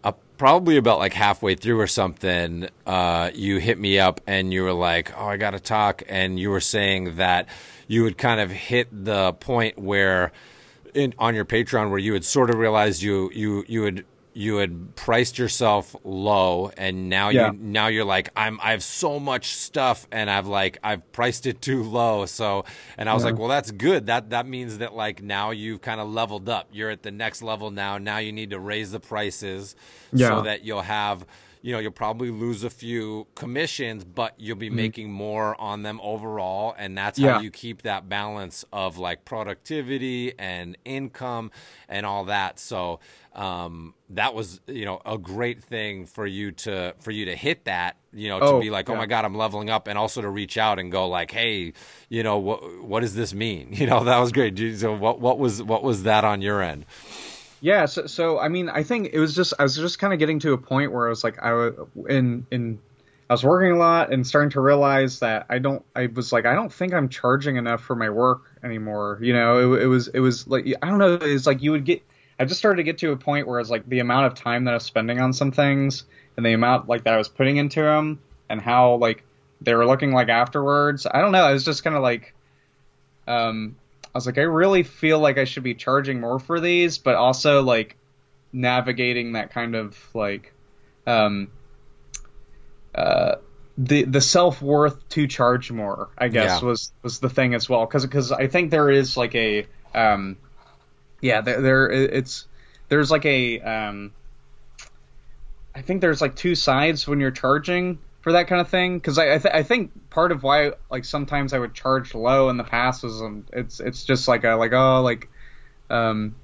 uh, 0.03 0.13
probably 0.37 0.77
about 0.77 0.99
like 0.99 1.13
halfway 1.13 1.55
through 1.55 1.79
or 1.79 1.87
something, 1.87 2.67
uh, 2.85 3.31
you 3.33 3.57
hit 3.59 3.77
me 3.79 3.99
up 3.99 4.21
and 4.27 4.51
you 4.53 4.63
were 4.63 4.73
like, 4.73 5.11
"Oh, 5.17 5.27
I 5.27 5.37
got 5.37 5.51
to 5.51 5.59
talk," 5.59 6.03
and 6.09 6.39
you 6.39 6.49
were 6.49 6.59
saying 6.59 7.15
that 7.17 7.47
you 7.87 8.03
had 8.03 8.17
kind 8.17 8.39
of 8.39 8.51
hit 8.51 8.87
the 9.05 9.33
point 9.33 9.77
where 9.77 10.31
in 10.93 11.13
on 11.19 11.35
your 11.35 11.45
Patreon 11.45 11.89
where 11.89 11.99
you 11.99 12.13
had 12.13 12.25
sort 12.25 12.49
of 12.49 12.55
realized 12.57 13.01
you 13.03 13.29
you 13.33 13.63
you 13.67 13.83
had 13.83 14.05
you 14.37 14.57
had 14.57 14.95
priced 14.97 15.37
yourself 15.39 15.95
low 16.03 16.69
and 16.77 17.09
now 17.09 17.29
Yeah. 17.29 17.51
you 17.53 17.57
now 17.59 17.87
you're 17.87 18.03
like 18.03 18.29
I'm 18.35 18.59
I 18.61 18.71
have 18.71 18.83
so 18.83 19.17
much 19.19 19.55
stuff 19.55 20.07
and 20.11 20.29
I've 20.29 20.45
like 20.45 20.77
I've 20.83 21.09
priced 21.13 21.45
it 21.45 21.61
too 21.61 21.83
low 21.83 22.25
so 22.25 22.65
and 22.97 23.09
I 23.09 23.13
was 23.13 23.23
Yeah. 23.23 23.31
like 23.31 23.39
well 23.39 23.47
that's 23.47 23.71
good 23.71 24.07
that 24.07 24.31
that 24.31 24.45
means 24.45 24.79
that 24.79 24.93
like 24.93 25.23
now 25.23 25.51
you've 25.51 25.81
kind 25.81 26.01
of 26.01 26.09
leveled 26.09 26.49
up 26.49 26.67
you're 26.73 26.89
at 26.89 27.01
the 27.01 27.11
next 27.11 27.41
level 27.41 27.71
now 27.71 27.97
now 27.97 28.17
you 28.17 28.33
need 28.33 28.49
to 28.49 28.59
raise 28.59 28.91
the 28.91 28.99
prices 28.99 29.75
Yeah. 30.11 30.27
so 30.27 30.41
that 30.41 30.65
you'll 30.65 30.81
have 30.81 31.25
you 31.61 31.71
know 31.71 31.79
you'll 31.79 31.91
probably 31.91 32.29
lose 32.29 32.63
a 32.63 32.69
few 32.69 33.25
commissions 33.33 34.03
but 34.03 34.35
you'll 34.37 34.55
be 34.55 34.69
making 34.69 35.11
more 35.11 35.59
on 35.59 35.81
them 35.81 35.99
overall 36.03 36.75
and 36.77 36.95
that's 36.97 37.17
Mm-hmm. 37.17 37.25
Yeah. 37.25 37.33
how 37.35 37.39
you 37.39 37.51
keep 37.51 37.81
that 37.83 38.07
balance 38.09 38.65
of 38.73 38.97
like 38.99 39.23
productivity 39.25 40.33
and 40.37 40.77
income 40.85 41.49
and 41.89 42.05
all 42.05 42.25
that 42.25 42.59
so 42.59 42.99
um, 43.35 43.93
that 44.09 44.33
was 44.33 44.61
you 44.67 44.85
know 44.85 45.01
a 45.05 45.17
great 45.17 45.63
thing 45.63 46.05
for 46.05 46.25
you 46.25 46.51
to 46.51 46.93
for 46.99 47.11
you 47.11 47.25
to 47.25 47.35
hit 47.35 47.65
that 47.65 47.97
you 48.13 48.29
know 48.29 48.39
to 48.41 48.53
Oh, 48.53 48.55
be 48.55 48.69
like 48.69 48.89
oh 48.89 48.95
my 48.95 49.05
god 49.05 49.25
i'm 49.25 49.35
leveling 49.35 49.69
up 49.69 49.87
and 49.87 49.97
also 49.97 50.21
to 50.21 50.29
reach 50.29 50.57
out 50.57 50.79
and 50.79 50.91
go 50.91 51.07
like 51.07 51.31
hey 51.31 51.73
you 52.09 52.23
know 52.23 52.37
what 52.37 52.83
what 52.83 53.01
does 53.01 53.15
this 53.15 53.33
mean? 53.33 53.69
You 53.75 53.87
know 53.87 54.03
that 54.05 54.17
was 54.19 54.31
great. 54.31 54.57
So 54.79 54.95
what 54.95 55.19
what 55.19 55.37
was 55.39 55.61
what 55.61 55.83
was 55.83 56.03
that 56.03 56.23
on 56.23 56.41
your 56.41 56.61
end? 56.61 56.85
Yeah, 57.59 57.85
so, 57.85 58.05
so 58.05 58.39
I 58.39 58.49
mean, 58.49 58.69
I 58.69 58.83
think 58.83 59.09
it 59.13 59.19
was 59.19 59.35
just 59.35 59.53
I 59.57 59.63
was 59.63 59.75
just 59.75 59.97
kind 59.99 60.13
of 60.13 60.19
getting 60.19 60.39
to 60.39 60.53
a 60.53 60.57
point 60.57 60.91
where 60.91 61.07
I 61.07 61.09
was 61.09 61.23
like 61.23 61.39
I 61.41 61.53
was 61.53 61.73
in 62.09 62.45
in 62.51 62.81
I 63.29 63.33
was 63.33 63.43
working 63.43 63.71
a 63.71 63.77
lot 63.77 64.13
and 64.13 64.27
starting 64.27 64.51
to 64.51 64.61
realize 64.61 65.19
that 65.19 65.47
I 65.49 65.59
don't 65.59 65.83
I 65.95 66.07
was 66.07 66.31
like 66.31 66.45
I 66.45 66.53
don't 66.53 66.71
think 66.71 66.93
I'm 66.93 67.09
charging 67.09 67.55
enough 67.55 67.81
for 67.81 67.95
my 67.95 68.09
work 68.09 68.43
anymore. 68.63 69.19
You 69.21 69.33
know, 69.33 69.73
it, 69.73 69.83
it 69.83 69.87
was 69.87 70.07
it 70.09 70.19
was 70.19 70.47
like 70.47 70.65
I 70.81 70.89
don't 70.89 70.99
know, 70.99 71.15
it 71.15 71.23
was 71.33 71.47
like 71.47 71.61
you 71.63 71.71
would 71.71 71.85
get 71.85 72.03
I 72.37 72.45
just 72.45 72.59
started 72.59 72.77
to 72.77 72.83
get 72.83 72.97
to 72.99 73.11
a 73.11 73.17
point 73.17 73.47
where 73.47 73.59
it's 73.59 73.69
like 73.69 73.87
the 73.87 73.99
amount 73.99 74.27
of 74.27 74.33
time 74.35 74.65
that 74.65 74.71
I 74.71 74.75
was 74.75 74.83
spending 74.83 75.19
on 75.21 75.33
some 75.33 75.51
things 75.51 76.03
and 76.35 76.45
the 76.45 76.53
amount 76.53 76.87
like 76.87 77.03
that 77.05 77.13
I 77.13 77.17
was 77.17 77.29
putting 77.29 77.57
into 77.57 77.81
them 77.81 78.19
and 78.49 78.61
how 78.61 78.95
like 78.95 79.23
they 79.61 79.73
were 79.73 79.85
looking 79.85 80.11
like 80.11 80.29
afterwards. 80.29 81.07
I 81.09 81.21
don't 81.21 81.31
know, 81.31 81.43
I 81.43 81.53
was 81.53 81.63
just 81.63 81.83
kind 81.83 81.95
of 81.95 82.01
like 82.01 82.33
um 83.27 83.77
I 84.03 84.17
was 84.17 84.25
like, 84.25 84.37
I 84.37 84.41
really 84.43 84.83
feel 84.83 85.19
like 85.19 85.37
I 85.37 85.43
should 85.43 85.63
be 85.63 85.75
charging 85.75 86.21
more 86.21 86.39
for 86.39 86.59
these, 86.59 86.97
but 86.97 87.15
also 87.15 87.61
like 87.63 87.97
navigating 88.53 89.33
that 89.33 89.51
kind 89.51 89.75
of 89.75 89.97
like 90.13 90.53
um 91.05 91.49
uh 92.93 93.35
the 93.77 94.03
the 94.03 94.21
self 94.21 94.61
worth 94.61 95.07
to 95.09 95.27
charge 95.27 95.71
more. 95.71 96.09
I 96.17 96.29
guess 96.29 96.61
Yeah. 96.61 96.67
was 96.67 96.91
was 97.03 97.19
the 97.19 97.29
thing 97.29 97.53
as 97.53 97.69
well, 97.69 97.85
because 97.85 98.31
I 98.31 98.47
think 98.47 98.71
there 98.71 98.89
is 98.89 99.17
like 99.17 99.35
a 99.35 99.67
um 99.93 100.37
yeah 101.21 101.41
there 101.41 101.61
there 101.61 101.89
it's 101.89 102.47
there's 102.89 103.11
like 103.11 103.25
a 103.25 103.59
um 103.61 104.13
I 105.73 105.81
think 105.81 106.01
there's 106.01 106.21
like 106.21 106.35
two 106.35 106.55
sides 106.55 107.07
when 107.07 107.19
you're 107.19 107.31
charging 107.31 107.99
for 108.21 108.31
that 108.31 108.47
kind 108.47 108.61
of 108.61 108.69
thing 108.69 108.97
because 108.97 109.17
I 109.17 109.35
I, 109.35 109.37
th- 109.37 109.53
I 109.53 109.63
think 109.63 110.09
part 110.09 110.31
of 110.31 110.41
why 110.41 110.71
like 110.89 111.05
sometimes 111.05 111.53
I 111.53 111.59
would 111.59 111.73
charge 111.73 112.15
low 112.15 112.49
in 112.49 112.57
the 112.57 112.63
past 112.63 113.03
was 113.03 113.21
um, 113.21 113.45
it's 113.51 113.79
it's 113.79 114.05
just 114.05 114.27
like 114.27 114.43
a 114.45 114.55
like 114.55 114.73
oh 114.73 115.01
like 115.01 115.29
um 115.89 116.35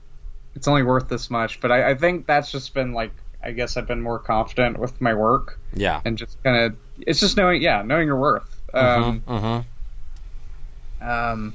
it's 0.53 0.67
only 0.67 0.83
worth 0.83 1.07
this 1.07 1.29
much. 1.29 1.61
But 1.61 1.71
I, 1.71 1.91
I 1.91 1.95
think 1.95 2.27
that's 2.27 2.51
just 2.51 2.73
been 2.73 2.93
like 2.93 3.11
I 3.43 3.51
guess 3.51 3.77
I've 3.77 3.87
been 3.87 4.01
more 4.01 4.19
confident 4.19 4.77
with 4.77 4.99
my 5.01 5.13
work. 5.13 5.59
Yeah. 5.73 6.01
And 6.03 6.17
just 6.17 6.41
kind 6.43 6.57
of 6.57 6.75
it's 6.99 7.19
just 7.19 7.37
knowing 7.37 7.61
yeah 7.61 7.81
knowing 7.83 8.07
your 8.07 8.19
worth. 8.19 8.61
Um 8.73 9.21
mm-hmm. 9.21 11.07
um 11.07 11.53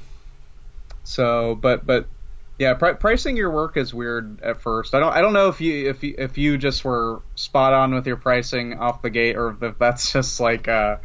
so 1.03 1.55
but 1.55 1.85
but 1.85 2.07
yeah 2.59 2.73
pri- 2.73 2.93
pricing 2.93 3.37
your 3.37 3.51
work 3.51 3.77
is 3.77 3.93
weird 3.93 4.41
at 4.41 4.61
first 4.61 4.95
I 4.95 4.99
don't 4.99 5.13
I 5.13 5.21
don't 5.21 5.33
know 5.33 5.47
if 5.49 5.61
you 5.61 5.89
if 5.89 6.03
you 6.03 6.15
if 6.17 6.37
you 6.37 6.57
just 6.57 6.83
were 6.83 7.21
spot 7.35 7.73
on 7.73 7.93
with 7.93 8.07
your 8.07 8.17
pricing 8.17 8.79
off 8.79 9.01
the 9.01 9.09
gate 9.09 9.35
or 9.35 9.55
if 9.61 9.77
that's 9.77 10.11
just 10.11 10.39
like 10.39 10.67
uh 10.67 10.97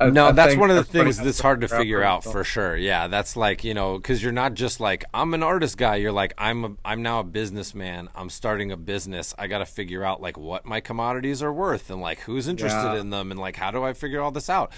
a- 0.00 0.10
No, 0.10 0.28
a 0.28 0.32
that's 0.32 0.56
one 0.56 0.70
of 0.70 0.76
the 0.76 0.84
things 0.84 1.16
that's 1.18 1.38
hard 1.40 1.60
to 1.60 1.68
figure 1.68 1.78
figure 1.82 2.02
out 2.02 2.24
for 2.24 2.42
sure. 2.42 2.76
Yeah, 2.76 3.06
that's 3.06 3.36
like 3.36 3.62
you 3.62 3.72
know 3.74 3.98
because 3.98 4.20
you're 4.22 4.32
not 4.32 4.54
just 4.54 4.80
like 4.80 5.04
I'm 5.14 5.32
an 5.34 5.44
artist 5.44 5.76
guy. 5.76 5.96
You're 5.96 6.10
like 6.10 6.34
I'm 6.38 6.64
a, 6.64 6.70
I'm 6.84 7.02
now 7.02 7.20
a 7.20 7.24
businessman. 7.24 8.08
I'm 8.16 8.28
starting 8.28 8.72
a 8.72 8.76
business. 8.76 9.32
I 9.38 9.46
got 9.46 9.58
to 9.58 9.66
figure 9.66 10.02
out 10.04 10.20
like 10.20 10.36
what 10.36 10.64
my 10.64 10.80
commodities 10.80 11.40
are 11.42 11.52
worth 11.52 11.88
and 11.90 12.00
like 12.00 12.18
who's 12.20 12.48
interested 12.48 12.94
Yeah. 12.94 13.00
in 13.00 13.10
them 13.10 13.30
and 13.30 13.38
like 13.38 13.54
how 13.56 13.70
do 13.70 13.84
I 13.84 13.92
figure 13.92 14.20
all 14.20 14.32
this 14.32 14.50
out. 14.50 14.72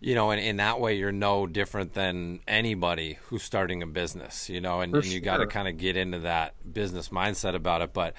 You 0.00 0.14
know, 0.14 0.30
and 0.30 0.40
in 0.40 0.56
that 0.58 0.80
way, 0.80 0.94
you're 0.94 1.12
no 1.12 1.46
different 1.46 1.94
than 1.94 2.40
anybody 2.46 3.18
who's 3.26 3.42
starting 3.42 3.82
a 3.82 3.86
business. 3.86 4.48
You 4.48 4.60
know, 4.60 4.80
and, 4.80 4.94
and 4.94 5.04
you 5.04 5.20
got 5.20 5.38
to 5.38 5.46
kind 5.46 5.68
of 5.68 5.76
get 5.76 5.96
into 5.96 6.20
that 6.20 6.54
business 6.72 7.08
mindset 7.08 7.54
about 7.54 7.82
it, 7.82 7.92
but 7.92 8.14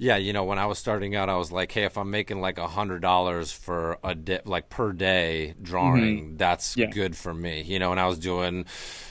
yeah, 0.00 0.16
you 0.16 0.32
know, 0.32 0.44
when 0.44 0.58
I 0.60 0.66
was 0.66 0.78
starting 0.78 1.16
out, 1.16 1.28
I 1.28 1.36
was 1.36 1.50
like, 1.50 1.72
hey, 1.72 1.82
if 1.82 1.98
I'm 1.98 2.08
making 2.10 2.40
like 2.40 2.56
a 2.58 2.68
hundred 2.68 3.02
dollars 3.02 3.50
for 3.50 3.98
a 4.04 4.14
day, 4.14 4.40
like 4.44 4.70
per 4.70 4.92
day 4.92 5.54
drawing, 5.60 6.36
that's 6.36 6.68
Mm-hmm. 6.70 6.80
Yeah. 6.80 6.90
good 6.90 7.16
for 7.16 7.34
me. 7.34 7.62
You 7.62 7.80
know, 7.80 7.90
and 7.90 7.98
I 8.00 8.06
was 8.06 8.18
doing, 8.18 8.64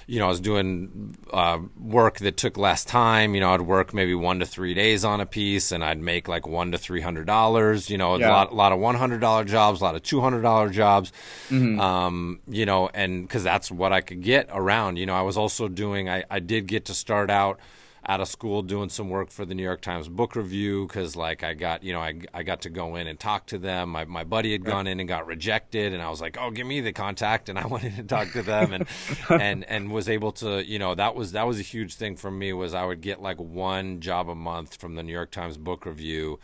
you 0.08 0.20
know, 0.20 0.26
I 0.26 0.30
was 0.30 0.40
doing 0.40 1.16
uh, 1.34 1.60
work 1.78 2.20
that 2.20 2.38
took 2.38 2.58
less 2.58 2.86
time. 2.86 3.36
You 3.36 3.42
know, 3.42 3.52
I'd 3.54 3.62
work 3.62 3.94
maybe 3.94 4.16
one 4.16 4.40
to 4.40 4.46
three 4.46 4.74
days 4.74 5.04
on 5.04 5.20
a 5.20 5.26
piece, 5.26 5.74
and 5.74 5.84
I'd 5.84 6.00
make 6.00 6.30
like 6.30 6.48
one 6.48 6.72
to 6.72 6.78
three 6.78 7.02
hundred 7.02 7.28
dollars. 7.28 7.90
You 7.90 7.98
know, 7.98 8.16
a 8.16 8.18
lot, 8.18 8.52
a 8.52 8.56
lot 8.56 8.72
of 8.72 8.80
one 8.80 8.96
hundred 8.96 9.20
dollar 9.20 9.44
jobs, 9.44 9.82
a 9.82 9.84
lot 9.84 9.96
of 9.96 10.04
two 10.04 10.22
hundred 10.22 10.44
dollar 10.44 10.70
jobs. 10.70 11.12
Mm-hmm. 11.50 11.80
Um, 11.82 12.40
you 12.48 12.66
know, 12.66 12.90
and 12.94 13.28
because 13.28 13.44
that's 13.44 13.70
what 13.70 13.92
I 13.92 14.00
could 14.00 14.22
get 14.22 14.48
around. 14.54 14.96
You 14.98 15.06
know, 15.06 15.16
I 15.16 15.22
was 15.24 15.36
also 15.36 15.68
doing. 15.68 16.08
I, 16.10 16.24
I 16.30 16.40
did 16.40 16.68
get 16.68 16.86
to 16.86 16.94
start 16.94 17.30
out 17.30 17.60
out 18.08 18.22
of 18.22 18.28
school 18.28 18.62
doing 18.62 18.88
some 18.90 19.10
work 19.10 19.30
for 19.32 19.46
the 19.46 19.54
New 19.54 19.64
York 19.64 19.82
Times 19.82 20.08
book 20.08 20.36
review 20.36 20.88
because 20.88 21.16
like 21.16 21.44
I 21.44 21.54
got 21.54 21.84
you 21.84 21.92
know 21.92 22.00
I, 22.00 22.22
I 22.34 22.44
got 22.44 22.62
to 22.62 22.70
go 22.70 22.96
in 22.96 23.08
and 23.08 23.20
talk 23.20 23.48
to 23.48 23.58
them. 23.58 23.90
My 23.90 24.06
my 24.06 24.24
buddy 24.24 24.54
had 24.54 24.64
gone 24.64 24.88
in 24.88 25.00
and 25.00 25.10
got 25.10 25.28
rejected, 25.28 25.94
and 25.94 26.02
I 26.02 26.10
was 26.10 26.22
like, 26.22 26.38
oh, 26.40 26.52
give 26.52 26.66
me 26.66 26.80
the 26.80 26.94
contact, 26.94 27.50
and 27.50 27.60
I 27.60 27.68
went 27.68 27.84
in 27.84 27.94
and 27.94 28.08
talked 28.08 28.34
to 28.34 28.44
them, 28.44 28.72
and 28.72 28.88
and 29.30 29.66
and 29.66 29.92
was 29.92 30.08
able 30.08 30.32
to 30.34 30.66
you 30.66 30.80
know 30.80 30.96
that 30.96 31.16
was 31.16 31.34
that 31.34 31.46
was 31.46 31.60
a 31.60 31.64
huge 31.64 31.96
thing 31.96 32.16
for 32.16 32.32
me 32.32 32.54
was 32.54 32.74
I 32.74 32.86
would 32.86 33.02
get 33.02 33.22
like 33.22 33.40
one 33.40 34.00
job 34.00 34.30
a 34.30 34.36
month 34.36 34.76
from 34.76 34.96
the 34.96 35.04
New 35.04 35.14
York 35.14 35.32
Times 35.32 35.58
book 35.58 35.86
review 35.86 36.40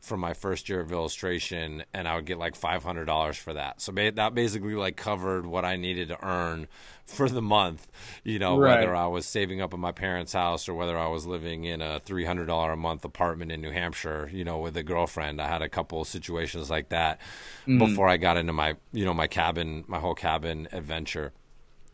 for 0.00 0.16
my 0.16 0.34
first 0.34 0.68
year 0.68 0.80
of 0.80 0.92
illustration, 0.92 1.84
and 1.92 2.06
I 2.06 2.14
would 2.16 2.26
get 2.26 2.38
like 2.38 2.54
five 2.56 2.82
hundred 2.84 3.06
dollars 3.06 3.36
for 3.36 3.52
that. 3.54 3.80
So 3.80 3.92
ba- 3.92 4.12
that 4.12 4.34
basically 4.34 4.74
like 4.74 4.96
covered 4.96 5.46
what 5.46 5.64
I 5.64 5.76
needed 5.76 6.08
to 6.08 6.24
earn 6.24 6.68
for 7.06 7.28
the 7.28 7.42
month. 7.42 7.88
You 8.24 8.38
know, 8.38 8.58
Right. 8.58 8.80
whether 8.80 8.94
I 8.94 9.06
was 9.06 9.26
saving 9.26 9.60
up 9.60 9.72
in 9.74 9.80
my 9.80 9.92
parents' 9.92 10.32
house 10.32 10.68
or 10.68 10.74
whether 10.74 10.96
I 10.98 11.08
was 11.08 11.26
living 11.26 11.64
in 11.64 11.80
a 11.82 12.00
three 12.00 12.24
hundred 12.24 12.46
dollar 12.46 12.72
a 12.72 12.76
month 12.76 13.04
apartment 13.04 13.50
in 13.52 13.60
New 13.60 13.70
Hampshire. 13.72 14.30
You 14.32 14.44
know, 14.44 14.58
with 14.58 14.76
a 14.76 14.82
girlfriend. 14.82 15.40
I 15.40 15.48
had 15.48 15.62
a 15.62 15.68
couple 15.68 16.00
of 16.00 16.08
situations 16.08 16.70
like 16.70 16.90
that 16.90 17.20
Mm-hmm. 17.66 17.78
before 17.78 18.08
I 18.08 18.16
got 18.16 18.36
into 18.36 18.52
my 18.52 18.76
you 18.92 19.04
know 19.04 19.14
my 19.14 19.26
cabin, 19.26 19.84
my 19.88 19.98
whole 19.98 20.14
cabin 20.14 20.68
adventure 20.72 21.32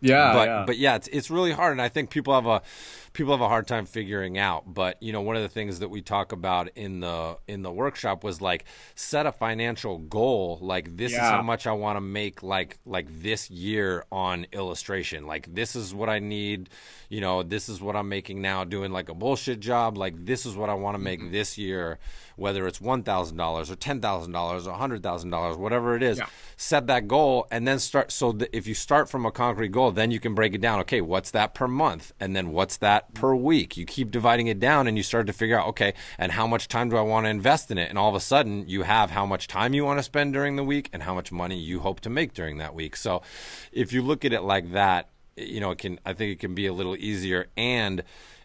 Yeah, 0.03 0.33
but 0.35 0.49
yeah. 0.49 0.65
but 0.66 0.77
yeah, 0.79 0.97
it's 0.97 1.09
it's 1.09 1.31
really 1.31 1.53
hard, 1.53 1.73
and 1.73 1.81
I 1.81 1.89
think 1.89 2.11
people 2.11 2.35
have 2.35 2.47
a 2.47 2.61
people 3.12 3.32
have 3.32 3.40
a 3.40 3.48
hard 3.48 3.66
time 3.66 3.84
figuring 3.86 4.39
out. 4.39 4.72
But 4.72 5.02
you 5.02 5.12
know, 5.12 5.20
one 5.20 5.36
of 5.36 5.43
the 5.43 5.48
things 5.48 5.78
that 5.80 5.89
we 5.90 6.02
talk 6.02 6.32
about 6.32 6.68
in 6.74 7.01
the 7.01 7.36
in 7.47 7.62
the 7.62 7.70
workshop 7.72 8.24
was 8.24 8.40
like 8.40 8.64
set 8.94 9.26
a 9.26 9.32
financial 9.32 9.98
goal. 9.98 10.59
Like 10.60 10.97
this 10.97 11.12
is 11.12 11.18
how 11.18 11.43
much 11.43 11.66
I 11.66 11.72
want 11.72 11.97
to 11.97 12.01
make. 12.01 12.43
Like 12.43 12.78
like 12.86 13.06
this 13.22 13.51
year 13.51 14.05
on 14.10 14.47
illustration. 14.52 15.26
Like 15.26 15.55
this 15.55 15.76
is 15.76 15.94
what 15.94 16.09
I 16.09 16.18
need. 16.18 16.68
You 17.09 17.20
know, 17.20 17.43
this 17.43 17.68
is 17.68 17.80
what 17.82 17.94
I'm 17.97 18.09
making 18.09 18.40
now 18.40 18.64
doing 18.64 18.90
like 18.93 19.09
a 19.09 19.14
bullshit 19.14 19.60
job. 19.60 19.98
Like 19.98 20.24
this 20.24 20.47
is 20.47 20.56
what 20.56 20.70
I 20.70 20.74
want 20.74 20.94
to 20.94 20.98
make 20.98 21.12
Mm-hmm. 21.12 21.30
this 21.32 21.59
year, 21.59 21.98
whether 22.36 22.66
it's 22.66 22.80
one 22.80 23.02
thousand 23.02 23.36
dollars 23.36 23.70
or 23.70 23.76
ten 23.76 24.01
thousand 24.01 24.32
dollars 24.32 24.66
or 24.66 24.72
hundred 24.74 25.02
thousand 25.02 25.28
dollars, 25.30 25.56
whatever 25.59 25.94
it 25.94 26.02
is 26.02 26.18
Yeah. 26.18 26.26
set 26.56 26.86
that 26.86 27.06
goal 27.06 27.47
and 27.51 27.68
then 27.68 27.78
start 27.78 28.10
so 28.10 28.32
that 28.32 28.48
if 28.56 28.66
you 28.66 28.72
start 28.74 29.10
from 29.10 29.26
a 29.26 29.30
concrete 29.30 29.72
goal 29.72 29.90
then 29.93 30.10
you 30.10 30.18
can 30.18 30.34
break 30.34 30.55
it 30.55 30.60
down 30.62 30.80
okay 30.80 31.01
what's 31.02 31.30
that 31.32 31.52
per 31.55 31.68
month 31.68 32.12
and 32.18 32.34
then 32.34 32.51
what's 32.51 32.78
that 32.78 33.02
per 33.15 33.35
week. 33.35 33.77
You 33.77 33.85
keep 33.85 34.11
dividing 34.11 34.47
it 34.47 34.61
down 34.61 34.87
and 34.87 34.97
you 34.97 35.03
start 35.03 35.27
to 35.27 35.33
figure 35.33 35.59
out 35.59 35.69
okay 35.69 35.95
and 36.19 36.33
how 36.33 36.47
much 36.47 36.69
time 36.69 36.89
do 36.89 36.97
i 36.97 37.03
want 37.03 37.27
to 37.27 37.31
invest 37.31 37.70
in 37.70 37.79
it? 37.79 37.89
And 37.89 37.99
all 37.99 38.09
of 38.09 38.15
a 38.15 38.20
sudden 38.20 38.69
you 38.69 38.83
have 38.83 39.11
how 39.11 39.27
much 39.27 39.49
time 39.49 39.74
you 39.74 39.85
want 39.85 39.99
to 39.99 40.03
spend 40.03 40.33
during 40.33 40.57
the 40.57 40.65
week 40.65 40.89
and 40.93 41.03
how 41.03 41.15
much 41.15 41.33
money 41.33 41.59
you 41.59 41.81
hope 41.81 42.01
to 42.01 42.11
make 42.11 42.35
during 42.35 42.59
that 42.59 42.74
week. 42.74 42.97
So 42.97 43.23
if 43.73 43.93
you 43.93 44.03
look 44.03 44.24
at 44.24 44.33
it 44.33 44.43
like 44.43 44.73
that 44.73 45.09
you 45.35 45.61
know 45.61 45.70
it 45.70 45.79
can 45.79 45.99
i 46.05 46.12
think 46.12 46.31
it 46.31 46.39
can 46.39 46.55
be 46.55 46.66
a 46.66 46.73
little 46.74 46.95
easier 46.95 47.47
and 47.57 48.05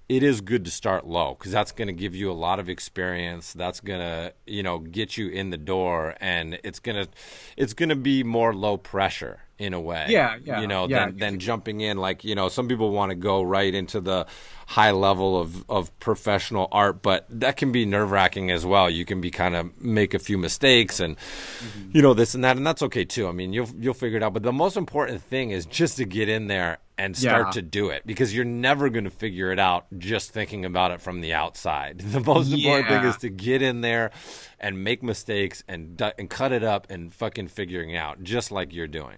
it 0.09 0.23
is 0.23 0.41
good 0.41 0.63
to 0.65 0.71
start 0.71 1.05
low 1.05 1.35
because 1.37 1.51
that's 1.51 1.71
going 1.71 1.87
to 1.87 1.93
give 1.93 2.15
you 2.15 2.31
a 2.31 2.33
lot 2.33 2.59
of 2.59 2.69
experience. 2.69 3.53
That's 3.53 3.81
going 3.81 3.99
to 3.99 4.33
you 4.45 4.63
know 4.63 4.79
get 4.79 5.17
you 5.17 5.27
in 5.29 5.49
the 5.49 5.57
door 5.57 6.15
and 6.19 6.59
it's 6.63 6.79
going 6.79 7.05
to 7.05 7.11
it's 7.57 7.73
going 7.73 7.89
to 7.89 7.95
be 7.95 8.23
more 8.23 8.53
low 8.53 8.77
pressure 8.77 9.41
in 9.59 9.73
a 9.73 9.79
way 9.81 10.05
Yeah, 10.09 10.37
yeah, 10.43 10.61
you 10.61 10.67
know 10.67 10.87
yeah. 10.87 11.05
than, 11.05 11.17
than 11.17 11.39
jumping 11.39 11.81
in 11.81 11.97
like 11.97 12.23
you 12.23 12.35
know 12.35 12.47
some 12.49 12.67
people 12.67 12.91
want 12.91 13.09
to 13.09 13.15
go 13.15 13.41
right 13.41 13.73
into 13.73 13.99
the 13.99 14.27
high 14.67 14.91
level 14.91 15.39
of 15.39 15.63
of 15.69 15.97
professional 15.99 16.67
art 16.71 17.01
but 17.01 17.25
that 17.29 17.57
can 17.57 17.71
be 17.71 17.85
nerve-wracking 17.85 18.51
as 18.51 18.65
well 18.65 18.89
you 18.89 19.05
can 19.05 19.19
be 19.21 19.31
kind 19.31 19.55
of 19.55 19.81
make 19.81 20.13
a 20.13 20.19
few 20.19 20.37
mistakes 20.37 20.99
and 20.99 21.17
Mm-hmm. 21.17 21.89
you 21.93 22.01
know 22.01 22.13
this 22.13 22.35
and 22.35 22.43
that 22.43 22.55
and 22.57 22.67
that's 22.67 22.83
okay 22.83 23.03
too 23.05 23.27
i 23.27 23.31
mean 23.31 23.51
you'll 23.53 23.69
you'll 23.79 23.93
figure 23.95 24.17
it 24.17 24.23
out 24.23 24.33
but 24.33 24.43
the 24.43 24.51
most 24.53 24.77
important 24.77 25.21
thing 25.23 25.51
is 25.51 25.65
just 25.65 25.97
to 25.97 26.05
get 26.05 26.29
in 26.29 26.47
there 26.47 26.77
and 26.99 27.15
start 27.15 27.47
Yeah. 27.47 27.51
to 27.51 27.61
do 27.61 27.89
it 27.89 28.03
because 28.05 28.35
you're 28.35 28.45
never 28.45 28.89
going 28.89 29.03
to 29.05 29.09
figure 29.11 29.51
it 29.51 29.59
out 29.59 29.85
just 29.97 30.31
thinking 30.31 30.65
about 30.65 30.89
it 30.91 30.99
from 30.99 31.21
the 31.21 31.33
outside. 31.33 31.99
The 32.11 32.19
most 32.19 32.51
important 32.51 32.87
thing 32.87 33.03
is 33.03 33.17
to 33.17 33.29
get 33.29 33.61
in 33.61 33.81
there 33.81 34.09
and 34.59 34.83
make 34.83 35.03
mistakes 35.03 35.63
and 35.67 36.01
and 36.17 36.27
cut 36.29 36.51
it 36.51 36.63
up 36.63 36.87
and 36.89 37.13
fucking 37.13 37.49
figuring 37.49 37.95
out 37.95 38.23
just 38.23 38.51
like 38.51 38.73
you're 38.73 38.87
doing. 38.87 39.17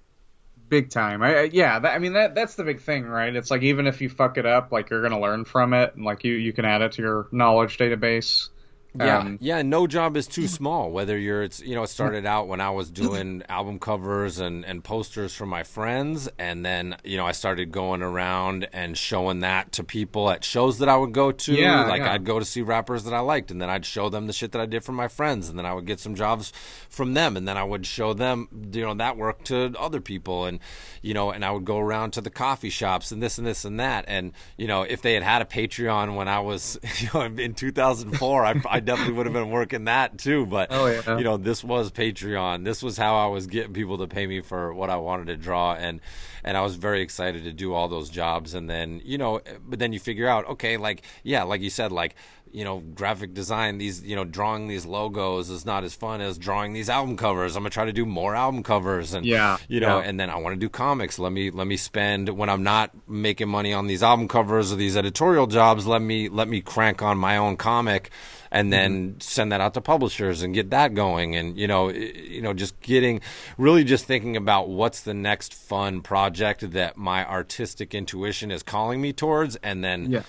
Big 0.70 0.90
time. 0.90 1.22
I, 1.22 1.44
yeah, 1.44 1.80
that, 1.80 1.94
I 1.94 2.00
mean 2.00 2.14
that 2.14 2.36
that's 2.36 2.56
the 2.56 2.64
big 2.64 2.82
thing, 2.82 3.06
right? 3.06 3.36
It's 3.36 3.52
like 3.52 3.64
even 3.64 3.88
if 3.88 4.02
you 4.02 4.10
fuck 4.10 4.38
it 4.38 4.46
up, 4.46 4.72
like 4.72 4.90
you're 4.90 5.02
gonna 5.02 5.20
learn 5.20 5.46
from 5.46 5.74
it, 5.74 5.96
and 5.96 6.06
like 6.06 6.24
you 6.24 6.34
you 6.34 6.54
can 6.54 6.66
add 6.66 6.82
it 6.82 6.94
to 6.94 7.02
your 7.02 7.28
knowledge 7.32 7.78
database. 7.78 8.50
Yeah, 8.98 9.20
Um, 9.20 9.38
yeah. 9.40 9.62
No 9.62 9.88
job 9.88 10.18
is 10.18 10.28
too 10.28 10.48
small. 10.60 10.92
Whether 10.92 11.18
you're, 11.18 11.44
it's 11.44 11.60
you 11.60 11.76
know, 11.76 11.84
it 11.84 11.90
started 11.90 12.26
out 12.26 12.48
when 12.48 12.60
I 12.62 12.70
was 12.72 12.90
doing 13.06 13.44
album 13.50 13.80
covers 13.80 14.40
and 14.40 14.66
and 14.66 14.84
posters 14.84 15.34
for 15.34 15.46
my 15.46 15.64
friends, 15.64 16.30
and 16.40 16.66
then 16.66 16.98
you 17.04 17.18
know 17.18 17.26
I 17.26 17.32
started 17.34 17.72
going 17.72 18.02
around 18.02 18.68
and 18.74 18.98
showing 18.98 19.42
that 19.42 19.72
to 19.74 19.84
people 19.84 20.30
at 20.30 20.44
shows 20.44 20.80
that 20.80 20.90
I 20.90 20.98
would 20.98 21.14
go 21.14 21.32
to. 21.32 21.54
Yeah, 21.54 21.86
like 21.86 22.02
yeah. 22.02 22.14
I'd 22.14 22.26
go 22.26 22.40
to 22.40 22.46
see 22.46 22.62
rappers 22.62 23.04
that 23.04 23.14
I 23.14 23.20
liked, 23.20 23.52
and 23.52 23.62
then 23.62 23.70
I'd 23.70 23.86
show 23.86 24.10
them 24.10 24.28
the 24.28 24.34
shit 24.34 24.52
that 24.54 24.62
I 24.62 24.66
did 24.66 24.84
for 24.84 24.92
my 24.92 25.08
friends, 25.08 25.50
and 25.50 25.58
then 25.58 25.66
I 25.66 25.74
would 25.74 25.86
get 25.86 26.00
some 26.00 26.16
jobs 26.16 26.52
from 26.90 27.14
them, 27.14 27.38
and 27.38 27.48
then 27.48 27.58
I 27.58 27.64
would 27.64 27.86
show 27.86 28.14
them 28.14 28.48
you 28.74 28.82
know 28.82 28.94
that 28.96 29.18
work 29.18 29.44
to 29.46 29.74
other 29.78 30.02
people, 30.02 30.46
and 30.46 30.60
you 31.02 31.14
know, 31.14 31.32
and 31.32 31.46
I 31.46 31.52
would 31.52 31.66
go 31.66 31.78
around 31.78 32.12
to 32.14 32.22
the 32.22 32.30
coffee 32.30 32.70
shops 32.70 33.12
and 33.12 33.22
this 33.22 33.38
and 33.38 33.46
this 33.46 33.66
and 33.66 33.80
that, 33.80 34.06
and 34.08 34.34
you 34.58 34.68
know, 34.68 34.82
if 34.82 35.02
they 35.02 35.14
had 35.14 35.24
had 35.24 35.42
a 35.42 35.46
Patreon 35.46 36.16
when 36.16 36.28
I 36.28 36.40
was 36.40 36.80
you 37.00 37.10
know 37.14 37.22
in 37.22 37.54
2004, 37.54 38.46
I, 38.46 38.79
I 38.80 38.82
definitely 38.82 39.14
would 39.16 39.26
have 39.26 39.34
been 39.34 39.50
working 39.50 39.84
that 39.86 40.18
too. 40.18 40.46
But 40.46 40.70
Oh, 40.72 40.86
yeah. 40.88 41.18
you 41.18 41.24
know, 41.26 41.36
this 41.36 41.64
was 41.66 41.92
Patreon. 41.92 42.64
This 42.64 42.82
was 42.82 42.96
how 42.98 43.18
I 43.18 43.28
was 43.28 43.46
getting 43.46 43.74
people 43.74 43.98
to 43.98 44.08
pay 44.08 44.26
me 44.26 44.40
for 44.40 44.74
what 44.74 44.90
I 44.90 44.96
wanted 44.96 45.28
to 45.28 45.36
draw, 45.36 45.74
and 45.74 46.00
and 46.44 46.56
I 46.56 46.62
was 46.62 46.76
very 46.76 47.02
excited 47.02 47.44
to 47.44 47.52
do 47.52 47.74
all 47.74 47.90
those 47.90 48.10
jobs. 48.10 48.54
And 48.54 48.70
then 48.70 49.02
you 49.04 49.18
know, 49.18 49.42
but 49.68 49.80
then 49.80 49.92
you 49.92 50.00
figure 50.00 50.28
out, 50.30 50.48
okay, 50.48 50.78
like 50.78 51.02
yeah, 51.24 51.44
like 51.44 51.60
you 51.60 51.70
said, 51.70 51.92
like 51.92 52.16
you 52.52 52.64
know, 52.64 52.80
graphic 52.80 53.34
design, 53.34 53.78
these 53.78 54.04
you 54.04 54.16
know, 54.16 54.24
drawing 54.24 54.68
these 54.68 54.86
logos 54.86 55.50
is 55.50 55.66
not 55.66 55.84
as 55.84 55.94
fun 55.94 56.22
as 56.22 56.38
drawing 56.38 56.74
these 56.74 56.90
album 56.90 57.18
covers. 57.18 57.56
I'm 57.56 57.64
gonna 57.64 57.70
try 57.70 57.86
to 57.86 57.94
do 57.94 58.06
more 58.06 58.36
album 58.36 58.64
covers, 58.64 59.14
and 59.14 59.26
Yeah, 59.26 59.58
you 59.68 59.80
know, 59.80 60.00
yeah. 60.00 60.08
and 60.08 60.20
then 60.20 60.30
I 60.30 60.38
want 60.38 60.54
to 60.54 60.60
do 60.60 60.70
comics. 60.70 61.20
Let 61.20 61.32
me 61.32 61.52
let 61.52 61.68
me 61.68 61.78
spend 61.78 62.30
when 62.30 62.50
I'm 62.50 62.64
not 62.64 62.92
making 63.08 63.50
money 63.50 63.74
on 63.74 63.88
these 63.88 64.04
album 64.04 64.28
covers 64.28 64.72
or 64.72 64.76
these 64.76 64.98
editorial 64.98 65.48
jobs. 65.48 65.86
Let 65.88 66.02
me 66.02 66.30
let 66.30 66.48
me 66.48 66.62
crank 66.62 67.02
on 67.02 67.18
my 67.18 67.38
own 67.38 67.58
comic, 67.58 68.12
and 68.52 68.66
mm-hmm. 68.66 68.72
then 68.72 69.16
send 69.20 69.52
that 69.52 69.62
out 69.62 69.74
to 69.76 69.82
publishers 69.82 70.42
and 70.42 70.54
get 70.54 70.70
that 70.72 70.94
going. 70.94 71.36
And 71.36 71.58
you 71.58 71.68
know, 71.68 71.90
you 71.90 72.42
know, 72.42 72.54
just 72.54 72.80
getting 72.82 73.22
really 73.58 73.84
just 73.84 74.06
thinking 74.06 74.36
about 74.36 74.70
what's 74.70 75.02
the 75.02 75.14
next 75.14 75.54
fun 75.54 76.02
project 76.02 76.72
that 76.72 76.98
my 76.98 77.26
artistic 77.28 77.94
intuition 77.94 78.52
is 78.52 78.64
calling 78.64 79.02
me 79.02 79.14
towards, 79.14 79.56
and 79.58 79.84
then 79.84 80.12
Yeah. 80.12 80.24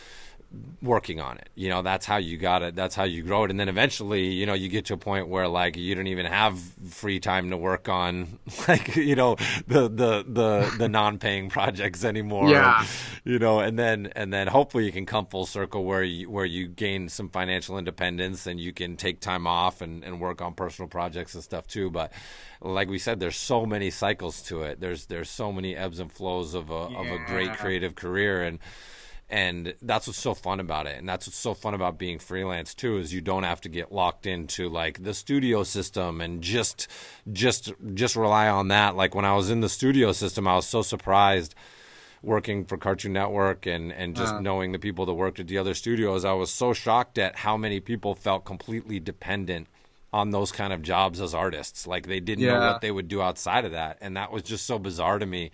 Working 0.82 1.20
on 1.20 1.39
it. 1.39 1.48
You 1.55 1.68
know, 1.68 1.82
that's 1.82 2.06
how 2.06 2.16
you 2.16 2.36
got 2.36 2.62
it. 2.62 2.74
That's 2.74 2.94
how 2.94 3.05
you 3.05 3.22
grow 3.22 3.44
it. 3.44 3.51
And 3.51 3.60
then 3.60 3.68
eventually, 3.68 4.27
you 4.27 4.47
know, 4.47 4.55
you 4.55 4.68
get 4.68 4.86
to 4.86 4.94
a 4.94 4.97
point 4.97 5.28
where 5.28 5.47
like 5.47 5.77
you 5.77 5.94
don't 5.94 6.09
even 6.09 6.27
have 6.27 6.59
free 6.89 7.20
time 7.20 7.51
to 7.51 7.56
work 7.56 7.89
on 7.89 8.39
like, 8.68 8.97
you 8.97 9.14
know, 9.14 9.36
the 9.68 9.82
the 9.89 10.24
the 10.27 10.74
the 10.78 10.89
non-paying 10.89 11.51
projects 11.51 12.05
anymore. 12.05 12.51
Yeah. 12.51 12.85
You 13.24 13.39
know, 13.39 13.60
and 13.60 13.78
then 13.78 14.12
and 14.16 14.32
then 14.32 14.48
hopefully 14.48 14.86
you 14.86 14.93
can 14.93 15.06
come 15.06 15.27
full 15.27 15.47
circle 15.47 15.85
where 15.85 16.02
you 16.02 16.28
where 16.28 16.47
you 16.47 16.66
gain 16.66 17.09
some 17.09 17.28
financial 17.28 17.78
independence 17.78 18.47
and 18.47 18.59
you 18.59 18.72
can 18.72 18.97
take 18.97 19.20
time 19.20 19.47
off 19.47 19.81
and 19.81 20.02
and 20.02 20.20
work 20.20 20.43
on 20.43 20.55
personal 20.55 20.89
projects 20.89 21.35
and 21.35 21.44
stuff 21.44 21.66
too, 21.66 21.90
but 21.90 22.12
like 22.60 22.89
we 22.89 22.98
said 22.98 23.20
there's 23.20 23.36
so 23.36 23.64
many 23.64 23.90
cycles 23.90 24.43
to 24.43 24.62
it. 24.62 24.81
There's 24.81 25.06
there's 25.06 25.31
so 25.31 25.52
many 25.52 25.77
ebbs 25.77 26.01
and 26.01 26.10
flows 26.10 26.55
of 26.55 26.70
a 26.70 26.74
of 26.74 27.06
a 27.06 27.18
great 27.27 27.52
creative 27.52 27.94
career 27.94 28.43
and 28.43 28.59
and 29.31 29.74
that's 29.81 30.07
what's 30.07 30.19
so 30.19 30.35
fun 30.35 30.61
about 30.61 30.86
it. 30.86 30.98
And 30.98 31.09
that's 31.09 31.27
what's 31.27 31.39
so 31.39 31.55
fun 31.55 31.73
about 31.74 31.98
being 31.98 32.19
freelance 32.19 32.74
too 32.74 32.98
is 32.98 33.15
you 33.15 33.20
don't 33.20 33.44
have 33.44 33.61
to 33.62 33.69
get 33.69 33.93
locked 33.93 34.27
into 34.27 34.69
like 34.69 35.02
the 35.05 35.15
studio 35.15 35.62
system 35.62 36.20
and 36.20 36.43
just 36.43 36.89
just 37.32 37.73
just 37.94 38.16
rely 38.16 38.48
on 38.48 38.69
that. 38.69 38.97
Like 38.97 39.15
when 39.15 39.24
i 39.24 39.35
was 39.35 39.48
in 39.51 39.61
the 39.61 39.69
studio 39.69 40.12
system 40.12 40.47
i 40.48 40.55
was 40.57 40.66
so 40.66 40.82
surprised 40.82 41.55
working 42.23 42.65
for 42.66 42.77
cartoon 42.77 43.12
network 43.15 43.66
and 43.66 43.93
and 43.93 44.15
just 44.16 44.35
Uh. 44.35 44.40
knowing 44.40 44.73
the 44.73 44.78
people 44.78 45.07
that 45.07 45.15
worked 45.15 45.40
at 45.40 45.47
the 45.47 45.57
other 45.59 45.74
studios. 45.74 46.24
I 46.24 46.32
was 46.32 46.51
so 46.52 46.73
shocked 46.74 47.16
at 47.16 47.36
how 47.36 47.57
many 47.57 47.81
people 47.81 48.15
felt 48.15 48.44
completely 48.44 49.01
dependent 49.01 49.69
on 50.12 50.31
those 50.31 50.51
kind 50.52 50.73
of 50.73 50.82
jobs 50.82 51.20
as 51.20 51.32
artists. 51.35 51.86
Like 51.86 52.07
they 52.09 52.20
didn't 52.20 52.44
know 52.44 52.59
what 52.73 52.81
they 52.81 52.90
would 52.90 53.09
do 53.09 53.23
outside 53.23 53.65
of 53.65 53.73
that. 53.73 53.97
And 54.01 54.16
that 54.16 54.32
was 54.32 54.43
just 54.43 54.66
so 54.66 54.78
bizarre 54.78 55.19
to 55.20 55.24
me 55.27 55.51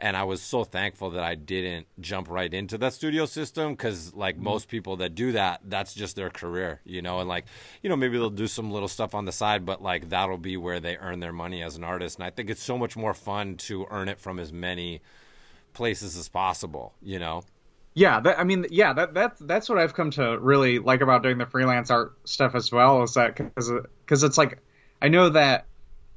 and 0.00 0.16
I 0.16 0.24
was 0.24 0.42
so 0.42 0.64
thankful 0.64 1.10
that 1.10 1.22
I 1.22 1.34
didn't 1.34 1.86
jump 2.00 2.28
right 2.30 2.52
into 2.52 2.78
that 2.78 2.92
studio 2.94 3.26
system 3.26 3.72
because, 3.72 4.14
like 4.14 4.38
Mm-hmm. 4.38 4.44
most 4.44 4.68
people 4.68 4.96
that 4.98 5.14
do 5.14 5.32
that, 5.32 5.60
that's 5.64 5.94
just 5.94 6.16
their 6.16 6.30
career, 6.30 6.80
you 6.84 7.02
know. 7.02 7.20
And 7.20 7.28
like, 7.28 7.46
you 7.82 7.88
know, 7.90 7.96
maybe 7.96 8.18
they'll 8.18 8.30
do 8.30 8.46
some 8.46 8.70
little 8.70 8.88
stuff 8.88 9.14
on 9.14 9.24
the 9.24 9.32
side, 9.32 9.64
but 9.66 9.82
like 9.82 10.08
that'll 10.08 10.38
be 10.38 10.56
where 10.56 10.80
they 10.80 10.96
earn 10.96 11.20
their 11.20 11.32
money 11.32 11.62
as 11.62 11.76
an 11.76 11.84
artist. 11.84 12.18
And 12.18 12.24
I 12.24 12.30
think 12.30 12.50
it's 12.50 12.62
so 12.62 12.78
much 12.78 12.96
more 12.96 13.14
fun 13.14 13.56
to 13.58 13.86
earn 13.90 14.08
it 14.08 14.18
from 14.18 14.38
as 14.38 14.52
many 14.52 15.02
places 15.74 16.16
as 16.16 16.28
possible, 16.28 16.94
you 17.02 17.18
know. 17.18 17.44
Yeah, 17.94 18.20
that, 18.20 18.38
I 18.38 18.44
mean, 18.44 18.66
yeah, 18.70 18.92
that 18.92 19.14
that's 19.14 19.40
that's 19.40 19.68
what 19.68 19.78
I've 19.78 19.94
come 19.94 20.10
to 20.12 20.38
really 20.38 20.78
like 20.78 21.00
about 21.00 21.22
doing 21.22 21.38
the 21.38 21.46
freelance 21.46 21.90
art 21.90 22.16
stuff 22.24 22.54
as 22.54 22.70
well. 22.70 23.02
Is 23.02 23.14
that 23.14 23.36
because 23.36 23.70
because 24.04 24.22
it's 24.22 24.38
like 24.38 24.58
I 25.02 25.08
know 25.08 25.30
that 25.30 25.66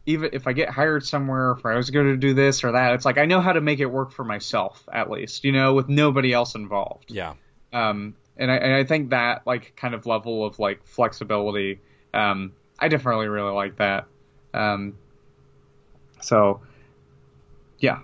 even 0.06 0.32
if 0.34 0.48
I 0.48 0.54
get 0.54 0.70
hired 0.70 1.06
somewhere, 1.06 1.52
if 1.52 1.66
I 1.66 1.76
was 1.76 1.90
going 1.90 2.08
to 2.08 2.18
do 2.18 2.34
this 2.34 2.64
or 2.64 2.74
that, 2.74 2.94
it's 2.94 3.06
like 3.06 3.18
I 3.18 3.26
know 3.26 3.42
how 3.42 3.54
to 3.54 3.62
make 3.62 3.80
it 3.80 3.86
work 3.86 4.12
for 4.12 4.24
myself 4.26 4.88
at 4.92 5.10
least, 5.10 5.44
you 5.46 5.52
know, 5.52 5.74
with 5.74 5.88
nobody 5.88 6.34
else 6.34 6.56
involved. 6.56 7.06
Yeah, 7.10 7.36
Um, 7.72 8.16
and 8.38 8.52
I 8.52 8.56
and 8.56 8.74
I 8.74 8.84
think 8.84 9.12
that 9.12 9.46
like 9.46 9.76
kind 9.76 9.94
of 9.94 10.06
level 10.06 10.46
of 10.46 10.60
like 10.60 10.86
flexibility, 10.86 11.80
um, 12.14 12.54
I 12.80 12.88
definitely 12.90 13.28
really 13.28 13.54
like 13.54 13.78
that. 13.78 14.08
Um, 14.54 14.98
so, 16.22 16.62
yeah. 17.80 18.00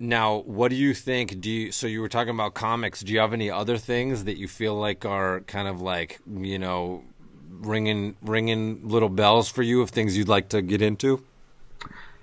Now, 0.00 0.38
what 0.38 0.68
do 0.68 0.76
you 0.76 0.94
think? 0.94 1.40
Do 1.40 1.50
you 1.50 1.72
so 1.72 1.86
you 1.86 2.00
were 2.00 2.08
talking 2.08 2.34
about 2.34 2.54
comics? 2.54 3.00
Do 3.00 3.12
you 3.12 3.20
have 3.20 3.32
any 3.32 3.50
other 3.50 3.78
things 3.78 4.24
that 4.24 4.36
you 4.38 4.48
feel 4.48 4.74
like 4.74 5.04
are 5.04 5.40
kind 5.40 5.66
of 5.66 5.80
like 5.80 6.20
you 6.30 6.58
know 6.58 7.04
ringing 7.50 8.16
ringing 8.22 8.86
little 8.86 9.08
bells 9.08 9.48
for 9.48 9.62
you 9.62 9.80
of 9.80 9.90
things 9.90 10.16
you'd 10.16 10.28
like 10.28 10.50
to 10.50 10.62
get 10.62 10.82
into? 10.82 11.24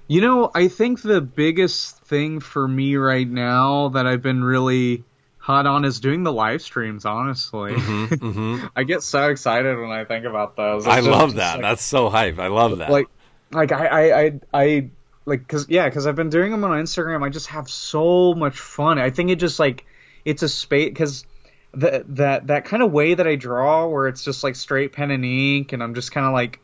You 0.07 0.21
know, 0.21 0.51
I 0.53 0.67
think 0.67 1.01
the 1.01 1.19
biggest 1.21 1.97
thing 2.03 2.39
for 2.39 2.67
me 2.67 2.95
right 2.95 3.27
now 3.27 3.89
that 3.89 4.05
I've 4.05 4.21
been 4.21 4.43
really 4.43 5.03
hot 5.37 5.65
on 5.65 5.83
is 5.85 5.99
doing 5.99 6.23
the 6.23 6.31
live 6.31 6.61
streams, 6.61 7.05
honestly. 7.05 7.73
I 8.75 8.83
get 8.85 9.01
so 9.03 9.29
excited 9.29 9.77
when 9.79 9.89
I 9.91 10.05
think 10.05 10.25
about 10.25 10.55
those. 10.55 10.85
It's 10.85 10.95
Mm-hmm, 10.95 10.97
I 10.97 11.01
just- 11.01 11.09
love 11.19 11.33
that. 11.35 11.53
like- 11.55 11.61
That's 11.63 11.83
so 11.83 12.09
hype. 12.09 12.37
I 12.39 12.47
love 12.47 12.77
that. 12.79 12.91
like 12.91 13.07
like 13.51 13.71
I 13.71 13.85
I 13.87 14.19
I, 14.25 14.39
I 14.53 14.89
like 15.25 15.47
cuz 15.47 15.67
yeah, 15.69 15.89
cuz 15.89 16.05
I've 16.07 16.15
been 16.15 16.29
doing 16.29 16.51
them 16.51 16.63
on 16.63 16.71
Instagram. 16.71 17.23
I 17.23 17.29
just 17.29 17.47
have 17.47 17.69
so 17.69 18.33
much 18.35 18.59
fun. 18.59 18.99
I 18.99 19.09
think 19.09 19.29
it 19.31 19.35
just 19.37 19.59
like 19.59 19.85
it's 20.23 20.43
a 20.43 20.49
space 20.49 20.93
cuz 20.95 21.25
that 21.75 22.03
that 22.15 22.47
that 22.47 22.65
kind 22.65 22.81
of 22.83 22.91
way 22.91 23.13
that 23.15 23.27
I 23.27 23.35
draw 23.35 23.85
where 23.87 24.07
it's 24.07 24.23
just 24.23 24.43
like 24.43 24.55
straight 24.55 24.93
pen 24.93 25.09
and 25.11 25.25
ink 25.25 25.73
and 25.73 25.81
I'm 25.83 25.93
just 25.95 26.11
kind 26.11 26.25
of 26.25 26.33
like 26.33 26.59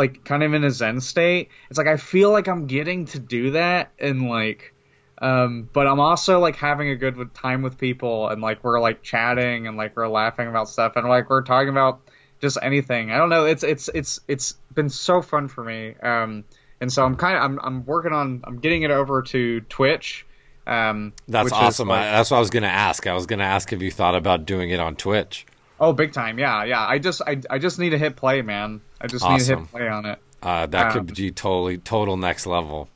like 0.00 0.24
kind 0.24 0.42
of 0.42 0.54
in 0.54 0.64
a 0.64 0.70
zen 0.70 1.00
state. 1.00 1.48
It's 1.68 1.78
like 1.78 1.86
I 1.86 1.96
feel 1.96 2.30
like 2.32 2.48
I'm 2.48 2.66
getting 2.66 3.04
to 3.06 3.18
do 3.18 3.50
that 3.52 3.92
and 3.98 4.28
like 4.28 4.74
um 5.22 5.68
but 5.72 5.86
I'm 5.86 6.00
also 6.00 6.40
like 6.40 6.56
having 6.56 6.88
a 6.88 6.96
good 6.96 7.16
with- 7.16 7.34
time 7.34 7.60
with 7.62 7.76
people 7.76 8.28
and 8.28 8.40
like 8.40 8.64
we're 8.64 8.80
like 8.80 9.02
chatting 9.02 9.66
and 9.66 9.76
like 9.76 9.94
we're 9.96 10.08
laughing 10.08 10.48
about 10.48 10.68
stuff 10.68 10.94
and 10.96 11.06
like 11.08 11.28
we're 11.28 11.42
talking 11.42 11.68
about 11.68 12.00
just 12.40 12.56
anything. 12.62 13.10
I 13.10 13.18
don't 13.18 13.28
know. 13.28 13.44
It's 13.44 13.62
it's 13.62 13.90
it's 13.94 14.20
it's 14.26 14.54
been 14.74 14.88
so 14.88 15.20
fun 15.20 15.48
for 15.48 15.62
me. 15.62 15.94
Um 16.02 16.44
and 16.80 16.90
so 16.90 17.04
I'm 17.04 17.16
kind 17.16 17.36
of 17.36 17.42
I'm 17.42 17.60
I'm 17.62 17.84
working 17.84 18.12
on 18.12 18.40
I'm 18.44 18.58
getting 18.60 18.82
it 18.82 18.90
over 18.90 19.20
to 19.22 19.60
Twitch. 19.68 20.24
Um 20.66 21.12
that's 21.28 21.48
is, 21.48 21.52
awesome. 21.52 21.88
like- 21.88 22.00
I, 22.00 22.12
that's 22.12 22.30
what 22.30 22.38
I 22.38 22.40
was 22.40 22.50
going 22.50 22.62
to 22.62 22.68
ask. 22.68 23.06
I 23.06 23.12
was 23.14 23.26
going 23.26 23.40
to 23.40 23.44
ask 23.56 23.72
if 23.72 23.82
you 23.82 23.90
thought 23.90 24.14
about 24.14 24.46
doing 24.46 24.70
it 24.70 24.80
on 24.80 24.96
Twitch. 24.96 25.46
Oh, 25.80 25.92
big 25.94 26.12
time. 26.12 26.38
Yeah, 26.38 26.64
yeah. 26.64 26.86
I 26.86 26.98
just 26.98 27.22
I 27.26 27.40
I 27.48 27.58
just 27.58 27.78
need 27.78 27.90
to 27.90 27.98
hit 27.98 28.14
play, 28.14 28.42
man. 28.42 28.82
I 29.00 29.06
just 29.06 29.26
need 29.26 29.40
to 29.40 29.56
hit 29.56 29.70
play 29.70 29.88
on 29.88 30.04
it. 30.04 30.18
Uh, 30.42 30.66
that 30.66 30.86
Um, 30.86 31.06
could 31.06 31.16
be 31.16 31.30
totally 31.30 31.78
total 31.78 32.16
next 32.16 32.46
level. 32.46 32.88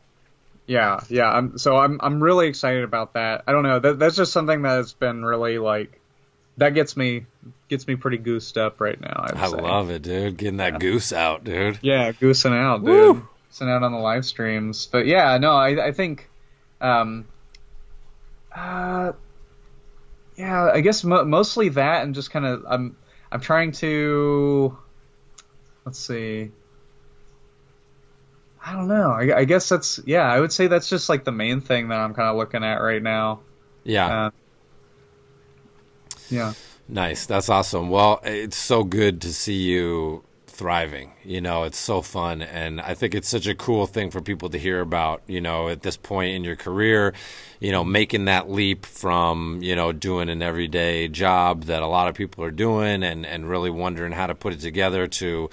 Yeah, 0.66 1.00
yeah. 1.08 1.30
I'm 1.30 1.58
so 1.58 1.76
I'm 1.76 1.98
I'm 2.02 2.22
really 2.22 2.46
excited 2.48 2.84
about 2.84 3.14
that. 3.14 3.44
I 3.46 3.52
don't 3.52 3.62
know. 3.62 3.78
That 3.78 3.98
that's 3.98 4.16
just 4.16 4.32
something 4.32 4.62
that's 4.62 4.92
been 4.92 5.24
really 5.24 5.58
like 5.58 6.00
that 6.58 6.74
gets 6.74 6.96
me 6.96 7.26
gets 7.68 7.86
me 7.86 7.96
pretty 7.96 8.18
goosed 8.18 8.56
up 8.58 8.80
right 8.80 9.00
now. 9.00 9.26
I 9.34 9.48
say. 9.48 9.56
love 9.56 9.90
it, 9.90 10.02
dude. 10.02 10.36
Getting 10.36 10.58
that 10.58 10.78
goose 10.78 11.12
out, 11.12 11.44
dude. 11.44 11.78
Yeah, 11.82 12.12
goosing 12.12 12.52
out, 12.52 12.78
dude. 12.84 12.88
Woo! 12.88 13.28
Goosing 13.50 13.68
out 13.68 13.82
on 13.82 13.92
the 13.92 13.98
live 13.98 14.24
streams. 14.24 14.86
But 14.86 15.06
yeah, 15.06 15.36
no, 15.38 15.52
I 15.52 15.86
I 15.88 15.92
think, 15.92 16.28
um, 16.80 17.26
uh, 18.54 19.12
yeah, 20.36 20.70
I 20.72 20.80
guess 20.80 21.04
mo- 21.04 21.24
mostly 21.24 21.68
that 21.70 22.04
and 22.04 22.14
just 22.14 22.30
kind 22.30 22.44
of 22.44 22.64
I'm 22.68 22.96
I'm 23.30 23.40
trying 23.40 23.72
to, 23.72 24.78
let's 25.84 25.98
see. 25.98 26.52
I 28.64 28.72
don't 28.72 28.88
know. 28.88 29.10
I, 29.10 29.38
I 29.38 29.44
guess 29.44 29.68
that's 29.68 30.00
yeah. 30.06 30.22
I 30.22 30.40
would 30.40 30.52
say 30.52 30.68
that's 30.68 30.88
just 30.88 31.08
like 31.08 31.24
the 31.24 31.32
main 31.32 31.60
thing 31.60 31.88
that 31.88 31.98
I'm 31.98 32.14
kind 32.14 32.28
of 32.28 32.36
looking 32.36 32.64
at 32.64 32.76
right 32.76 33.02
now. 33.02 33.40
Yeah. 33.82 34.26
Uh, 34.26 34.30
yeah. 36.30 36.54
Nice. 36.88 37.26
That's 37.26 37.48
awesome. 37.48 37.90
Well, 37.90 38.20
it's 38.24 38.56
so 38.56 38.84
good 38.84 39.20
to 39.22 39.32
see 39.32 39.62
you 39.62 40.24
thriving. 40.54 41.12
You 41.24 41.40
know, 41.40 41.64
it's 41.64 41.78
so 41.78 42.00
fun. 42.00 42.42
And 42.42 42.80
I 42.80 42.94
think 42.94 43.14
it's 43.14 43.28
such 43.28 43.46
a 43.46 43.54
cool 43.54 43.86
thing 43.86 44.10
for 44.10 44.20
people 44.20 44.48
to 44.50 44.58
hear 44.58 44.80
about, 44.80 45.22
you 45.26 45.40
know, 45.40 45.68
at 45.68 45.82
this 45.82 45.96
point 45.96 46.34
in 46.34 46.44
your 46.44 46.56
career, 46.56 47.12
you 47.60 47.72
know, 47.72 47.84
making 47.84 48.26
that 48.26 48.50
leap 48.50 48.86
from, 48.86 49.60
you 49.62 49.74
know, 49.74 49.92
doing 49.92 50.28
an 50.28 50.42
everyday 50.42 51.08
job 51.08 51.64
that 51.64 51.82
a 51.82 51.86
lot 51.86 52.08
of 52.08 52.14
people 52.14 52.44
are 52.44 52.50
doing 52.50 53.02
and, 53.02 53.26
and 53.26 53.48
really 53.48 53.70
wondering 53.70 54.12
how 54.12 54.26
to 54.26 54.34
put 54.34 54.52
it 54.52 54.60
together 54.60 55.06
to, 55.06 55.50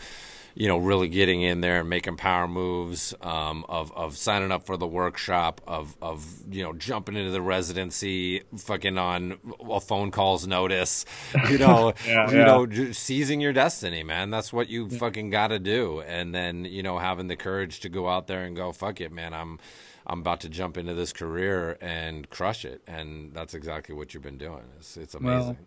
you 0.56 0.68
know, 0.68 0.78
really 0.78 1.08
getting 1.08 1.42
in 1.42 1.62
there 1.62 1.80
and 1.80 1.90
making 1.90 2.18
power 2.18 2.48
moves, 2.48 3.14
um, 3.22 3.66
of, 3.70 3.92
of 3.96 4.18
signing 4.18 4.52
up 4.52 4.66
for 4.66 4.78
the 4.78 4.88
workshop, 4.88 5.62
of, 5.68 5.96
of, 6.02 6.26
you 6.50 6.64
know, 6.64 6.74
jumping 6.74 7.16
into 7.16 7.32
the 7.32 7.42
residency, 7.42 8.44
fucking 8.58 8.98
on 8.98 9.38
a 9.70 9.80
phone 9.80 10.12
call's 10.12 10.46
notice, 10.48 11.06
you 11.50 11.58
know, 11.58 11.94
Yeah, 12.06 12.30
you 12.30 12.38
yeah. 12.38 12.46
know, 12.46 12.92
seizing 12.92 13.42
your 13.42 13.54
destiny, 13.54 14.04
man. 14.04 14.30
That's 14.30 14.52
what 14.52 14.70
you 14.70 14.90
fucking 14.90 15.30
got 15.30 15.48
to 15.48 15.60
do. 15.60 16.02
And 16.02 16.34
then, 16.34 16.66
you 16.66 16.84
know, 16.84 17.00
having 17.00 17.28
the 17.28 17.36
courage 17.36 17.80
to 17.82 17.90
go 17.90 18.08
out 18.10 18.28
there 18.28 18.44
and 18.44 18.56
go, 18.56 18.72
fuck 18.72 19.02
it, 19.02 19.12
man. 19.12 19.34
I'm, 19.34 19.60
I'm 20.06 20.20
about 20.20 20.42
to 20.42 20.50
jump 20.50 20.78
into 20.78 20.94
this 20.94 21.14
career 21.14 21.78
and 21.80 22.30
crush 22.30 22.66
it. 22.66 22.82
And 22.88 23.34
that's 23.34 23.54
exactly 23.54 23.96
what 23.96 24.14
you've 24.14 24.24
been 24.24 24.38
doing. 24.38 24.64
It's, 24.78 24.98
it's 24.98 25.14
amazing. 25.16 25.58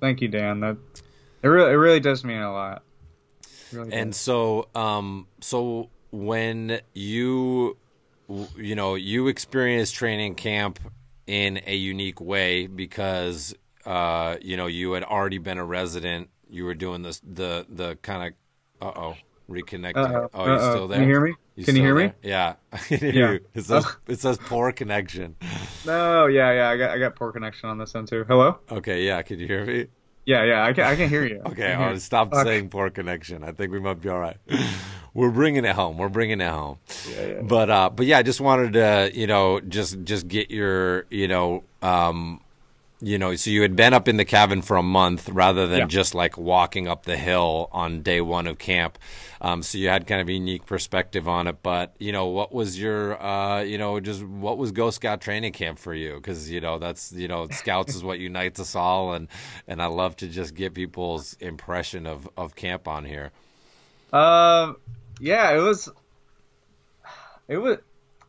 Thank 0.00 0.20
you, 0.20 0.28
Dan. 0.28 0.60
That 0.60 0.76
it 1.42 1.48
really 1.48 1.70
it 1.70 1.76
really 1.76 2.00
does 2.00 2.24
mean 2.24 2.40
a 2.40 2.52
lot. 2.52 2.82
Really 3.72 3.92
And 3.92 4.14
so, 4.14 4.68
um, 4.74 5.26
so 5.40 5.90
when 6.10 6.80
you, 6.94 7.76
you 8.56 8.74
know, 8.74 8.94
you 8.94 9.28
experienced 9.28 9.94
training 9.94 10.34
camp 10.34 10.78
in 11.26 11.60
a 11.66 11.74
unique 11.74 12.20
way 12.20 12.66
because, 12.66 13.54
uh, 13.86 14.36
you 14.40 14.56
know, 14.56 14.66
you 14.66 14.92
had 14.92 15.04
already 15.04 15.38
been 15.38 15.58
a 15.58 15.64
resident. 15.64 16.28
You 16.48 16.64
were 16.64 16.74
doing 16.74 17.02
this, 17.02 17.20
the, 17.20 17.66
the 17.68 17.96
kind 18.02 18.34
of, 18.80 18.86
uh 18.86 19.00
oh, 19.00 19.16
reconnecting. 19.48 19.96
Uh-oh, 19.96 20.28
Oh, 20.34 20.52
you 20.52 20.58
still 20.60 20.88
there? 20.88 20.98
Can 21.00 21.08
you 21.08 21.14
hear 21.14 21.20
me? 21.20 21.34
Can 21.64 21.76
you 21.76 21.82
hear 21.82 21.94
me? 21.94 22.12
Yeah. 22.22 22.54
I 22.72 22.78
can 22.78 22.98
hear 22.98 23.32
Yeah. 23.34 23.38
It 23.54 23.64
says, 23.64 23.84
Oh. 23.86 23.96
it 24.08 24.18
says 24.20 24.38
poor 24.38 24.72
connection. 24.72 25.36
No, 25.84 26.26
yeah, 26.26 26.50
yeah, 26.52 26.68
I 26.70 26.76
got 26.78 26.90
I 26.90 26.98
got 26.98 27.14
poor 27.14 27.30
connection 27.32 27.68
on 27.68 27.76
this 27.76 27.94
end 27.94 28.08
too. 28.08 28.24
Hello? 28.26 28.58
Okay. 28.70 29.02
Yeah. 29.04 29.20
Can 29.22 29.38
you 29.38 29.46
hear 29.46 29.64
me? 29.66 29.86
Yeah, 30.24 30.44
yeah, 30.44 30.64
I 30.64 30.72
can 30.72 30.84
I 30.84 30.96
can 30.96 31.08
hear 31.08 31.24
you. 31.24 31.42
Okay, 31.46 31.68
hear 31.68 31.78
I'll 31.78 31.98
stop 31.98 32.34
saying 32.34 32.68
poor 32.68 32.90
connection. 32.90 33.42
I 33.42 33.52
think 33.52 33.72
we 33.72 33.80
might 33.80 34.00
be 34.00 34.08
all 34.08 34.20
right. 34.20 34.36
We're 35.14 35.30
bringing 35.30 35.64
it 35.64 35.74
home. 35.74 35.98
We're 35.98 36.08
bringing 36.08 36.40
it 36.40 36.48
home. 36.48 36.78
Yeah, 37.10 37.26
yeah. 37.26 37.42
But 37.42 37.70
uh, 37.70 37.90
but 37.90 38.06
yeah, 38.06 38.18
I 38.18 38.22
just 38.22 38.40
wanted 38.40 38.72
to 38.74 39.10
you 39.12 39.26
know 39.26 39.60
just 39.60 40.02
just 40.04 40.28
get 40.28 40.50
your 40.50 41.06
you 41.10 41.28
know 41.28 41.64
um, 41.82 42.40
you 43.04 43.18
know 43.18 43.34
so 43.34 43.50
you 43.50 43.62
had 43.62 43.74
been 43.74 43.92
up 43.92 44.06
in 44.06 44.16
the 44.16 44.24
cabin 44.24 44.62
for 44.62 44.76
a 44.76 44.82
month 44.82 45.28
rather 45.28 45.66
than 45.66 45.80
Yeah. 45.80 45.86
just 45.86 46.14
like 46.14 46.38
walking 46.38 46.86
up 46.86 47.04
the 47.04 47.16
hill 47.16 47.68
on 47.72 48.02
day 48.02 48.20
one 48.20 48.46
of 48.46 48.58
camp. 48.58 48.96
Um, 49.40 49.62
so 49.64 49.76
you 49.76 49.88
had 49.88 50.06
kind 50.06 50.20
of 50.20 50.28
a 50.28 50.32
unique 50.32 50.66
perspective 50.66 51.26
on 51.26 51.48
it. 51.48 51.64
But 51.64 51.96
you 51.98 52.12
know 52.12 52.26
what 52.26 52.52
was 52.52 52.78
your 52.78 53.20
uh, 53.20 53.60
you 53.62 53.76
know 53.76 53.98
just 53.98 54.22
what 54.22 54.56
was 54.56 54.70
Ghost 54.70 54.96
Scout 54.96 55.20
training 55.20 55.52
camp 55.52 55.80
for 55.80 55.92
you? 55.94 56.14
Because 56.14 56.48
you 56.48 56.60
know 56.60 56.78
that's 56.78 57.10
you 57.12 57.26
know 57.26 57.48
Scouts 57.50 57.96
is 57.96 58.04
what 58.04 58.20
unites 58.20 58.60
us 58.60 58.76
all, 58.76 59.14
and 59.14 59.26
and 59.66 59.82
I 59.82 59.86
love 59.86 60.14
to 60.18 60.28
just 60.28 60.54
get 60.54 60.72
people's 60.74 61.34
impression 61.40 62.06
of 62.06 62.28
of 62.36 62.54
camp 62.54 62.86
on 62.86 63.04
here. 63.04 63.32
Um, 64.12 64.76
yeah, 65.18 65.52
it 65.56 65.60
was, 65.60 65.88
it 67.48 67.56
was, 67.58 67.78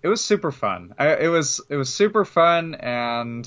it 0.01 0.07
was 0.07 0.23
super 0.23 0.51
fun. 0.51 0.95
I, 0.97 1.15
it 1.15 1.27
was, 1.27 1.59
it 1.69 1.75
was 1.75 1.93
super 1.93 2.23
fun, 2.25 2.75
and 2.75 3.45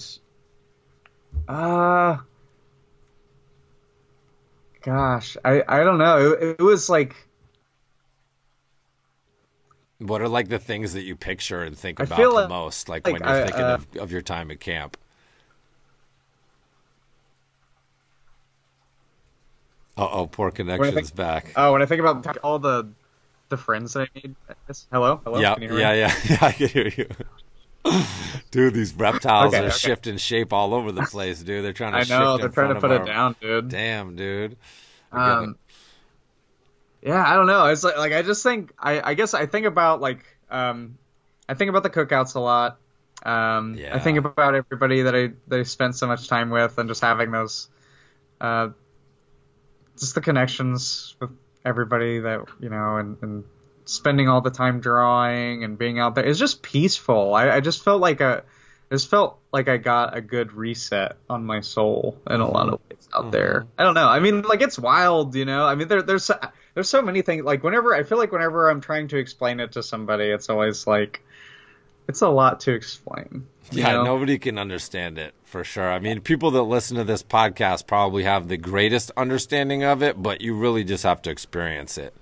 uh, 1.49 2.17
gosh, 4.83 5.37
I 5.45 5.63
I 5.69 5.85
don't 5.85 5.99
know. 5.99 6.33
It, 6.33 6.57
it 6.59 6.63
was 6.63 6.89
like 6.89 7.15
What 9.99 10.21
are 10.21 10.29
like 10.29 10.49
the 10.49 10.59
things 10.59 10.93
that 10.93 11.03
you 11.05 11.17
picture 11.17 11.63
and 11.63 11.77
think 11.77 12.01
I 12.01 12.05
about 12.05 12.19
the 12.19 12.29
like- 12.29 12.49
most, 12.51 12.89
like, 12.89 13.07
like, 13.07 13.13
when 13.15 13.23
you're 13.23 13.31
I, 13.31 13.45
thinking 13.45 13.63
uh, 13.63 13.75
of, 13.75 13.97
of 13.97 14.13
your 14.13 14.21
time 14.23 14.51
at 14.51 14.61
camp? 14.61 14.97
Uh 19.97 20.09
oh, 20.13 20.27
poor 20.27 20.51
connection's 20.51 21.11
back. 21.11 21.53
oh, 21.57 21.73
when 21.73 21.81
I 21.81 21.87
think 21.87 22.01
about 22.01 22.37
all 22.39 22.59
the 22.59 22.89
the 23.49 23.57
friends 23.57 23.95
that 23.95 24.03
I 24.03 24.09
made. 24.15 24.37
Hello, 24.93 25.21
hello. 25.25 25.41
yeah, 25.41 25.55
Can 25.55 25.63
you 25.63 25.69
hear 25.69 25.77
me? 25.77 25.83
yeah, 25.83 25.93
yeah, 25.93 26.15
yeah. 26.29 26.39
I 26.43 26.53
can 26.53 26.69
hear 26.69 26.89
you. 26.89 27.09
Dude, 28.51 28.75
these 28.75 28.95
reptiles 28.95 29.55
Okay, 29.55 29.59
are 29.59 29.71
okay. 29.71 29.71
shifting 29.71 30.17
shape 30.17 30.53
all 30.53 30.75
over 30.75 30.93
the 30.93 31.03
place, 31.03 31.43
dude. 31.43 31.65
They're 31.65 31.73
trying 31.73 31.93
to 31.93 31.99
I 31.99 32.05
know 32.05 32.39
they're 32.39 32.49
trying 32.49 32.71
to 32.71 32.77
put 32.77 32.91
of 32.91 33.03
it 33.03 33.05
down, 33.05 33.37
dude. 33.41 33.69
Damn, 33.69 34.17
dude. 34.17 34.57
Um, 35.13 35.59
yeah, 37.03 37.25
I 37.25 37.35
don't 37.35 37.47
know. 37.47 37.67
It's 37.67 37.85
like 37.85 37.97
like 37.97 38.13
I 38.13 38.23
just 38.23 38.43
think 38.43 38.73
I 38.79 39.11
I 39.11 39.15
guess 39.15 39.35
I 39.35 39.47
think 39.47 39.67
about 39.67 40.01
like 40.01 40.25
um 40.51 40.99
I 41.49 41.55
think 41.55 41.69
about 41.69 41.83
the 41.83 41.91
cookouts 41.91 42.35
a 42.35 42.41
lot. 42.41 42.79
Um 43.25 43.79
Yeah. 43.79 43.91
I 43.91 43.99
think 43.99 44.19
about 44.19 44.55
everybody 44.55 45.03
that 45.03 45.15
I 45.15 45.29
that 45.49 45.61
I 45.61 45.63
spent 45.63 45.97
so 45.97 46.07
much 46.07 46.29
time 46.29 46.51
with 46.51 46.79
and 46.79 46.89
just 46.89 47.01
having 47.01 47.31
those 47.31 47.69
uh 48.41 48.71
just 49.99 50.15
the 50.15 50.21
connections 50.21 51.17
with 51.21 51.31
everybody 51.65 52.21
that 52.21 52.41
you 52.61 52.69
know 52.69 52.97
and, 52.97 53.17
and 53.23 53.45
spending 53.87 54.29
all 54.29 54.41
the 54.41 54.51
time 54.51 54.81
drawing 54.81 55.65
and 55.65 55.79
being 55.79 55.99
out 55.99 56.15
there. 56.15 56.25
It's 56.25 56.39
just 56.39 56.63
peaceful. 56.63 57.35
I, 57.35 57.51
I 57.51 57.61
just 57.61 57.83
felt 57.83 58.01
like 58.01 58.21
a 58.21 58.45
I 58.91 58.95
just 58.95 59.09
felt 59.09 59.39
like 59.53 59.69
I 59.69 59.79
got 59.79 60.17
a 60.17 60.21
good 60.21 60.53
reset 60.53 61.17
on 61.29 61.45
my 61.45 61.61
soul 61.61 62.17
in 62.29 62.41
a 62.41 62.49
lot 62.49 62.69
of 62.69 62.81
ways 62.89 63.09
out 63.13 63.23
mm-hmm. 63.23 63.31
there. 63.31 63.67
I 63.77 63.83
don't 63.83 63.95
know. 63.95 64.09
I 64.09 64.21
mean, 64.21 64.43
like 64.43 64.61
it's 64.61 64.79
wild, 64.79 65.35
you 65.35 65.45
know. 65.45 65.67
I 65.67 65.75
mean, 65.75 65.89
there, 65.89 66.03
there's 66.03 66.25
so, 66.25 66.39
there's 66.75 66.89
so 66.89 67.03
many 67.03 67.23
things. 67.23 67.45
Like 67.45 67.65
whenever 67.65 67.95
I 67.95 68.05
feel 68.05 68.19
like 68.19 68.31
whenever 68.31 68.71
I'm 68.71 68.81
trying 68.81 69.09
to 69.09 69.17
explain 69.17 69.59
it 69.59 69.73
to 69.73 69.83
somebody, 69.83 70.27
it's 70.27 70.49
always 70.49 70.87
like 70.87 71.23
it's 72.07 72.21
a 72.21 72.29
lot 72.29 72.61
to 72.61 72.73
explain. 72.75 73.47
Yeah, 73.73 73.93
know? 73.93 74.05
nobody 74.05 74.39
can 74.39 74.57
understand 74.57 75.19
it 75.19 75.35
for 75.43 75.65
sure. 75.65 75.91
I 75.91 75.99
mean, 75.99 76.21
people 76.21 76.53
that 76.53 76.63
listen 76.63 76.97
to 76.97 77.05
this 77.05 77.25
podcast 77.25 77.89
probably 77.89 78.23
have 78.23 78.47
the 78.47 78.57
greatest 78.57 79.11
understanding 79.17 79.83
of 79.83 80.01
it, 80.01 80.23
but 80.23 80.41
you 80.41 80.55
really 80.55 80.85
just 80.85 81.03
have 81.03 81.23
to 81.23 81.31
experience 81.31 81.99
it. 81.99 82.15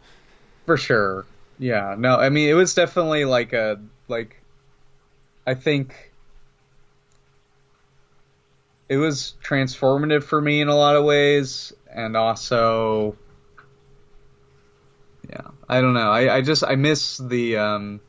For 0.64 0.78
sure. 0.78 1.26
Yeah. 1.58 1.94
No, 1.98 2.16
I 2.16 2.28
mean 2.28 2.48
it 2.48 2.54
was 2.54 2.74
definitely 2.74 3.24
like 3.24 3.52
a 3.52 3.80
like 4.08 4.42
I 5.46 5.54
think 5.54 6.12
it 8.88 8.96
was 8.96 9.34
transformative 9.42 10.22
for 10.24 10.40
me 10.40 10.60
in 10.60 10.68
a 10.68 10.76
lot 10.76 10.96
of 10.96 11.04
ways 11.04 11.72
and 11.90 12.16
also 12.16 13.16
yeah, 15.28 15.48
I 15.68 15.80
don't 15.80 15.94
know. 15.94 16.10
I, 16.10 16.36
I 16.36 16.40
just 16.42 16.64
I 16.64 16.74
miss 16.76 17.16
the 17.18 17.56
um 17.56 18.00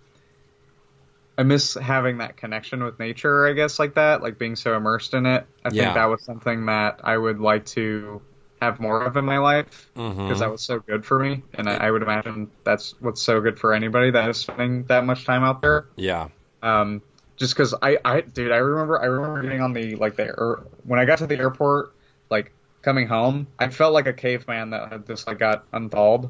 I 1.37 1.43
miss 1.43 1.73
having 1.73 2.19
that 2.19 2.37
connection 2.37 2.83
with 2.83 2.97
nature, 2.99 3.45
I 3.47 3.53
guess, 3.53 3.77
like 3.77 3.95
that, 3.95 4.21
like 4.21 4.37
being 4.37 4.55
so 4.55 4.75
immersed 4.75 5.13
in 5.13 5.25
it. 5.25 5.45
I 5.65 5.69
Yeah. 5.69 5.83
think 5.83 5.93
that 5.95 6.05
was 6.05 6.23
something 6.23 6.65
that 6.67 7.01
I 7.03 7.17
would 7.17 7.39
like 7.39 7.65
to 7.67 8.21
have 8.65 8.79
more 8.79 9.03
of 9.03 9.15
in 9.17 9.25
my 9.25 9.37
life 9.37 9.89
because 9.93 10.37
Mhm. 10.37 10.39
that 10.39 10.51
was 10.51 10.61
so 10.61 10.79
good 10.79 11.05
for 11.05 11.19
me, 11.19 11.43
and 11.53 11.69
I, 11.69 11.87
I 11.87 11.91
would 11.91 12.01
imagine 12.01 12.51
that's 12.63 12.95
what's 12.99 13.21
so 13.21 13.39
good 13.41 13.57
for 13.59 13.73
anybody 13.73 14.11
that 14.11 14.29
is 14.29 14.37
spending 14.37 14.83
that 14.85 15.05
much 15.05 15.25
time 15.25 15.43
out 15.43 15.61
there. 15.61 15.85
Yeah. 15.95 16.27
Um, 16.61 17.01
just 17.37 17.53
because 17.55 17.73
I, 17.81 17.97
I, 18.03 18.21
dude, 18.21 18.51
I 18.51 18.57
remember, 18.57 19.01
I 19.01 19.05
remember 19.05 19.41
getting 19.41 19.61
on 19.61 19.73
the 19.73 19.95
like 19.95 20.15
the 20.15 20.23
air, 20.25 20.59
when 20.83 20.99
I 20.99 21.05
got 21.05 21.17
to 21.19 21.27
the 21.27 21.37
airport, 21.37 21.91
like 22.29 22.51
coming 22.81 23.07
home, 23.07 23.47
I 23.59 23.69
felt 23.69 23.93
like 23.93 24.07
a 24.07 24.13
caveman 24.13 24.69
that 24.71 24.91
had 24.91 25.07
just 25.07 25.27
like 25.27 25.39
got 25.39 25.65
unthawed. 25.73 26.29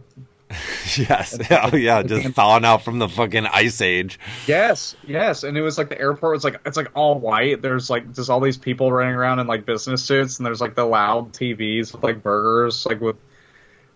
Yes. 0.98 1.38
Oh, 1.52 1.76
yeah. 1.76 2.04
Just 2.04 2.30
thawing 2.30 2.64
out 2.64 2.84
from 2.84 3.00
the 3.00 3.10
fucking 3.10 3.46
ice 3.48 3.82
age. 3.82 4.20
Yes, 4.48 4.96
yes, 5.06 5.44
and 5.44 5.58
it 5.58 5.62
was 5.62 5.78
like 5.78 5.90
the 5.90 6.00
airport 6.00 6.36
was 6.36 6.44
like 6.44 6.62
it's 6.66 6.78
like 6.78 6.92
all 6.96 7.20
white. 7.20 7.62
There's 7.62 7.90
like 7.90 8.14
just 8.14 8.30
all 8.30 8.40
these 8.40 8.58
people 8.58 8.92
running 8.92 9.16
around 9.16 9.40
in 9.40 9.48
like 9.48 9.66
business 9.66 10.04
suits, 10.04 10.38
and 10.40 10.46
there's 10.46 10.62
like 10.62 10.76
the 10.76 10.86
loud 10.86 11.34
TVs 11.34 11.92
with 11.92 12.04
like 12.04 12.22
burgers 12.24 12.86
like 12.86 13.02
with 13.02 13.18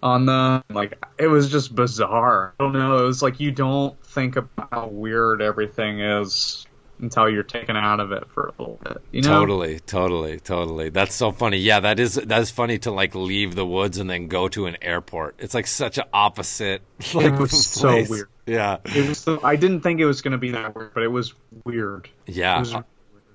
on 0.02 0.26
them. 0.26 0.64
Like 0.70 0.98
it 1.18 1.28
was 1.28 1.50
just 1.50 1.74
bizarre. 1.76 2.54
I 2.60 2.64
don't 2.64 2.74
know. 2.74 2.98
It 2.98 3.06
was 3.06 3.22
like 3.22 3.40
you 3.40 3.52
don't 3.52 4.02
think 4.08 4.36
about 4.36 4.70
how 4.72 4.88
weird 4.88 5.42
everything 5.42 6.02
is 6.02 6.66
until 7.00 7.30
you're 7.30 7.44
taken 7.44 7.76
out 7.76 8.00
of 8.00 8.12
it 8.12 8.28
for 8.34 8.48
a 8.48 8.62
little 8.62 8.80
bit. 8.84 8.98
You 9.12 9.22
know? 9.22 9.40
Totally, 9.40 9.80
totally, 9.80 10.40
totally. 10.40 10.90
That's 10.90 11.16
so 11.16 11.32
funny. 11.32 11.58
Yeah, 11.58 11.80
that 11.82 12.00
is 12.00 12.16
that's 12.16 12.50
funny 12.52 12.78
to 12.80 12.92
like 12.92 13.16
leave 13.16 13.56
the 13.56 13.66
woods 13.66 13.98
and 13.98 14.10
then 14.10 14.28
go 14.28 14.48
to 14.50 14.66
an 14.66 14.78
airport. 14.82 15.36
It's 15.40 15.54
like 15.54 15.68
such 15.68 15.98
an 15.98 16.06
opposite. 16.14 16.82
Like, 17.14 17.40
was 17.40 17.66
so 17.66 18.06
weird. 18.08 18.30
Yeah, 18.46 18.78
It 18.86 19.08
was. 19.08 19.18
So, 19.18 19.40
I 19.44 19.56
didn't 19.56 19.82
think 19.82 20.00
it 20.00 20.06
was 20.06 20.22
going 20.22 20.34
to 20.34 20.38
be 20.38 20.52
that 20.52 20.76
weird, 20.76 20.94
but 20.94 21.04
it 21.04 21.08
was 21.08 21.34
weird. 21.66 22.08
It 22.28 22.36
yeah. 22.36 22.60
was, 22.60 22.74
A, 22.74 22.86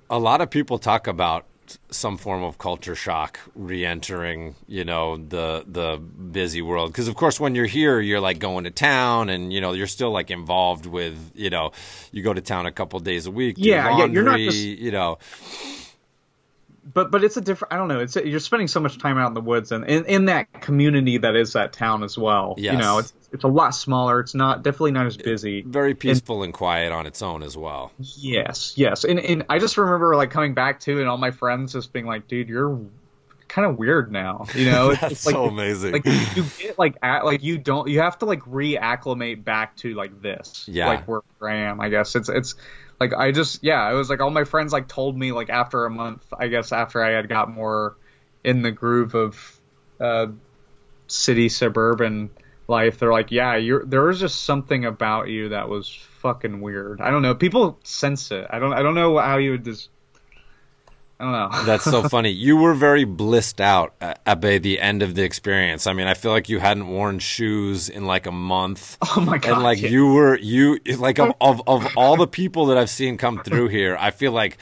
a 0.09 0.19
lot 0.19 0.41
of 0.41 0.49
people 0.49 0.79
talk 0.79 1.07
about 1.07 1.45
some 1.89 2.17
form 2.17 2.43
of 2.43 2.57
culture 2.57 2.95
shock 2.95 3.39
re-entering, 3.55 4.55
you 4.67 4.83
know, 4.85 5.17
the 5.17 5.63
the 5.67 5.97
busy 5.97 6.61
world. 6.61 6.91
Because 6.91 7.07
of 7.07 7.15
course, 7.15 7.39
when 7.39 7.55
you're 7.55 7.65
here, 7.65 7.99
you're 7.99 8.19
like 8.19 8.39
going 8.39 8.63
to 8.65 8.71
town, 8.71 9.29
and 9.29 9.51
you 9.53 9.61
know, 9.61 9.73
you're 9.73 9.87
still 9.87 10.11
like 10.11 10.31
involved 10.31 10.85
with, 10.85 11.15
you 11.35 11.49
know, 11.49 11.71
you 12.11 12.23
go 12.23 12.33
to 12.33 12.41
town 12.41 12.65
a 12.65 12.71
couple 12.71 12.99
days 12.99 13.25
a 13.27 13.31
week. 13.31 13.55
Yeah, 13.59 13.97
yeah, 13.97 14.05
you're 14.05 14.23
not 14.23 14.39
just- 14.39 14.57
you 14.57 14.91
know. 14.91 15.17
But 16.85 17.09
but 17.09 17.23
it's 17.23 17.35
a 17.35 17.41
different. 17.41 17.73
I 17.73 17.77
don't 17.77 17.87
know. 17.87 17.99
It's 17.99 18.15
you're 18.15 18.39
spending 18.39 18.67
so 18.67 18.79
much 18.79 18.99
time 18.99 19.17
out 19.17 19.27
in 19.27 19.33
the 19.33 19.41
woods 19.41 19.71
and 19.71 19.85
in, 19.85 20.05
in 20.05 20.25
that 20.25 20.61
community 20.61 21.17
that 21.17 21.35
is 21.35 21.53
that 21.53 21.73
town 21.73 22.03
as 22.03 22.17
well. 22.17 22.53
Yes. 22.57 22.73
You 22.73 22.79
know, 22.79 22.99
it's 22.99 23.13
it's 23.31 23.43
a 23.43 23.47
lot 23.47 23.71
smaller. 23.71 24.19
It's 24.19 24.35
not 24.35 24.63
definitely 24.63 24.91
not 24.91 25.07
as 25.07 25.17
busy. 25.17 25.63
Very 25.63 25.95
peaceful 25.95 26.43
and 26.43 26.53
quiet 26.53 26.91
on 26.91 27.07
its 27.07 27.21
own 27.21 27.41
as 27.41 27.57
well. 27.57 27.91
Yes, 27.97 28.73
yes. 28.75 29.03
And 29.03 29.19
and 29.19 29.45
I 29.49 29.57
just 29.57 29.77
remember 29.77 30.15
like 30.15 30.29
coming 30.29 30.53
back 30.53 30.79
to 30.81 30.99
and 30.99 31.09
all 31.09 31.17
my 31.17 31.31
friends 31.31 31.73
just 31.73 31.91
being 31.91 32.05
like, 32.05 32.27
"Dude, 32.27 32.49
you're 32.49 32.79
kind 33.47 33.67
of 33.67 33.79
weird 33.79 34.11
now." 34.11 34.45
You 34.53 34.71
know, 34.71 34.89
it's, 34.91 35.01
That's 35.01 35.13
it's 35.13 35.25
like 35.25 35.33
so 35.33 35.45
amazing. 35.45 35.93
like 35.93 36.05
you 36.05 36.45
get 36.59 36.77
like 36.77 36.97
at, 37.01 37.25
like 37.25 37.41
you 37.41 37.57
don't 37.57 37.87
you 37.87 38.01
have 38.01 38.19
to 38.19 38.25
like 38.25 38.41
reacclimate 38.41 39.43
back 39.43 39.75
to 39.77 39.95
like 39.95 40.21
this. 40.21 40.65
Yeah. 40.67 40.87
Like 40.87 41.07
where 41.07 41.21
I 41.41 41.55
am. 41.55 41.81
I 41.81 41.89
guess 41.89 42.15
it's 42.15 42.29
it's 42.29 42.53
like 42.99 43.13
I 43.13 43.31
just 43.31 43.63
yeah. 43.63 43.89
It 43.91 43.95
was 43.95 44.09
like 44.09 44.21
all 44.21 44.29
my 44.29 44.43
friends 44.43 44.71
like 44.73 44.87
told 44.87 45.17
me 45.17 45.31
like 45.31 45.49
after 45.49 45.85
a 45.85 45.89
month. 45.89 46.25
I 46.37 46.47
guess 46.47 46.71
after 46.71 47.03
I 47.03 47.11
had 47.11 47.29
got 47.29 47.49
more 47.49 47.95
in 48.43 48.61
the 48.61 48.71
groove 48.71 49.15
of 49.15 49.59
uh, 49.99 50.27
city 51.07 51.49
suburban 51.49 52.29
life, 52.67 52.99
they're 52.99 53.11
like, 53.11 53.31
yeah, 53.31 53.55
you're 53.55 53.85
there 53.85 54.03
was 54.03 54.19
just 54.19 54.43
something 54.43 54.85
about 54.85 55.27
you 55.29 55.49
that 55.49 55.69
was 55.69 55.89
fucking 56.19 56.61
weird. 56.61 57.01
I 57.01 57.11
don't 57.11 57.21
know. 57.21 57.35
People 57.35 57.79
sense 57.83 58.31
it. 58.31 58.47
I 58.49 58.59
don't. 58.59 58.73
I 58.73 58.81
don't 58.81 58.95
know 58.95 59.17
how 59.17 59.37
you 59.37 59.51
would 59.51 59.65
just. 59.65 59.89
I. 61.19 61.49
Oh. 61.51 61.63
That's 61.65 61.83
so 61.83 62.07
funny. 62.09 62.29
You 62.29 62.57
were 62.57 62.73
very 62.73 63.03
blissed 63.03 63.61
out 63.61 63.93
uh, 64.01 64.15
at, 64.25 64.43
at 64.43 64.63
the 64.63 64.79
end 64.79 65.01
of 65.01 65.15
the 65.15 65.23
experience. 65.23 65.87
I 65.87 65.93
mean, 65.93 66.07
I 66.07 66.13
feel 66.13 66.31
like 66.31 66.49
you 66.49 66.59
hadn't 66.59 66.87
worn 66.87 67.19
shoes 67.19 67.89
in 67.89 68.05
like 68.05 68.25
a 68.25 68.31
month. 68.31 68.97
oh 69.15 69.21
my 69.21 69.37
god. 69.37 69.53
and 69.53 69.63
like 69.63 69.81
yeah. 69.81 69.89
you 69.89 70.13
were 70.13 70.37
you 70.37 70.79
like 70.97 71.19
of, 71.19 71.33
of 71.39 71.61
of 71.67 71.87
all 71.95 72.17
the 72.17 72.27
people 72.27 72.67
that 72.67 72.77
I've 72.77 72.89
seen 72.89 73.17
come 73.17 73.41
through 73.43 73.69
here, 73.69 73.97
I 73.99 74.11
feel 74.11 74.31
like 74.31 74.57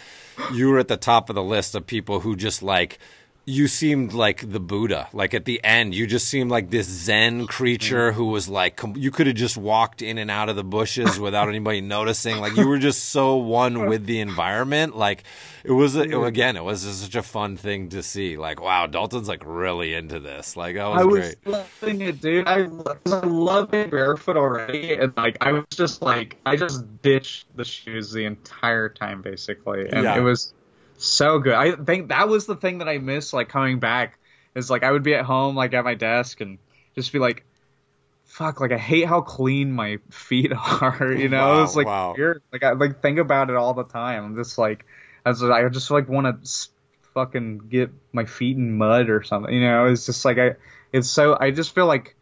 you 0.53 0.69
were 0.69 0.79
at 0.79 0.87
the 0.87 0.97
top 0.97 1.29
of 1.29 1.35
the 1.35 1.43
list 1.43 1.75
of 1.75 1.85
people 1.85 2.19
who 2.19 2.35
just 2.35 2.63
like 2.63 2.99
you 3.45 3.67
seemed 3.67 4.13
like 4.13 4.49
the 4.51 4.59
Buddha. 4.59 5.09
Like 5.11 5.33
at 5.33 5.43
the 5.45 5.61
end, 5.63 5.93
you 5.93 6.07
just 6.07 6.29
seemed 6.29 6.49
like 6.49 6.69
this 6.69 6.87
Zen 6.87 7.45
creature 7.47 8.13
who 8.13 8.25
was 8.25 8.47
like 8.47 8.79
you 8.95 9.11
could 9.11 9.27
have 9.27 9.35
just 9.35 9.57
walked 9.57 10.01
in 10.01 10.17
and 10.17 10.31
out 10.31 10.47
of 10.47 10.55
the 10.55 10.63
bushes 10.63 11.19
without 11.19 11.49
anybody 11.49 11.81
noticing. 11.81 12.37
Like 12.37 12.55
you 12.55 12.67
were 12.67 12.79
just 12.79 13.09
so 13.09 13.35
one 13.35 13.87
with 13.87 14.05
the 14.05 14.21
environment. 14.21 14.95
Like 14.95 15.23
it 15.65 15.71
was 15.71 15.95
a, 15.97 16.01
again, 16.21 16.55
it 16.55 16.63
was 16.63 16.83
just 16.83 17.01
such 17.03 17.15
a 17.15 17.23
fun 17.23 17.57
thing 17.57 17.89
to 17.89 18.01
see. 18.01 18.37
Like 18.37 18.61
wow, 18.61 18.87
Dalton's 18.87 19.27
like 19.27 19.43
really 19.45 19.93
into 19.93 20.21
this. 20.21 20.55
Like 20.55 20.75
that 20.75 20.85
was, 20.87 21.01
I 21.01 21.03
was 21.03 21.19
great. 21.19 21.47
loving 21.47 22.01
it, 22.01 22.21
dude. 22.21 22.47
I, 22.47 22.59
I 23.07 23.19
love 23.25 23.71
being 23.71 23.89
barefoot 23.89 24.37
already, 24.37 24.93
and 24.93 25.11
like 25.17 25.37
I 25.41 25.51
was 25.51 25.65
just 25.69 26.01
like 26.01 26.37
I 26.45 26.55
just 26.55 27.01
ditched 27.01 27.47
the 27.57 27.65
shoes 27.65 28.11
the 28.13 28.23
entire 28.23 28.87
time 28.87 29.21
basically, 29.21 29.89
and 29.89 30.03
Yeah. 30.05 30.17
it 30.17 30.21
was 30.21 30.53
so 31.03 31.39
good. 31.39 31.53
I 31.53 31.75
think 31.75 32.09
that 32.09 32.27
was 32.29 32.45
the 32.45 32.55
thing 32.55 32.79
that 32.79 32.89
I 32.89 32.97
missed, 32.97 33.33
like 33.33 33.49
coming 33.49 33.79
back, 33.79 34.19
is 34.55 34.69
like 34.69 34.83
I 34.83 34.91
would 34.91 35.03
be 35.03 35.15
at 35.15 35.25
home, 35.25 35.55
like 35.55 35.73
at 35.73 35.83
my 35.83 35.95
desk, 35.95 36.41
and 36.41 36.57
just 36.95 37.11
be 37.13 37.19
like, 37.19 37.45
"Fuck!" 38.25 38.59
Like 38.61 38.71
I 38.71 38.77
hate 38.77 39.05
how 39.07 39.21
clean 39.21 39.71
my 39.71 39.97
feet 40.11 40.51
are. 40.53 41.11
You 41.11 41.29
know, 41.29 41.57
Wow, 41.57 41.63
it's 41.63 41.75
like 41.75 41.87
wow. 41.87 42.13
weird. 42.17 42.41
Like 42.51 42.63
I 42.63 42.73
like 42.73 43.01
think 43.01 43.19
about 43.19 43.49
it 43.49 43.55
all 43.55 43.73
the 43.73 43.83
time. 43.85 44.23
I'm 44.25 44.35
just 44.35 44.57
like, 44.57 44.85
as 45.25 45.43
I 45.43 45.67
just 45.69 45.91
like 45.91 46.07
want 46.09 46.43
to 46.43 46.69
fucking 47.13 47.59
get 47.69 47.91
my 48.11 48.25
feet 48.25 48.57
in 48.57 48.77
mud 48.77 49.09
or 49.09 49.23
something. 49.23 49.53
You 49.53 49.61
know, 49.61 49.85
it's 49.85 50.05
just 50.05 50.25
like 50.25 50.37
I, 50.37 50.55
it's 50.91 51.09
so 51.09 51.37
I 51.39 51.51
just 51.51 51.73
feel 51.75 51.85
like, 51.85 52.15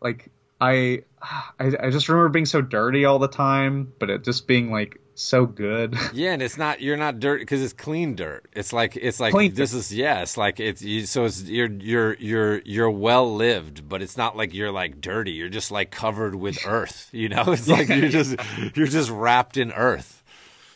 like 0.00 0.30
I, 0.60 1.02
I 1.58 1.72
I 1.80 1.90
just 1.90 2.08
remember 2.08 2.28
being 2.28 2.46
so 2.46 2.60
dirty 2.60 3.04
all 3.04 3.18
the 3.18 3.28
time, 3.28 3.92
but 3.98 4.10
it 4.10 4.24
just 4.24 4.46
being 4.46 4.70
like 4.70 5.00
so 5.20 5.46
good. 5.46 5.96
Yeah, 6.12 6.32
and 6.32 6.42
it's 6.42 6.56
not 6.56 6.80
you're 6.80 6.96
not 6.96 7.20
dirt 7.20 7.40
because 7.40 7.62
it's 7.62 7.72
clean 7.72 8.14
dirt. 8.16 8.46
It's 8.52 8.72
like 8.72 8.96
it's 8.96 9.20
like 9.20 9.32
Clean 9.32 9.52
this 9.54 9.72
is 9.74 9.92
yeah. 9.92 10.24
Like 10.36 10.60
it's 10.60 10.82
you, 10.82 11.06
so 11.06 11.24
it's 11.24 11.42
you're 11.42 11.70
you're 11.70 12.14
you're 12.14 12.58
you're 12.64 12.90
well 12.90 13.34
lived, 13.34 13.88
but 13.88 14.02
it's 14.02 14.16
not 14.16 14.36
like 14.36 14.52
you're 14.54 14.72
like 14.72 15.00
dirty. 15.00 15.32
You're 15.32 15.48
just 15.48 15.70
like 15.70 15.90
covered 15.90 16.34
with 16.34 16.58
earth. 16.66 17.08
You 17.12 17.28
know, 17.28 17.44
it's 17.48 17.68
like 17.68 17.88
you're 17.88 18.08
just 18.08 18.36
you're 18.74 18.86
just 18.86 19.10
wrapped 19.10 19.56
in 19.56 19.72
earth. 19.72 20.22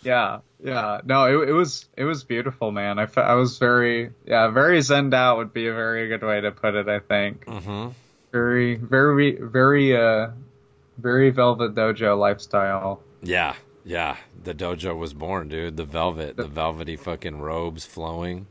yeah, 0.02 0.40
yeah. 0.62 1.00
No, 1.04 1.42
it, 1.42 1.48
it 1.48 1.52
was 1.52 1.86
it 1.96 2.04
was 2.04 2.24
beautiful, 2.24 2.70
man. 2.70 2.98
I, 2.98 3.08
I 3.16 3.34
was 3.34 3.58
very 3.58 4.10
yeah 4.26 4.48
very 4.48 4.78
zenned 4.80 5.14
out 5.14 5.38
would 5.38 5.52
be 5.52 5.66
a 5.68 5.74
very 5.74 6.08
good 6.08 6.22
way 6.22 6.40
to 6.40 6.50
put 6.52 6.74
it. 6.74 6.88
I 6.88 7.00
think 7.00 7.44
hmm 7.46 7.88
very 8.32 8.74
very 8.76 9.36
very 9.40 9.96
uh 9.96 10.28
very 10.98 11.30
Velvet 11.30 11.74
Dojo 11.74 12.18
lifestyle. 12.18 13.00
Yeah, 13.22 13.54
yeah. 13.84 14.16
The 14.44 14.54
dojo 14.54 14.96
was 14.96 15.12
born, 15.14 15.48
dude. 15.48 15.76
The 15.76 15.84
velvet, 15.84 16.36
the 16.36 16.46
velvety 16.46 16.96
fucking 16.96 17.40
robes 17.40 17.84
flowing. 17.84 18.46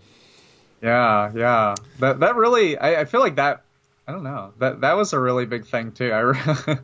Yeah, 0.81 1.31
yeah. 1.33 1.75
That 1.99 2.19
that 2.19 2.35
really, 2.35 2.77
I, 2.77 3.01
I 3.01 3.05
feel 3.05 3.21
like 3.21 3.35
that. 3.35 3.63
I 4.07 4.11
don't 4.11 4.23
know. 4.23 4.53
That 4.59 4.81
that 4.81 4.93
was 4.97 5.13
a 5.13 5.19
really 5.19 5.45
big 5.45 5.65
thing 5.65 5.91
too. 5.93 6.11
I 6.11 6.19
re- 6.19 6.77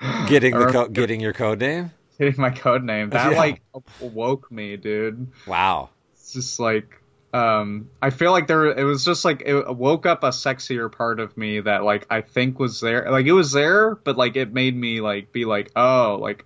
Getting 0.28 0.58
the 0.58 0.66
co- 0.66 0.88
getting 0.88 1.20
your 1.20 1.32
code 1.32 1.60
name. 1.60 1.92
Getting 2.18 2.40
my 2.40 2.50
code 2.50 2.82
name. 2.82 3.10
That 3.10 3.32
Yeah. 3.32 3.38
like 3.38 3.62
woke 4.00 4.50
me, 4.50 4.76
dude. 4.76 5.28
Wow. 5.46 5.90
It's 6.14 6.32
just 6.32 6.58
like 6.58 7.00
um 7.32 7.88
I 8.02 8.10
feel 8.10 8.30
like 8.32 8.46
there 8.48 8.66
it 8.66 8.84
was 8.84 9.04
just 9.04 9.24
like 9.24 9.42
it 9.46 9.76
woke 9.76 10.04
up 10.06 10.24
a 10.24 10.28
sexier 10.28 10.90
part 10.90 11.20
of 11.20 11.36
me 11.36 11.60
that 11.60 11.84
like 11.84 12.06
I 12.10 12.20
think 12.22 12.58
was 12.58 12.80
there. 12.80 13.08
Like 13.10 13.26
it 13.26 13.32
was 13.32 13.52
there, 13.52 13.94
but 13.94 14.16
like 14.16 14.36
it 14.36 14.52
made 14.52 14.76
me 14.76 15.00
like 15.00 15.32
be 15.32 15.44
like, 15.44 15.70
"Oh, 15.76 16.18
like 16.20 16.44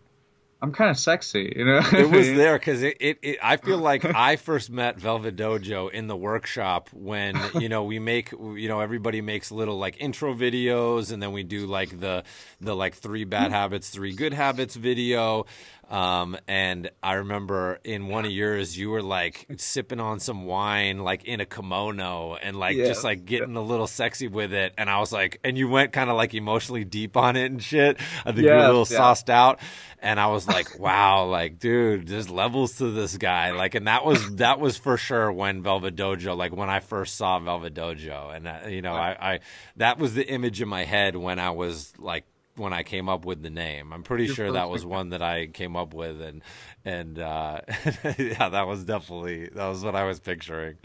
I'm 0.60 0.72
kind 0.72 0.90
of 0.90 0.98
sexy," 0.98 1.52
you 1.54 1.64
know? 1.64 1.80
it 1.92 2.10
was 2.10 2.26
there 2.34 2.58
because 2.58 2.82
it, 2.82 2.96
it, 3.00 3.18
it 3.22 3.38
i 3.42 3.56
feel 3.56 3.78
like 3.78 4.04
i 4.14 4.36
first 4.36 4.70
met 4.70 4.98
velvet 4.98 5.36
dojo 5.36 5.90
in 5.90 6.08
the 6.08 6.16
workshop 6.16 6.90
when 6.92 7.40
you 7.60 7.68
know 7.68 7.84
we 7.84 7.98
make 7.98 8.32
you 8.32 8.68
know 8.68 8.80
everybody 8.80 9.20
makes 9.20 9.52
little 9.52 9.78
like 9.78 9.96
intro 10.00 10.34
videos 10.34 11.12
and 11.12 11.22
then 11.22 11.32
we 11.32 11.42
do 11.42 11.66
like 11.66 12.00
the 12.00 12.24
the 12.60 12.74
like 12.74 12.94
three 12.94 13.24
bad 13.24 13.52
habits 13.52 13.90
three 13.90 14.12
good 14.14 14.32
habits 14.32 14.74
video 14.74 15.46
um, 15.88 16.36
and 16.46 16.90
I 17.02 17.14
remember 17.14 17.78
in 17.82 18.08
one 18.08 18.26
of 18.26 18.30
yours, 18.30 18.76
you 18.76 18.90
were 18.90 19.02
like 19.02 19.46
sipping 19.56 20.00
on 20.00 20.20
some 20.20 20.44
wine, 20.44 20.98
like 20.98 21.24
in 21.24 21.40
a 21.40 21.46
kimono, 21.46 22.36
and 22.36 22.58
like 22.58 22.76
Yeah. 22.76 22.86
just 22.88 23.04
like 23.04 23.24
getting 23.24 23.56
a 23.56 23.62
little 23.62 23.86
sexy 23.86 24.28
with 24.28 24.52
it. 24.52 24.74
And 24.76 24.90
I 24.90 24.98
was 25.00 25.12
like, 25.12 25.40
and 25.44 25.56
you 25.56 25.66
went 25.68 25.92
kind 25.92 26.10
of 26.10 26.16
like 26.16 26.34
emotionally 26.34 26.84
deep 26.84 27.16
on 27.16 27.36
it 27.36 27.50
and 27.50 27.62
shit. 27.62 27.98
I 28.26 28.32
think 28.32 28.44
you 28.44 28.50
were 28.50 28.56
a 28.56 28.66
little 28.66 28.86
yeah. 28.90 28.98
sauced 28.98 29.30
out. 29.30 29.60
And 30.00 30.20
I 30.20 30.26
was 30.26 30.46
like, 30.46 30.78
wow, 30.78 31.24
like, 31.24 31.58
dude, 31.58 32.06
there's 32.06 32.28
levels 32.28 32.76
to 32.76 32.90
this 32.90 33.16
guy. 33.16 33.52
Like, 33.52 33.74
and 33.74 33.86
that 33.86 34.04
was, 34.04 34.36
that 34.36 34.60
was 34.60 34.76
for 34.76 34.96
sure 34.96 35.32
when 35.32 35.62
Velvet 35.62 35.96
Dojo, 35.96 36.36
like 36.36 36.54
when 36.54 36.68
I 36.70 36.80
first 36.80 37.16
saw 37.16 37.38
Velvet 37.40 37.74
Dojo. 37.74 38.36
And, 38.36 38.46
uh, 38.46 38.58
you 38.68 38.82
know, 38.82 38.92
I, 38.92 39.16
I, 39.34 39.40
that 39.76 39.98
was 39.98 40.14
the 40.14 40.24
image 40.28 40.60
in 40.60 40.68
my 40.68 40.84
head 40.84 41.16
when 41.16 41.38
I 41.38 41.50
was 41.50 41.94
like, 41.98 42.24
when 42.58 42.72
I 42.72 42.82
came 42.82 43.08
up 43.08 43.24
with 43.24 43.42
the 43.42 43.50
name. 43.50 43.92
I'm 43.92 44.02
pretty 44.02 44.26
You're 44.26 44.34
sure 44.34 44.52
that 44.52 44.68
was 44.68 44.84
one 44.84 45.10
that 45.10 45.22
I 45.22 45.46
came 45.46 45.76
up 45.76 45.94
with. 45.94 46.20
And, 46.20 46.42
and, 46.84 47.18
uh, 47.18 47.60
yeah, 48.18 48.48
that 48.48 48.66
was 48.66 48.84
definitely, 48.84 49.48
that 49.48 49.68
was 49.68 49.84
what 49.84 49.94
I 49.94 50.04
was 50.04 50.20
picturing. 50.20 50.76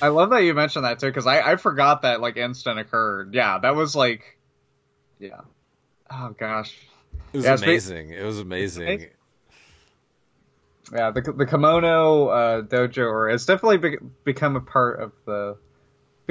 I 0.00 0.08
love 0.08 0.30
that 0.30 0.42
you 0.42 0.54
mentioned 0.54 0.84
that 0.84 0.98
too, 1.00 1.06
because 1.06 1.26
I, 1.26 1.52
I 1.52 1.56
forgot 1.56 2.02
that 2.02 2.20
like 2.20 2.36
instant 2.36 2.78
occurred. 2.78 3.34
Yeah, 3.34 3.58
that 3.58 3.74
was 3.74 3.94
like, 3.96 4.38
yeah. 5.18 5.40
Oh 6.10 6.34
gosh. 6.38 6.76
It 7.32 7.38
was 7.38 7.44
Yeah, 7.46 7.54
amazing. 7.54 8.10
It 8.10 8.24
was 8.24 8.38
amazing. 8.38 8.82
amazing. 8.82 9.10
Yeah, 10.92 11.10
the 11.12 11.22
the 11.22 11.46
kimono 11.46 12.26
uh, 12.28 12.62
dojo, 12.62 13.06
or 13.10 13.30
it's 13.30 13.46
definitely 13.46 13.78
be- 13.78 13.98
become 14.24 14.56
a 14.56 14.60
part 14.60 15.00
of 15.00 15.12
the 15.24 15.56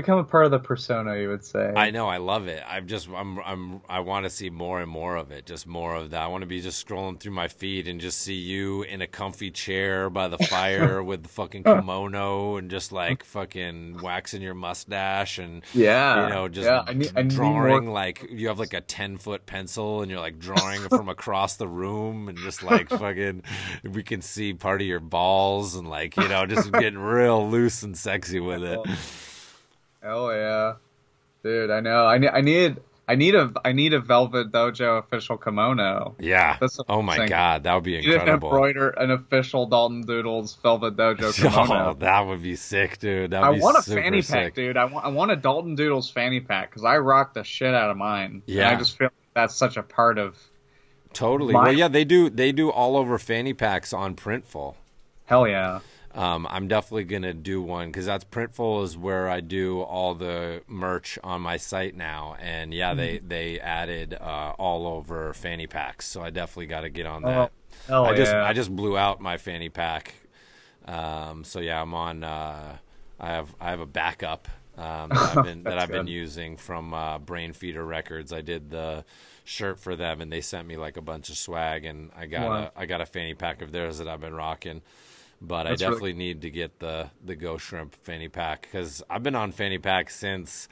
become 0.02 0.20
a 0.20 0.24
part 0.24 0.46
of 0.46 0.52
the 0.52 0.60
persona. 0.60 1.18
You 1.18 1.30
would 1.30 1.44
say. 1.44 1.72
I 1.76 1.92
know, 1.92 2.08
I 2.08 2.18
love 2.18 2.48
it. 2.48 2.64
I'm 2.68 2.88
just, 2.88 3.10
I'm, 3.10 3.40
I'm, 3.40 3.82
I 3.88 4.00
want 4.00 4.26
to 4.26 4.30
see 4.30 4.50
more 4.50 4.82
and 4.82 4.90
more 4.90 5.16
of 5.16 5.32
it. 5.32 5.46
Just 5.46 5.68
more 5.68 5.96
of 5.96 6.12
that. 6.12 6.22
I 6.22 6.28
want 6.28 6.42
to 6.42 6.48
be 6.48 6.62
just 6.62 6.86
scrolling 6.86 7.20
through 7.20 7.34
my 7.34 7.48
feed 7.48 7.88
and 7.88 8.02
just 8.02 8.20
see 8.20 8.36
you 8.36 8.84
in 8.84 9.02
a 9.02 9.08
comfy 9.08 9.52
chair 9.52 10.10
by 10.10 10.28
the 10.28 10.38
fire 10.38 11.02
with 11.12 11.24
the 11.24 11.30
fucking 11.30 11.64
kimono 11.64 12.58
and 12.58 12.70
just 12.70 12.92
like 12.92 13.24
fucking 13.24 14.02
waxing 14.02 14.42
your 14.42 14.54
mustache 14.54 15.38
and 15.38 15.64
yeah, 15.74 16.28
you 16.28 16.34
know 16.34 16.48
just 16.48 16.68
yeah. 16.68 16.84
I 16.86 16.94
need, 16.94 17.12
I 17.16 17.22
need 17.24 17.32
drawing 17.32 17.86
more. 17.86 17.94
like 17.94 18.26
you 18.30 18.48
have 18.48 18.60
like 18.60 18.74
a 18.74 18.82
ten 18.82 19.18
foot 19.18 19.46
pencil 19.46 20.02
and 20.02 20.10
you're 20.10 20.20
like 20.20 20.40
drawing 20.40 20.82
from 20.90 21.10
across 21.10 21.56
the 21.56 21.68
room 21.68 22.28
and 22.28 22.38
just 22.38 22.64
like 22.64 22.90
fucking 23.02 23.44
we 23.84 24.04
can 24.04 24.22
see 24.22 24.54
part 24.54 24.82
of 24.82 24.88
your 24.88 25.00
balls 25.00 25.76
and 25.76 25.88
like 25.88 26.18
you 26.18 26.28
know 26.28 26.46
just 26.46 26.72
getting 26.72 27.00
real 27.00 27.50
loose 27.50 27.84
and 27.84 27.98
sexy 27.98 28.40
with 28.40 28.64
it. 28.64 28.80
Oh 30.04 30.30
yeah, 30.32 30.74
dude. 31.44 31.70
I 31.72 31.80
know. 31.80 32.06
I 32.06 32.18
need. 32.18 32.30
I 32.30 32.42
need. 32.42 32.78
I 33.08 33.16
need 33.16 33.36
a. 33.36 33.52
I 33.66 33.74
need 33.74 33.94
a 33.94 34.00
Velvet 34.00 34.52
Dojo 34.52 35.00
official 35.00 35.38
kimono. 35.38 36.16
Yeah. 36.20 36.56
That's 36.62 36.80
oh 36.88 37.02
my 37.02 37.28
god, 37.28 37.64
that 37.64 37.74
would 37.76 37.84
be 37.84 37.98
incredible. 37.98 38.50
embroider 38.50 38.90
an 38.92 39.12
official 39.12 39.66
Dalton 39.66 40.02
Doodles 40.02 40.56
Velvet 40.64 40.96
Dojo 40.96 41.34
kimono. 41.36 41.90
Oh, 41.90 41.94
that 41.96 42.22
would 42.22 42.42
be 42.42 42.56
sick, 42.56 43.00
dude. 43.00 43.32
That'd 43.32 43.46
I 43.48 43.54
be 43.56 43.60
want 43.60 43.78
a 43.78 43.82
fanny 43.82 44.22
sick. 44.22 44.36
pack, 44.36 44.54
dude. 44.56 44.78
I 44.78 44.86
want. 44.86 45.06
I 45.06 45.10
want 45.10 45.32
a 45.32 45.36
Dalton 45.36 45.76
Doodles 45.76 46.10
fanny 46.10 46.40
pack 46.40 46.70
because 46.70 46.86
I 46.86 46.98
rock 47.00 47.34
the 47.34 47.44
shit 47.44 47.74
out 47.74 47.90
of 47.92 47.98
mine. 47.98 48.32
And 48.32 48.42
Yeah. 48.46 48.70
I 48.70 48.76
just 48.76 48.98
feel 48.98 49.08
like 49.08 49.14
that's 49.34 49.56
such 49.56 49.76
a 49.78 49.84
part 49.84 50.18
of. 50.18 50.38
Totally. 51.14 51.54
My- 51.54 51.64
Well, 51.64 51.74
yeah, 51.74 51.90
they 51.90 52.06
do. 52.06 52.30
They 52.30 52.54
do 52.54 52.72
all 52.72 52.96
over 52.96 53.18
fanny 53.18 53.54
packs 53.54 53.92
on 53.92 54.16
Printful. 54.16 54.76
Hell 55.26 55.48
yeah. 55.48 55.80
Um, 56.14 56.46
I'm 56.50 56.68
definitely 56.68 57.06
gonna 57.06 57.34
do 57.34 57.62
one 57.62 57.88
because 57.88 58.06
that's 58.06 58.26
Printful 58.26 58.84
is 58.84 58.98
where 58.98 59.30
I 59.30 59.40
do 59.40 59.82
all 59.82 60.14
the 60.14 60.62
merch 60.68 61.18
on 61.24 61.42
my 61.42 61.58
site 61.58 61.96
now, 61.96 62.36
and 62.40 62.74
yeah, 62.74 62.94
they 62.94 63.20
Mm-hmm. 63.20 63.20
they 63.20 63.60
added 63.60 64.14
uh, 64.20 64.54
all 64.60 64.88
over 64.88 65.34
fanny 65.34 65.68
packs, 65.68 66.06
so 66.08 66.22
I 66.22 66.30
definitely 66.30 66.68
got 66.68 66.82
to 66.82 66.90
get 66.90 67.06
on 67.06 67.26
that. 67.26 67.50
Oh, 67.90 67.90
hell 67.90 68.10
I 68.10 68.14
just 68.14 68.36
yeah. 68.36 68.44
I 68.44 68.54
just 68.54 68.76
blew 68.76 68.98
out 68.98 69.22
my 69.22 69.38
fanny 69.38 69.70
pack, 69.70 70.14
um, 70.86 71.44
so 71.44 71.60
yeah, 71.60 71.82
I'm 71.82 71.94
on. 71.94 72.24
Uh, 72.24 72.78
I 73.20 73.28
have 73.30 73.56
I 73.62 73.70
have 73.70 73.80
a 73.80 73.86
backup 73.86 74.48
um, 74.78 75.14
that 75.16 75.26
I've 75.28 75.42
been 75.42 75.66
that 75.68 75.78
I've 75.78 75.92
been 75.92 76.08
using 76.08 76.58
from 76.58 76.94
uh, 76.94 77.20
Brainfeeder 77.20 77.88
Records. 77.88 78.34
I 78.34 78.42
did 78.42 78.70
the 78.72 79.06
shirt 79.44 79.80
for 79.80 79.96
them, 79.96 80.22
and 80.22 80.32
they 80.32 80.42
sent 80.42 80.68
me 80.68 80.78
like 80.78 80.98
a 80.98 81.02
bunch 81.02 81.30
of 81.30 81.38
swag, 81.38 81.86
and 81.86 82.12
I 82.16 82.26
got 82.26 82.52
Wow. 82.52 82.68
a 82.68 82.72
I 82.76 82.86
got 82.86 83.02
a 83.02 83.06
fanny 83.06 83.34
pack 83.34 83.62
of 83.62 83.72
theirs 83.72 84.00
that 84.00 84.08
I've 84.08 84.22
been 84.22 84.34
rocking. 84.36 84.82
But 85.42 85.64
That's 85.64 85.82
I 85.82 85.86
really- 85.86 85.96
definitely 85.96 86.14
need 86.14 86.42
to 86.44 86.50
get 86.52 86.80
the 86.80 87.10
the 87.26 87.36
Ghost 87.36 87.66
Shrimp 87.66 87.96
fanny 88.04 88.30
pack 88.30 88.62
because 88.62 89.02
I've 89.10 89.24
been 89.24 89.36
on 89.36 89.52
fanny 89.52 89.78
pack 89.80 90.10
since. 90.10 90.68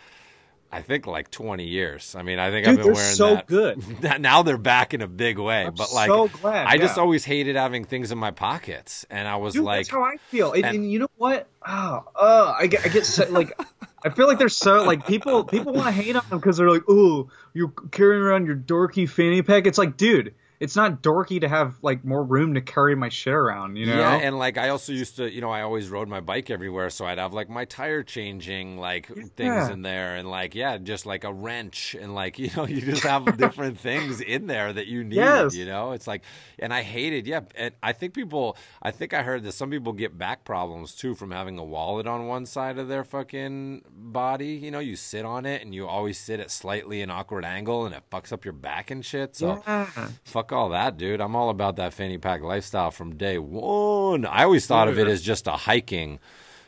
I 0.71 0.83
think 0.83 1.07
like 1.07 1.31
20 1.31 1.65
years. 1.65 2.13
I 2.15 2.21
mean, 2.21 2.37
I 2.37 2.51
think 2.51 2.65
Dude, 2.67 2.73
I've 2.73 2.77
been 2.77 2.85
they're 2.85 2.93
wearing 2.93 3.15
so 3.15 3.33
that. 3.33 3.47
good. 3.47 4.21
now 4.21 4.43
they're 4.43 4.59
back 4.59 4.93
in 4.93 5.01
a 5.01 5.07
big 5.07 5.39
way. 5.39 5.65
I'm 5.65 5.73
but 5.73 5.91
like, 5.91 6.07
so 6.09 6.27
glad, 6.27 6.67
I 6.67 6.77
just 6.77 6.99
always 6.99 7.25
hated 7.25 7.55
having 7.55 7.85
things 7.85 8.11
in 8.11 8.19
my 8.19 8.29
pockets, 8.29 9.03
and 9.09 9.27
I 9.27 9.37
was 9.37 9.55
Dude, 9.55 9.63
like, 9.63 9.79
that's 9.87 9.89
how 9.89 10.03
I 10.03 10.17
feel. 10.29 10.51
And, 10.53 10.63
and- 10.65 10.75
and 10.75 10.91
you 10.91 10.99
know 10.99 11.07
what? 11.17 11.47
Oh, 11.67 12.03
uh, 12.15 12.53
I 12.55 12.67
get, 12.67 12.85
I 12.85 12.89
get 12.89 13.03
so, 13.07 13.27
like, 13.31 13.59
I 14.05 14.09
feel 14.11 14.27
like 14.27 14.37
they're 14.37 14.47
so 14.47 14.83
like 14.83 15.07
people, 15.07 15.43
people 15.43 15.73
want 15.73 15.87
to 15.87 15.91
hate 15.91 16.15
on 16.15 16.21
them 16.29 16.37
because 16.37 16.57
they're 16.57 16.69
like, 16.69 16.87
"Ooh, 16.87 17.31
you're 17.55 17.73
carrying 17.89 18.21
around 18.21 18.45
your 18.45 18.55
dorky 18.55 19.09
fanny 19.09 19.41
pack. 19.41 19.65
It's 19.65 19.79
like, 19.79 19.97
dude, 19.97 20.35
it's 20.59 20.75
not 20.75 21.01
dorky 21.01 21.39
to 21.39 21.47
have 21.47 21.75
like 21.81 22.03
more 22.03 22.23
room 22.23 22.55
to 22.55 22.61
carry 22.61 22.95
my 22.95 23.09
shit 23.09 23.33
around. 23.33 23.77
You 23.77 23.85
know? 23.85 23.97
Yeah, 23.97 24.15
and 24.15 24.37
like 24.37 24.57
I 24.57 24.69
also 24.69 24.91
used 24.91 25.15
to, 25.17 25.31
you 25.31 25.39
know, 25.39 25.49
I 25.49 25.61
always 25.61 25.89
rode 25.89 26.09
my 26.09 26.19
bike 26.19 26.49
everywhere, 26.49 26.89
so 26.89 27.05
I'd 27.05 27.17
have 27.17 27.33
like 27.33 27.49
my 27.49 27.65
tire 27.65 28.03
changing 28.03 28.77
like 28.77 29.07
things 29.35 29.69
in 29.69 29.81
there, 29.83 30.15
and 30.15 30.29
like 30.29 30.55
yeah, 30.55 30.77
just 30.77 31.05
like 31.05 31.23
a 31.23 31.31
wrench, 31.31 31.95
and 31.99 32.13
like 32.13 32.37
you 32.39 32.49
know, 32.55 32.67
you 32.67 32.81
just 32.81 33.03
have 33.03 33.37
different 33.37 33.79
things 33.79 34.19
in 34.19 34.47
there 34.47 34.73
that 34.73 34.87
you 34.87 35.03
need. 35.03 35.15
Yes. 35.15 35.55
You 35.55 35.65
know, 35.65 35.93
it's 35.93 36.07
like, 36.07 36.23
and 36.57 36.73
I 36.73 36.81
hated, 36.81 37.25
yeah, 37.25 37.41
and 37.55 37.73
I 37.81 37.93
think 37.93 38.13
people, 38.13 38.57
I 38.81 38.91
think 38.91 39.13
I 39.13 39.23
heard 39.23 39.43
that 39.43 39.53
some 39.53 39.69
people 39.69 39.93
get 39.93 40.17
back 40.17 40.43
problems 40.43 40.93
too 40.93 41.15
from 41.15 41.31
having 41.31 41.57
a 41.57 41.63
wallet 41.63 42.05
on 42.05 42.27
one 42.27 42.45
side 42.45 42.77
of 42.77 42.89
their 42.89 43.05
fucking 43.05 43.83
body. 43.89 44.47
You 44.47 44.71
know, 44.71 44.79
you 44.79 44.97
sit 44.97 45.23
on 45.23 45.45
it, 45.45 45.61
and 45.61 45.73
you 45.73 45.87
always 45.87 46.17
sit 46.17 46.41
at 46.41 46.51
slightly 46.51 47.01
an 47.01 47.09
awkward 47.09 47.45
angle, 47.45 47.85
and 47.85 47.95
it 47.95 48.03
fucks 48.11 48.33
up 48.33 48.43
your 48.43 48.53
back 48.53 48.91
and 48.91 49.05
shit. 49.05 49.37
So. 49.37 49.63
yeah. 49.65 50.09
Fuck 50.25 50.48
all 50.51 50.69
that, 50.69 50.97
dude. 50.97 51.21
I'm 51.21 51.35
all 51.35 51.49
about 51.49 51.75
that 51.77 51.93
fanny 51.93 52.17
pack 52.17 52.41
lifestyle 52.41 52.91
from 52.91 53.15
day 53.15 53.37
one. 53.37 54.25
I 54.25 54.43
always 54.43 54.65
thought 54.67 54.87
of 54.87 54.97
it 54.99 55.07
as 55.07 55.21
just 55.21 55.47
a 55.47 55.51
hiking, 55.53 56.19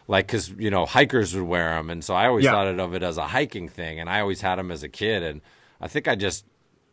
like, 0.08 0.28
because, 0.28 0.50
you 0.50 0.70
know, 0.70 0.86
hikers 0.86 1.36
would 1.36 1.44
wear 1.44 1.70
them. 1.76 1.90
And 1.90 2.04
so 2.04 2.14
I 2.14 2.28
always 2.28 2.46
Yeah. 2.46 2.52
thought 2.52 2.68
of 2.68 2.94
it 2.94 3.04
as 3.04 3.18
a 3.18 3.28
hiking 3.28 3.70
thing. 3.70 4.00
And 4.00 4.10
I 4.10 4.20
always 4.22 4.42
had 4.42 4.58
them 4.58 4.72
as 4.72 4.84
a 4.84 4.90
kid. 4.90 5.24
And 5.24 5.42
I 5.80 5.88
think 5.88 6.08
I 6.08 6.16
just, 6.16 6.46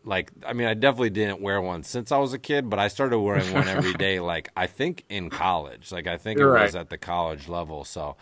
like, 0.04 0.30
I 0.46 0.52
mean, 0.52 0.68
I 0.68 0.74
definitely 0.74 1.10
didn't 1.10 1.40
wear 1.40 1.60
one 1.60 1.82
since 1.82 2.10
I 2.12 2.18
was 2.18 2.32
a 2.32 2.38
kid, 2.38 2.70
but 2.70 2.78
I 2.78 2.88
started 2.88 3.18
wearing 3.18 3.52
one 3.52 3.68
every 3.68 3.92
day, 4.06 4.20
like, 4.20 4.50
I 4.56 4.66
think 4.66 5.04
in 5.08 5.30
college. 5.30 5.92
Like, 5.92 6.06
I 6.06 6.16
think 6.16 6.38
You're 6.38 6.56
it 6.56 6.62
was 6.62 6.76
at 6.76 6.90
the 6.90 6.98
college 6.98 7.48
level. 7.48 7.84
So. 7.84 8.16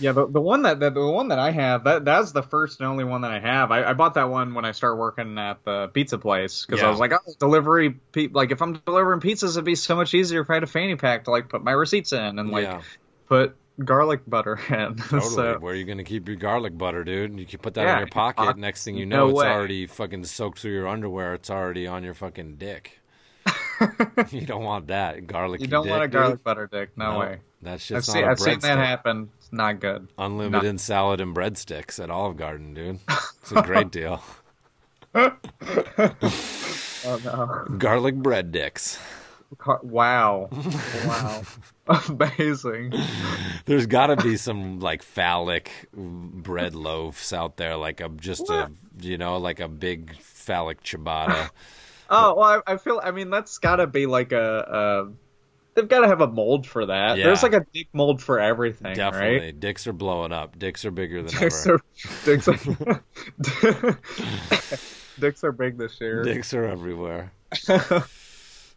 Yeah, 0.00 0.12
the, 0.12 0.26
the 0.26 0.40
one 0.40 0.62
that 0.62 0.80
the, 0.80 0.90
the 0.90 1.06
one 1.06 1.28
that 1.28 1.38
I 1.38 1.50
have 1.50 1.84
that 1.84 2.04
that's 2.04 2.32
the 2.32 2.42
first 2.42 2.80
and 2.80 2.88
only 2.88 3.04
one 3.04 3.20
that 3.22 3.30
I 3.30 3.40
have. 3.40 3.70
I, 3.70 3.84
I 3.84 3.92
bought 3.92 4.14
that 4.14 4.30
one 4.30 4.54
when 4.54 4.64
I 4.64 4.72
started 4.72 4.96
working 4.96 5.38
at 5.38 5.64
the 5.64 5.88
pizza 5.88 6.18
place 6.18 6.64
because 6.66 6.80
Yeah. 6.80 6.88
I 6.88 6.90
was 6.90 6.98
like, 7.00 7.12
oh, 7.12 7.32
delivery. 7.38 7.90
Pe- 8.12 8.28
like 8.28 8.50
if 8.50 8.62
I'm 8.62 8.74
delivering 8.86 9.20
pizzas, 9.20 9.50
it'd 9.50 9.64
be 9.64 9.74
so 9.74 9.96
much 9.96 10.14
easier 10.14 10.40
if 10.40 10.50
I 10.50 10.54
had 10.54 10.62
a 10.62 10.66
fanny 10.68 10.96
pack 10.96 11.24
to 11.24 11.30
like 11.30 11.48
put 11.48 11.62
my 11.62 11.72
receipts 11.72 12.12
in 12.12 12.38
and 12.38 12.50
like 12.50 12.64
yeah, 12.64 12.82
put 13.28 13.56
garlic 13.84 14.20
butter 14.26 14.58
in. 14.68 14.96
totally. 14.96 15.20
so 15.20 15.58
Where 15.58 15.72
are 15.72 15.76
you 15.76 15.84
going 15.84 15.98
to 15.98 16.04
keep 16.04 16.28
your 16.28 16.36
garlic 16.36 16.76
butter, 16.76 17.04
dude? 17.04 17.38
You 17.38 17.46
can 17.46 17.60
put 17.60 17.74
that 17.74 17.84
Yeah, 17.84 17.92
in 17.94 17.98
your 17.98 18.08
pocket. 18.08 18.42
uh, 18.42 18.52
Next 18.56 18.84
thing 18.84 18.96
you 18.96 19.06
no 19.06 19.26
know, 19.26 19.28
it's 19.30 19.38
way. 19.38 19.46
already 19.48 19.86
fucking 19.86 20.24
soaked 20.24 20.58
through 20.60 20.72
your 20.72 20.88
underwear. 20.88 21.34
It's 21.34 21.50
already 21.50 21.86
on 21.86 22.04
your 22.04 22.14
fucking 22.14 22.56
dick. 22.56 22.99
you 24.30 24.46
don't 24.46 24.64
want 24.64 24.88
that 24.88 25.26
garlic. 25.26 25.60
you 25.60 25.66
don't 25.66 25.88
want 25.88 26.02
a 26.02 26.08
garlic 26.08 26.36
dude. 26.36 26.44
butter 26.44 26.68
dick. 26.70 26.90
No, 26.96 27.18
way. 27.18 27.38
That's 27.62 27.86
just. 27.86 28.08
I've 28.08 28.12
seen 28.12 28.22
not 28.22 28.28
a 28.28 28.30
I've 28.32 28.40
seen 28.40 28.58
that 28.60 28.78
happen. 28.78 29.30
It's 29.38 29.52
not 29.52 29.80
good. 29.80 30.08
Unlimited 30.18 30.80
salad 30.80 31.20
and 31.20 31.34
breadsticks 31.34 32.02
at 32.02 32.10
Olive 32.10 32.36
Garden, 32.36 32.74
dude. 32.74 32.98
It's 33.08 33.52
a 33.52 33.62
great 33.62 33.90
deal. 33.90 34.22
Oh 37.02 37.18
no. 37.24 37.76
Garlic 37.78 38.14
bread 38.16 38.52
dicks. 38.52 38.98
Car- 39.58 39.80
Wow. 39.82 40.48
wow. 41.06 41.42
Amazing. 42.08 42.92
There's 43.64 43.86
got 43.86 44.08
to 44.08 44.16
be 44.16 44.36
some 44.36 44.80
like 44.80 45.02
phallic 45.02 45.70
bread 45.94 46.74
loaves 46.74 47.32
out 47.32 47.56
there, 47.56 47.76
like 47.76 48.00
a 48.00 48.08
just 48.10 48.48
a 48.50 48.70
you 49.00 49.16
know 49.18 49.38
like 49.38 49.58
a 49.60 49.66
big 49.68 50.14
phallic 50.20 50.82
ciabatta. 50.84 51.50
Oh 52.10 52.34
well, 52.34 52.62
I, 52.66 52.72
I 52.72 52.76
feel. 52.76 53.00
I 53.02 53.12
mean, 53.12 53.30
that's 53.30 53.58
got 53.58 53.76
to 53.76 53.86
be 53.86 54.06
like 54.06 54.32
a. 54.32 55.06
a 55.08 55.12
they've 55.74 55.88
got 55.88 56.00
to 56.00 56.08
have 56.08 56.20
a 56.20 56.26
mold 56.26 56.66
for 56.66 56.86
that. 56.86 57.16
Yeah. 57.16 57.24
There's 57.26 57.42
like 57.42 57.54
a 57.54 57.64
dick 57.72 57.88
mold 57.92 58.20
for 58.20 58.40
everything, 58.40 58.96
Definitely, 58.96 59.46
right? 59.46 59.60
dicks 59.60 59.86
are 59.86 59.92
blowing 59.92 60.32
up. 60.32 60.58
Dicks 60.58 60.84
are 60.84 60.90
bigger 60.90 61.22
than 61.22 61.38
Dicks 61.40 61.66
ever. 61.66 61.76
are 61.76 61.80
dicks 62.24 62.48
are, 62.48 63.04
dicks 65.20 65.44
are 65.44 65.52
big 65.52 65.78
this 65.78 66.00
year. 66.00 66.22
Dicks 66.22 66.52
are 66.52 66.64
everywhere. 66.64 67.32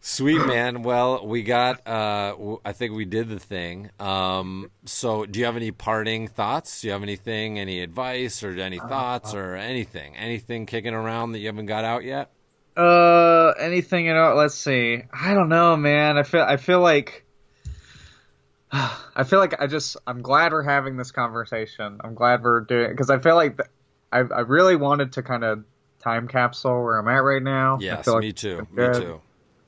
Sweet 0.05 0.45
man. 0.45 0.83
Well, 0.83 1.25
we 1.25 1.43
got. 1.43 1.87
Uh, 1.87 2.57
I 2.65 2.73
think 2.73 2.93
we 2.93 3.05
did 3.05 3.29
the 3.29 3.39
thing. 3.39 3.89
Um, 4.01 4.69
so, 4.83 5.25
do 5.25 5.39
you 5.39 5.45
have 5.45 5.55
any 5.55 5.71
parting 5.71 6.27
thoughts? 6.27 6.81
Do 6.81 6.87
you 6.87 6.93
have 6.93 7.03
anything, 7.03 7.57
any 7.57 7.81
advice, 7.81 8.43
or 8.43 8.49
any 8.59 8.79
thoughts, 8.79 9.33
or 9.33 9.55
anything, 9.55 10.17
anything 10.17 10.65
kicking 10.65 10.93
around 10.93 11.31
that 11.31 11.39
you 11.39 11.47
haven't 11.47 11.67
got 11.67 11.85
out 11.85 12.03
yet? 12.03 12.31
Uh, 12.75 13.53
anything 13.59 14.05
you 14.05 14.13
know? 14.13 14.33
Let's 14.35 14.55
see. 14.55 15.03
I 15.13 15.33
don't 15.33 15.49
know, 15.49 15.77
man. 15.77 16.17
I 16.17 16.23
feel. 16.23 16.41
I 16.41 16.57
feel 16.57 16.79
like. 16.79 17.25
I 18.71 19.23
feel 19.25 19.39
like 19.39 19.61
I 19.61 19.67
just. 19.67 19.97
I'm 20.07 20.21
glad 20.21 20.51
we're 20.51 20.63
having 20.63 20.97
this 20.97 21.11
conversation. 21.11 21.99
I'm 22.03 22.15
glad 22.15 22.43
we're 22.43 22.61
doing 22.61 22.89
because 22.89 23.09
I 23.09 23.19
feel 23.19 23.35
like 23.35 23.57
th- 23.57 23.69
I. 24.11 24.19
I 24.19 24.41
really 24.41 24.75
wanted 24.75 25.13
to 25.13 25.23
kind 25.23 25.43
of 25.43 25.63
time 25.99 26.27
capsule 26.27 26.83
where 26.83 26.97
I'm 26.97 27.07
at 27.07 27.23
right 27.23 27.43
now. 27.43 27.77
Yes, 27.79 28.07
like 28.07 28.21
me 28.21 28.33
too. 28.33 28.67
Me 28.71 28.87
too. 28.93 29.21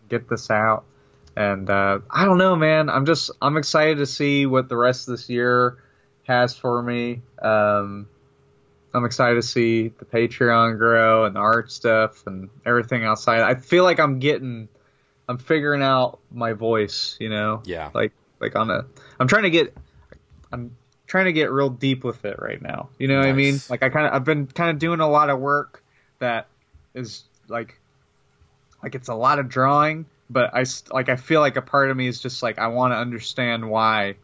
get 0.09 0.27
this 0.27 0.49
out. 0.49 0.83
And 1.37 1.69
uh, 1.69 1.99
I 2.09 2.25
don't 2.25 2.37
know, 2.37 2.55
man. 2.55 2.89
I'm 2.89 3.05
just 3.05 3.31
I'm 3.41 3.57
excited 3.57 3.97
to 3.97 4.05
see 4.05 4.45
what 4.45 4.69
the 4.69 4.77
rest 4.77 5.07
of 5.07 5.13
this 5.13 5.29
year 5.29 5.77
has 6.23 6.57
for 6.57 6.81
me. 6.81 7.21
Um, 7.41 8.07
I'm 8.95 9.03
excited 9.03 9.35
to 9.35 9.41
see 9.41 9.89
the 9.89 10.05
Patreon 10.05 10.77
grow 10.77 11.25
and 11.25 11.35
the 11.35 11.39
art 11.41 11.69
stuff 11.71 12.25
and 12.27 12.49
everything 12.65 13.03
outside. 13.03 13.41
I 13.41 13.55
feel 13.55 13.83
like 13.83 13.99
I'm 13.99 14.19
getting, 14.19 14.69
I'm 15.27 15.37
figuring 15.37 15.81
out 15.83 16.19
my 16.31 16.53
voice. 16.53 17.17
You 17.19 17.29
know, 17.29 17.61
Yeah. 17.65 17.91
like 17.93 18.13
like 18.39 18.55
on 18.55 18.71
a. 18.71 18.85
I'm 19.19 19.27
trying 19.27 19.43
to 19.43 19.49
get, 19.49 19.75
I'm 20.53 20.77
trying 21.07 21.25
to 21.25 21.33
get 21.33 21.51
real 21.51 21.69
deep 21.69 22.03
with 22.05 22.23
it 22.23 22.37
right 22.39 22.61
now. 22.61 22.89
You 22.97 23.09
know 23.09 23.17
what 23.19 23.27
I 23.27 23.33
mean? 23.33 23.59
Like 23.69 23.83
I 23.83 23.89
kind 23.89 24.07
of 24.07 24.13
I've 24.13 24.23
been 24.23 24.47
kind 24.47 24.69
of 24.69 24.79
doing 24.79 25.01
a 25.01 25.09
lot 25.09 25.29
of 25.29 25.39
work 25.39 25.83
that 26.19 26.47
is 26.93 27.25
like 27.49 27.77
like 28.81 28.95
it's 28.95 29.09
a 29.09 29.15
lot 29.15 29.39
of 29.39 29.49
drawing, 29.49 30.05
but 30.29 30.53
I 30.53 30.63
like 30.91 31.09
I 31.09 31.17
feel 31.17 31.41
like 31.41 31.57
a 31.57 31.61
part 31.61 31.89
of 31.91 31.97
me 31.97 32.07
is 32.07 32.21
just 32.21 32.41
like 32.41 32.59
I 32.59 32.67
want 32.67 32.93
to 32.93 32.97
understand 32.97 33.69
why 33.69 34.15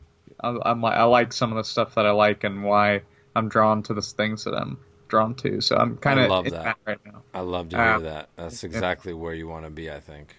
I, 0.42 0.56
I'm 0.64 0.86
I 0.86 1.04
like 1.04 1.34
some 1.34 1.52
of 1.52 1.58
the 1.58 1.64
stuff 1.64 1.96
that 1.96 2.06
I 2.06 2.12
like 2.12 2.46
and 2.46 2.64
why 2.64 3.02
I'm 3.36 3.50
drawn 3.50 3.84
to 3.84 3.94
the 3.94 4.02
things 4.02 4.44
that 4.46 4.54
I'm 4.54 4.80
drawn 5.08 5.36
to. 5.36 5.62
So 5.62 5.76
I'm 5.76 5.98
kind 5.98 6.20
I 6.20 6.24
of 6.24 6.30
love 6.30 6.46
that. 6.46 6.64
that 6.64 6.78
right 6.86 7.00
now. 7.06 7.24
I 7.34 7.42
love 7.42 7.70
to 7.70 7.76
hear 7.76 7.86
Uh, 7.86 8.00
that. 8.00 8.30
That's 8.36 8.64
exactly 8.64 9.14
where 9.14 9.34
you 9.34 9.48
want 9.48 9.66
to 9.66 9.72
be. 9.72 9.92
I 9.92 10.00
think. 10.00 10.36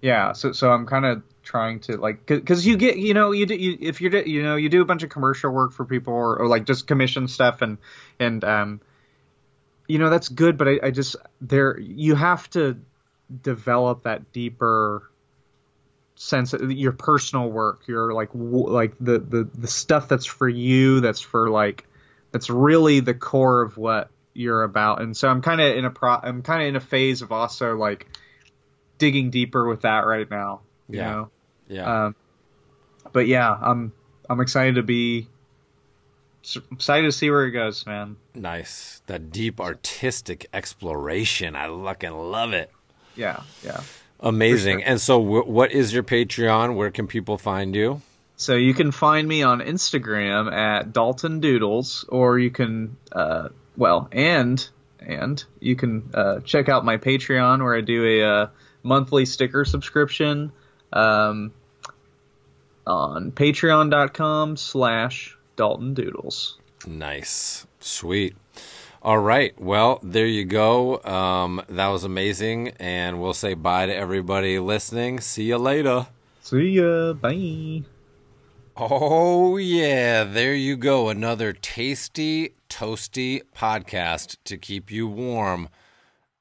Yeah, 0.00 0.32
so 0.32 0.52
so 0.52 0.70
I'm 0.70 0.86
kind 0.86 1.06
of 1.06 1.22
trying 1.42 1.80
to 1.80 1.96
like 1.96 2.26
because 2.26 2.66
you 2.66 2.76
get 2.76 2.96
you 2.98 3.14
know 3.14 3.32
you 3.32 3.46
do 3.46 3.54
you, 3.54 3.78
if 3.80 4.00
you 4.00 4.10
do 4.10 4.22
you 4.26 4.42
know 4.42 4.56
you 4.56 4.68
do 4.68 4.82
a 4.82 4.84
bunch 4.84 5.02
of 5.02 5.10
commercial 5.10 5.50
work 5.50 5.72
for 5.72 5.84
people 5.84 6.12
or, 6.12 6.38
or 6.40 6.46
like 6.46 6.66
just 6.66 6.86
commission 6.86 7.28
stuff 7.28 7.62
and 7.62 7.78
and 8.18 8.44
um 8.44 8.80
you 9.86 9.98
know 9.98 10.10
that's 10.10 10.28
good 10.28 10.56
but 10.56 10.68
I, 10.68 10.80
I 10.84 10.90
just 10.90 11.16
there 11.40 11.78
you 11.78 12.14
have 12.14 12.48
to 12.50 12.78
develop 13.42 14.04
that 14.04 14.32
deeper 14.32 15.10
sense 16.16 16.52
of 16.52 16.70
your 16.72 16.92
personal 16.92 17.50
work 17.50 17.86
your 17.86 18.12
like 18.12 18.32
w- 18.32 18.68
like 18.68 18.94
the 19.00 19.18
the 19.18 19.48
the 19.54 19.68
stuff 19.68 20.08
that's 20.08 20.26
for 20.26 20.48
you 20.48 21.00
that's 21.00 21.20
for 21.20 21.50
like 21.50 21.86
that's 22.34 22.50
really 22.50 22.98
the 22.98 23.14
core 23.14 23.62
of 23.62 23.76
what 23.78 24.10
you're 24.34 24.64
about 24.64 25.00
and 25.00 25.16
so 25.16 25.28
I'm 25.28 25.40
kind 25.40 25.60
of 25.60 25.76
in 25.76 25.84
a 25.84 25.90
pro 25.90 26.16
I'm 26.20 26.42
kind 26.42 26.62
of 26.62 26.68
in 26.68 26.74
a 26.76 26.80
phase 26.80 27.22
of 27.22 27.30
also 27.30 27.76
like 27.76 28.08
digging 28.98 29.30
deeper 29.30 29.66
with 29.68 29.82
that 29.82 30.00
right 30.06 30.28
now. 30.28 30.62
You 30.88 30.98
Yeah. 30.98 31.10
know? 31.10 31.30
Yeah. 31.68 32.04
Um, 32.06 32.16
but 33.12 33.28
yeah, 33.28 33.48
I'm 33.50 33.92
I'm 34.28 34.40
excited 34.40 34.74
to 34.74 34.82
be 34.82 35.28
excited 36.72 37.06
to 37.06 37.12
see 37.12 37.30
where 37.30 37.46
it 37.46 37.52
goes, 37.52 37.86
man. 37.86 38.16
nice. 38.34 39.00
That 39.06 39.30
deep 39.30 39.60
artistic 39.60 40.46
exploration. 40.52 41.54
I 41.56 41.68
fucking 41.68 42.12
love 42.12 42.52
it. 42.52 42.70
Yeah, 43.16 43.42
yeah. 43.64 43.80
Amazing. 44.20 44.78
sure. 44.80 44.88
And 44.88 45.00
so, 45.00 45.20
wh- 45.22 45.48
what 45.48 45.72
is 45.72 45.92
your 45.94 46.02
Patreon? 46.02 46.74
Where 46.74 46.90
can 46.90 47.06
people 47.06 47.38
find 47.38 47.74
you? 47.74 48.02
So 48.36 48.54
you 48.56 48.74
can 48.74 48.90
find 48.90 49.28
me 49.28 49.42
on 49.42 49.60
Instagram 49.60 50.52
at 50.52 50.92
Dalton 50.92 51.40
Doodles, 51.40 52.04
or 52.08 52.38
you 52.38 52.50
can, 52.50 52.96
uh, 53.12 53.50
well, 53.76 54.08
and 54.10 54.66
and 54.98 55.44
you 55.60 55.76
can 55.76 56.10
uh, 56.14 56.40
check 56.40 56.68
out 56.68 56.84
my 56.84 56.96
Patreon 56.96 57.62
where 57.62 57.76
I 57.76 57.80
do 57.80 58.04
a 58.04 58.22
uh, 58.22 58.46
monthly 58.82 59.26
sticker 59.26 59.64
subscription 59.64 60.52
um, 60.92 61.52
on 62.86 63.30
Patreon.com 63.32 64.56
slash 64.56 65.36
Dalton 65.56 65.94
Doodles. 65.94 66.58
Nice. 66.86 67.66
Sweet. 67.80 68.34
All 69.02 69.18
right. 69.18 69.58
Well, 69.60 70.00
there 70.02 70.26
you 70.26 70.44
go. 70.44 71.02
Um, 71.02 71.62
that 71.68 71.88
was 71.88 72.04
amazing. 72.04 72.72
And 72.80 73.20
we'll 73.20 73.34
say 73.34 73.54
bye 73.54 73.86
to 73.86 73.94
everybody 73.94 74.58
listening. 74.58 75.20
See 75.20 75.44
you 75.44 75.58
later. 75.58 76.06
See 76.40 76.70
ya. 76.70 77.12
Bye. 77.12 77.82
Oh, 78.76 79.56
yeah. 79.56 80.24
There 80.24 80.54
you 80.54 80.76
go. 80.76 81.08
Another 81.08 81.52
tasty, 81.52 82.54
toasty 82.68 83.42
podcast 83.54 84.36
to 84.44 84.58
keep 84.58 84.90
you 84.90 85.06
warm 85.06 85.68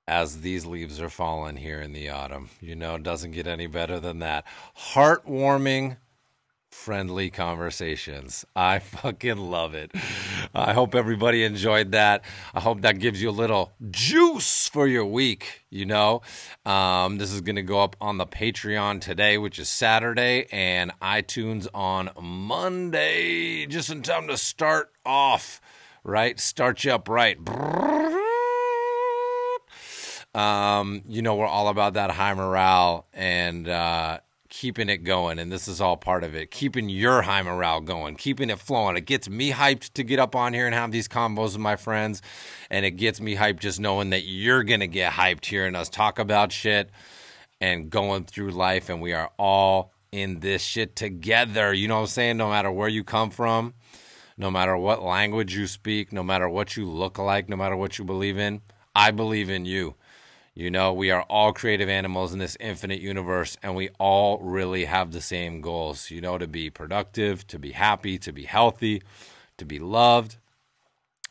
as 0.08 0.42
these 0.42 0.66
leaves 0.66 1.00
are 1.00 1.10
falling 1.10 1.58
here 1.58 1.80
in 1.80 1.94
the 1.94 2.10
autumn. 2.10 2.50
You 2.60 2.76
know, 2.76 2.96
it 2.96 3.04
doesn't 3.04 3.32
get 3.32 3.46
any 3.46 3.68
better 3.68 4.00
than 4.00 4.18
that. 4.20 4.46
Heartwarming, 4.94 5.98
friendly 6.74 7.30
conversations. 7.30 8.46
I 8.56 8.80
fucking 8.80 9.38
love 9.38 9.74
it. 9.74 9.92
I 10.54 10.74
hope 10.74 10.96
everybody 10.96 11.44
enjoyed 11.44 11.92
that. 11.92 12.24
I 12.54 12.60
hope 12.60 12.82
that 12.82 13.00
gives 13.00 13.22
you 13.22 13.30
a 13.30 13.32
little 13.32 13.72
juice 13.92 14.68
for 14.68 14.88
your 14.88 15.06
week. 15.06 15.64
You 15.70 15.86
know, 15.86 16.22
um, 16.66 17.20
this 17.20 17.32
is 17.32 17.42
going 17.42 17.56
to 17.56 17.62
go 17.62 17.82
up 17.82 17.96
on 18.02 18.18
the 18.18 18.26
Patreon 18.26 19.02
today, 19.02 19.38
which 19.38 19.60
is 19.60 19.70
Saturday, 19.70 20.48
and 20.52 20.92
iTunes 21.00 21.68
on 21.74 22.10
Monday, 22.20 23.66
just 23.68 23.90
in 23.90 24.02
time 24.02 24.28
to 24.28 24.38
start 24.38 24.92
off, 25.06 25.62
right? 26.04 26.40
Start 26.40 26.84
you 26.84 26.92
up 26.92 27.08
right. 27.08 27.38
Um, 30.36 31.04
you 31.08 31.22
know, 31.22 31.36
we're 31.36 31.46
all 31.46 31.68
about 31.68 31.94
that 31.94 32.10
high 32.12 32.34
morale 32.34 33.06
and 33.14 33.68
uh, 33.70 34.20
keeping 34.54 34.88
it 34.88 35.04
going. 35.04 35.40
And 35.40 35.52
this 35.52 35.68
is 35.68 35.82
all 35.82 35.98
part 35.98 36.24
of 36.24 36.36
it. 36.36 36.52
Keeping 36.52 36.88
your 36.88 37.24
high 37.24 37.42
morale 37.42 37.82
going, 37.82 38.16
keeping 38.16 38.52
it 38.52 38.60
flowing. 38.60 38.96
It 38.96 39.06
gets 39.06 39.28
me 39.28 39.52
hyped 39.52 39.94
to 39.94 40.04
get 40.04 40.20
up 40.20 40.36
on 40.36 40.54
here 40.54 40.68
and 40.68 40.76
have 40.76 40.92
these 40.92 41.08
combos 41.08 41.54
with 41.54 41.60
my 41.60 41.76
friends. 41.76 42.22
And 42.70 42.86
it 42.86 42.92
gets 42.92 43.20
me 43.20 43.36
hyped 43.36 43.60
just 43.60 43.80
knowing 43.80 44.12
that 44.12 44.26
you're 44.26 44.64
to 44.64 44.88
get 44.88 45.14
hyped 45.14 45.46
hearing 45.46 45.76
us 45.76 45.90
talk 45.90 46.20
about 46.20 46.52
shit 46.52 46.92
and 47.60 47.90
going 47.90 48.26
through 48.26 48.52
life. 48.52 48.90
And 48.90 49.02
we 49.02 49.14
are 49.14 49.32
all 49.40 49.92
in 50.12 50.40
this 50.40 50.62
shit 50.62 50.96
together. 50.96 51.74
You 51.74 51.88
know 51.88 51.96
what 51.96 52.02
I'm 52.02 52.08
saying? 52.08 52.38
No 52.38 52.50
matter 52.50 52.72
where 52.72 52.90
you 52.90 53.04
come 53.04 53.32
from, 53.32 53.74
no 54.38 54.52
matter 54.52 54.78
what 54.78 55.02
language 55.02 55.56
you 55.56 55.66
speak, 55.66 56.14
no 56.14 56.22
matter 56.22 56.48
what 56.48 56.78
you 56.78 56.86
look 56.86 57.18
like, 57.18 57.50
no 57.50 57.56
matter 57.56 57.76
what 57.76 57.98
you 57.98 58.06
believe 58.06 58.38
in, 58.38 58.62
I 58.96 59.10
believe 59.10 59.50
in 59.50 59.66
you. 59.66 59.96
You 60.56 60.70
know, 60.70 60.94
we 60.94 61.10
are 61.10 61.24
all 61.24 61.52
creative 61.52 61.90
animals 61.90 62.32
in 62.32 62.38
this 62.38 62.56
infinite 62.60 63.02
universe, 63.02 63.58
and 63.64 63.76
we 63.76 63.90
all 64.00 64.38
really 64.38 64.86
have 64.86 65.12
the 65.12 65.22
same 65.22 65.62
goals, 65.62 66.12
you 66.12 66.22
know, 66.22 66.38
to 66.38 66.48
be 66.48 66.70
productive, 66.70 67.48
to 67.48 67.58
be 67.58 67.72
happy, 67.72 68.20
to 68.20 68.32
be 68.32 68.44
healthy, 68.44 69.02
to 69.58 69.66
be 69.66 69.80
loved, 69.80 70.38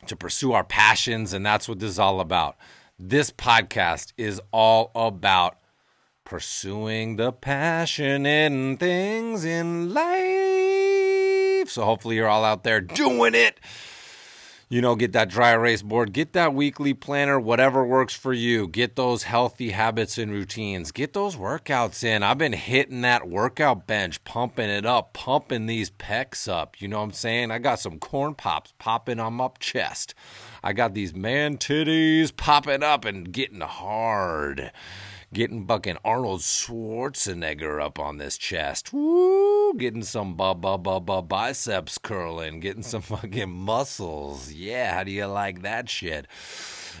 to 0.07 0.17
pursue 0.17 0.51
our 0.51 0.65
passions, 0.65 1.31
and 1.31 1.45
that's 1.45 1.69
what 1.69 1.79
this 1.79 1.91
is 1.91 1.99
all 1.99 2.19
about. 2.19 2.57
This 2.99 3.31
podcast 3.31 4.11
is 4.17 4.41
all 4.51 4.91
about 4.93 5.57
pursuing 6.25 7.15
the 7.15 7.31
passion 7.31 8.25
in 8.25 8.75
things 8.75 9.45
in 9.45 9.93
life. 9.93 11.69
So 11.69 11.85
hopefully 11.85 12.17
you're 12.17 12.27
all 12.27 12.43
out 12.43 12.65
there 12.65 12.81
doing 12.81 13.35
it. 13.35 13.57
You 14.73 14.81
know, 14.81 14.95
get 14.95 15.11
that 15.11 15.29
dry 15.29 15.51
erase 15.51 15.83
board, 15.83 16.13
get 16.13 16.33
that 16.33 16.55
weekly 16.55 16.95
planner, 16.95 17.39
whatever 17.39 17.85
works 17.85 18.15
for 18.15 18.33
you. 18.33 18.67
Get 18.67 18.95
those 18.95 19.21
healthy 19.21 19.69
habits 19.69 20.17
and 20.17 20.31
routines. 20.31 20.91
Get 20.91 21.13
those 21.13 21.35
workouts 21.35 22.03
in. 22.03 22.23
I've 22.23 22.39
been 22.39 22.53
hitting 22.53 23.01
that 23.01 23.29
workout 23.29 23.85
bench, 23.85 24.23
pumping 24.23 24.71
it 24.71 24.83
up, 24.83 25.13
pumping 25.13 25.67
these 25.67 25.91
pecs 25.91 26.51
up. 26.51 26.81
You 26.81 26.87
know 26.87 26.97
what 26.97 27.03
I'm 27.03 27.11
saying? 27.11 27.51
I 27.51 27.59
got 27.59 27.81
some 27.81 27.99
corn 27.99 28.33
pops 28.33 28.73
popping 28.79 29.19
on 29.19 29.33
my 29.33 29.49
chest. 29.59 30.15
I 30.63 30.73
got 30.73 30.95
these 30.95 31.13
man 31.13 31.57
titties 31.57 32.35
popping 32.35 32.81
up 32.81 33.05
and 33.05 33.31
getting 33.31 33.61
hard 33.61 34.71
getting 35.33 35.65
fucking 35.67 35.97
Arnold 36.05 36.41
Schwarzenegger 36.41 37.83
up 37.83 37.99
on 37.99 38.17
this 38.17 38.37
chest. 38.37 38.93
Woo! 38.93 39.73
Getting 39.73 40.03
some 40.03 40.35
ba 40.35 40.53
ba 40.53 40.77
ba 40.77 40.99
ba 40.99 41.21
biceps 41.21 41.97
curling, 41.97 42.59
getting 42.59 42.83
some 42.83 43.01
fucking 43.01 43.51
muscles. 43.51 44.51
Yeah, 44.51 44.93
how 44.93 45.03
do 45.03 45.11
you 45.11 45.25
like 45.25 45.63
that 45.63 45.89
shit? 45.89 46.27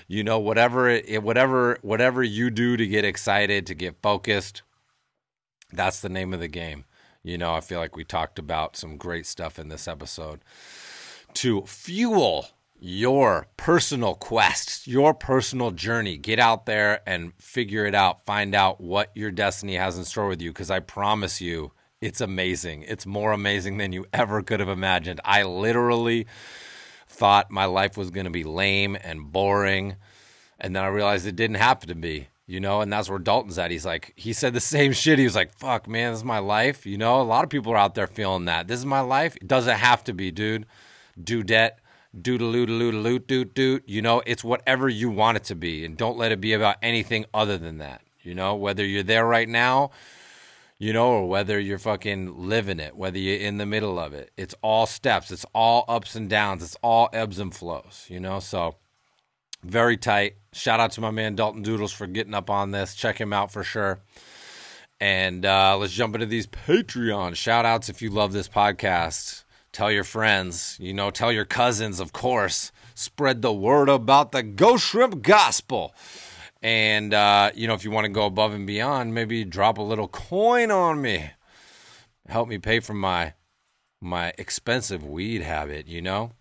You 0.07 0.23
know, 0.23 0.39
whatever 0.39 0.89
it, 0.89 1.23
whatever 1.23 1.77
whatever 1.81 2.23
you 2.23 2.49
do 2.49 2.75
to 2.75 2.87
get 2.87 3.05
excited, 3.05 3.67
to 3.67 3.75
get 3.75 4.01
focused, 4.01 4.63
that's 5.71 6.01
the 6.01 6.09
name 6.09 6.33
of 6.33 6.39
the 6.39 6.47
game. 6.47 6.85
You 7.23 7.37
know, 7.37 7.53
I 7.53 7.61
feel 7.61 7.79
like 7.79 7.95
we 7.95 8.03
talked 8.03 8.37
about 8.37 8.75
some 8.75 8.97
great 8.97 9.25
stuff 9.25 9.57
in 9.57 9.69
this 9.69 9.87
episode 9.87 10.41
to 11.35 11.61
fuel 11.61 12.47
your 12.85 13.47
personal 13.55 14.13
quest, 14.13 14.87
your 14.87 15.13
personal 15.13 15.71
journey. 15.71 16.17
Get 16.17 16.37
out 16.37 16.65
there 16.65 16.99
and 17.07 17.31
figure 17.39 17.85
it 17.85 17.95
out. 17.95 18.25
Find 18.25 18.53
out 18.53 18.81
what 18.81 19.09
your 19.15 19.31
destiny 19.31 19.75
has 19.75 19.97
in 19.97 20.03
store 20.03 20.27
with 20.27 20.41
you 20.41 20.49
because 20.49 20.69
I 20.69 20.81
promise 20.81 21.39
you, 21.39 21.71
it's 22.01 22.19
amazing. 22.19 22.83
It's 22.83 23.05
more 23.05 23.31
amazing 23.31 23.77
than 23.77 23.93
you 23.93 24.05
ever 24.11 24.41
could 24.41 24.59
have 24.59 24.67
imagined. 24.67 25.21
I 25.23 25.43
literally 25.43 26.27
thought 27.07 27.49
my 27.49 27.63
life 27.63 27.95
was 27.95 28.11
going 28.11 28.25
to 28.25 28.31
be 28.31 28.43
lame 28.43 28.97
and 29.01 29.31
boring. 29.31 29.95
And 30.59 30.75
then 30.75 30.83
I 30.83 30.87
realized 30.87 31.25
it 31.25 31.37
didn't 31.37 31.55
have 31.55 31.79
to 31.85 31.95
be, 31.95 32.27
you 32.47 32.59
know, 32.59 32.81
and 32.81 32.91
that's 32.91 33.09
where 33.09 33.17
Dalton's 33.17 33.57
at. 33.57 33.71
He's 33.71 33.85
like, 33.85 34.11
he 34.17 34.33
said 34.33 34.53
the 34.53 34.59
same 34.59 34.91
shit. 34.91 35.19
He 35.19 35.23
was 35.23 35.35
like, 35.35 35.57
fuck, 35.57 35.87
man, 35.87 36.11
this 36.11 36.19
is 36.19 36.25
my 36.25 36.39
life. 36.39 36.85
You 36.85 36.97
know, 36.97 37.21
a 37.21 37.23
lot 37.23 37.45
of 37.45 37.49
people 37.49 37.71
are 37.71 37.77
out 37.77 37.95
there 37.95 38.07
feeling 38.07 38.43
that. 38.45 38.67
This 38.67 38.79
is 38.79 38.85
my 38.85 38.99
life. 38.99 39.37
It 39.37 39.47
doesn't 39.47 39.77
have 39.77 40.03
to 40.03 40.13
be, 40.13 40.31
dude. 40.31 40.65
Dudette 41.17 41.77
doodaloo 42.19 42.67
doodaloo 42.67 43.25
doot 43.25 43.53
doot. 43.53 43.83
You 43.87 44.01
know, 44.01 44.21
it's 44.25 44.43
whatever 44.43 44.89
you 44.89 45.09
want 45.09 45.37
it 45.37 45.43
to 45.45 45.55
be, 45.55 45.85
and 45.85 45.97
don't 45.97 46.17
let 46.17 46.31
it 46.31 46.41
be 46.41 46.53
about 46.53 46.77
anything 46.81 47.25
other 47.33 47.57
than 47.57 47.79
that. 47.79 48.01
You 48.21 48.35
know, 48.35 48.55
whether 48.55 48.85
you're 48.85 49.03
there 49.03 49.25
right 49.25 49.49
now, 49.49 49.91
you 50.77 50.93
know, 50.93 51.07
or 51.11 51.27
whether 51.27 51.59
you're 51.59 51.79
fucking 51.79 52.47
living 52.47 52.79
it, 52.79 52.95
whether 52.95 53.17
you're 53.17 53.39
in 53.39 53.57
the 53.57 53.65
middle 53.65 53.99
of 53.99 54.13
it. 54.13 54.31
It's 54.37 54.55
all 54.61 54.85
steps. 54.85 55.31
It's 55.31 55.45
all 55.53 55.85
ups 55.87 56.15
and 56.15 56.29
downs. 56.29 56.63
It's 56.63 56.77
all 56.81 57.09
ebbs 57.13 57.39
and 57.39 57.53
flows. 57.53 58.05
You 58.09 58.19
know, 58.19 58.39
so 58.39 58.75
very 59.63 59.97
tight. 59.97 60.35
Shout 60.51 60.79
out 60.79 60.91
to 60.91 61.01
my 61.01 61.11
man 61.11 61.35
Dalton 61.35 61.61
Doodles 61.61 61.91
for 61.91 62.07
getting 62.07 62.33
up 62.33 62.49
on 62.49 62.71
this. 62.71 62.95
Check 62.95 63.19
him 63.19 63.33
out 63.33 63.51
for 63.51 63.63
sure. 63.63 63.99
And 64.99 65.45
uh, 65.45 65.77
let's 65.77 65.93
jump 65.93 66.15
into 66.15 66.27
these 66.27 66.47
Patreon 66.47 67.35
shout 67.35 67.65
outs 67.65 67.89
if 67.89 68.01
you 68.01 68.09
love 68.09 68.31
this 68.31 68.47
podcast 68.47 69.42
tell 69.73 69.91
your 69.91 70.05
friends, 70.05 70.77
you 70.79 70.93
know, 70.93 71.11
tell 71.11 71.31
your 71.31 71.43
cousins, 71.43 71.99
of 71.99 72.13
course. 72.13 72.71
Spread 72.95 73.41
the 73.41 73.51
word 73.51 73.89
about 73.89 74.31
the 74.31 74.43
Ghost 74.43 74.85
Shrimp 74.85 75.21
Gospel. 75.21 75.93
And, 76.61 77.13
uh, 77.13 77.51
you 77.53 77.67
know, 77.67 77.73
if 77.73 77.83
you 77.83 77.91
want 77.91 78.05
to 78.05 78.11
go 78.11 78.25
above 78.25 78.53
and 78.53 78.65
beyond, 78.65 79.13
maybe 79.13 79.43
drop 79.43 79.77
a 79.77 79.81
little 79.81 80.07
coin 80.07 80.71
on 80.71 81.01
me. 81.01 81.31
Help 82.29 82.47
me 82.47 82.57
pay 82.57 82.79
for 82.79 82.93
my 82.93 83.33
my 83.99 84.33
expensive 84.37 85.05
weed 85.05 85.41
habit, 85.41 85.87
you 85.87 86.01
know? 86.01 86.31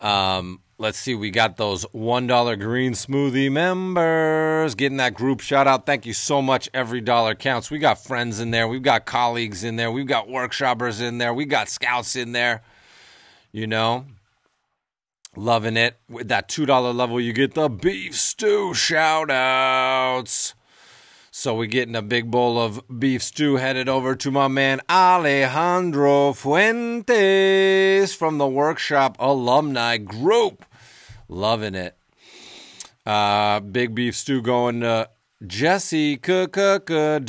Um, 0.00 0.60
let's 0.78 0.98
see, 0.98 1.14
we 1.14 1.30
got 1.30 1.56
those 1.56 1.84
$1 1.86 2.60
green 2.60 2.92
smoothie 2.92 3.50
members 3.50 4.74
getting 4.76 4.98
that 4.98 5.14
group 5.14 5.40
shout 5.40 5.66
out. 5.66 5.86
Thank 5.86 6.06
you 6.06 6.12
so 6.12 6.40
much. 6.40 6.68
Every 6.72 7.00
dollar 7.00 7.34
counts. 7.34 7.70
We 7.70 7.78
got 7.78 8.02
friends 8.02 8.38
in 8.40 8.52
there, 8.52 8.68
we've 8.68 8.82
got 8.82 9.04
colleagues 9.04 9.64
in 9.64 9.76
there, 9.76 9.90
we've 9.90 10.06
got 10.06 10.28
workshoppers 10.28 11.00
in 11.00 11.18
there, 11.18 11.34
we 11.34 11.44
got 11.44 11.68
scouts 11.68 12.14
in 12.16 12.32
there, 12.32 12.62
you 13.52 13.66
know. 13.66 14.06
Loving 15.36 15.76
it. 15.76 15.98
With 16.08 16.28
that 16.28 16.48
$2 16.48 16.94
level, 16.94 17.20
you 17.20 17.32
get 17.32 17.54
the 17.54 17.68
beef 17.68 18.16
stew 18.16 18.74
shout 18.74 19.30
outs. 19.30 20.54
So 21.30 21.54
we're 21.54 21.66
getting 21.66 21.94
a 21.94 22.02
big 22.02 22.32
bowl 22.32 22.58
of 22.58 22.82
beef 22.98 23.22
stew 23.22 23.56
headed 23.56 23.88
over 23.88 24.16
to 24.16 24.30
my 24.32 24.48
man 24.48 24.80
Alejandro 24.90 26.32
Fuentes 26.32 28.12
from 28.12 28.38
the 28.38 28.48
workshop 28.48 29.16
alumni 29.20 29.98
group. 29.98 30.64
Loving 31.28 31.74
it. 31.74 31.96
Uh, 33.04 33.60
big 33.60 33.94
beef 33.94 34.16
stew 34.16 34.42
going 34.42 34.80
to 34.80 35.08
Jesse 35.46 36.16
Donnie. 37.24 37.26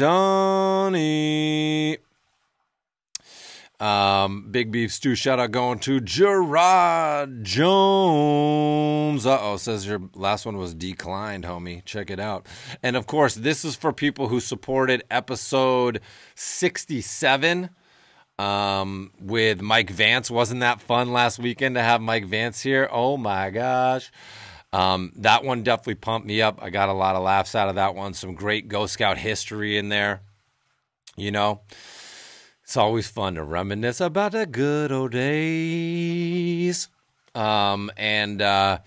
Um, 3.80 4.48
big 4.52 4.72
beef 4.74 4.92
stew 4.92 5.16
shout 5.16 5.40
out 5.40 5.52
going 5.52 5.80
to 5.80 6.02
Gerard 6.02 7.46
Jones. 7.46 9.26
Uh 9.26 9.40
oh, 9.42 9.56
says 9.56 9.88
your 9.88 10.02
last 10.16 10.46
one 10.46 10.58
was 10.58 10.74
declined, 10.74 11.46
homie. 11.46 11.86
Check 11.86 12.10
it 12.10 12.20
out. 12.20 12.46
And 12.84 12.98
of 12.98 13.08
course, 13.08 13.36
this 13.36 13.64
is 13.64 13.78
for 13.78 13.94
people 13.94 14.28
who 14.28 14.42
supported 14.42 15.04
episode 15.10 16.02
67 16.36 17.70
um, 18.40 19.12
with 19.20 19.62
Mike 19.62 19.90
Vance. 19.90 20.32
Wasn't 20.32 20.62
that 20.62 20.82
fun 20.82 21.12
last 21.12 21.40
weekend 21.40 21.76
to 21.76 21.84
have 21.84 22.02
Mike 22.02 22.26
Vance 22.26 22.62
here? 22.62 22.88
Oh 22.92 23.18
my 23.18 23.50
gosh. 23.50 24.12
Um, 24.72 25.12
that 25.18 25.44
one 25.44 25.64
definitely 25.64 25.96
pumped 25.96 26.26
me 26.26 26.42
up. 26.42 26.60
I 26.62 26.70
got 26.70 26.90
a 26.90 26.94
lot 26.94 27.16
of 27.16 27.24
laughs 27.24 27.54
out 27.54 27.70
of 27.70 27.76
that 27.76 27.96
one. 27.96 28.14
Some 28.14 28.36
great 28.36 28.70
Ghost 28.70 28.94
Scout 28.94 29.18
history 29.18 29.78
in 29.78 29.90
there, 29.90 30.22
you 31.18 31.32
know. 31.32 31.62
It's 32.64 32.78
always 32.78 33.10
fun 33.10 33.36
to 33.36 33.44
reminisce 33.44 34.00
about 34.00 34.32
the 34.32 34.46
good 34.46 34.92
old 34.92 35.12
days. 35.12 36.88
Um, 37.34 37.92
and 37.98 38.42
uh, 38.42 38.80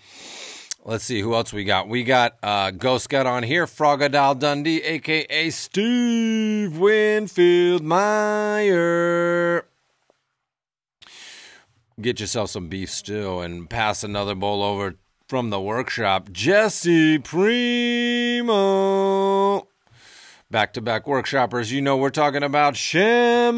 let's 0.85 1.05
see 1.05 1.21
who 1.21 1.35
else 1.35 1.53
we 1.53 1.65
got. 1.65 1.89
We 1.89 2.05
got 2.05 2.37
uh, 2.43 2.71
Ghost 2.71 3.05
Scout 3.05 3.27
on 3.27 3.43
here, 3.43 3.67
Frogadal 3.67 4.39
Dundee, 4.39 4.83
aka 4.83 5.51
Steve 5.51 6.79
Winfield 6.79 7.83
Meyer. 7.83 9.67
Get 12.01 12.21
yourself 12.21 12.51
some 12.51 12.69
beef 12.69 12.91
stew 12.91 13.41
and 13.41 13.69
pass 13.69 14.03
another 14.03 14.35
bowl 14.35 14.63
over 14.63 14.97
from 15.29 15.51
the 15.51 15.61
workshop. 15.61 16.31
Jesse 16.33 17.19
Primo 17.19 18.53
back 20.53 20.73
to 20.75 20.81
back 20.83 21.07
workshoppers, 21.07 21.73
you 21.73 21.81
know 21.81 21.97
we're 21.97 22.11
talking 22.11 22.43
about 22.43 22.75
Shamaram, 22.75 23.55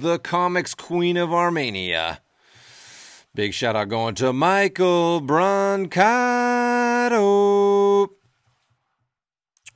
the 0.00 0.18
comics 0.18 0.74
queen 0.74 1.16
of 1.16 1.32
Armenia. 1.32 2.20
Big 3.38 3.54
shout 3.54 3.76
out 3.76 3.88
going 3.88 4.16
to 4.16 4.32
Michael 4.32 5.22
Brancato. 5.22 5.88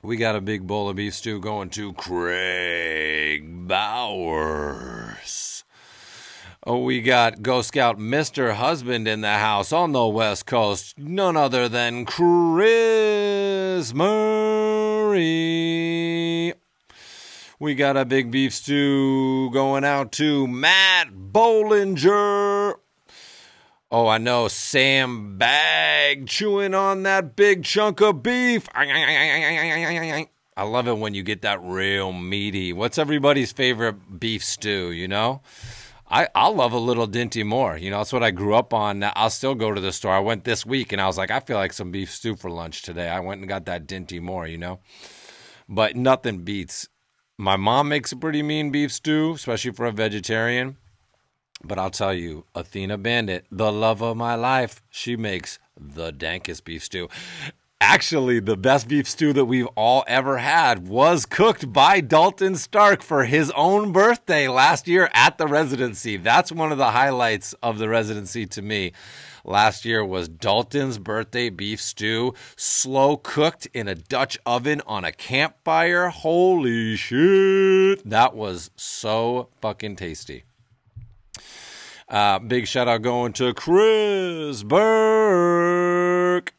We 0.03 0.17
got 0.17 0.35
a 0.35 0.41
big 0.41 0.67
bowl 0.67 0.89
of 0.89 0.97
beef 0.97 1.15
stew 1.15 1.39
going 1.39 1.71
to 1.71 1.93
Craig 1.93 3.69
Bowers. 3.69 5.63
Oh, 6.67 6.79
we 6.79 7.01
got 7.03 7.43
Ghost 7.43 7.69
Scout 7.69 8.01
Mr. 8.01 8.55
Husband 8.55 9.07
in 9.07 9.21
the 9.21 9.35
house 9.35 9.73
on 9.73 9.93
the 9.93 10.09
West 10.09 10.45
Coast. 10.45 10.99
None 10.99 11.37
other 11.37 11.69
than 11.69 12.05
Chris 12.05 13.95
Murray. 13.95 15.23
We 17.61 17.77
got 17.77 17.97
a 17.97 18.05
big 18.05 18.33
beef 18.33 18.55
stew 18.55 19.53
going 19.53 19.85
out 19.85 20.11
to 20.15 20.49
Matt 20.49 21.11
Bollinger. 21.13 22.82
Oh, 23.95 24.09
I 24.09 24.17
know 24.17 24.49
Sam 24.49 25.37
Bag 25.37 26.27
chewing 26.27 26.73
on 26.73 27.03
that 27.03 27.37
big 27.37 27.63
chunk 27.63 28.01
of 28.01 28.23
beef. 28.23 28.67
I 28.75 30.63
love 30.63 30.89
it 30.89 30.97
when 30.97 31.13
you 31.13 31.23
get 31.23 31.43
that 31.43 31.63
real 31.63 32.11
meaty. 32.11 32.73
What's 32.73 32.97
everybody's 32.97 33.53
favorite 33.53 34.19
beef 34.19 34.43
stew, 34.43 34.93
you 34.93 35.09
know? 35.09 35.43
I, 36.09 36.27
I 36.35 36.49
love 36.49 36.73
a 36.73 36.79
little 36.79 37.07
Dinty 37.07 37.45
Moore. 37.45 37.77
You 37.77 37.91
know, 37.91 37.99
that's 37.99 38.15
what 38.15 38.23
I 38.23 38.31
grew 38.31 38.55
up 38.55 38.73
on. 38.73 39.05
I'll 39.15 39.29
still 39.29 39.55
go 39.55 39.75
to 39.75 39.81
the 39.81 39.93
store. 39.93 40.15
I 40.15 40.21
went 40.21 40.45
this 40.45 40.65
week 40.65 40.93
and 40.93 41.01
I 41.03 41.07
was 41.07 41.19
like, 41.19 41.31
I 41.31 41.41
feel 41.41 41.59
like 41.59 41.75
some 41.75 41.91
beef 41.91 42.11
stew 42.11 42.35
for 42.35 42.51
lunch 42.51 42.81
today. 42.81 43.11
I 43.11 43.21
went 43.21 43.41
and 43.41 43.49
got 43.49 43.67
that 43.67 43.87
Dinty 43.87 44.23
Moore, 44.23 44.47
you 44.47 44.57
know? 44.57 44.81
But 45.69 45.97
nothing 45.97 46.45
beats. 46.45 46.89
My 47.37 47.57
mom 47.57 47.91
makes 47.91 48.11
a 48.11 48.17
pretty 48.17 48.43
mean 48.43 48.71
beef 48.71 48.91
stew, 48.91 49.35
especially 49.35 49.73
for 49.73 49.85
a 49.85 49.93
vegetarian. 49.93 50.79
But 51.65 51.79
I'll 51.79 51.91
tell 51.91 52.15
you, 52.15 52.45
Athena 52.55 52.99
Bandit, 52.99 53.47
the 53.51 53.73
love 53.73 54.03
of 54.03 54.17
my 54.17 54.35
life, 54.35 54.83
she 54.91 55.17
makes 55.17 55.59
the 55.79 56.13
dankest 56.13 56.65
beef 56.65 56.85
stew. 56.85 57.09
Actually, 57.81 58.39
the 58.39 58.57
best 58.57 58.87
beef 58.87 59.09
stew 59.09 59.33
that 59.33 59.47
we've 59.47 59.67
all 59.75 60.05
ever 60.07 60.39
had 60.39 60.87
was 60.87 61.27
cooked 61.27 61.73
by 61.73 62.01
Dalton 62.01 62.55
Stark 62.55 63.03
for 63.03 63.25
his 63.25 63.51
own 63.57 63.91
birthday 63.91 64.47
last 64.47 64.87
year 64.87 65.11
at 65.13 65.37
the 65.37 65.49
residency. 65.49 66.17
That's 66.17 66.53
one 66.53 66.71
of 66.71 66.79
the 66.79 66.93
highlights 66.93 67.55
of 67.55 67.79
the 67.79 67.89
residency 67.89 68.47
to 68.47 68.63
me. 68.63 68.93
Last 69.45 69.85
year 69.85 70.05
was 70.05 70.29
Dalton's 70.29 70.99
birthday 70.99 71.51
beef 71.51 71.81
stew, 71.81 72.35
slow 72.57 73.17
cooked 73.17 73.67
in 73.75 73.89
a 73.89 73.97
Dutch 73.97 74.39
oven 74.47 74.81
on 74.87 75.05
a 75.05 75.11
campfire. 75.11 76.09
Holy 76.09 76.95
shit. 76.95 78.09
That 78.09 78.37
was 78.37 78.71
so 78.77 79.49
fucking 79.61 79.97
tasty. 79.97 80.45
Uh, 82.13 82.39
big 82.39 82.67
shout 82.67 82.87
out 82.89 83.01
going 83.01 83.33
to 83.33 83.55
Chris 83.55 84.63
Burke. 84.63 86.53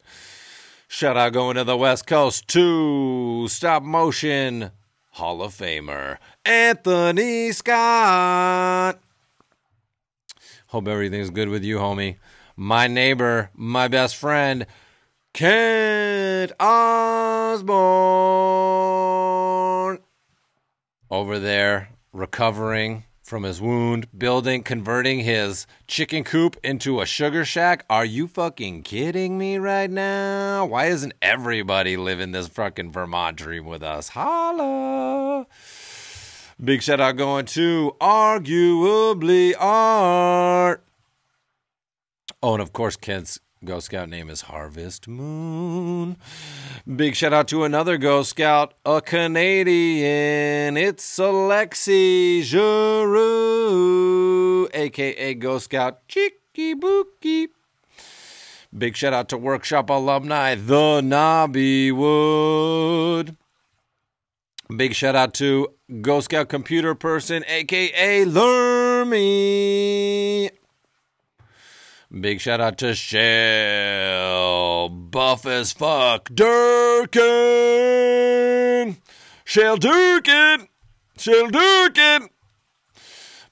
Shout 0.88 1.15
out 1.15 1.34
going 1.34 1.57
to 1.57 1.63
the 1.63 1.77
West 1.77 2.07
Coast 2.07 2.47
to 2.47 3.47
Stop 3.49 3.84
Motion 3.84 4.71
Hall 5.11 5.43
of 5.43 5.53
Famer 5.53 6.17
Anthony 6.43 7.51
Scott. 7.51 8.99
Hope 10.69 10.88
everything's 10.88 11.30
good 11.30 11.49
with 11.49 11.63
you, 11.63 11.77
homie. 11.77 12.17
My 12.55 12.88
neighbor, 12.88 13.51
my 13.53 13.88
best 13.88 14.15
friend, 14.15 14.65
Kent 15.34 16.51
Osborne. 16.59 17.59
Over 21.11 21.38
there, 21.38 21.89
recovering 22.11 23.03
from 23.23 23.43
his 23.43 23.61
wound, 23.61 24.07
building, 24.15 24.61
converting 24.61 25.21
his 25.21 25.65
chicken 25.87 26.25
coop 26.25 26.57
into 26.63 26.99
a 26.99 27.05
sugar 27.05 27.45
shack. 27.45 27.85
Are 27.89 28.05
you 28.05 28.27
fucking 28.27 28.83
kidding 28.83 29.37
me 29.37 29.57
right 29.57 29.89
now? 29.89 30.65
Why 30.65 30.87
isn't 30.87 31.13
everybody 31.21 31.95
living 31.95 32.33
this 32.33 32.49
fucking 32.49 32.91
Vermont 32.91 33.37
dream 33.37 33.65
with 33.65 33.81
us? 33.81 34.09
Holla! 34.09 35.47
Big 36.63 36.83
shout 36.83 36.99
out 36.99 37.15
going 37.15 37.45
to 37.45 37.95
Arguably 37.99 39.53
Art. 39.57 40.83
Oh, 42.43 42.53
and 42.53 42.61
of 42.61 42.73
course, 42.73 42.97
Kent's 42.97 43.39
Ghost 43.65 43.85
Scout 43.85 44.10
name 44.10 44.30
is 44.30 44.41
Harvest 44.41 45.07
Moon. 45.07 46.18
Big 46.95 47.15
shout 47.15 47.31
out 47.31 47.48
to 47.48 47.64
another 47.64 47.98
Ghost 47.98 48.31
Scout, 48.31 48.73
a 48.85 48.99
Canadian. 48.99 50.76
It's 50.76 51.18
Alexi 51.18 52.41
Giroux, 52.41 53.07
aka 54.73 55.34
Ghost 55.35 55.65
Scout 55.65 56.06
Cheeky 56.10 56.73
Bookie. 56.73 57.48
Big 58.77 58.98
shout 58.98 59.14
out 59.14 59.30
to 59.30 59.38
Workshop 59.38 59.90
alumni, 59.90 60.56
the 60.56 60.99
Nobby 60.99 61.90
Wood. 61.94 63.38
Big 64.76 64.94
shout 64.94 65.15
out 65.15 65.34
to 65.35 65.69
Ghost 66.02 66.26
Scout 66.26 66.49
computer 66.49 66.95
person, 66.95 67.45
aka 67.48 68.26
Lermy. 68.26 69.64
Big 72.19 72.40
shout 72.40 72.61
out 72.61 72.77
to 72.77 72.94
Shell, 72.94 73.27
buff 74.90 75.48
as 75.48 75.73
fuck, 75.73 76.30
Durkin, 76.31 77.18
Shell 79.44 79.77
Durkin, 79.77 80.68
Shell 81.18 81.48
Durkin. 81.48 82.30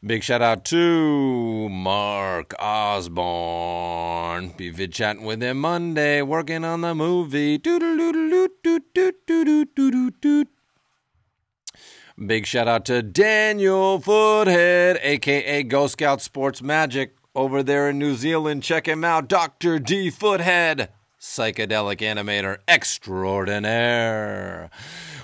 Big 0.05 0.21
shout 0.21 0.43
out 0.43 0.63
to 0.65 1.69
Mark 1.69 2.53
Osborne. 2.59 4.49
Be 4.57 4.69
vid 4.69 4.93
chatting 4.93 5.23
with 5.23 5.41
him 5.41 5.57
Monday, 5.57 6.21
working 6.21 6.63
on 6.63 6.81
the 6.81 6.93
movie. 6.93 7.57
Big 12.27 12.45
shout 12.45 12.67
out 12.67 12.85
to 12.85 13.01
Daniel 13.01 13.99
Foothead, 13.99 14.99
aka 15.01 15.63
Ghost 15.63 15.93
Scout 15.93 16.21
Sports 16.21 16.61
Magic 16.61 17.15
over 17.35 17.63
there 17.63 17.89
in 17.89 17.99
New 17.99 18.15
Zealand. 18.15 18.63
Check 18.63 18.87
him 18.87 19.03
out, 19.03 19.27
Dr. 19.27 19.79
D 19.79 20.09
Foothead, 20.09 20.89
psychedelic 21.19 21.97
animator 21.97 22.57
extraordinaire. 22.67 24.69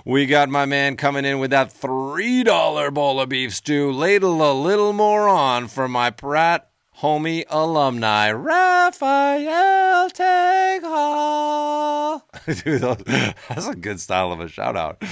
We 0.06 0.26
got 0.26 0.50
my 0.50 0.66
man 0.66 0.96
coming 0.96 1.26
in 1.26 1.40
with 1.40 1.52
that 1.52 1.74
$3 1.74 2.94
bowl 2.94 3.20
of 3.20 3.30
beef 3.30 3.54
stew. 3.54 3.92
Ladle 3.92 4.42
a 4.42 4.54
little 4.54 4.94
more 4.94 5.28
on 5.28 5.68
for 5.68 5.90
my 5.90 6.12
Pratt 6.12 6.70
homie 7.02 7.44
alumni, 7.50 8.32
Raphael 8.32 10.10
Teghall. 10.10 12.22
That's 13.50 13.68
a 13.68 13.76
good 13.76 14.00
style 14.00 14.32
of 14.32 14.40
a 14.40 14.48
shout 14.48 14.76
out. 14.76 15.04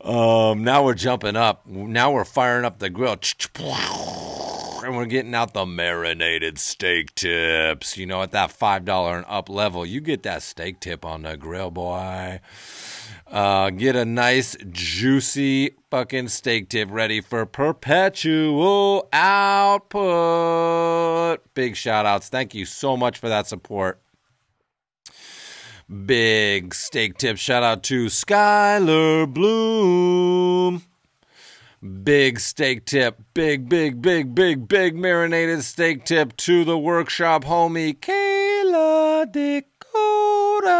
Um, 0.00 0.64
now 0.64 0.84
we're 0.84 0.94
jumping 0.94 1.36
up. 1.36 1.66
Now 1.66 2.12
we're 2.12 2.24
firing 2.24 2.64
up 2.64 2.78
the 2.78 2.90
grill. 2.90 3.18
And 4.82 4.96
we're 4.96 5.04
getting 5.04 5.34
out 5.34 5.52
the 5.52 5.66
marinated 5.66 6.58
steak 6.58 7.14
tips. 7.14 7.98
You 7.98 8.06
know, 8.06 8.22
at 8.22 8.32
that 8.32 8.50
$5 8.50 9.16
and 9.16 9.26
up 9.28 9.50
level, 9.50 9.84
you 9.84 10.00
get 10.00 10.22
that 10.22 10.42
steak 10.42 10.80
tip 10.80 11.04
on 11.04 11.22
the 11.22 11.36
grill, 11.36 11.70
boy. 11.70 12.40
Uh, 13.26 13.70
get 13.70 13.94
a 13.94 14.04
nice, 14.06 14.56
juicy 14.70 15.76
fucking 15.90 16.28
steak 16.28 16.68
tip 16.68 16.88
ready 16.90 17.20
for 17.20 17.44
perpetual 17.46 19.08
output. 19.12 20.18
Big 21.54 21.76
shout 21.76 22.06
outs. 22.06 22.28
Thank 22.28 22.54
you 22.54 22.64
so 22.64 22.96
much 22.96 23.18
for 23.18 23.28
that 23.28 23.46
support. 23.46 24.00
Big 26.06 26.74
steak 26.74 27.18
tip 27.18 27.36
shout 27.36 27.62
out 27.62 27.82
to 27.84 28.06
Skylar 28.06 29.32
Bloom. 29.32 30.82
Big 31.80 32.40
steak 32.40 32.84
tip, 32.84 33.22
big, 33.32 33.66
big, 33.66 34.02
big, 34.02 34.34
big, 34.34 34.68
big 34.68 34.94
marinated 34.94 35.64
steak 35.64 36.04
tip 36.04 36.36
to 36.36 36.62
the 36.62 36.76
workshop 36.76 37.42
homie 37.42 37.98
Kayla 37.98 39.24
Dakota. 39.32 40.76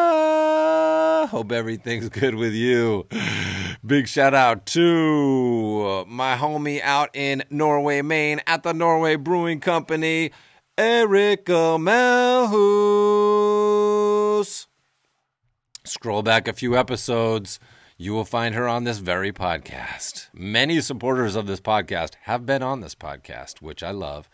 Hope 1.30 1.52
everything's 1.52 2.10
good 2.10 2.34
with 2.34 2.52
you. 2.52 3.06
Big 3.86 4.08
shout 4.08 4.34
out 4.34 4.66
to 4.66 5.86
uh, 5.88 6.04
my 6.06 6.36
homie 6.36 6.82
out 6.82 7.08
in 7.14 7.44
Norway, 7.48 8.02
Maine 8.02 8.42
at 8.46 8.62
the 8.62 8.74
Norway 8.74 9.16
Brewing 9.16 9.60
Company, 9.60 10.32
Erica 10.76 11.78
Melhus. 11.80 12.26
Scroll 15.82 16.22
back 16.22 16.46
a 16.46 16.52
few 16.52 16.76
episodes 16.76 17.58
you 18.00 18.14
will 18.14 18.24
find 18.24 18.54
her 18.54 18.66
on 18.66 18.84
this 18.84 18.96
very 18.96 19.30
podcast. 19.30 20.28
Many 20.32 20.80
supporters 20.80 21.36
of 21.36 21.46
this 21.46 21.60
podcast 21.60 22.12
have 22.22 22.46
been 22.46 22.62
on 22.62 22.80
this 22.80 22.94
podcast, 22.94 23.60
which 23.60 23.82
I 23.82 23.90
love. 23.90 24.26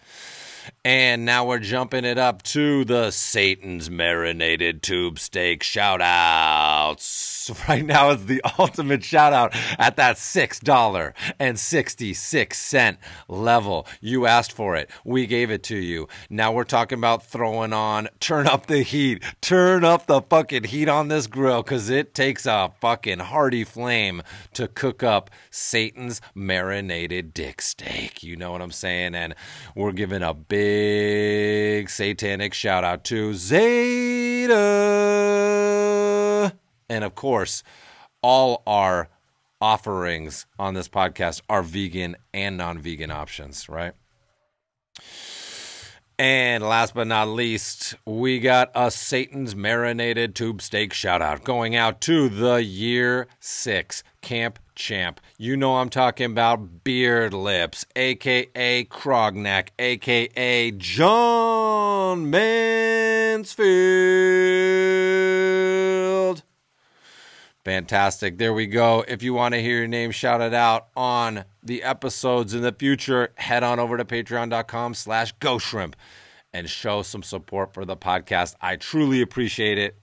And 0.85 1.25
now 1.25 1.47
we're 1.47 1.59
jumping 1.59 2.05
it 2.05 2.19
up 2.19 2.43
to 2.45 2.85
the 2.85 3.11
Satan's 3.11 3.91
marinated 3.91 4.83
tube 4.83 5.19
steak 5.19 5.63
shout 5.63 6.01
outs. 6.01 7.35
Right 7.69 7.85
now 7.85 8.11
it's 8.11 8.25
the 8.25 8.43
ultimate 8.59 9.05
shout 9.05 9.33
out 9.33 9.55
at 9.79 9.95
that 9.97 10.17
$6.66 10.17 12.97
level. 13.29 13.87
You 14.01 14.27
asked 14.27 14.51
for 14.51 14.75
it. 14.75 14.91
We 15.05 15.29
gave 15.29 15.53
it 15.53 15.63
to 15.65 15.77
you. 15.77 16.09
Now 16.29 16.51
we're 16.51 16.65
talking 16.65 16.99
about 16.99 17.25
throwing 17.25 17.73
on, 17.73 18.09
turn 18.19 18.49
up 18.49 18.67
the 18.67 18.83
heat, 18.83 19.23
turn 19.41 19.85
up 19.85 20.07
the 20.07 20.23
fucking 20.23 20.65
heat 20.65 20.89
on 20.89 21.07
this 21.07 21.29
grill 21.29 21.63
because 21.63 21.89
it 21.89 22.15
takes 22.15 22.47
a 22.47 22.73
fucking 22.81 23.21
hearty 23.21 23.63
flame 23.63 24.25
to 24.55 24.67
cook 24.67 25.05
up 25.05 25.31
Satan's 25.51 26.21
marinated 26.35 27.33
dick 27.33 27.63
steak. 27.63 28.25
You 28.25 28.35
know 28.35 28.51
what 28.51 28.63
I'm 28.63 28.73
saying? 28.73 29.15
And 29.15 29.37
we're 29.77 29.93
giving 29.93 30.25
a 30.25 30.35
big 30.35 30.56
satanic 31.89 32.55
shout 32.55 32.85
out 32.85 33.05
to 33.05 33.35
Zeta. 33.35 34.55
And 36.89 37.05
of 37.05 37.15
course, 37.15 37.63
all 38.23 38.63
our 38.67 39.09
offerings 39.61 40.47
on 40.59 40.75
this 40.75 40.89
podcast 40.89 41.43
are 41.49 41.63
vegan 41.63 42.17
and 42.35 42.57
non 42.57 42.79
vegan 42.79 43.11
options, 43.11 43.69
right? 43.69 43.93
And 46.19 46.65
last 46.65 46.95
but 46.95 47.07
not 47.07 47.29
least, 47.29 47.95
we 48.07 48.39
got 48.39 48.71
a 48.75 48.91
Satan's 48.91 49.55
marinated 49.55 50.35
tube 50.35 50.63
steak 50.63 50.95
shout 50.95 51.21
out 51.21 51.45
going 51.45 51.77
out 51.77 52.01
to 52.03 52.31
the 52.31 52.63
year 52.63 53.27
six 53.39 54.03
camp 54.23 54.59
champ. 54.75 55.21
You 55.39 55.55
know 55.59 55.77
I'm 55.77 55.91
talking 55.91 56.31
about 56.31 56.83
Beard 56.83 57.35
Lips, 57.35 57.85
aka 57.95 58.85
Krogneck, 58.85 59.69
aka 59.79 60.71
John 60.71 62.31
Mansfield. 62.31 63.57
Fantastic. 67.67 68.39
There 68.39 68.55
we 68.55 68.67
go. 68.67 69.05
If 69.07 69.23
you 69.23 69.35
want 69.35 69.53
to 69.53 69.61
hear 69.61 69.81
your 69.81 69.89
name 69.89 70.11
shouted 70.11 70.55
out 70.55 70.87
on 70.97 71.45
the 71.63 71.83
episodes 71.83 72.55
in 72.55 72.63
the 72.63 72.73
future, 72.73 73.35
head 73.35 73.63
on 73.63 73.79
over 73.79 73.99
to 73.99 74.07
patreon.com 74.07 74.95
slash 74.95 75.33
Ghost 75.33 75.67
Shrimp 75.67 75.97
and 76.55 76.71
show 76.71 77.03
some 77.03 77.23
support 77.23 77.75
for 77.75 77.85
the 77.85 77.97
podcast. 77.97 78.55
I 78.63 78.77
truly 78.77 79.21
appreciate 79.21 79.77
it. 79.77 79.99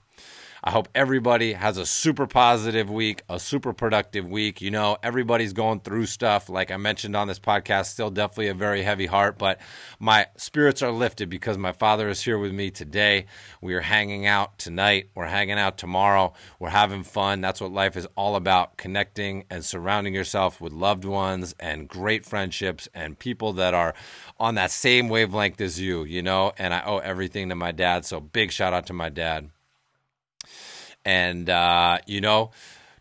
I 0.65 0.72
hope 0.72 0.88
everybody 0.95 1.52
has 1.52 1.77
a 1.77 1.85
super 1.85 2.26
positive 2.26 2.90
week, 2.90 3.23
a 3.27 3.38
super 3.38 3.73
productive 3.73 4.26
week. 4.26 4.61
You 4.61 4.72
know, 4.72 4.95
everybody's 5.03 5.52
going 5.52 5.81
through 5.81 6.06
stuff. 6.06 6.48
Like 6.48 6.72
I 6.72 6.77
mentioned 6.77 7.18
on 7.18 7.27
this 7.27 7.38
podcast, 7.38 7.88
still 7.88 8.10
definitely 8.10 8.48
a 8.48 8.53
very 8.53 8.81
heavy 8.81 9.07
heart, 9.07 9.38
but 9.38 9.60
my 9.99 10.27
spirits 10.38 10.81
are 10.81 10.90
lifted 10.90 11.30
because 11.30 11.57
my 11.57 11.73
father 11.73 12.07
is 12.07 12.22
here 12.22 12.38
with 12.38 12.53
me 12.53 12.72
today. 12.72 13.26
We 13.60 13.73
are 13.73 13.81
hanging 13.81 14.26
out 14.26 14.57
tonight. 14.57 15.10
We're 15.15 15.26
hanging 15.26 15.60
out 15.60 15.77
tomorrow. 15.77 16.31
We're 16.60 16.69
having 16.69 17.03
fun. 17.03 17.41
That's 17.41 17.60
what 17.60 17.73
life 17.73 17.98
is 17.98 18.07
all 18.15 18.38
about 18.38 18.77
connecting 18.77 19.44
and 19.49 19.65
surrounding 19.65 20.14
yourself 20.14 20.61
with 20.61 20.72
loved 20.72 21.03
ones 21.03 21.53
and 21.60 21.90
great 21.90 22.26
friendships 22.26 22.88
and 22.94 23.19
people 23.19 23.52
that 23.53 23.73
are 23.73 23.94
on 24.40 24.56
that 24.56 24.72
same 24.72 25.10
wavelength 25.10 25.60
as 25.60 25.81
you, 25.81 26.06
you 26.06 26.22
know. 26.22 26.53
And 26.57 26.73
I 26.73 26.85
owe 26.85 26.99
everything 26.99 27.49
to 27.49 27.56
my 27.56 27.73
dad. 27.73 28.06
So 28.06 28.22
big 28.22 28.53
shout 28.53 28.72
out 28.73 28.85
to 28.85 28.94
my 28.94 29.10
dad 29.10 29.49
and 31.06 31.50
uh, 31.50 32.00
you 32.08 32.22
know 32.22 32.52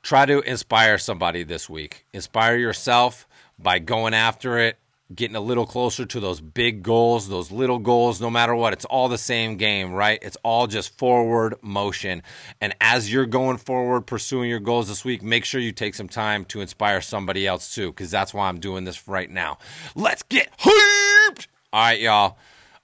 try 0.02 0.26
to 0.26 0.40
inspire 0.40 0.98
somebody 0.98 1.42
this 1.42 1.70
week. 1.70 2.06
Inspire 2.12 2.56
yourself 2.56 3.26
by 3.58 3.78
going 3.78 4.14
after 4.14 4.58
it 4.58 4.78
getting 5.14 5.36
a 5.36 5.40
little 5.40 5.66
closer 5.66 6.06
to 6.06 6.20
those 6.20 6.40
big 6.40 6.82
goals 6.82 7.28
those 7.28 7.50
little 7.50 7.78
goals 7.78 8.20
no 8.20 8.30
matter 8.30 8.54
what. 8.54 8.72
It's 8.72 8.86
all 8.86 9.08
the 9.08 9.18
same 9.18 9.56
game 9.56 9.92
right? 9.92 10.18
It's 10.22 10.36
all 10.42 10.66
just 10.66 10.96
forward 10.98 11.54
motion. 11.60 12.22
And 12.60 12.74
as 12.80 13.12
you're 13.12 13.26
going 13.26 13.58
forward 13.58 14.02
pursuing 14.02 14.48
your 14.48 14.60
goals 14.60 14.88
this 14.88 15.04
week 15.04 15.22
make 15.22 15.44
sure 15.44 15.60
you 15.60 15.72
take 15.72 15.94
some 15.94 16.08
time 16.08 16.44
to 16.46 16.60
inspire 16.60 17.00
somebody 17.00 17.46
else 17.46 17.74
too 17.74 17.90
because 17.90 18.10
that's 18.10 18.32
why 18.32 18.48
i'm 18.48 18.58
doing 18.58 18.84
this 18.84 19.06
right 19.06 19.30
now. 19.30 19.58
Let's 19.94 20.22
get 20.22 20.48
hyped! 20.58 21.46
All 21.72 21.80
right 21.80 22.00
y'all 22.00 22.38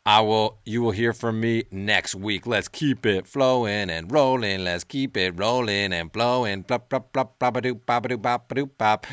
I 0.08 0.22
will 0.22 0.56
you 0.64 0.80
will 0.80 0.92
hear 0.92 1.12
from 1.12 1.38
me 1.38 1.64
next 1.70 2.14
week. 2.14 2.46
Let's 2.46 2.66
keep 2.66 3.04
it 3.04 3.26
flowing 3.26 3.90
and 3.90 4.10
rolling. 4.10 4.64
Let's 4.64 4.82
keep 4.82 5.18
it 5.18 5.38
rolling 5.38 5.92
and 5.92 6.10
blowing. 6.10 6.64
Blop 6.64 6.88
blop 6.88 7.12
blop 7.12 7.32
blop 7.38 7.52
ba 7.52 7.60
doop 7.60 7.84
ba 7.84 8.00
doop 8.00 8.22
ba 8.22 8.40
doop 8.48 8.70
bop. 8.78 9.06